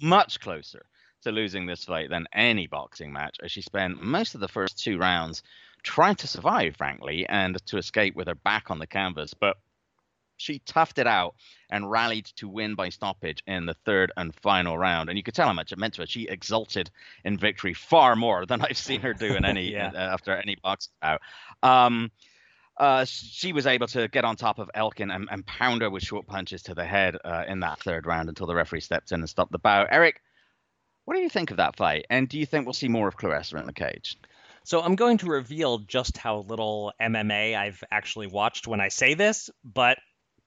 much 0.00 0.40
closer 0.40 0.86
to 1.22 1.32
losing 1.32 1.66
this 1.66 1.84
fight 1.84 2.10
than 2.10 2.26
any 2.32 2.66
boxing 2.66 3.12
match, 3.12 3.36
as 3.42 3.52
she 3.52 3.62
spent 3.62 4.02
most 4.02 4.34
of 4.34 4.40
the 4.40 4.48
first 4.48 4.78
two 4.78 4.98
rounds 4.98 5.42
trying 5.82 6.16
to 6.16 6.26
survive, 6.26 6.76
frankly, 6.76 7.26
and 7.28 7.64
to 7.66 7.76
escape 7.76 8.14
with 8.14 8.28
her 8.28 8.34
back 8.34 8.70
on 8.70 8.78
the 8.78 8.86
canvas. 8.86 9.34
But 9.34 9.56
she 10.36 10.60
toughed 10.60 10.98
it 10.98 11.06
out 11.06 11.34
and 11.70 11.90
rallied 11.90 12.26
to 12.36 12.48
win 12.48 12.74
by 12.74 12.88
stoppage 12.88 13.42
in 13.46 13.66
the 13.66 13.74
third 13.84 14.12
and 14.16 14.34
final 14.34 14.76
round. 14.76 15.08
And 15.08 15.16
you 15.16 15.22
could 15.22 15.34
tell 15.34 15.46
how 15.46 15.52
much 15.52 15.72
it 15.72 15.78
meant 15.78 15.94
to 15.94 16.02
her. 16.02 16.06
She 16.06 16.26
exulted 16.28 16.90
in 17.24 17.38
victory 17.38 17.74
far 17.74 18.16
more 18.16 18.46
than 18.46 18.60
I've 18.60 18.78
seen 18.78 19.00
her 19.02 19.14
do 19.14 19.34
in 19.34 19.44
any 19.44 19.72
yeah. 19.72 19.92
uh, 19.94 19.98
after 19.98 20.36
any 20.36 20.56
box 20.56 20.88
out. 21.02 21.20
Um, 21.62 22.10
uh, 22.76 23.04
she 23.04 23.52
was 23.52 23.66
able 23.66 23.86
to 23.86 24.08
get 24.08 24.24
on 24.24 24.36
top 24.36 24.58
of 24.58 24.70
Elkin 24.74 25.10
and, 25.10 25.28
and 25.30 25.46
pound 25.46 25.82
her 25.82 25.90
with 25.90 26.02
short 26.02 26.26
punches 26.26 26.62
to 26.64 26.74
the 26.74 26.84
head 26.84 27.16
uh, 27.24 27.44
in 27.46 27.60
that 27.60 27.78
third 27.80 28.06
round 28.06 28.28
until 28.28 28.46
the 28.46 28.54
referee 28.54 28.80
stepped 28.80 29.12
in 29.12 29.20
and 29.20 29.28
stopped 29.28 29.52
the 29.52 29.58
bout. 29.58 29.88
Eric, 29.90 30.20
what 31.04 31.14
do 31.14 31.20
you 31.20 31.28
think 31.28 31.50
of 31.50 31.58
that 31.58 31.76
fight? 31.76 32.06
And 32.10 32.28
do 32.28 32.38
you 32.38 32.46
think 32.46 32.66
we'll 32.66 32.72
see 32.72 32.88
more 32.88 33.08
of 33.08 33.16
Claressa 33.16 33.58
in 33.58 33.66
the 33.66 33.72
cage? 33.72 34.16
So 34.64 34.80
I'm 34.80 34.94
going 34.94 35.18
to 35.18 35.26
reveal 35.26 35.78
just 35.78 36.16
how 36.16 36.38
little 36.38 36.92
MMA 37.00 37.56
I've 37.56 37.82
actually 37.90 38.28
watched 38.28 38.68
when 38.68 38.80
I 38.80 38.88
say 38.88 39.14
this, 39.14 39.50
but 39.64 39.98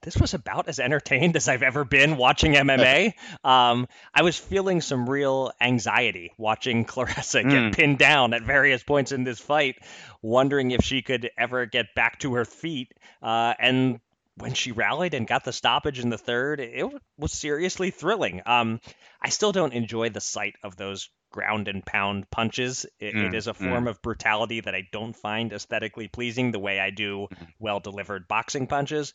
this 0.06 0.18
was 0.18 0.36
about 0.36 0.70
as 0.70 0.80
entertained 0.80 1.36
as 1.36 1.49
I've 1.49 1.64
ever 1.64 1.84
been 1.84 2.16
watching 2.16 2.53
MMA. 2.53 3.14
um, 3.43 3.88
I 4.14 4.22
was 4.22 4.38
feeling 4.38 4.80
some 4.80 5.10
real 5.10 5.51
anxiety 5.60 6.32
watching 6.38 6.86
Claressa 6.86 7.41
get 7.41 7.51
mm. 7.51 7.76
pinned 7.76 7.97
down 7.97 8.34
at 8.34 8.43
various 8.43 8.84
points 8.84 9.12
in 9.12 9.24
this 9.24 9.39
fight, 9.39 9.78
wondering 10.22 10.72
if 10.72 10.84
she 10.84 11.01
could 11.01 11.32
ever 11.38 11.66
get 11.66 11.95
back 11.95 12.20
to 12.20 12.36
her 12.36 12.45
feet. 12.45 12.93
Uh, 13.22 13.56
and 13.58 13.99
when 14.38 14.53
she 14.53 14.72
rallied 14.72 15.16
and 15.16 15.28
got 15.28 15.43
the 15.43 15.51
stoppage 15.51 15.99
in 15.99 16.10
the 16.10 16.18
third, 16.20 16.60
it 16.60 16.86
was 17.18 17.32
seriously 17.32 17.89
thrilling. 17.89 18.43
Um, 18.45 18.82
I 19.20 19.30
still 19.30 19.53
don't 19.53 19.74
enjoy 19.74 20.10
the 20.10 20.22
sight 20.22 20.56
of 20.64 20.76
those 20.76 21.10
ground 21.32 21.68
and 21.68 21.84
pound 21.84 22.30
punches. 22.30 22.86
It, 22.99 23.16
mm, 23.16 23.28
it 23.28 23.34
is 23.34 23.47
a 23.47 23.56
form 23.56 23.86
mm. 23.86 23.89
of 23.89 24.03
brutality 24.03 24.62
that 24.62 24.76
I 24.76 24.88
don't 24.91 25.16
find 25.16 25.51
aesthetically 25.51 26.10
pleasing 26.10 26.51
the 26.51 26.60
way 26.60 26.80
I 26.80 26.91
do 26.91 27.28
mm-hmm. 27.32 27.45
well 27.60 27.80
delivered 27.80 28.28
boxing 28.28 28.68
punches 28.68 29.14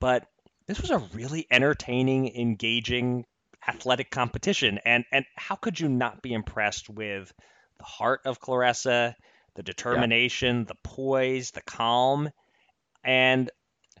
but 0.00 0.26
this 0.66 0.80
was 0.80 0.90
a 0.90 0.98
really 1.12 1.46
entertaining, 1.50 2.34
engaging 2.34 3.24
athletic 3.66 4.10
competition. 4.10 4.78
And 4.84 5.04
and 5.12 5.24
how 5.36 5.56
could 5.56 5.78
you 5.78 5.88
not 5.88 6.22
be 6.22 6.32
impressed 6.32 6.88
with 6.88 7.32
the 7.78 7.84
heart 7.84 8.20
of 8.24 8.40
Claressa, 8.40 9.14
the 9.54 9.62
determination, 9.62 10.58
yeah. 10.58 10.64
the 10.64 10.76
poise, 10.82 11.50
the 11.52 11.62
calm, 11.62 12.30
and 13.04 13.50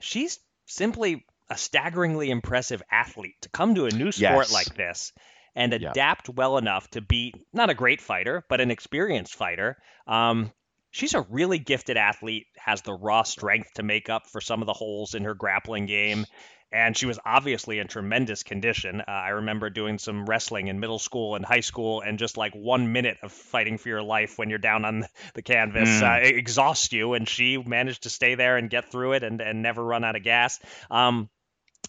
she's 0.00 0.38
simply 0.66 1.24
a 1.48 1.56
staggeringly 1.56 2.30
impressive 2.30 2.82
athlete 2.90 3.34
to 3.42 3.48
come 3.48 3.74
to 3.74 3.86
a 3.86 3.90
new 3.90 4.12
sport 4.12 4.46
yes. 4.46 4.52
like 4.52 4.74
this 4.76 5.12
and 5.56 5.72
adapt 5.72 6.28
yeah. 6.28 6.34
well 6.36 6.58
enough 6.58 6.88
to 6.90 7.00
be 7.00 7.34
not 7.52 7.70
a 7.70 7.74
great 7.74 8.00
fighter, 8.00 8.44
but 8.48 8.60
an 8.60 8.70
experienced 8.70 9.34
fighter. 9.34 9.76
Um, 10.06 10.52
she's 10.90 11.14
a 11.14 11.22
really 11.22 11.58
gifted 11.58 11.96
athlete, 11.96 12.46
has 12.56 12.82
the 12.82 12.92
raw 12.92 13.22
strength 13.22 13.74
to 13.74 13.82
make 13.82 14.08
up 14.08 14.26
for 14.26 14.40
some 14.40 14.60
of 14.62 14.66
the 14.66 14.72
holes 14.72 15.14
in 15.14 15.24
her 15.24 15.34
grappling 15.34 15.86
game. 15.86 16.26
And 16.72 16.96
she 16.96 17.06
was 17.06 17.18
obviously 17.24 17.80
in 17.80 17.88
tremendous 17.88 18.44
condition. 18.44 19.00
Uh, 19.00 19.10
I 19.10 19.30
remember 19.30 19.70
doing 19.70 19.98
some 19.98 20.24
wrestling 20.24 20.68
in 20.68 20.78
middle 20.78 21.00
school 21.00 21.34
and 21.34 21.44
high 21.44 21.60
school, 21.60 22.00
and 22.00 22.16
just 22.16 22.36
like 22.36 22.54
one 22.54 22.92
minute 22.92 23.18
of 23.24 23.32
fighting 23.32 23.76
for 23.76 23.88
your 23.88 24.02
life 24.02 24.38
when 24.38 24.50
you're 24.50 24.60
down 24.60 24.84
on 24.84 25.04
the 25.34 25.42
canvas 25.42 25.88
mm. 25.88 26.02
uh, 26.02 26.24
exhausts 26.24 26.92
you. 26.92 27.14
And 27.14 27.28
she 27.28 27.58
managed 27.58 28.04
to 28.04 28.10
stay 28.10 28.36
there 28.36 28.56
and 28.56 28.70
get 28.70 28.92
through 28.92 29.14
it 29.14 29.24
and, 29.24 29.40
and 29.40 29.62
never 29.62 29.84
run 29.84 30.04
out 30.04 30.14
of 30.14 30.22
gas. 30.22 30.60
Um, 30.92 31.28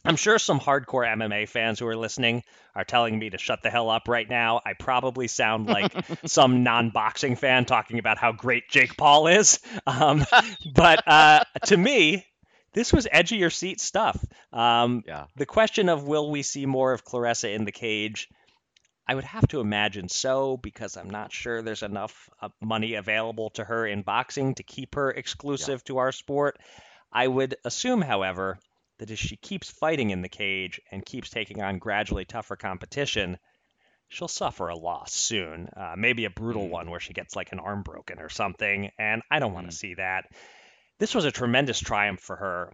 I'm 0.03 0.15
sure 0.15 0.39
some 0.39 0.59
hardcore 0.59 1.05
MMA 1.05 1.47
fans 1.47 1.79
who 1.79 1.87
are 1.87 1.95
listening 1.95 2.43
are 2.75 2.83
telling 2.83 3.19
me 3.19 3.29
to 3.29 3.37
shut 3.37 3.61
the 3.61 3.69
hell 3.69 3.89
up 3.89 4.07
right 4.07 4.27
now. 4.27 4.61
I 4.65 4.73
probably 4.73 5.27
sound 5.27 5.67
like 5.67 5.93
some 6.25 6.63
non 6.63 6.89
boxing 6.89 7.35
fan 7.35 7.65
talking 7.65 7.99
about 7.99 8.17
how 8.17 8.31
great 8.31 8.67
Jake 8.69 8.97
Paul 8.97 9.27
is. 9.27 9.59
Um, 9.85 10.25
but 10.73 11.07
uh, 11.07 11.43
to 11.65 11.77
me, 11.77 12.25
this 12.73 12.91
was 12.91 13.07
edge 13.11 13.31
of 13.31 13.37
your 13.37 13.49
seat 13.49 13.79
stuff. 13.79 14.23
Um, 14.51 15.03
yeah. 15.05 15.25
The 15.35 15.45
question 15.45 15.89
of 15.89 16.03
will 16.03 16.31
we 16.31 16.41
see 16.41 16.65
more 16.65 16.93
of 16.93 17.05
Claressa 17.05 17.53
in 17.53 17.65
the 17.65 17.71
cage? 17.71 18.29
I 19.07 19.15
would 19.15 19.25
have 19.25 19.47
to 19.49 19.59
imagine 19.59 20.07
so 20.09 20.57
because 20.57 20.95
I'm 20.95 21.09
not 21.09 21.33
sure 21.33 21.61
there's 21.61 21.83
enough 21.83 22.29
uh, 22.41 22.49
money 22.61 22.95
available 22.95 23.49
to 23.51 23.63
her 23.63 23.85
in 23.85 24.03
boxing 24.03 24.55
to 24.55 24.63
keep 24.63 24.95
her 24.95 25.11
exclusive 25.11 25.81
yeah. 25.81 25.87
to 25.87 25.97
our 25.97 26.11
sport. 26.11 26.59
I 27.11 27.27
would 27.27 27.55
assume, 27.65 28.01
however, 28.01 28.57
that 29.01 29.09
as 29.09 29.17
she 29.17 29.35
keeps 29.35 29.67
fighting 29.67 30.11
in 30.11 30.21
the 30.21 30.29
cage 30.29 30.79
and 30.91 31.03
keeps 31.03 31.31
taking 31.31 31.59
on 31.59 31.79
gradually 31.79 32.23
tougher 32.23 32.55
competition, 32.55 33.39
she'll 34.09 34.27
suffer 34.27 34.67
a 34.67 34.77
loss 34.77 35.11
soon. 35.11 35.67
Uh, 35.75 35.95
maybe 35.97 36.25
a 36.25 36.29
brutal 36.29 36.67
mm. 36.67 36.69
one 36.69 36.91
where 36.91 36.99
she 36.99 37.11
gets 37.11 37.35
like 37.35 37.51
an 37.51 37.57
arm 37.57 37.81
broken 37.81 38.19
or 38.19 38.29
something, 38.29 38.91
and 38.99 39.23
I 39.31 39.39
don't 39.39 39.53
want 39.53 39.67
to 39.67 39.75
mm. 39.75 39.79
see 39.79 39.95
that. 39.95 40.25
This 40.99 41.15
was 41.15 41.25
a 41.25 41.31
tremendous 41.31 41.79
triumph 41.79 42.19
for 42.19 42.35
her. 42.35 42.71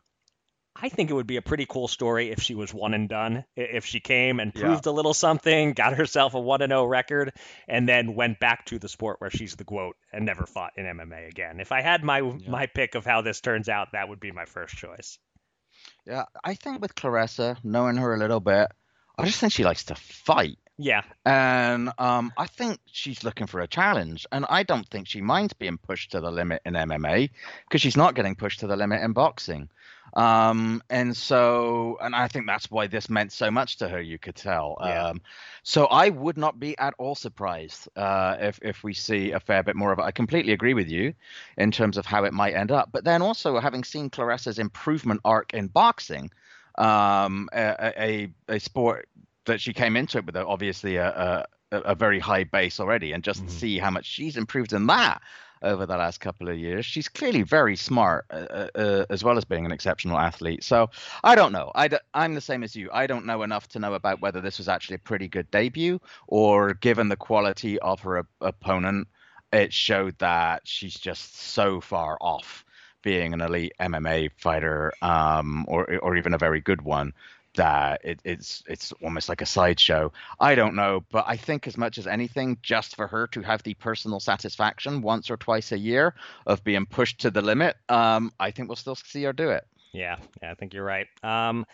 I 0.75 0.89
think 0.89 1.09
it 1.09 1.13
would 1.13 1.27
be 1.27 1.37
a 1.37 1.41
pretty 1.41 1.65
cool 1.65 1.87
story 1.87 2.29
if 2.29 2.41
she 2.41 2.55
was 2.55 2.73
one 2.73 2.93
and 2.93 3.07
done. 3.07 3.45
If 3.55 3.85
she 3.85 4.01
came 4.01 4.41
and 4.41 4.53
proved 4.53 4.85
yeah. 4.85 4.91
a 4.91 4.93
little 4.93 5.13
something, 5.13 5.71
got 5.71 5.95
herself 5.95 6.33
a 6.33 6.41
1 6.41 6.59
0 6.59 6.85
record, 6.87 7.31
and 7.69 7.87
then 7.87 8.15
went 8.15 8.41
back 8.41 8.65
to 8.65 8.79
the 8.79 8.89
sport 8.89 9.21
where 9.21 9.31
she's 9.31 9.55
the 9.55 9.63
GOAT 9.63 9.95
and 10.11 10.25
never 10.25 10.45
fought 10.45 10.73
in 10.75 10.83
MMA 10.83 11.29
again. 11.29 11.61
If 11.61 11.71
I 11.71 11.79
had 11.81 12.03
my 12.03 12.19
yeah. 12.19 12.49
my 12.49 12.65
pick 12.65 12.95
of 12.95 13.05
how 13.05 13.21
this 13.21 13.39
turns 13.39 13.69
out, 13.69 13.93
that 13.93 14.09
would 14.09 14.19
be 14.19 14.33
my 14.33 14.43
first 14.43 14.75
choice. 14.75 15.17
Yeah, 16.07 16.23
I 16.41 16.53
think 16.53 16.81
with 16.81 16.95
Claressa, 16.95 17.57
knowing 17.65 17.97
her 17.97 18.13
a 18.13 18.17
little 18.17 18.39
bit, 18.39 18.71
I 19.17 19.25
just 19.25 19.39
think 19.39 19.51
she 19.51 19.65
likes 19.65 19.83
to 19.85 19.95
fight. 19.95 20.57
Yeah. 20.77 21.01
And 21.25 21.91
um, 21.97 22.31
I 22.37 22.45
think 22.45 22.79
she's 22.85 23.23
looking 23.23 23.47
for 23.47 23.61
a 23.61 23.67
challenge. 23.67 24.27
And 24.31 24.45
I 24.49 24.63
don't 24.63 24.87
think 24.87 25.07
she 25.07 25.21
minds 25.21 25.53
being 25.53 25.77
pushed 25.77 26.11
to 26.11 26.21
the 26.21 26.31
limit 26.31 26.61
in 26.65 26.73
MMA 26.73 27.29
because 27.67 27.81
she's 27.81 27.97
not 27.97 28.15
getting 28.15 28.35
pushed 28.35 28.59
to 28.59 28.67
the 28.67 28.75
limit 28.75 29.01
in 29.01 29.13
boxing. 29.13 29.69
Um, 30.13 30.81
and 30.89 31.15
so, 31.15 31.97
and 32.01 32.15
I 32.15 32.27
think 32.27 32.47
that's 32.47 32.71
why 32.71 32.87
this 32.87 33.09
meant 33.09 33.31
so 33.31 33.51
much 33.51 33.77
to 33.77 33.89
her. 33.89 34.01
You 34.01 34.17
could 34.17 34.35
tell. 34.35 34.77
Yeah. 34.79 35.07
Um, 35.07 35.21
so 35.63 35.85
I 35.87 36.09
would 36.09 36.37
not 36.37 36.59
be 36.59 36.77
at 36.77 36.93
all 36.97 37.13
surprised 37.13 37.89
uh, 37.95 38.37
if 38.39 38.59
if 38.61 38.83
we 38.83 38.93
see 38.93 39.31
a 39.31 39.39
fair 39.39 39.63
bit 39.63 39.75
more 39.75 39.91
of 39.91 39.99
it. 39.99 40.03
I 40.03 40.11
completely 40.11 40.53
agree 40.53 40.73
with 40.73 40.87
you 40.87 41.13
in 41.57 41.71
terms 41.71 41.97
of 41.97 42.05
how 42.05 42.23
it 42.23 42.33
might 42.33 42.53
end 42.53 42.71
up. 42.71 42.89
But 42.91 43.03
then 43.03 43.21
also 43.21 43.59
having 43.59 43.83
seen 43.83 44.09
Claressa's 44.09 44.59
improvement 44.59 45.21
arc 45.25 45.53
in 45.53 45.67
boxing, 45.67 46.31
um, 46.77 47.49
a, 47.51 47.93
a, 47.97 48.29
a 48.47 48.59
sport 48.59 49.09
that 49.47 49.59
she 49.59 49.73
came 49.73 49.97
into 49.97 50.19
it 50.19 50.25
with 50.25 50.37
obviously 50.37 50.97
a, 50.97 51.45
a, 51.71 51.77
a 51.79 51.95
very 51.95 52.19
high 52.19 52.43
base 52.43 52.79
already, 52.79 53.11
and 53.11 53.23
just 53.23 53.41
mm-hmm. 53.41 53.49
see 53.49 53.77
how 53.77 53.89
much 53.89 54.05
she's 54.05 54.37
improved 54.37 54.73
in 54.73 54.87
that 54.87 55.21
over 55.61 55.85
the 55.85 55.97
last 55.97 56.19
couple 56.19 56.49
of 56.49 56.57
years. 56.57 56.85
She's 56.85 57.09
clearly 57.09 57.41
very 57.41 57.75
smart, 57.75 58.25
uh, 58.29 58.35
uh, 58.49 58.67
uh 58.75 59.05
as 59.09 59.23
well 59.23 59.37
as 59.37 59.45
being 59.45 59.65
an 59.65 59.71
exceptional 59.71 60.17
athlete. 60.17 60.63
So 60.63 60.89
I 61.23 61.35
don't 61.35 61.51
know. 61.51 61.71
I 61.75 61.87
d- 61.87 61.97
I'm 62.13 62.35
the 62.35 62.41
same 62.41 62.63
as 62.63 62.75
you. 62.75 62.89
I 62.93 63.07
don't 63.07 63.25
know 63.25 63.43
enough 63.43 63.67
to 63.69 63.79
know 63.79 63.93
about 63.93 64.21
whether 64.21 64.41
this 64.41 64.57
was 64.57 64.67
actually 64.67 64.95
a 64.95 64.99
pretty 64.99 65.27
good 65.27 65.49
debut, 65.51 65.99
or 66.27 66.73
given 66.75 67.09
the 67.09 67.17
quality 67.17 67.79
of 67.79 67.99
her 68.01 68.19
op- 68.19 68.27
opponent, 68.41 69.07
it 69.51 69.73
showed 69.73 70.17
that 70.19 70.61
she's 70.65 70.93
just 70.93 71.35
so 71.37 71.81
far 71.81 72.17
off 72.21 72.63
being 73.01 73.33
an 73.33 73.41
elite 73.41 73.73
MMA 73.79 74.31
fighter, 74.37 74.93
um, 75.01 75.65
or 75.67 75.97
or 75.99 76.15
even 76.17 76.33
a 76.33 76.37
very 76.37 76.61
good 76.61 76.81
one 76.81 77.13
it, 77.59 78.19
it's 78.23 78.63
it's 78.67 78.91
almost 79.03 79.29
like 79.29 79.41
a 79.41 79.45
sideshow. 79.45 80.11
I 80.39 80.55
don't 80.55 80.75
know, 80.75 81.03
but 81.11 81.25
I 81.27 81.37
think 81.37 81.67
as 81.67 81.77
much 81.77 81.97
as 81.97 82.07
anything, 82.07 82.57
just 82.61 82.95
for 82.95 83.07
her 83.07 83.27
to 83.27 83.41
have 83.41 83.63
the 83.63 83.73
personal 83.75 84.19
satisfaction 84.19 85.01
once 85.01 85.29
or 85.29 85.37
twice 85.37 85.71
a 85.71 85.77
year 85.77 86.13
of 86.45 86.63
being 86.63 86.85
pushed 86.85 87.19
to 87.21 87.31
the 87.31 87.41
limit, 87.41 87.75
um, 87.89 88.31
I 88.39 88.51
think 88.51 88.69
we'll 88.69 88.75
still 88.75 88.95
see 88.95 89.23
her 89.23 89.33
do 89.33 89.49
it. 89.49 89.65
Yeah, 89.93 90.17
yeah, 90.41 90.51
I 90.51 90.53
think 90.53 90.73
you're 90.73 90.83
right. 90.83 91.07
Um, 91.23 91.65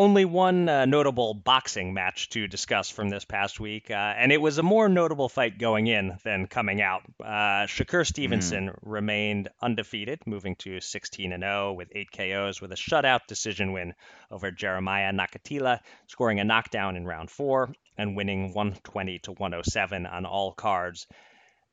only 0.00 0.24
one 0.24 0.66
uh, 0.66 0.86
notable 0.86 1.34
boxing 1.34 1.92
match 1.92 2.30
to 2.30 2.48
discuss 2.48 2.88
from 2.88 3.10
this 3.10 3.26
past 3.26 3.60
week, 3.60 3.90
uh, 3.90 3.94
and 3.94 4.32
it 4.32 4.40
was 4.40 4.56
a 4.56 4.62
more 4.62 4.88
notable 4.88 5.28
fight 5.28 5.58
going 5.58 5.88
in 5.88 6.16
than 6.24 6.46
coming 6.46 6.80
out. 6.80 7.02
Uh, 7.22 7.66
Shakur 7.66 8.06
Stevenson 8.06 8.68
mm. 8.68 8.78
remained 8.80 9.50
undefeated, 9.60 10.20
moving 10.26 10.56
to 10.56 10.80
16 10.80 11.34
and 11.34 11.42
0 11.42 11.74
with 11.74 11.88
eight 11.94 12.10
KOs, 12.12 12.62
with 12.62 12.72
a 12.72 12.76
shutout 12.76 13.26
decision 13.28 13.72
win 13.72 13.92
over 14.30 14.50
Jeremiah 14.50 15.12
Nakathila, 15.12 15.80
scoring 16.06 16.40
a 16.40 16.44
knockdown 16.44 16.96
in 16.96 17.04
round 17.04 17.30
four 17.30 17.70
and 17.98 18.16
winning 18.16 18.54
120 18.54 19.18
to 19.18 19.32
107 19.32 20.06
on 20.06 20.24
all 20.24 20.54
cards. 20.54 21.06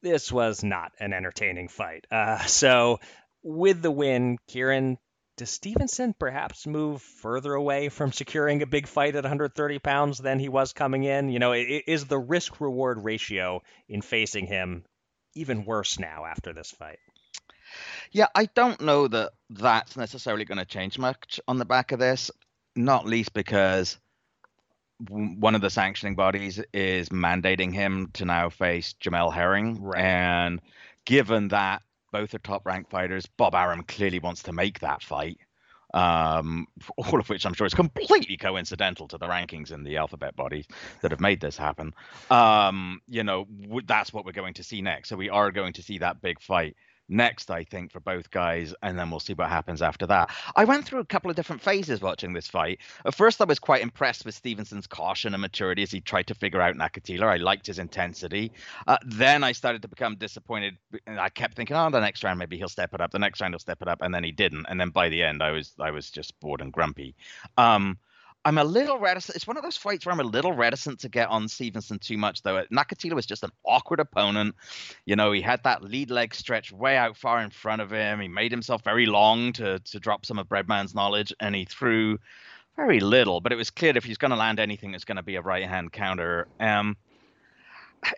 This 0.02 0.34
was 0.34 0.66
not 0.66 0.92
an 1.00 1.14
entertaining 1.14 1.70
fight. 1.70 2.06
Uh, 2.12 2.40
so, 2.40 3.00
with 3.42 3.82
the 3.82 3.92
win, 3.92 4.38
Kieran 4.50 4.98
does 5.38 5.52
Stevenson 5.52 6.14
perhaps 6.18 6.66
move 6.66 7.02
further 7.02 7.54
away 7.54 7.90
from 7.90 8.12
securing 8.12 8.62
a 8.64 8.68
big 8.68 8.88
fight 8.88 9.16
at 9.16 9.24
130 9.24 9.80
pounds 9.80 10.18
than 10.18 10.40
he 10.40 10.50
was 10.50 10.74
coming 10.74 11.04
in? 11.04 11.30
You 11.30 11.40
know, 11.40 11.54
is 11.54 12.06
the 12.06 12.18
risk 12.18 12.60
reward 12.60 13.04
ratio 13.04 13.62
in 13.88 14.02
facing 14.02 14.48
him 14.48 14.84
even 15.36 15.64
worse 15.64 16.00
now 16.00 16.26
after 16.26 16.54
this 16.54 16.72
fight? 16.72 16.98
Yeah, 18.12 18.28
I 18.34 18.46
don't 18.46 18.82
know 18.82 19.08
that 19.08 19.32
that's 19.52 19.96
necessarily 19.96 20.46
going 20.46 20.58
to 20.58 20.66
change 20.66 20.98
much 20.98 21.40
on 21.48 21.58
the 21.58 21.66
back 21.66 21.92
of 21.92 22.00
this, 22.00 22.32
not 22.76 23.06
least 23.06 23.34
because 23.34 23.98
one 25.08 25.54
of 25.54 25.62
the 25.62 25.70
sanctioning 25.70 26.16
bodies 26.16 26.60
is 26.74 27.10
mandating 27.10 27.72
him 27.72 28.10
to 28.14 28.26
now 28.26 28.50
face 28.50 28.96
Jamel 29.00 29.32
Herring. 29.32 29.84
Right. 29.84 30.02
And 30.02 30.62
given 31.06 31.50
that 31.50 31.84
both 32.12 32.34
are 32.34 32.40
top 32.40 32.66
ranked 32.66 32.90
fighters. 32.90 33.26
Bob 33.26 33.56
Arum 33.56 33.84
clearly 33.84 34.20
wants 34.20 34.44
to 34.44 34.54
make 34.54 34.80
that 34.80 35.04
fight. 35.04 35.38
Um, 35.94 36.68
all 36.98 37.20
of 37.20 37.30
which 37.30 37.46
I'm 37.46 37.54
sure 37.54 37.68
is 37.68 37.74
completely 37.74 38.38
coincidental 38.38 39.08
to 39.10 39.18
the 39.18 39.28
rankings 39.28 39.72
in 39.72 39.84
the 39.84 39.98
alphabet 39.98 40.36
bodies 40.36 40.68
that 41.02 41.12
have 41.12 41.22
made 41.22 41.40
this 41.40 41.58
happen. 41.58 41.94
Um, 42.30 43.02
you 43.08 43.24
know, 43.24 43.46
w- 43.62 43.86
that's 43.86 44.12
what 44.14 44.26
we're 44.26 44.32
going 44.34 44.56
to 44.56 44.64
see 44.64 44.82
next. 44.82 45.10
So 45.10 45.16
we 45.16 45.30
are 45.30 45.52
going 45.52 45.74
to 45.74 45.82
see 45.82 45.98
that 46.00 46.22
big 46.22 46.42
fight 46.42 46.76
next, 47.10 47.52
I 47.52 47.64
think, 47.64 47.92
for 47.92 48.00
both 48.00 48.32
guys, 48.32 48.74
and 48.82 48.98
then 48.98 49.10
we'll 49.10 49.20
see 49.20 49.34
what 49.34 49.50
happens 49.50 49.82
after 49.82 50.08
that. 50.08 50.30
I 50.56 50.66
went 50.66 50.86
through 50.86 51.00
a 51.00 51.06
couple 51.06 51.30
of 51.30 51.36
different 51.36 51.62
phases 51.62 52.02
watching 52.02 52.34
this 52.34 52.48
fight. 52.48 52.80
At 53.06 53.16
first, 53.16 53.42
I 53.42 53.46
was 53.46 53.60
quite 53.60 53.82
impressed 53.82 54.26
with 54.26 54.36
Stevenson's 54.36 54.88
caution 54.88 55.34
and 55.34 55.42
maturity 55.42 55.84
as 55.84 55.92
he 55.92 56.02
tried 56.02 56.28
to 56.28 56.36
figure 56.36 56.62
out 56.62 56.76
Nakathila. 56.76 57.24
I 57.24 57.38
liked 57.38 57.68
his 57.68 57.80
intensity. 57.80 58.52
Uh, 58.88 58.98
then 59.06 59.44
I 59.44 59.52
started 59.52 59.82
to 59.84 59.88
become 59.88 60.16
disappointed. 60.16 60.78
And 61.06 61.20
I 61.20 61.30
kept 61.30 61.56
thinking, 61.56 61.76
oh, 61.76 61.90
the 61.90 62.00
next 62.00 62.24
round 62.24 62.40
maybe 62.40 62.58
he'll 62.58 62.70
step 62.70 62.94
it 62.94 63.02
up. 63.02 63.12
The 63.12 63.20
next 63.20 63.42
round 63.42 63.54
he'll 63.54 63.60
step 63.60 63.82
it 63.82 63.88
up, 63.88 64.02
and 64.02 64.14
then 64.14 64.24
he 64.24 64.32
didn't. 64.32 64.66
And 64.70 64.80
then 64.80 64.90
by 64.90 65.10
the 65.10 65.24
end, 65.24 65.42
I 65.44 65.52
was 65.52 65.74
I 65.80 65.92
was 65.92 66.10
just 66.10 66.40
bored 66.40 66.62
and 66.62 66.72
grumpy. 66.74 67.16
Um, 67.58 67.98
I'm 68.48 68.58
a 68.58 68.64
little 68.64 68.98
reticent. 68.98 69.36
It's 69.36 69.46
one 69.46 69.58
of 69.58 69.64
those 69.64 69.76
fights 69.76 70.06
where 70.06 70.14
I'm 70.14 70.22
a 70.22 70.24
little 70.24 70.54
reticent 70.54 71.02
to 71.02 71.10
get 71.10 71.28
on 71.28 71.50
Stevenson 71.50 72.00
too 72.00 72.18
much, 72.18 72.44
though. 72.44 72.64
Nakathila 72.72 73.12
was 73.12 73.26
just 73.26 73.44
an 73.44 73.50
awkward 73.66 74.00
opponent. 74.00 74.56
You 75.06 75.18
know, 75.18 75.34
he 75.34 75.42
had 75.42 75.62
that 75.64 75.84
lead 75.84 76.12
leg 76.12 76.34
stretch 76.34 76.72
way 76.72 76.96
out 76.96 77.18
far 77.18 77.42
in 77.42 77.50
front 77.50 77.82
of 77.82 77.92
him. 77.92 78.22
He 78.22 78.30
made 78.30 78.52
himself 78.52 78.86
very 78.86 79.06
long 79.06 79.52
to 79.54 79.80
to 79.80 80.00
drop 80.00 80.26
some 80.26 80.40
of 80.40 80.48
Breadman's 80.48 80.96
knowledge, 80.96 81.34
and 81.42 81.54
he 81.54 81.66
threw 81.66 82.20
very 82.78 83.02
little. 83.02 83.42
But 83.42 83.52
it 83.52 83.58
was 83.58 83.70
clear 83.70 83.98
if 83.98 84.06
he's 84.06 84.18
going 84.18 84.32
to 84.32 84.38
land 84.38 84.62
anything, 84.62 84.94
it's 84.94 85.04
going 85.04 85.18
to 85.18 85.24
be 85.24 85.36
a 85.36 85.42
right 85.42 85.68
hand 85.68 85.92
counter. 85.92 86.48
Um, 86.58 86.96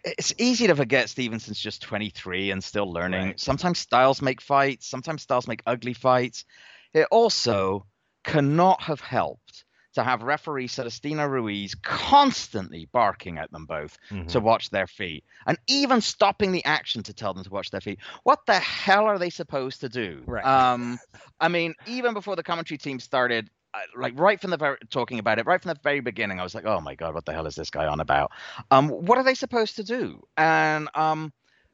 it's 0.04 0.36
easy 0.38 0.68
to 0.68 0.76
forget 0.76 1.10
Stevenson's 1.10 1.60
just 1.60 1.82
23 1.82 2.52
and 2.52 2.64
still 2.64 2.94
learning. 2.94 3.26
Right. 3.26 3.40
Sometimes 3.40 3.80
styles 3.80 4.22
make 4.22 4.42
fights. 4.42 4.86
Sometimes 4.86 5.24
styles 5.24 5.48
make 5.48 5.64
ugly 5.66 5.94
fights. 5.94 6.46
It 6.94 7.08
also 7.10 7.88
cannot 8.24 8.84
have 8.84 9.02
helped 9.02 9.66
to 10.00 10.04
have 10.04 10.24
referee 10.24 10.68
Celestino 10.68 11.28
Ruiz 11.28 11.76
constantly 11.76 12.88
barking 12.92 13.38
at 13.38 13.52
them 13.52 13.66
both 13.66 13.98
mm-hmm. 14.10 14.28
to 14.28 14.40
watch 14.40 14.70
their 14.70 14.88
feet 14.88 15.26
and 15.46 15.58
even 15.68 16.00
stopping 16.00 16.54
the 16.54 16.64
action 16.64 17.04
to 17.04 17.14
tell 17.14 17.34
them 17.34 17.44
to 17.44 17.50
watch 17.50 17.70
their 17.70 17.82
feet. 17.82 18.00
What 18.24 18.46
the 18.46 18.60
hell 18.60 19.06
are 19.06 19.20
they 19.20 19.30
supposed 19.30 19.82
to 19.82 19.90
do? 19.90 20.24
Right. 20.26 20.46
Um, 20.46 21.00
I 21.40 21.50
mean, 21.50 21.76
even 21.86 22.14
before 22.14 22.38
the 22.38 22.44
commentary 22.44 22.78
team 22.78 23.00
started, 23.00 23.50
like 23.96 24.18
right 24.18 24.40
from 24.40 24.52
the 24.52 24.58
very 24.58 24.78
talking 24.90 25.20
about 25.20 25.38
it 25.38 25.46
right 25.46 25.62
from 25.62 25.70
the 25.70 25.80
very 25.84 26.00
beginning 26.00 26.40
i 26.40 26.44
was 26.44 26.56
like 26.56 26.66
oh 26.66 26.82
my 26.82 26.96
god 26.96 27.14
what 27.14 27.24
the 27.26 27.32
hell 27.32 27.46
is 27.46 27.54
this 27.54 27.70
guy 27.70 27.86
on 27.86 28.00
about 28.00 28.32
um 28.72 28.90
what 28.90 29.20
are 29.20 29.24
they 29.24 29.36
supposed 29.36 29.76
to 29.76 29.84
do 29.84 30.20
and 30.38 30.90
um 30.96 31.32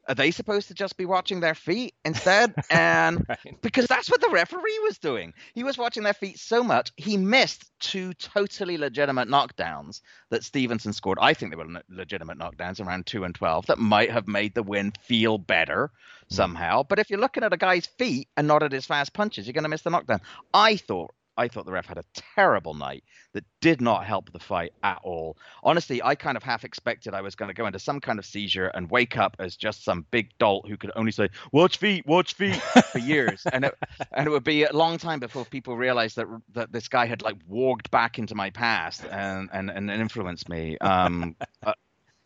are 0.08 0.16
they 0.16 0.32
supposed 0.32 0.68
to 0.68 0.74
just 0.74 0.98
be 0.98 1.06
watching 1.06 1.40
their 1.40 1.56
feet 1.56 1.94
instead? 2.04 2.54
And 2.70 3.26
right. 3.30 3.62
because 3.62 3.88
that's 3.88 4.10
what 4.10 4.22
the 4.22 4.30
referee 4.30 4.80
was 4.84 4.98
doing. 4.98 5.34
He 5.54 5.64
was 5.64 5.78
watching 5.78 6.04
their 6.04 6.14
feet 6.14 6.40
so 6.40 6.64
much, 6.64 6.92
he 6.98 7.16
missed 7.16 7.72
two 7.80 8.14
totally 8.16 8.78
legitimate 8.78 9.30
knockdowns 9.30 10.02
that 10.30 10.44
Stevenson 10.44 10.94
scored. 10.94 11.18
I 11.22 11.34
think 11.34 11.52
they 11.52 11.58
were 11.58 11.82
legitimate 11.90 12.38
knockdowns 12.38 12.86
around 12.86 13.06
2 13.06 13.24
and 13.24 13.36
12 13.36 13.68
that 13.68 13.78
might 13.78 14.12
have 14.12 14.28
made 14.28 14.56
the 14.56 14.64
win 14.64 14.94
feel 15.02 15.38
better 15.38 15.92
hmm. 16.28 16.34
somehow. 16.34 16.84
But 16.84 17.00
if 17.00 17.10
you're 17.10 17.20
looking 17.20 17.44
at 17.44 17.54
a 17.54 17.58
guy's 17.58 17.86
feet 17.86 18.28
and 18.36 18.48
not 18.48 18.64
at 18.64 18.72
his 18.72 18.86
fast 18.86 19.14
punches, 19.14 19.46
you're 19.46 19.54
going 19.54 19.64
to 19.64 19.70
miss 19.70 19.84
the 19.84 19.90
knockdown. 19.90 20.22
I 20.54 20.76
thought 20.78 21.14
I 21.38 21.48
thought 21.48 21.66
the 21.66 21.72
ref 21.72 21.86
had 21.86 21.98
a 21.98 22.04
terrible 22.36 22.74
night 22.74 23.04
that 23.34 23.44
did 23.62 23.82
not 23.82 24.06
help 24.06 24.32
the 24.32 24.40
fight 24.40 24.74
at 24.84 25.00
all. 25.04 25.38
Honestly, 25.64 26.02
I 26.02 26.16
kind 26.16 26.38
of 26.38 26.44
half 26.44 26.64
expected 26.64 27.14
I 27.14 27.22
was 27.22 27.36
going 27.36 27.50
to 27.50 27.54
go 27.54 27.66
into 27.66 27.80
some 27.80 28.00
kind 28.00 28.20
of 28.20 28.26
seizure 28.26 28.68
and 28.68 28.90
wake 28.90 29.18
up 29.18 29.36
as 29.40 29.56
just 29.56 29.84
some 29.84 30.06
big 30.12 30.30
dolt 30.38 30.68
who 30.68 30.78
could 30.78 30.92
only 30.96 31.12
say 31.12 31.30
"watch 31.52 31.78
feet, 31.78 32.06
watch 32.06 32.34
feet" 32.34 32.56
for 32.56 33.00
years, 33.00 33.44
and 33.52 33.66
it 33.66 33.76
and 34.12 34.28
it 34.28 34.30
would 34.30 34.44
be 34.44 34.64
a 34.64 34.74
long 34.74 34.98
time 34.98 35.20
before 35.20 35.46
people 35.46 35.76
realized 35.76 36.16
that 36.16 36.28
that 36.54 36.72
this 36.72 36.88
guy 36.88 37.06
had 37.06 37.22
like 37.22 37.38
walked 37.48 37.92
back 37.92 38.18
into 38.20 38.36
my 38.36 38.50
past 38.50 39.06
and 39.06 39.50
and, 39.52 39.70
and 39.70 39.92
influenced 39.92 40.50
me. 40.50 40.78
Um, 40.80 41.36
uh, 41.64 41.74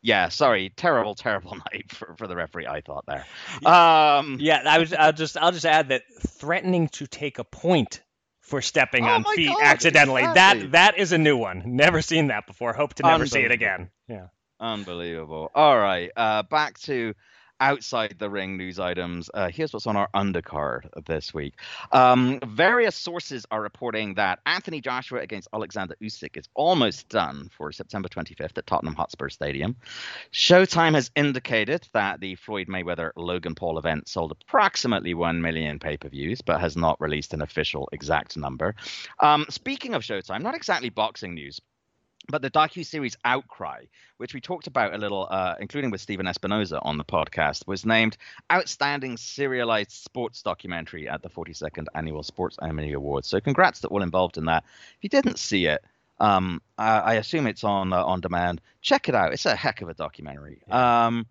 yeah, 0.01 0.29
sorry, 0.29 0.71
terrible, 0.75 1.15
terrible 1.15 1.55
night 1.71 1.91
for, 1.91 2.15
for 2.17 2.27
the 2.27 2.35
referee. 2.35 2.67
I 2.67 2.81
thought 2.81 3.05
there. 3.05 3.25
Um, 3.65 4.37
yeah, 4.39 4.63
I 4.65 4.79
was. 4.79 4.93
I'll 4.93 5.13
just 5.13 5.37
I'll 5.37 5.51
just 5.51 5.65
add 5.65 5.89
that 5.89 6.03
threatening 6.27 6.87
to 6.89 7.07
take 7.07 7.39
a 7.39 7.43
point 7.43 8.01
for 8.49 8.61
stepping 8.61 9.05
oh 9.05 9.09
on 9.09 9.23
feet 9.23 9.47
God, 9.47 9.61
accidentally. 9.61 10.23
Exactly. 10.23 10.61
That 10.67 10.71
that 10.71 10.97
is 10.99 11.11
a 11.11 11.17
new 11.17 11.37
one. 11.37 11.63
Never 11.65 12.01
seen 12.01 12.27
that 12.27 12.47
before. 12.47 12.73
Hope 12.73 12.95
to 12.95 13.03
never 13.03 13.25
see 13.25 13.41
it 13.41 13.51
again. 13.51 13.89
Yeah. 14.07 14.27
Unbelievable. 14.59 15.49
All 15.55 15.77
right, 15.77 16.11
uh, 16.17 16.43
back 16.43 16.79
to 16.79 17.13
outside 17.59 18.15
the 18.19 18.29
ring 18.29 18.57
news 18.57 18.79
items, 18.79 19.29
uh, 19.33 19.49
here's 19.49 19.73
what's 19.73 19.87
on 19.87 19.95
our 19.95 20.09
undercard 20.15 20.87
this 21.05 21.33
week. 21.33 21.55
Um, 21.91 22.39
various 22.45 22.95
sources 22.95 23.45
are 23.51 23.61
reporting 23.61 24.15
that 24.15 24.39
Anthony 24.45 24.81
Joshua 24.81 25.19
against 25.19 25.47
Alexander 25.53 25.95
Usyk 26.01 26.37
is 26.37 26.47
almost 26.53 27.09
done 27.09 27.49
for 27.57 27.71
September 27.71 28.09
25th 28.09 28.57
at 28.57 28.67
Tottenham 28.67 28.95
Hotspur 28.95 29.29
Stadium. 29.29 29.75
Showtime 30.31 30.95
has 30.95 31.11
indicated 31.15 31.87
that 31.93 32.19
the 32.19 32.35
Floyd 32.35 32.67
Mayweather 32.67 33.11
Logan 33.15 33.55
Paul 33.55 33.77
event 33.77 34.07
sold 34.07 34.31
approximately 34.31 35.13
1 35.13 35.41
million 35.41 35.79
pay 35.79 35.97
per 35.97 36.09
views, 36.09 36.41
but 36.41 36.59
has 36.59 36.75
not 36.77 36.99
released 36.99 37.33
an 37.33 37.41
official 37.41 37.89
exact 37.91 38.37
number. 38.37 38.75
Um, 39.19 39.45
speaking 39.49 39.93
of 39.93 40.03
Showtime, 40.03 40.41
not 40.41 40.55
exactly 40.55 40.89
boxing 40.89 41.33
news, 41.33 41.59
but 42.29 42.41
the 42.41 42.49
docu 42.49 42.85
series 42.85 43.17
Outcry, 43.25 43.85
which 44.17 44.33
we 44.33 44.41
talked 44.41 44.67
about 44.67 44.93
a 44.93 44.97
little, 44.97 45.27
uh, 45.29 45.55
including 45.59 45.91
with 45.91 46.01
Stephen 46.01 46.25
Espinoza 46.25 46.79
on 46.83 46.97
the 46.97 47.03
podcast, 47.03 47.67
was 47.67 47.85
named 47.85 48.17
Outstanding 48.51 49.17
Serialized 49.17 49.91
Sports 49.91 50.41
Documentary 50.41 51.09
at 51.09 51.21
the 51.21 51.29
42nd 51.29 51.87
Annual 51.95 52.23
Sports 52.23 52.57
Emmy 52.61 52.93
Awards. 52.93 53.27
So, 53.27 53.39
congrats 53.39 53.81
to 53.81 53.87
all 53.87 54.03
involved 54.03 54.37
in 54.37 54.45
that. 54.45 54.63
If 54.97 55.03
you 55.03 55.09
didn't 55.09 55.39
see 55.39 55.65
it, 55.65 55.83
um, 56.19 56.61
I, 56.77 56.99
I, 56.99 57.13
assume 57.15 57.47
it's 57.47 57.63
on 57.63 57.93
uh, 57.93 58.03
on 58.03 58.21
demand. 58.21 58.61
Check 58.81 59.09
it 59.09 59.15
out. 59.15 59.33
It's 59.33 59.45
a 59.45 59.55
heck 59.55 59.81
of 59.81 59.89
a 59.89 59.93
documentary. 59.93 60.61
Yeah. 60.67 61.05
Um, 61.05 61.25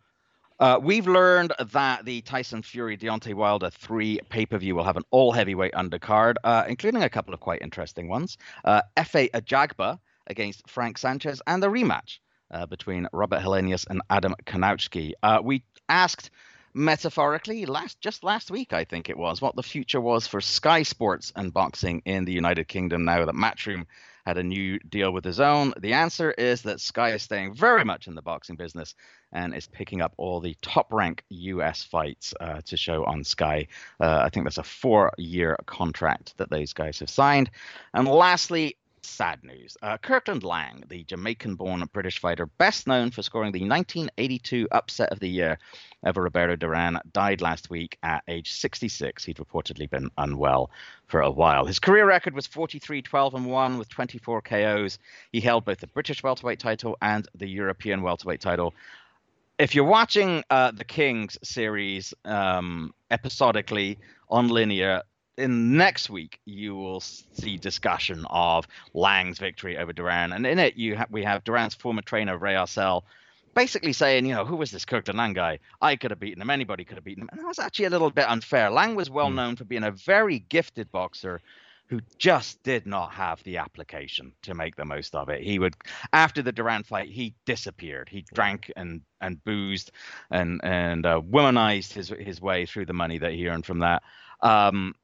uh, 0.60 0.80
we've 0.82 1.06
learned 1.06 1.52
that 1.72 2.04
the 2.04 2.20
Tyson 2.22 2.62
Fury 2.62 2.96
Deontay 2.96 3.34
Wilder 3.34 3.70
3 3.70 4.20
pay 4.28 4.44
per 4.44 4.58
view 4.58 4.74
will 4.74 4.84
have 4.84 4.96
an 4.96 5.04
all 5.10 5.30
heavyweight 5.30 5.72
undercard, 5.74 6.34
uh, 6.42 6.64
including 6.66 7.02
a 7.02 7.08
couple 7.08 7.32
of 7.32 7.40
quite 7.40 7.62
interesting 7.62 8.08
ones. 8.08 8.38
Uh, 8.64 8.82
Efe 8.96 9.30
Ajagba 9.30 10.00
against 10.28 10.68
Frank 10.68 10.98
Sanchez, 10.98 11.42
and 11.46 11.62
the 11.62 11.68
rematch 11.68 12.18
uh, 12.50 12.66
between 12.66 13.08
Robert 13.12 13.40
Helenius 13.40 13.86
and 13.88 14.02
Adam 14.10 14.34
Kownacki. 14.46 15.12
Uh, 15.22 15.40
we 15.42 15.64
asked 15.88 16.30
metaphorically 16.74 17.66
last 17.66 18.00
just 18.00 18.22
last 18.22 18.50
week 18.50 18.72
I 18.72 18.84
think 18.84 19.08
it 19.08 19.16
was 19.16 19.40
what 19.40 19.56
the 19.56 19.62
future 19.62 20.00
was 20.00 20.26
for 20.26 20.40
Sky 20.40 20.82
Sports 20.82 21.32
and 21.34 21.52
boxing 21.52 22.02
in 22.04 22.24
the 22.24 22.32
United 22.32 22.68
Kingdom 22.68 23.04
now 23.04 23.24
that 23.24 23.34
Matchroom 23.34 23.86
had 24.28 24.36
a 24.36 24.42
new 24.42 24.78
deal 24.80 25.10
with 25.10 25.24
DAZN? 25.24 25.72
The 25.80 25.94
answer 25.94 26.30
is 26.30 26.60
that 26.62 26.80
Sky 26.80 27.12
is 27.12 27.22
staying 27.22 27.54
very 27.54 27.82
much 27.82 28.06
in 28.06 28.14
the 28.14 28.20
boxing 28.20 28.56
business 28.56 28.94
and 29.32 29.54
is 29.54 29.66
picking 29.66 30.02
up 30.02 30.12
all 30.18 30.40
the 30.40 30.54
top 30.60 30.92
rank 30.92 31.24
US 31.30 31.82
fights 31.82 32.34
uh, 32.38 32.60
to 32.66 32.76
show 32.76 33.04
on 33.06 33.24
Sky. 33.24 33.68
Uh, 33.98 34.20
I 34.22 34.28
think 34.28 34.44
that's 34.44 34.58
a 34.58 34.62
four 34.62 35.12
year 35.16 35.56
contract 35.64 36.36
that 36.36 36.50
those 36.50 36.74
guys 36.74 36.98
have 36.98 37.08
signed. 37.08 37.50
And 37.94 38.06
lastly, 38.06 38.76
sad 39.06 39.42
news. 39.44 39.76
Uh, 39.82 39.96
Kirkland 39.98 40.42
Laing, 40.42 40.84
the 40.88 41.04
Jamaican 41.04 41.54
born 41.54 41.84
British 41.92 42.18
fighter, 42.18 42.46
best 42.46 42.86
known 42.86 43.10
for 43.10 43.22
scoring 43.22 43.52
the 43.52 43.60
1982 43.60 44.68
upset 44.70 45.10
of 45.10 45.20
the 45.20 45.28
year 45.28 45.58
over 46.04 46.22
Roberto 46.22 46.56
Duran, 46.56 46.98
died 47.12 47.40
last 47.40 47.70
week 47.70 47.98
at 48.02 48.22
age 48.28 48.52
66. 48.52 49.24
He'd 49.24 49.36
reportedly 49.36 49.88
been 49.88 50.10
unwell 50.18 50.70
for 51.06 51.20
a 51.20 51.30
while. 51.30 51.66
His 51.66 51.78
career 51.78 52.06
record 52.06 52.34
was 52.34 52.46
43 52.46 53.02
12 53.02 53.34
and 53.34 53.46
1 53.46 53.78
with 53.78 53.88
24 53.88 54.42
KOs. 54.42 54.98
He 55.32 55.40
held 55.40 55.64
both 55.64 55.78
the 55.78 55.86
British 55.86 56.22
welterweight 56.22 56.60
title 56.60 56.96
and 57.02 57.26
the 57.34 57.48
European 57.48 58.02
welterweight 58.02 58.40
title. 58.40 58.74
If 59.58 59.74
you're 59.74 59.84
watching 59.84 60.44
uh, 60.50 60.70
the 60.70 60.84
Kings 60.84 61.36
series 61.42 62.14
um, 62.24 62.94
episodically 63.10 63.98
on 64.28 64.48
linear, 64.48 65.02
in 65.38 65.76
next 65.76 66.10
week 66.10 66.40
you 66.44 66.74
will 66.76 67.00
see 67.00 67.56
discussion 67.56 68.26
of 68.28 68.66
Laing's 68.92 69.38
victory 69.38 69.78
over 69.78 69.92
Duran, 69.92 70.32
and 70.32 70.46
in 70.46 70.58
it 70.58 70.76
you 70.76 70.96
ha- 70.96 71.06
we 71.10 71.22
have 71.24 71.44
Duran's 71.44 71.74
former 71.74 72.02
trainer 72.02 72.36
Ray 72.36 72.54
Arcel 72.54 73.04
basically 73.54 73.92
saying, 73.92 74.24
you 74.24 74.34
know, 74.34 74.44
who 74.44 74.56
was 74.56 74.70
this 74.70 74.84
Kirk 74.84 75.08
Laing 75.08 75.32
guy? 75.32 75.58
I 75.80 75.96
could 75.96 76.12
have 76.12 76.20
beaten 76.20 76.40
him. 76.40 76.50
Anybody 76.50 76.84
could 76.84 76.96
have 76.96 77.04
beaten 77.04 77.24
him. 77.24 77.28
And 77.32 77.40
that 77.40 77.46
was 77.46 77.58
actually 77.58 77.86
a 77.86 77.90
little 77.90 78.10
bit 78.10 78.28
unfair. 78.28 78.70
Lang 78.70 78.94
was 78.94 79.10
well 79.10 79.30
mm. 79.30 79.34
known 79.34 79.56
for 79.56 79.64
being 79.64 79.82
a 79.82 79.90
very 79.90 80.38
gifted 80.38 80.92
boxer 80.92 81.40
who 81.88 82.00
just 82.18 82.62
did 82.62 82.86
not 82.86 83.12
have 83.14 83.42
the 83.44 83.56
application 83.56 84.32
to 84.42 84.54
make 84.54 84.76
the 84.76 84.84
most 84.84 85.14
of 85.14 85.28
it. 85.28 85.42
He 85.42 85.58
would, 85.58 85.74
after 86.12 86.42
the 86.42 86.52
Duran 86.52 86.84
fight, 86.84 87.08
he 87.08 87.34
disappeared. 87.46 88.08
He 88.08 88.24
drank 88.32 88.70
and 88.76 89.00
and 89.20 89.42
boozed 89.42 89.90
and 90.30 90.60
and 90.62 91.06
uh, 91.06 91.20
womanized 91.20 91.92
his 91.94 92.10
his 92.10 92.40
way 92.40 92.66
through 92.66 92.86
the 92.86 92.92
money 92.92 93.18
that 93.18 93.32
he 93.32 93.48
earned 93.48 93.66
from 93.66 93.80
that. 93.80 94.02
Um, 94.40 94.94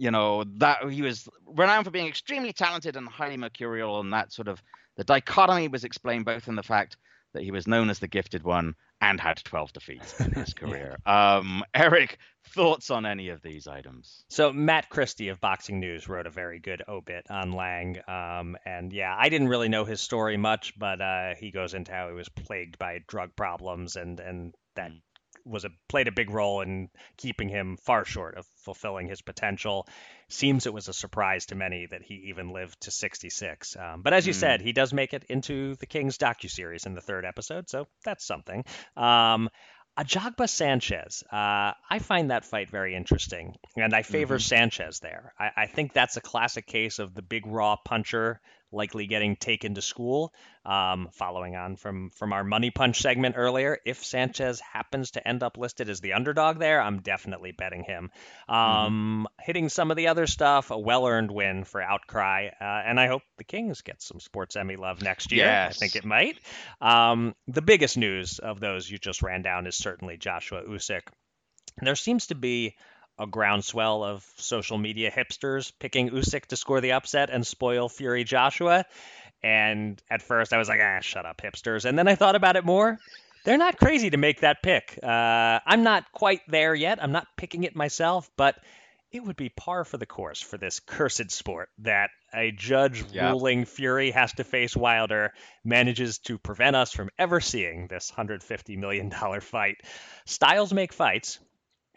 you 0.00 0.10
know 0.10 0.44
that 0.56 0.90
he 0.90 1.02
was 1.02 1.28
renowned 1.46 1.84
for 1.84 1.90
being 1.90 2.08
extremely 2.08 2.54
talented 2.54 2.96
and 2.96 3.06
highly 3.06 3.36
mercurial, 3.36 4.00
and 4.00 4.14
that 4.14 4.32
sort 4.32 4.48
of 4.48 4.62
the 4.96 5.04
dichotomy 5.04 5.68
was 5.68 5.84
explained 5.84 6.24
both 6.24 6.48
in 6.48 6.56
the 6.56 6.62
fact 6.62 6.96
that 7.34 7.42
he 7.42 7.50
was 7.50 7.66
known 7.66 7.90
as 7.90 7.98
the 7.98 8.08
gifted 8.08 8.42
one 8.42 8.74
and 9.02 9.20
had 9.20 9.36
12 9.44 9.74
defeats 9.74 10.18
in 10.18 10.32
his 10.32 10.54
career. 10.60 10.96
yeah. 11.06 11.36
um, 11.36 11.62
Eric, 11.74 12.18
thoughts 12.48 12.90
on 12.90 13.04
any 13.04 13.28
of 13.28 13.42
these 13.42 13.68
items? 13.68 14.24
So 14.28 14.52
Matt 14.52 14.88
Christie 14.88 15.28
of 15.28 15.38
Boxing 15.40 15.80
News 15.80 16.08
wrote 16.08 16.26
a 16.26 16.30
very 16.30 16.58
good 16.58 16.82
obit 16.88 17.26
on 17.30 17.52
Laing 17.52 17.98
um, 18.08 18.56
and 18.64 18.92
yeah, 18.92 19.14
I 19.16 19.28
didn't 19.28 19.48
really 19.48 19.68
know 19.68 19.84
his 19.84 20.00
story 20.00 20.38
much, 20.38 20.78
but 20.78 21.00
uh, 21.00 21.34
he 21.38 21.50
goes 21.50 21.74
into 21.74 21.92
how 21.92 22.08
he 22.08 22.14
was 22.14 22.28
plagued 22.30 22.78
by 22.78 23.00
drug 23.06 23.36
problems 23.36 23.96
and 23.96 24.18
and 24.18 24.54
that 24.76 24.90
mm 24.92 25.00
was 25.44 25.64
a 25.64 25.70
played 25.88 26.08
a 26.08 26.12
big 26.12 26.30
role 26.30 26.60
in 26.60 26.88
keeping 27.16 27.48
him 27.48 27.76
far 27.76 28.04
short 28.04 28.36
of 28.36 28.46
fulfilling 28.64 29.08
his 29.08 29.22
potential. 29.22 29.86
Seems 30.28 30.66
it 30.66 30.74
was 30.74 30.88
a 30.88 30.92
surprise 30.92 31.46
to 31.46 31.54
many 31.54 31.86
that 31.86 32.02
he 32.02 32.26
even 32.28 32.50
lived 32.50 32.80
to 32.82 32.90
66. 32.90 33.76
Um, 33.76 34.02
but 34.02 34.12
as 34.12 34.26
you 34.26 34.32
mm. 34.32 34.36
said, 34.36 34.60
he 34.60 34.72
does 34.72 34.92
make 34.92 35.12
it 35.12 35.24
into 35.28 35.74
the 35.76 35.86
King's 35.86 36.18
docu 36.18 36.50
series 36.50 36.86
in 36.86 36.94
the 36.94 37.00
third 37.00 37.24
episode, 37.24 37.68
so 37.68 37.86
that's 38.04 38.24
something. 38.24 38.64
Um, 38.96 39.48
Ajagba 39.98 40.48
Sanchez, 40.48 41.24
uh, 41.32 41.72
I 41.90 41.98
find 42.00 42.30
that 42.30 42.44
fight 42.44 42.70
very 42.70 42.94
interesting, 42.94 43.56
and 43.76 43.92
I 43.92 44.02
favor 44.02 44.36
mm-hmm. 44.36 44.40
Sanchez 44.40 45.00
there. 45.00 45.34
I, 45.38 45.50
I, 45.56 45.66
think 45.66 45.92
that's 45.92 46.16
a 46.16 46.20
classic 46.20 46.66
case 46.66 47.00
of 47.00 47.12
the 47.12 47.22
big 47.22 47.46
raw 47.46 47.76
puncher 47.84 48.40
likely 48.72 49.06
getting 49.06 49.36
taken 49.36 49.74
to 49.74 49.82
school. 49.82 50.32
Um, 50.64 51.08
following 51.12 51.56
on 51.56 51.76
from 51.76 52.10
from 52.10 52.34
our 52.34 52.44
money 52.44 52.70
punch 52.70 53.00
segment 53.00 53.36
earlier, 53.38 53.78
if 53.86 54.04
Sanchez 54.04 54.60
happens 54.60 55.12
to 55.12 55.26
end 55.26 55.42
up 55.42 55.56
listed 55.56 55.88
as 55.88 56.00
the 56.00 56.12
underdog 56.12 56.58
there, 56.58 56.82
I'm 56.82 57.00
definitely 57.00 57.52
betting 57.52 57.82
him. 57.82 58.10
Mm-hmm. 58.48 58.54
Um, 58.54 59.26
mm-hmm. 59.26 59.44
Hitting 59.44 59.68
some 59.70 59.90
of 59.90 59.96
the 59.96 60.08
other 60.08 60.26
stuff, 60.26 60.70
a 60.70 60.78
well 60.78 61.06
earned 61.06 61.30
win 61.30 61.64
for 61.64 61.82
Outcry, 61.82 62.48
uh, 62.60 62.64
and 62.64 63.00
I 63.00 63.06
hope 63.06 63.22
the 63.38 63.44
Kings 63.44 63.80
get 63.80 64.02
some 64.02 64.20
Sports 64.20 64.56
Emmy 64.56 64.76
love 64.76 65.02
next 65.02 65.32
year. 65.32 65.46
Yes. 65.46 65.76
I 65.76 65.78
think 65.78 65.96
it 65.96 66.04
might. 66.04 66.38
Um, 66.80 67.34
the 67.48 67.62
biggest 67.62 67.96
news 67.96 68.38
of 68.38 68.60
those 68.60 68.90
you 68.90 68.98
just 68.98 69.22
ran 69.22 69.42
down 69.42 69.66
is 69.66 69.76
certainly 69.76 70.18
Joshua 70.18 70.62
Usyk. 70.62 71.02
There 71.80 71.96
seems 71.96 72.26
to 72.26 72.34
be 72.34 72.76
a 73.20 73.26
groundswell 73.26 74.02
of 74.02 74.24
social 74.36 74.78
media 74.78 75.10
hipsters 75.10 75.72
picking 75.78 76.10
Usyk 76.10 76.46
to 76.46 76.56
score 76.56 76.80
the 76.80 76.92
upset 76.92 77.28
and 77.30 77.46
spoil 77.46 77.88
Fury 77.88 78.24
Joshua. 78.24 78.86
And 79.42 80.02
at 80.10 80.22
first 80.22 80.52
I 80.52 80.58
was 80.58 80.68
like, 80.68 80.80
ah, 80.82 81.00
shut 81.00 81.26
up, 81.26 81.40
hipsters. 81.40 81.84
And 81.84 81.98
then 81.98 82.08
I 82.08 82.14
thought 82.14 82.34
about 82.34 82.56
it 82.56 82.64
more. 82.64 82.98
They're 83.44 83.58
not 83.58 83.78
crazy 83.78 84.10
to 84.10 84.16
make 84.16 84.40
that 84.40 84.62
pick. 84.62 84.98
Uh, 85.02 85.60
I'm 85.64 85.82
not 85.82 86.10
quite 86.12 86.40
there 86.48 86.74
yet. 86.74 87.02
I'm 87.02 87.12
not 87.12 87.26
picking 87.36 87.64
it 87.64 87.76
myself, 87.76 88.30
but 88.36 88.56
it 89.12 89.24
would 89.24 89.36
be 89.36 89.48
par 89.48 89.84
for 89.84 89.96
the 89.96 90.06
course 90.06 90.40
for 90.40 90.56
this 90.56 90.80
cursed 90.80 91.30
sport 91.30 91.68
that 91.78 92.10
a 92.32 92.52
judge 92.52 93.04
yep. 93.12 93.32
ruling 93.32 93.64
Fury 93.64 94.12
has 94.12 94.32
to 94.34 94.44
face 94.44 94.76
Wilder 94.76 95.32
manages 95.64 96.18
to 96.20 96.38
prevent 96.38 96.76
us 96.76 96.92
from 96.92 97.10
ever 97.18 97.40
seeing 97.40 97.88
this 97.88 98.12
$150 98.16 98.78
million 98.78 99.10
fight. 99.40 99.76
Styles 100.26 100.72
make 100.72 100.92
fights, 100.92 101.40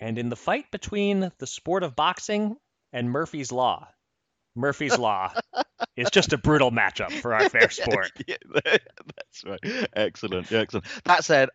and 0.04 0.18
in 0.18 0.28
the 0.28 0.36
fight 0.36 0.70
between 0.70 1.32
the 1.38 1.48
sport 1.48 1.82
of 1.82 1.96
boxing 1.96 2.58
and 2.92 3.10
Murphy's 3.10 3.54
Law, 3.54 3.88
Murphy's 4.54 4.98
Law 4.98 5.34
is 5.96 6.12
just 6.12 6.34
a 6.34 6.38
brutal 6.38 6.72
matchup 6.72 7.12
for 7.12 7.34
our 7.34 7.48
fair 7.48 7.70
sport. 7.70 8.12
yeah, 8.28 8.36
that's 8.54 9.44
right. 9.46 9.88
Excellent. 9.96 10.52
Excellent. 10.52 10.86
That 11.06 11.24
said, 11.24 11.50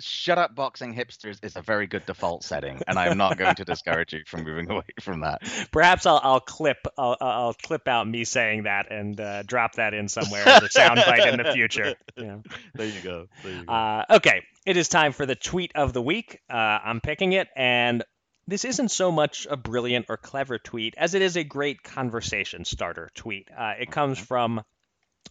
shut 0.00 0.38
up 0.38 0.54
boxing 0.54 0.94
hipsters 0.94 1.38
is 1.42 1.56
a 1.56 1.62
very 1.62 1.86
good 1.86 2.04
default 2.06 2.44
setting 2.44 2.80
and 2.86 2.98
i'm 2.98 3.18
not 3.18 3.36
going 3.36 3.54
to 3.54 3.64
discourage 3.64 4.12
you 4.12 4.20
from 4.26 4.44
moving 4.44 4.70
away 4.70 4.84
from 5.00 5.20
that 5.20 5.42
perhaps 5.72 6.06
i'll, 6.06 6.20
I'll 6.22 6.40
clip 6.40 6.78
I'll, 6.96 7.16
I'll 7.20 7.54
clip 7.54 7.88
out 7.88 8.06
me 8.06 8.24
saying 8.24 8.64
that 8.64 8.90
and 8.90 9.20
uh, 9.20 9.42
drop 9.42 9.74
that 9.74 9.94
in 9.94 10.08
somewhere 10.08 10.46
as 10.46 10.62
a 10.62 10.68
soundbite 10.68 11.32
in 11.32 11.42
the 11.42 11.52
future 11.52 11.94
yeah. 12.16 12.38
there 12.74 12.86
you 12.86 13.00
go, 13.00 13.26
there 13.42 13.52
you 13.52 13.64
go. 13.64 13.72
Uh, 13.72 14.04
okay 14.10 14.42
it 14.66 14.76
is 14.76 14.88
time 14.88 15.12
for 15.12 15.26
the 15.26 15.34
tweet 15.34 15.72
of 15.74 15.92
the 15.92 16.02
week 16.02 16.40
uh, 16.50 16.54
i'm 16.84 17.00
picking 17.00 17.32
it 17.32 17.48
and 17.56 18.04
this 18.48 18.64
isn't 18.64 18.90
so 18.90 19.12
much 19.12 19.46
a 19.50 19.58
brilliant 19.58 20.06
or 20.08 20.16
clever 20.16 20.58
tweet 20.58 20.94
as 20.96 21.14
it 21.14 21.20
is 21.20 21.36
a 21.36 21.44
great 21.44 21.82
conversation 21.82 22.64
starter 22.64 23.10
tweet. 23.14 23.46
Uh, 23.56 23.74
it 23.78 23.90
comes 23.90 24.18
from 24.18 24.62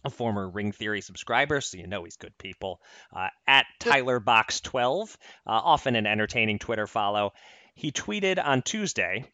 a 0.04 0.10
former 0.10 0.48
Ring 0.48 0.72
Theory 0.72 1.00
subscriber, 1.00 1.60
so 1.60 1.76
you 1.76 1.86
know 1.86 2.04
he's 2.04 2.16
good 2.16 2.36
people, 2.38 2.80
uh, 3.14 3.28
at 3.46 3.66
TylerBox12, 3.80 5.14
uh, 5.14 5.16
often 5.46 5.96
an 5.96 6.06
entertaining 6.06 6.58
Twitter 6.58 6.86
follow. 6.86 7.32
He 7.74 7.92
tweeted 7.92 8.42
on 8.44 8.62
Tuesday, 8.62 9.24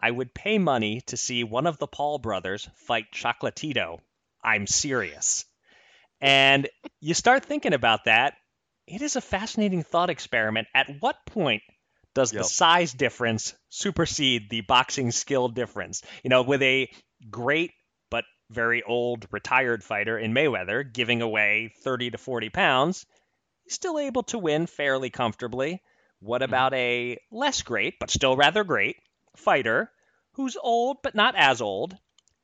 I 0.00 0.10
would 0.10 0.34
pay 0.34 0.58
money 0.58 1.02
to 1.06 1.16
see 1.16 1.44
one 1.44 1.66
of 1.66 1.78
the 1.78 1.86
Paul 1.86 2.18
brothers 2.18 2.68
fight 2.74 3.06
Chocolatito. 3.12 3.98
I'm 4.42 4.66
serious. 4.66 5.44
And 6.20 6.68
you 7.00 7.14
start 7.14 7.44
thinking 7.44 7.72
about 7.72 8.04
that. 8.04 8.34
It 8.86 9.02
is 9.02 9.16
a 9.16 9.20
fascinating 9.20 9.82
thought 9.82 10.10
experiment. 10.10 10.68
At 10.74 10.88
what 11.00 11.24
point 11.26 11.62
does 12.14 12.32
yep. 12.32 12.42
the 12.42 12.48
size 12.48 12.92
difference 12.92 13.54
supersede 13.68 14.50
the 14.50 14.62
boxing 14.62 15.12
skill 15.12 15.48
difference? 15.48 16.02
You 16.24 16.30
know, 16.30 16.42
with 16.42 16.62
a 16.62 16.90
great 17.30 17.72
very 18.50 18.82
old 18.82 19.26
retired 19.30 19.82
fighter 19.82 20.18
in 20.18 20.34
Mayweather 20.34 20.92
giving 20.92 21.22
away 21.22 21.72
30 21.82 22.10
to 22.10 22.18
40 22.18 22.50
pounds, 22.50 23.06
he's 23.64 23.74
still 23.74 23.98
able 23.98 24.24
to 24.24 24.38
win 24.38 24.66
fairly 24.66 25.10
comfortably. 25.10 25.82
What 26.18 26.42
mm-hmm. 26.42 26.50
about 26.50 26.74
a 26.74 27.18
less 27.30 27.62
great, 27.62 27.98
but 27.98 28.10
still 28.10 28.36
rather 28.36 28.64
great 28.64 28.96
fighter 29.36 29.90
who's 30.32 30.56
old 30.56 30.98
but 31.02 31.14
not 31.14 31.34
as 31.36 31.60
old? 31.60 31.96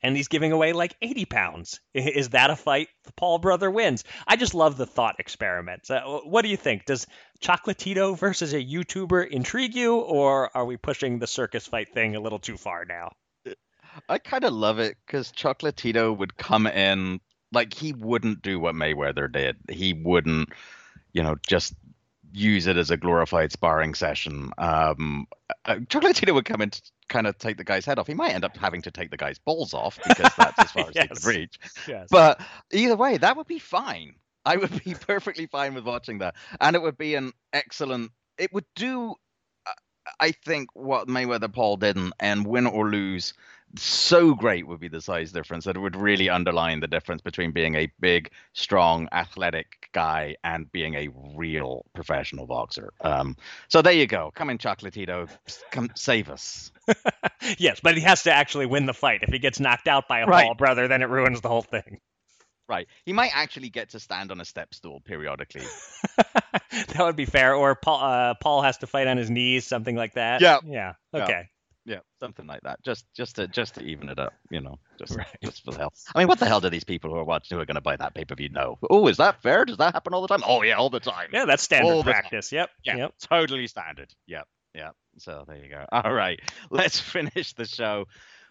And 0.03 0.15
he's 0.15 0.28
giving 0.28 0.53
away 0.53 0.73
like 0.73 0.95
80 1.01 1.24
pounds. 1.24 1.81
Is 1.95 2.28
that 2.31 2.51
a 2.51 2.57
fight 2.57 2.89
the 3.05 3.12
Paul 3.12 3.39
brother 3.39 3.70
wins? 3.70 4.05
I 4.27 4.37
just 4.37 4.55
love 4.55 4.77
the 4.77 4.87
thought 4.87 5.16
experiment. 5.19 5.91
Uh, 5.91 6.20
what 6.20 6.43
do 6.43 6.49
you 6.49 6.57
think? 6.57 6.85
Does 6.85 7.07
Chocolatito 7.41 8.16
versus 8.16 8.53
a 8.53 8.62
YouTuber 8.62 9.27
intrigue 9.28 9.74
you, 9.74 9.97
or 9.97 10.55
are 10.55 10.66
we 10.66 10.77
pushing 10.77 11.19
the 11.19 11.27
circus 11.27 11.66
fight 11.66 11.89
thing 11.95 12.15
a 12.15 12.20
little 12.20 12.39
too 12.39 12.59
far 12.59 12.85
now? 12.85 13.11
I 14.09 14.18
kind 14.18 14.44
of 14.44 14.52
love 14.52 14.78
it 14.78 14.97
because 15.06 15.32
Chocolatito 15.32 16.16
would 16.16 16.36
come 16.36 16.66
in 16.66 17.20
like 17.52 17.74
he 17.74 17.93
wouldn't 17.93 18.43
do 18.43 18.59
what 18.59 18.74
Mayweather 18.74 19.31
did. 19.31 19.56
He 19.70 19.93
wouldn't, 19.93 20.51
you 21.12 21.23
know, 21.23 21.36
just 21.47 21.74
use 22.32 22.66
it 22.66 22.77
as 22.77 22.90
a 22.90 22.97
glorified 22.97 23.52
sparring 23.52 23.94
session. 23.94 24.51
Um, 24.59 25.27
uh, 25.64 25.77
Chocolatito 25.77 26.35
would 26.35 26.44
come 26.44 26.60
in 26.60 26.70
to 26.70 26.82
kind 27.09 27.27
of 27.27 27.39
take 27.39 27.56
the 27.56 27.64
guy's 27.64 27.86
head 27.86 27.98
off. 27.98 28.06
He 28.06 28.14
might 28.14 28.35
end 28.35 28.44
up 28.44 28.56
having 28.56 28.82
to 28.82 28.90
take 28.90 29.10
the 29.10 29.16
guy's 29.16 29.39
balls 29.39 29.73
off 29.73 29.98
because 30.06 30.32
that's 30.36 30.59
as 30.59 30.73
far 30.73 30.89
as 30.89 30.94
yes. 30.94 31.05
he 31.05 31.09
can 31.09 31.28
reach. 31.28 31.59
Yes. 31.89 32.09
But 32.10 32.40
either 32.73 32.97
way, 32.97 33.16
that 33.16 33.36
would 33.36 33.47
be 33.47 33.59
fine. 33.59 34.14
I 34.44 34.56
would 34.56 34.85
be 34.85 34.94
perfectly 35.01 35.47
fine 35.47 35.74
with 35.74 35.85
watching 35.85 36.18
that, 36.18 36.35
and 36.60 36.77
it 36.77 36.82
would 36.82 36.98
be 36.98 37.14
an 37.14 37.32
excellent. 37.52 38.12
It 38.39 38.52
would 38.52 38.66
do 38.74 39.16
I 40.20 40.32
think 40.32 40.70
what 40.74 41.09
Mayweather 41.09 41.52
Paul 41.52 41.77
didn't, 41.77 42.12
and 42.20 42.47
win 42.47 42.66
or 42.66 42.89
lose, 42.89 43.35
so 43.76 44.34
great 44.34 44.66
would 44.66 44.80
be 44.80 44.88
the 44.88 45.01
size 45.01 45.32
difference 45.32 45.64
that 45.64 45.76
it 45.76 45.80
would 45.80 45.97
really 45.97 46.30
underline 46.30 46.80
the 46.80 46.86
difference 46.86 47.20
between 47.20 47.52
being 47.52 47.74
a 47.74 47.90
big, 48.01 48.30
strong, 48.52 49.09
athletic 49.12 49.88
guy 49.93 50.36
and 50.44 50.70
being 50.72 50.94
a 50.94 51.09
real 51.34 51.84
professional 51.94 52.47
boxer. 52.47 52.93
Um, 53.01 53.36
so 53.68 53.82
there 53.82 53.93
you 53.93 54.06
go. 54.06 54.30
Come 54.34 54.51
in, 54.51 54.59
Chocolatito. 54.59 55.28
Come 55.70 55.90
save 55.94 56.30
us. 56.30 56.72
yes, 57.59 57.80
but 57.82 57.97
he 57.97 58.01
has 58.02 58.22
to 58.22 58.32
actually 58.32 58.66
win 58.66 58.86
the 58.86 58.94
fight. 58.94 59.22
If 59.22 59.30
he 59.30 59.38
gets 59.38 59.60
knocked 59.60 59.88
out 59.88 60.09
by 60.09 60.20
a 60.20 60.26
right. 60.26 60.47
Paul 60.47 60.55
brother, 60.55 60.88
then 60.88 61.02
it 61.02 61.09
ruins 61.09 61.40
the 61.40 61.48
whole 61.48 61.62
thing. 61.62 62.01
Right. 62.68 62.88
He 63.05 63.12
might 63.12 63.30
actually 63.32 63.68
get 63.68 63.90
to 63.90 64.01
stand 64.01 64.32
on 64.32 64.40
a 64.40 64.44
step 64.44 64.74
stool 64.74 65.01
periodically. 65.01 65.66
that 66.16 66.98
would 66.98 67.16
be 67.16 67.24
fair. 67.24 67.55
Or 67.55 67.76
Paul, 67.76 68.02
uh, 68.02 68.34
Paul 68.40 68.62
has 68.62 68.78
to 68.78 68.86
fight 68.86 69.06
on 69.06 69.16
his 69.16 69.30
knees, 69.30 69.66
something 69.66 69.94
like 69.94 70.14
that. 70.14 70.40
Yeah. 70.40 70.59
Yeah. 70.66 70.94
Okay. 71.14 71.48
Yeah. 71.87 72.01
something 72.21 72.47
like 72.47 72.61
that. 72.63 72.83
Just, 72.83 73.07
just 73.15 73.37
to, 73.37 73.49
just 73.49 73.77
to 73.77 73.83
even 73.83 74.09
it 74.09 74.19
up. 74.19 74.35
You 74.51 74.61
know, 74.61 74.79
just, 74.99 75.17
right. 75.17 75.27
just 75.43 75.65
for 75.65 75.71
the 75.71 75.79
hell. 75.79 75.93
I 76.15 76.19
mean, 76.19 76.29
what 76.29 76.39
the 76.39 76.47
hell 76.47 76.61
do 76.61 76.69
these 76.69 76.85
people 76.85 77.11
who 77.11 77.17
are 77.17 77.25
watching 77.25 77.57
who 77.57 77.63
are 77.63 77.67
going 77.67 77.77
to 77.77 77.81
buy 77.81 77.97
that 77.97 78.15
pay 78.15 78.25
per 78.25 78.35
view 78.35 78.49
know? 78.49 78.79
Oh, 78.91 79.07
is 79.07 79.17
that 79.17 79.43
fair? 79.43 79.65
Does 79.65 79.79
that 79.79 79.95
happen 79.95 80.13
all 80.13 80.21
the 80.21 80.29
time? 80.29 80.43
Oh 80.47 80.63
yeah, 80.63 80.75
all 80.75 80.91
the 80.91 81.01
time. 81.01 81.31
Yeah, 81.33 81.45
that's 81.45 81.63
standard 81.63 81.93
all 81.93 82.03
practice. 82.03 82.53
Yep. 82.53 82.71
Yeah. 82.85 82.97
Yep. 82.97 83.15
Totally 83.31 83.67
standard. 83.69 84.13
Yep. 84.27 84.47
Yep. 84.77 84.95
So 85.19 85.45
there 85.47 85.57
you 85.57 85.71
go. 85.71 85.85
All 85.93 86.13
right, 86.13 86.41
let's 86.71 87.01
finish 87.15 87.55
the 87.55 87.65
show 87.65 88.07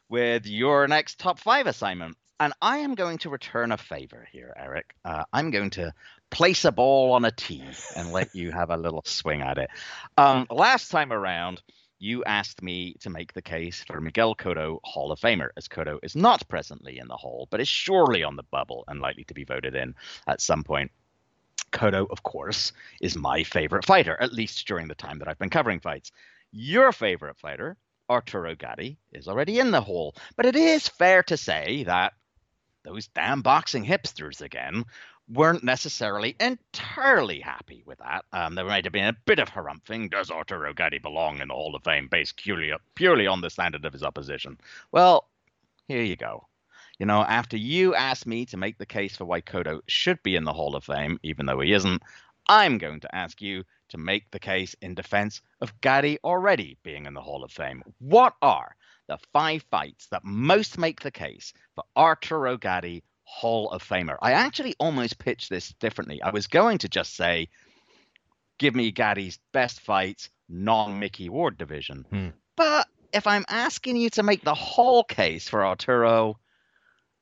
with 0.10 0.46
your 0.46 0.88
next 0.88 1.20
top 1.20 1.40
five 1.40 1.68
assignment. 1.68 2.18
And 2.38 2.52
I 2.62 2.80
am 2.80 2.96
going 2.96 3.20
to 3.20 3.30
return 3.30 3.72
a 3.72 3.78
favor 3.78 4.28
here, 4.30 4.54
Eric. 4.58 4.94
Uh, 5.06 5.24
I'm 5.32 5.52
going 5.52 5.70
to 5.72 5.94
place 6.30 6.66
a 6.66 6.72
ball 6.72 7.14
on 7.14 7.24
a 7.24 7.32
tee 7.32 7.64
and 7.96 8.12
let 8.12 8.36
you 8.36 8.52
have 8.52 8.72
a 8.72 8.78
little 8.78 9.04
swing 9.06 9.42
at 9.42 9.58
it. 9.58 9.70
Um, 10.18 10.46
last 10.50 10.92
time 10.92 11.14
around, 11.14 11.62
you 12.00 12.24
asked 12.26 12.62
me 12.62 12.96
to 13.00 13.10
make 13.10 13.34
the 13.34 13.42
case 13.42 13.84
for 13.84 14.02
Miguel 14.02 14.36
Cotto 14.36 14.80
Hall 14.84 15.12
of 15.12 15.20
Famer, 15.20 15.50
as 15.58 15.68
Cotto 15.68 16.00
is 16.04 16.16
not 16.16 16.48
presently 16.48 16.98
in 16.98 17.08
the 17.08 17.16
Hall, 17.16 17.48
but 17.50 17.62
is 17.62 17.68
surely 17.68 18.24
on 18.24 18.36
the 18.36 18.44
bubble 18.44 18.84
and 18.88 19.00
likely 19.00 19.24
to 19.26 19.34
be 19.34 19.44
voted 19.44 19.76
in 19.76 19.96
at 20.28 20.42
some 20.42 20.64
point. 20.64 20.92
Cotto, 21.72 22.08
of 22.10 22.24
course, 22.24 22.74
is 23.02 23.18
my 23.18 23.44
favorite 23.44 23.86
fighter, 23.86 24.18
at 24.20 24.34
least 24.34 24.68
during 24.68 24.88
the 24.88 24.96
time 24.96 25.20
that 25.20 25.28
I've 25.28 25.40
been 25.40 25.50
covering 25.50 25.80
fights. 25.80 26.12
Your 26.52 26.92
favorite 26.92 27.38
fighter, 27.38 27.78
Arturo 28.10 28.56
Gatti, 28.56 28.98
is 29.12 29.28
already 29.28 29.60
in 29.60 29.72
the 29.72 29.82
hall, 29.82 30.16
but 30.36 30.46
it 30.46 30.56
is 30.56 30.88
fair 30.88 31.24
to 31.24 31.38
say 31.38 31.84
that 31.86 32.14
those 32.84 33.08
damn 33.08 33.42
boxing 33.42 33.84
hipsters 33.84 34.42
again 34.42 34.86
weren't 35.28 35.64
necessarily 35.64 36.36
entirely 36.40 37.40
happy 37.40 37.84
with 37.86 37.98
that. 38.00 38.26
Um, 38.32 38.56
there 38.56 38.66
might 38.66 38.86
have 38.86 38.94
been 38.94 39.08
a 39.08 39.18
bit 39.26 39.40
of 39.40 39.50
harumphing. 39.50 40.12
Does 40.12 40.30
Arturo 40.30 40.74
Gatti 40.74 41.00
belong 41.00 41.40
in 41.40 41.48
the 41.48 41.54
Hall 41.54 41.76
of 41.76 41.84
Fame 41.84 42.08
based 42.08 42.38
purely, 42.38 42.72
purely 42.94 43.28
on 43.28 43.42
the 43.42 43.50
standard 43.50 43.86
of 43.86 43.94
his 43.94 44.04
opposition? 44.04 44.58
Well, 44.92 45.28
here 45.88 46.04
you 46.04 46.16
go. 46.16 46.48
You 47.00 47.06
know, 47.06 47.24
after 47.24 47.58
you 47.58 47.94
asked 47.96 48.26
me 48.26 48.46
to 48.46 48.58
make 48.58 48.78
the 48.78 48.86
case 48.86 49.18
for 49.18 49.26
why 49.26 49.42
Cotto 49.42 49.82
should 49.88 50.22
be 50.24 50.36
in 50.36 50.46
the 50.46 50.54
Hall 50.54 50.76
of 50.76 50.84
Fame, 50.86 51.20
even 51.24 51.46
though 51.46 51.60
he 51.60 51.74
isn't, 51.74 52.02
I'm 52.48 52.78
going 52.78 53.00
to 53.02 53.16
ask 53.16 53.42
you 53.42 53.64
to 53.90 53.98
make 53.98 54.32
the 54.32 54.40
case 54.40 54.76
in 54.82 54.96
defense 54.96 55.42
of 55.62 55.80
Gatti 55.82 56.20
already 56.24 56.78
being 56.84 57.06
in 57.06 57.14
the 57.14 57.22
Hall 57.22 57.44
of 57.44 57.52
Fame. 57.52 57.84
What 58.00 58.36
are 58.42 58.76
the 59.08 59.18
five 59.34 59.64
fights 59.70 60.08
that 60.08 60.24
most 60.24 60.78
make 60.78 61.02
the 61.02 61.12
case 61.12 61.54
for 61.76 61.84
Arturo 61.98 62.58
Gatti 62.58 63.04
Hall 63.26 63.70
of 63.72 63.84
Famer. 63.84 64.18
I 64.22 64.32
actually 64.32 64.76
almost 64.80 65.20
pitched 65.20 65.50
this 65.50 65.74
differently. 65.80 66.22
I 66.22 66.30
was 66.30 66.48
going 66.48 66.78
to 66.80 66.90
just 66.90 67.16
say, 67.16 67.50
give 68.58 68.76
me 68.76 68.92
Gatti's 68.92 69.40
best 69.52 69.82
fights, 69.82 70.30
non 70.48 71.00
Micky 71.00 71.30
Ward 71.30 71.58
division. 71.58 72.06
Hmm. 72.10 72.30
But 72.56 72.88
if 73.12 73.28
I'm 73.28 73.46
asking 73.50 73.98
you 73.98 74.10
to 74.12 74.24
make 74.24 74.44
the 74.44 74.54
whole 74.54 75.04
case 75.04 75.50
for 75.50 75.66
Arturo, 75.66 76.38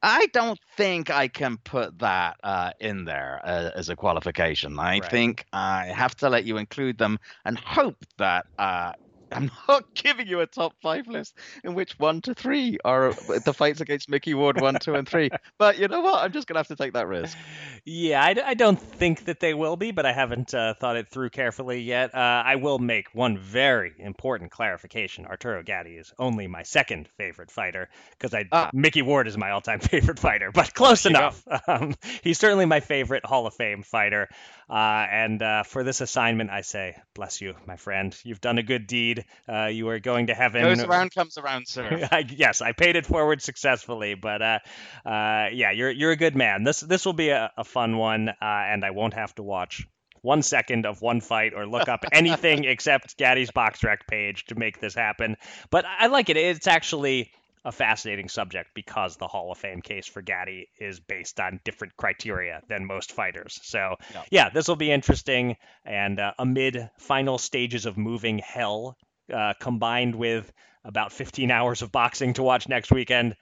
I 0.01 0.27
don't 0.33 0.59
think 0.75 1.09
I 1.09 1.29
can 1.29 1.57
put 1.57 1.99
that 1.99 2.37
uh, 2.43 2.71
in 2.79 3.05
there 3.05 3.39
uh, 3.43 3.71
as 3.73 3.87
a 3.87 3.95
qualification. 3.95 4.77
I 4.77 4.99
right. 4.99 5.05
think 5.05 5.45
I 5.53 5.85
have 5.87 6.15
to 6.17 6.29
let 6.29 6.43
you 6.43 6.57
include 6.57 6.97
them 6.97 7.19
and 7.45 7.57
hope 7.57 8.03
that 8.17 8.45
uh, 8.59 8.91
I'm 9.35 9.51
not 9.67 9.93
giving 9.93 10.27
you 10.27 10.41
a 10.41 10.47
top 10.47 10.73
five 10.81 11.07
list 11.07 11.37
in 11.63 11.73
which 11.73 11.97
one 11.99 12.21
to 12.21 12.33
three 12.33 12.77
are 12.85 13.13
the 13.13 13.53
fights 13.53 13.81
against 13.81 14.09
Micky 14.09 14.33
Ward 14.33 14.61
one, 14.61 14.75
two, 14.75 14.95
and 14.95 15.07
three. 15.07 15.29
But 15.57 15.77
you 15.77 15.87
know 15.87 16.01
what? 16.01 16.23
I'm 16.23 16.31
just 16.31 16.47
gonna 16.47 16.59
have 16.59 16.67
to 16.67 16.75
take 16.75 16.93
that 16.93 17.07
risk. 17.07 17.37
Yeah, 17.85 18.23
I, 18.23 18.35
I 18.45 18.53
don't 18.53 18.79
think 18.79 19.25
that 19.25 19.39
they 19.39 19.53
will 19.53 19.75
be, 19.75 19.91
but 19.91 20.05
I 20.05 20.13
haven't 20.13 20.53
uh, 20.53 20.73
thought 20.73 20.95
it 20.95 21.09
through 21.09 21.29
carefully 21.29 21.81
yet. 21.81 22.13
Uh, 22.15 22.43
I 22.45 22.55
will 22.55 22.79
make 22.79 23.13
one 23.13 23.37
very 23.37 23.93
important 23.99 24.51
clarification. 24.51 25.25
Arturo 25.25 25.63
Gatti 25.63 25.97
is 25.97 26.13
only 26.17 26.47
my 26.47 26.63
second 26.63 27.07
favorite 27.17 27.51
fighter 27.51 27.89
because 28.11 28.33
I 28.33 28.45
ah. 28.51 28.69
Micky 28.73 29.01
Ward 29.01 29.27
is 29.27 29.37
my 29.37 29.51
all-time 29.51 29.79
favorite 29.81 30.19
fighter, 30.19 30.51
but 30.51 30.73
close 30.73 31.05
enough. 31.05 31.43
Um, 31.67 31.95
he's 32.23 32.39
certainly 32.39 32.65
my 32.65 32.79
favorite 32.79 33.25
Hall 33.25 33.47
of 33.47 33.53
Fame 33.53 33.83
fighter. 33.83 34.27
Uh, 34.73 35.05
and 35.11 35.43
uh, 35.43 35.61
for 35.61 35.83
this 35.83 36.01
assignment, 36.01 36.49
I 36.49 36.61
say, 36.61 36.95
bless 37.13 37.41
you, 37.41 37.53
my 37.67 37.75
friend. 37.75 38.17
You've 38.23 38.41
done 38.41 38.57
a 38.57 38.63
good 38.63 38.87
deed. 38.87 39.23
Uh, 39.47 39.65
you 39.65 39.87
are 39.89 39.99
going 39.99 40.27
to 40.27 40.33
heaven. 40.33 40.63
Goes 40.63 40.81
around, 40.81 41.13
comes 41.13 41.37
around, 41.37 41.67
sir. 41.67 42.07
I, 42.11 42.25
yes, 42.27 42.59
I 42.59 42.71
paid 42.71 42.95
it 42.95 43.05
forward 43.05 43.43
successfully, 43.43 44.15
but 44.15 44.41
uh, 44.41 44.59
uh, 45.05 45.49
yeah, 45.53 45.69
you're 45.69 45.91
you're 45.91 46.09
a 46.09 46.15
good 46.15 46.35
man. 46.35 46.63
This 46.63 46.79
this 46.79 47.05
will 47.05 47.13
be 47.13 47.29
a, 47.29 47.51
a 47.55 47.63
fun 47.63 47.97
one, 47.97 48.29
uh, 48.29 48.35
and 48.41 48.83
I 48.83 48.89
won't 48.89 49.13
have 49.13 49.35
to 49.35 49.43
watch 49.43 49.87
one 50.23 50.41
second 50.41 50.87
of 50.87 51.03
one 51.03 51.21
fight 51.21 51.53
or 51.53 51.67
look 51.67 51.87
up 51.87 52.03
anything 52.11 52.63
except 52.63 53.15
Gatti's 53.15 53.51
box 53.51 53.81
BoxRec 53.81 54.07
page 54.09 54.45
to 54.45 54.55
make 54.55 54.79
this 54.79 54.95
happen. 54.95 55.37
But 55.69 55.85
I 55.85 56.07
like 56.07 56.29
it. 56.29 56.37
It's 56.37 56.65
actually 56.65 57.31
a 57.65 57.71
fascinating 57.71 58.29
subject 58.29 58.71
because 58.73 59.15
the 59.15 59.27
Hall 59.27 59.51
of 59.51 59.57
Fame 59.57 59.81
case 59.81 60.05
for 60.05 60.21
Gatti 60.21 60.69
is 60.79 60.99
based 60.99 61.39
on 61.39 61.59
different 61.63 61.95
criteria 61.95 62.61
than 62.67 62.85
most 62.85 63.11
fighters. 63.11 63.59
So, 63.63 63.95
yeah, 64.13 64.23
yeah 64.31 64.49
this 64.49 64.67
will 64.67 64.75
be 64.75 64.91
interesting. 64.91 65.55
And 65.85 66.19
uh, 66.19 66.33
amid 66.37 66.89
final 66.97 67.37
stages 67.37 67.85
of 67.85 67.97
moving 67.97 68.39
hell, 68.39 68.97
uh, 69.33 69.53
combined 69.59 70.15
with 70.15 70.51
about 70.83 71.13
15 71.13 71.51
hours 71.51 71.81
of 71.81 71.91
boxing 71.91 72.33
to 72.33 72.43
watch 72.43 72.67
next 72.67 72.91
weekend, 72.91 73.35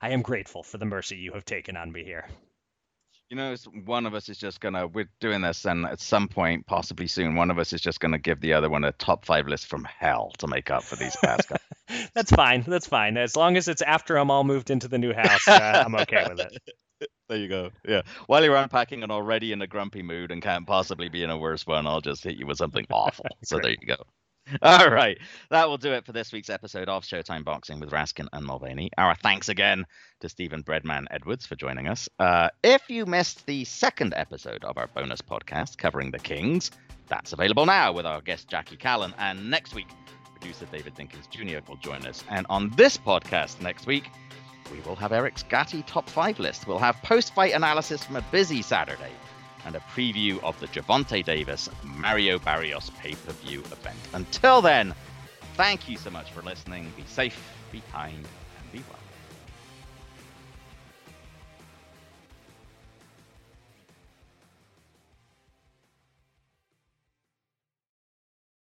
I 0.00 0.10
am 0.10 0.22
grateful 0.22 0.62
for 0.62 0.78
the 0.78 0.86
mercy 0.86 1.16
you 1.16 1.32
have 1.32 1.44
taken 1.44 1.76
on 1.76 1.92
me 1.92 2.04
here. 2.04 2.26
You 3.30 3.36
know, 3.36 3.56
one 3.84 4.06
of 4.06 4.14
us 4.14 4.28
is 4.28 4.38
just 4.38 4.60
gonna. 4.60 4.86
We're 4.86 5.10
doing 5.20 5.40
this, 5.40 5.64
and 5.64 5.84
at 5.84 5.98
some 5.98 6.28
point, 6.28 6.66
possibly 6.66 7.08
soon, 7.08 7.34
one 7.34 7.50
of 7.50 7.58
us 7.58 7.72
is 7.72 7.80
just 7.80 7.98
gonna 7.98 8.18
give 8.18 8.40
the 8.40 8.52
other 8.52 8.70
one 8.70 8.84
a 8.84 8.92
top 8.92 9.24
five 9.24 9.48
list 9.48 9.66
from 9.66 9.84
hell 9.84 10.32
to 10.38 10.46
make 10.46 10.70
up 10.70 10.84
for 10.84 10.94
these 10.94 11.16
past. 11.16 11.50
That's 12.14 12.30
fine. 12.30 12.64
That's 12.66 12.86
fine. 12.86 13.16
As 13.16 13.34
long 13.34 13.56
as 13.56 13.66
it's 13.66 13.82
after 13.82 14.16
I'm 14.16 14.30
all 14.30 14.44
moved 14.44 14.70
into 14.70 14.86
the 14.86 14.98
new 14.98 15.12
house, 15.12 15.46
uh, 15.48 15.82
I'm 15.84 15.96
okay 15.96 16.26
with 16.28 16.40
it. 16.40 16.56
There 17.28 17.38
you 17.38 17.48
go. 17.48 17.70
Yeah. 17.86 18.02
While 18.26 18.44
you're 18.44 18.56
unpacking 18.56 19.02
and 19.02 19.10
already 19.10 19.52
in 19.52 19.60
a 19.60 19.66
grumpy 19.66 20.02
mood 20.02 20.30
and 20.30 20.40
can't 20.40 20.66
possibly 20.66 21.08
be 21.08 21.24
in 21.24 21.30
a 21.30 21.36
worse 21.36 21.66
one, 21.66 21.86
I'll 21.86 22.00
just 22.00 22.22
hit 22.22 22.36
you 22.36 22.46
with 22.46 22.58
something 22.58 22.86
awful. 22.90 23.26
so 23.44 23.58
there 23.58 23.72
you 23.72 23.86
go. 23.86 23.96
All 24.62 24.90
right. 24.90 25.18
That 25.50 25.68
will 25.68 25.78
do 25.78 25.92
it 25.92 26.04
for 26.04 26.12
this 26.12 26.32
week's 26.32 26.50
episode 26.50 26.88
of 26.88 27.04
Showtime 27.04 27.44
Boxing 27.44 27.80
with 27.80 27.90
Raskin 27.90 28.28
and 28.32 28.46
Mulvaney. 28.46 28.90
Our 28.96 29.16
thanks 29.16 29.48
again 29.48 29.86
to 30.20 30.28
Stephen 30.28 30.62
Breadman 30.62 31.06
Edwards 31.10 31.46
for 31.46 31.56
joining 31.56 31.88
us. 31.88 32.08
Uh, 32.20 32.50
if 32.62 32.88
you 32.88 33.06
missed 33.06 33.44
the 33.46 33.64
second 33.64 34.14
episode 34.16 34.62
of 34.64 34.78
our 34.78 34.86
bonus 34.88 35.20
podcast 35.20 35.78
covering 35.78 36.12
the 36.12 36.20
Kings, 36.20 36.70
that's 37.08 37.32
available 37.32 37.66
now 37.66 37.92
with 37.92 38.06
our 38.06 38.20
guest 38.20 38.48
Jackie 38.48 38.76
Kallen. 38.76 39.12
And 39.18 39.50
next 39.50 39.74
week, 39.74 39.88
producer 40.32 40.66
David 40.66 40.94
Dinkins 40.94 41.28
Jr. 41.28 41.58
will 41.68 41.78
join 41.78 42.06
us. 42.06 42.22
And 42.30 42.46
on 42.48 42.70
this 42.76 42.96
podcast 42.96 43.60
next 43.60 43.86
week, 43.86 44.10
we 44.70 44.78
will 44.80 44.96
have 44.96 45.12
Eric's 45.12 45.42
Gatti 45.42 45.82
top 45.82 46.08
five 46.08 46.38
list. 46.38 46.68
We'll 46.68 46.78
have 46.78 46.96
post 47.02 47.34
fight 47.34 47.52
analysis 47.52 48.04
from 48.04 48.16
a 48.16 48.22
busy 48.30 48.62
Saturday 48.62 49.12
and 49.66 49.74
a 49.74 49.80
preview 49.80 50.42
of 50.42 50.58
the 50.60 50.68
Gervonta 50.68 51.22
Davis 51.24 51.68
Mario 51.82 52.38
Barrios 52.38 52.90
pay 53.00 53.14
per 53.14 53.32
view 53.32 53.60
event. 53.60 53.98
Until 54.14 54.62
then, 54.62 54.94
thank 55.54 55.88
you 55.88 55.98
so 55.98 56.08
much 56.10 56.30
for 56.30 56.40
listening. 56.42 56.92
Be 56.96 57.04
safe, 57.06 57.38
be 57.72 57.82
kind, 57.92 58.14
and 58.14 58.72
be 58.72 58.78
well. 58.88 59.05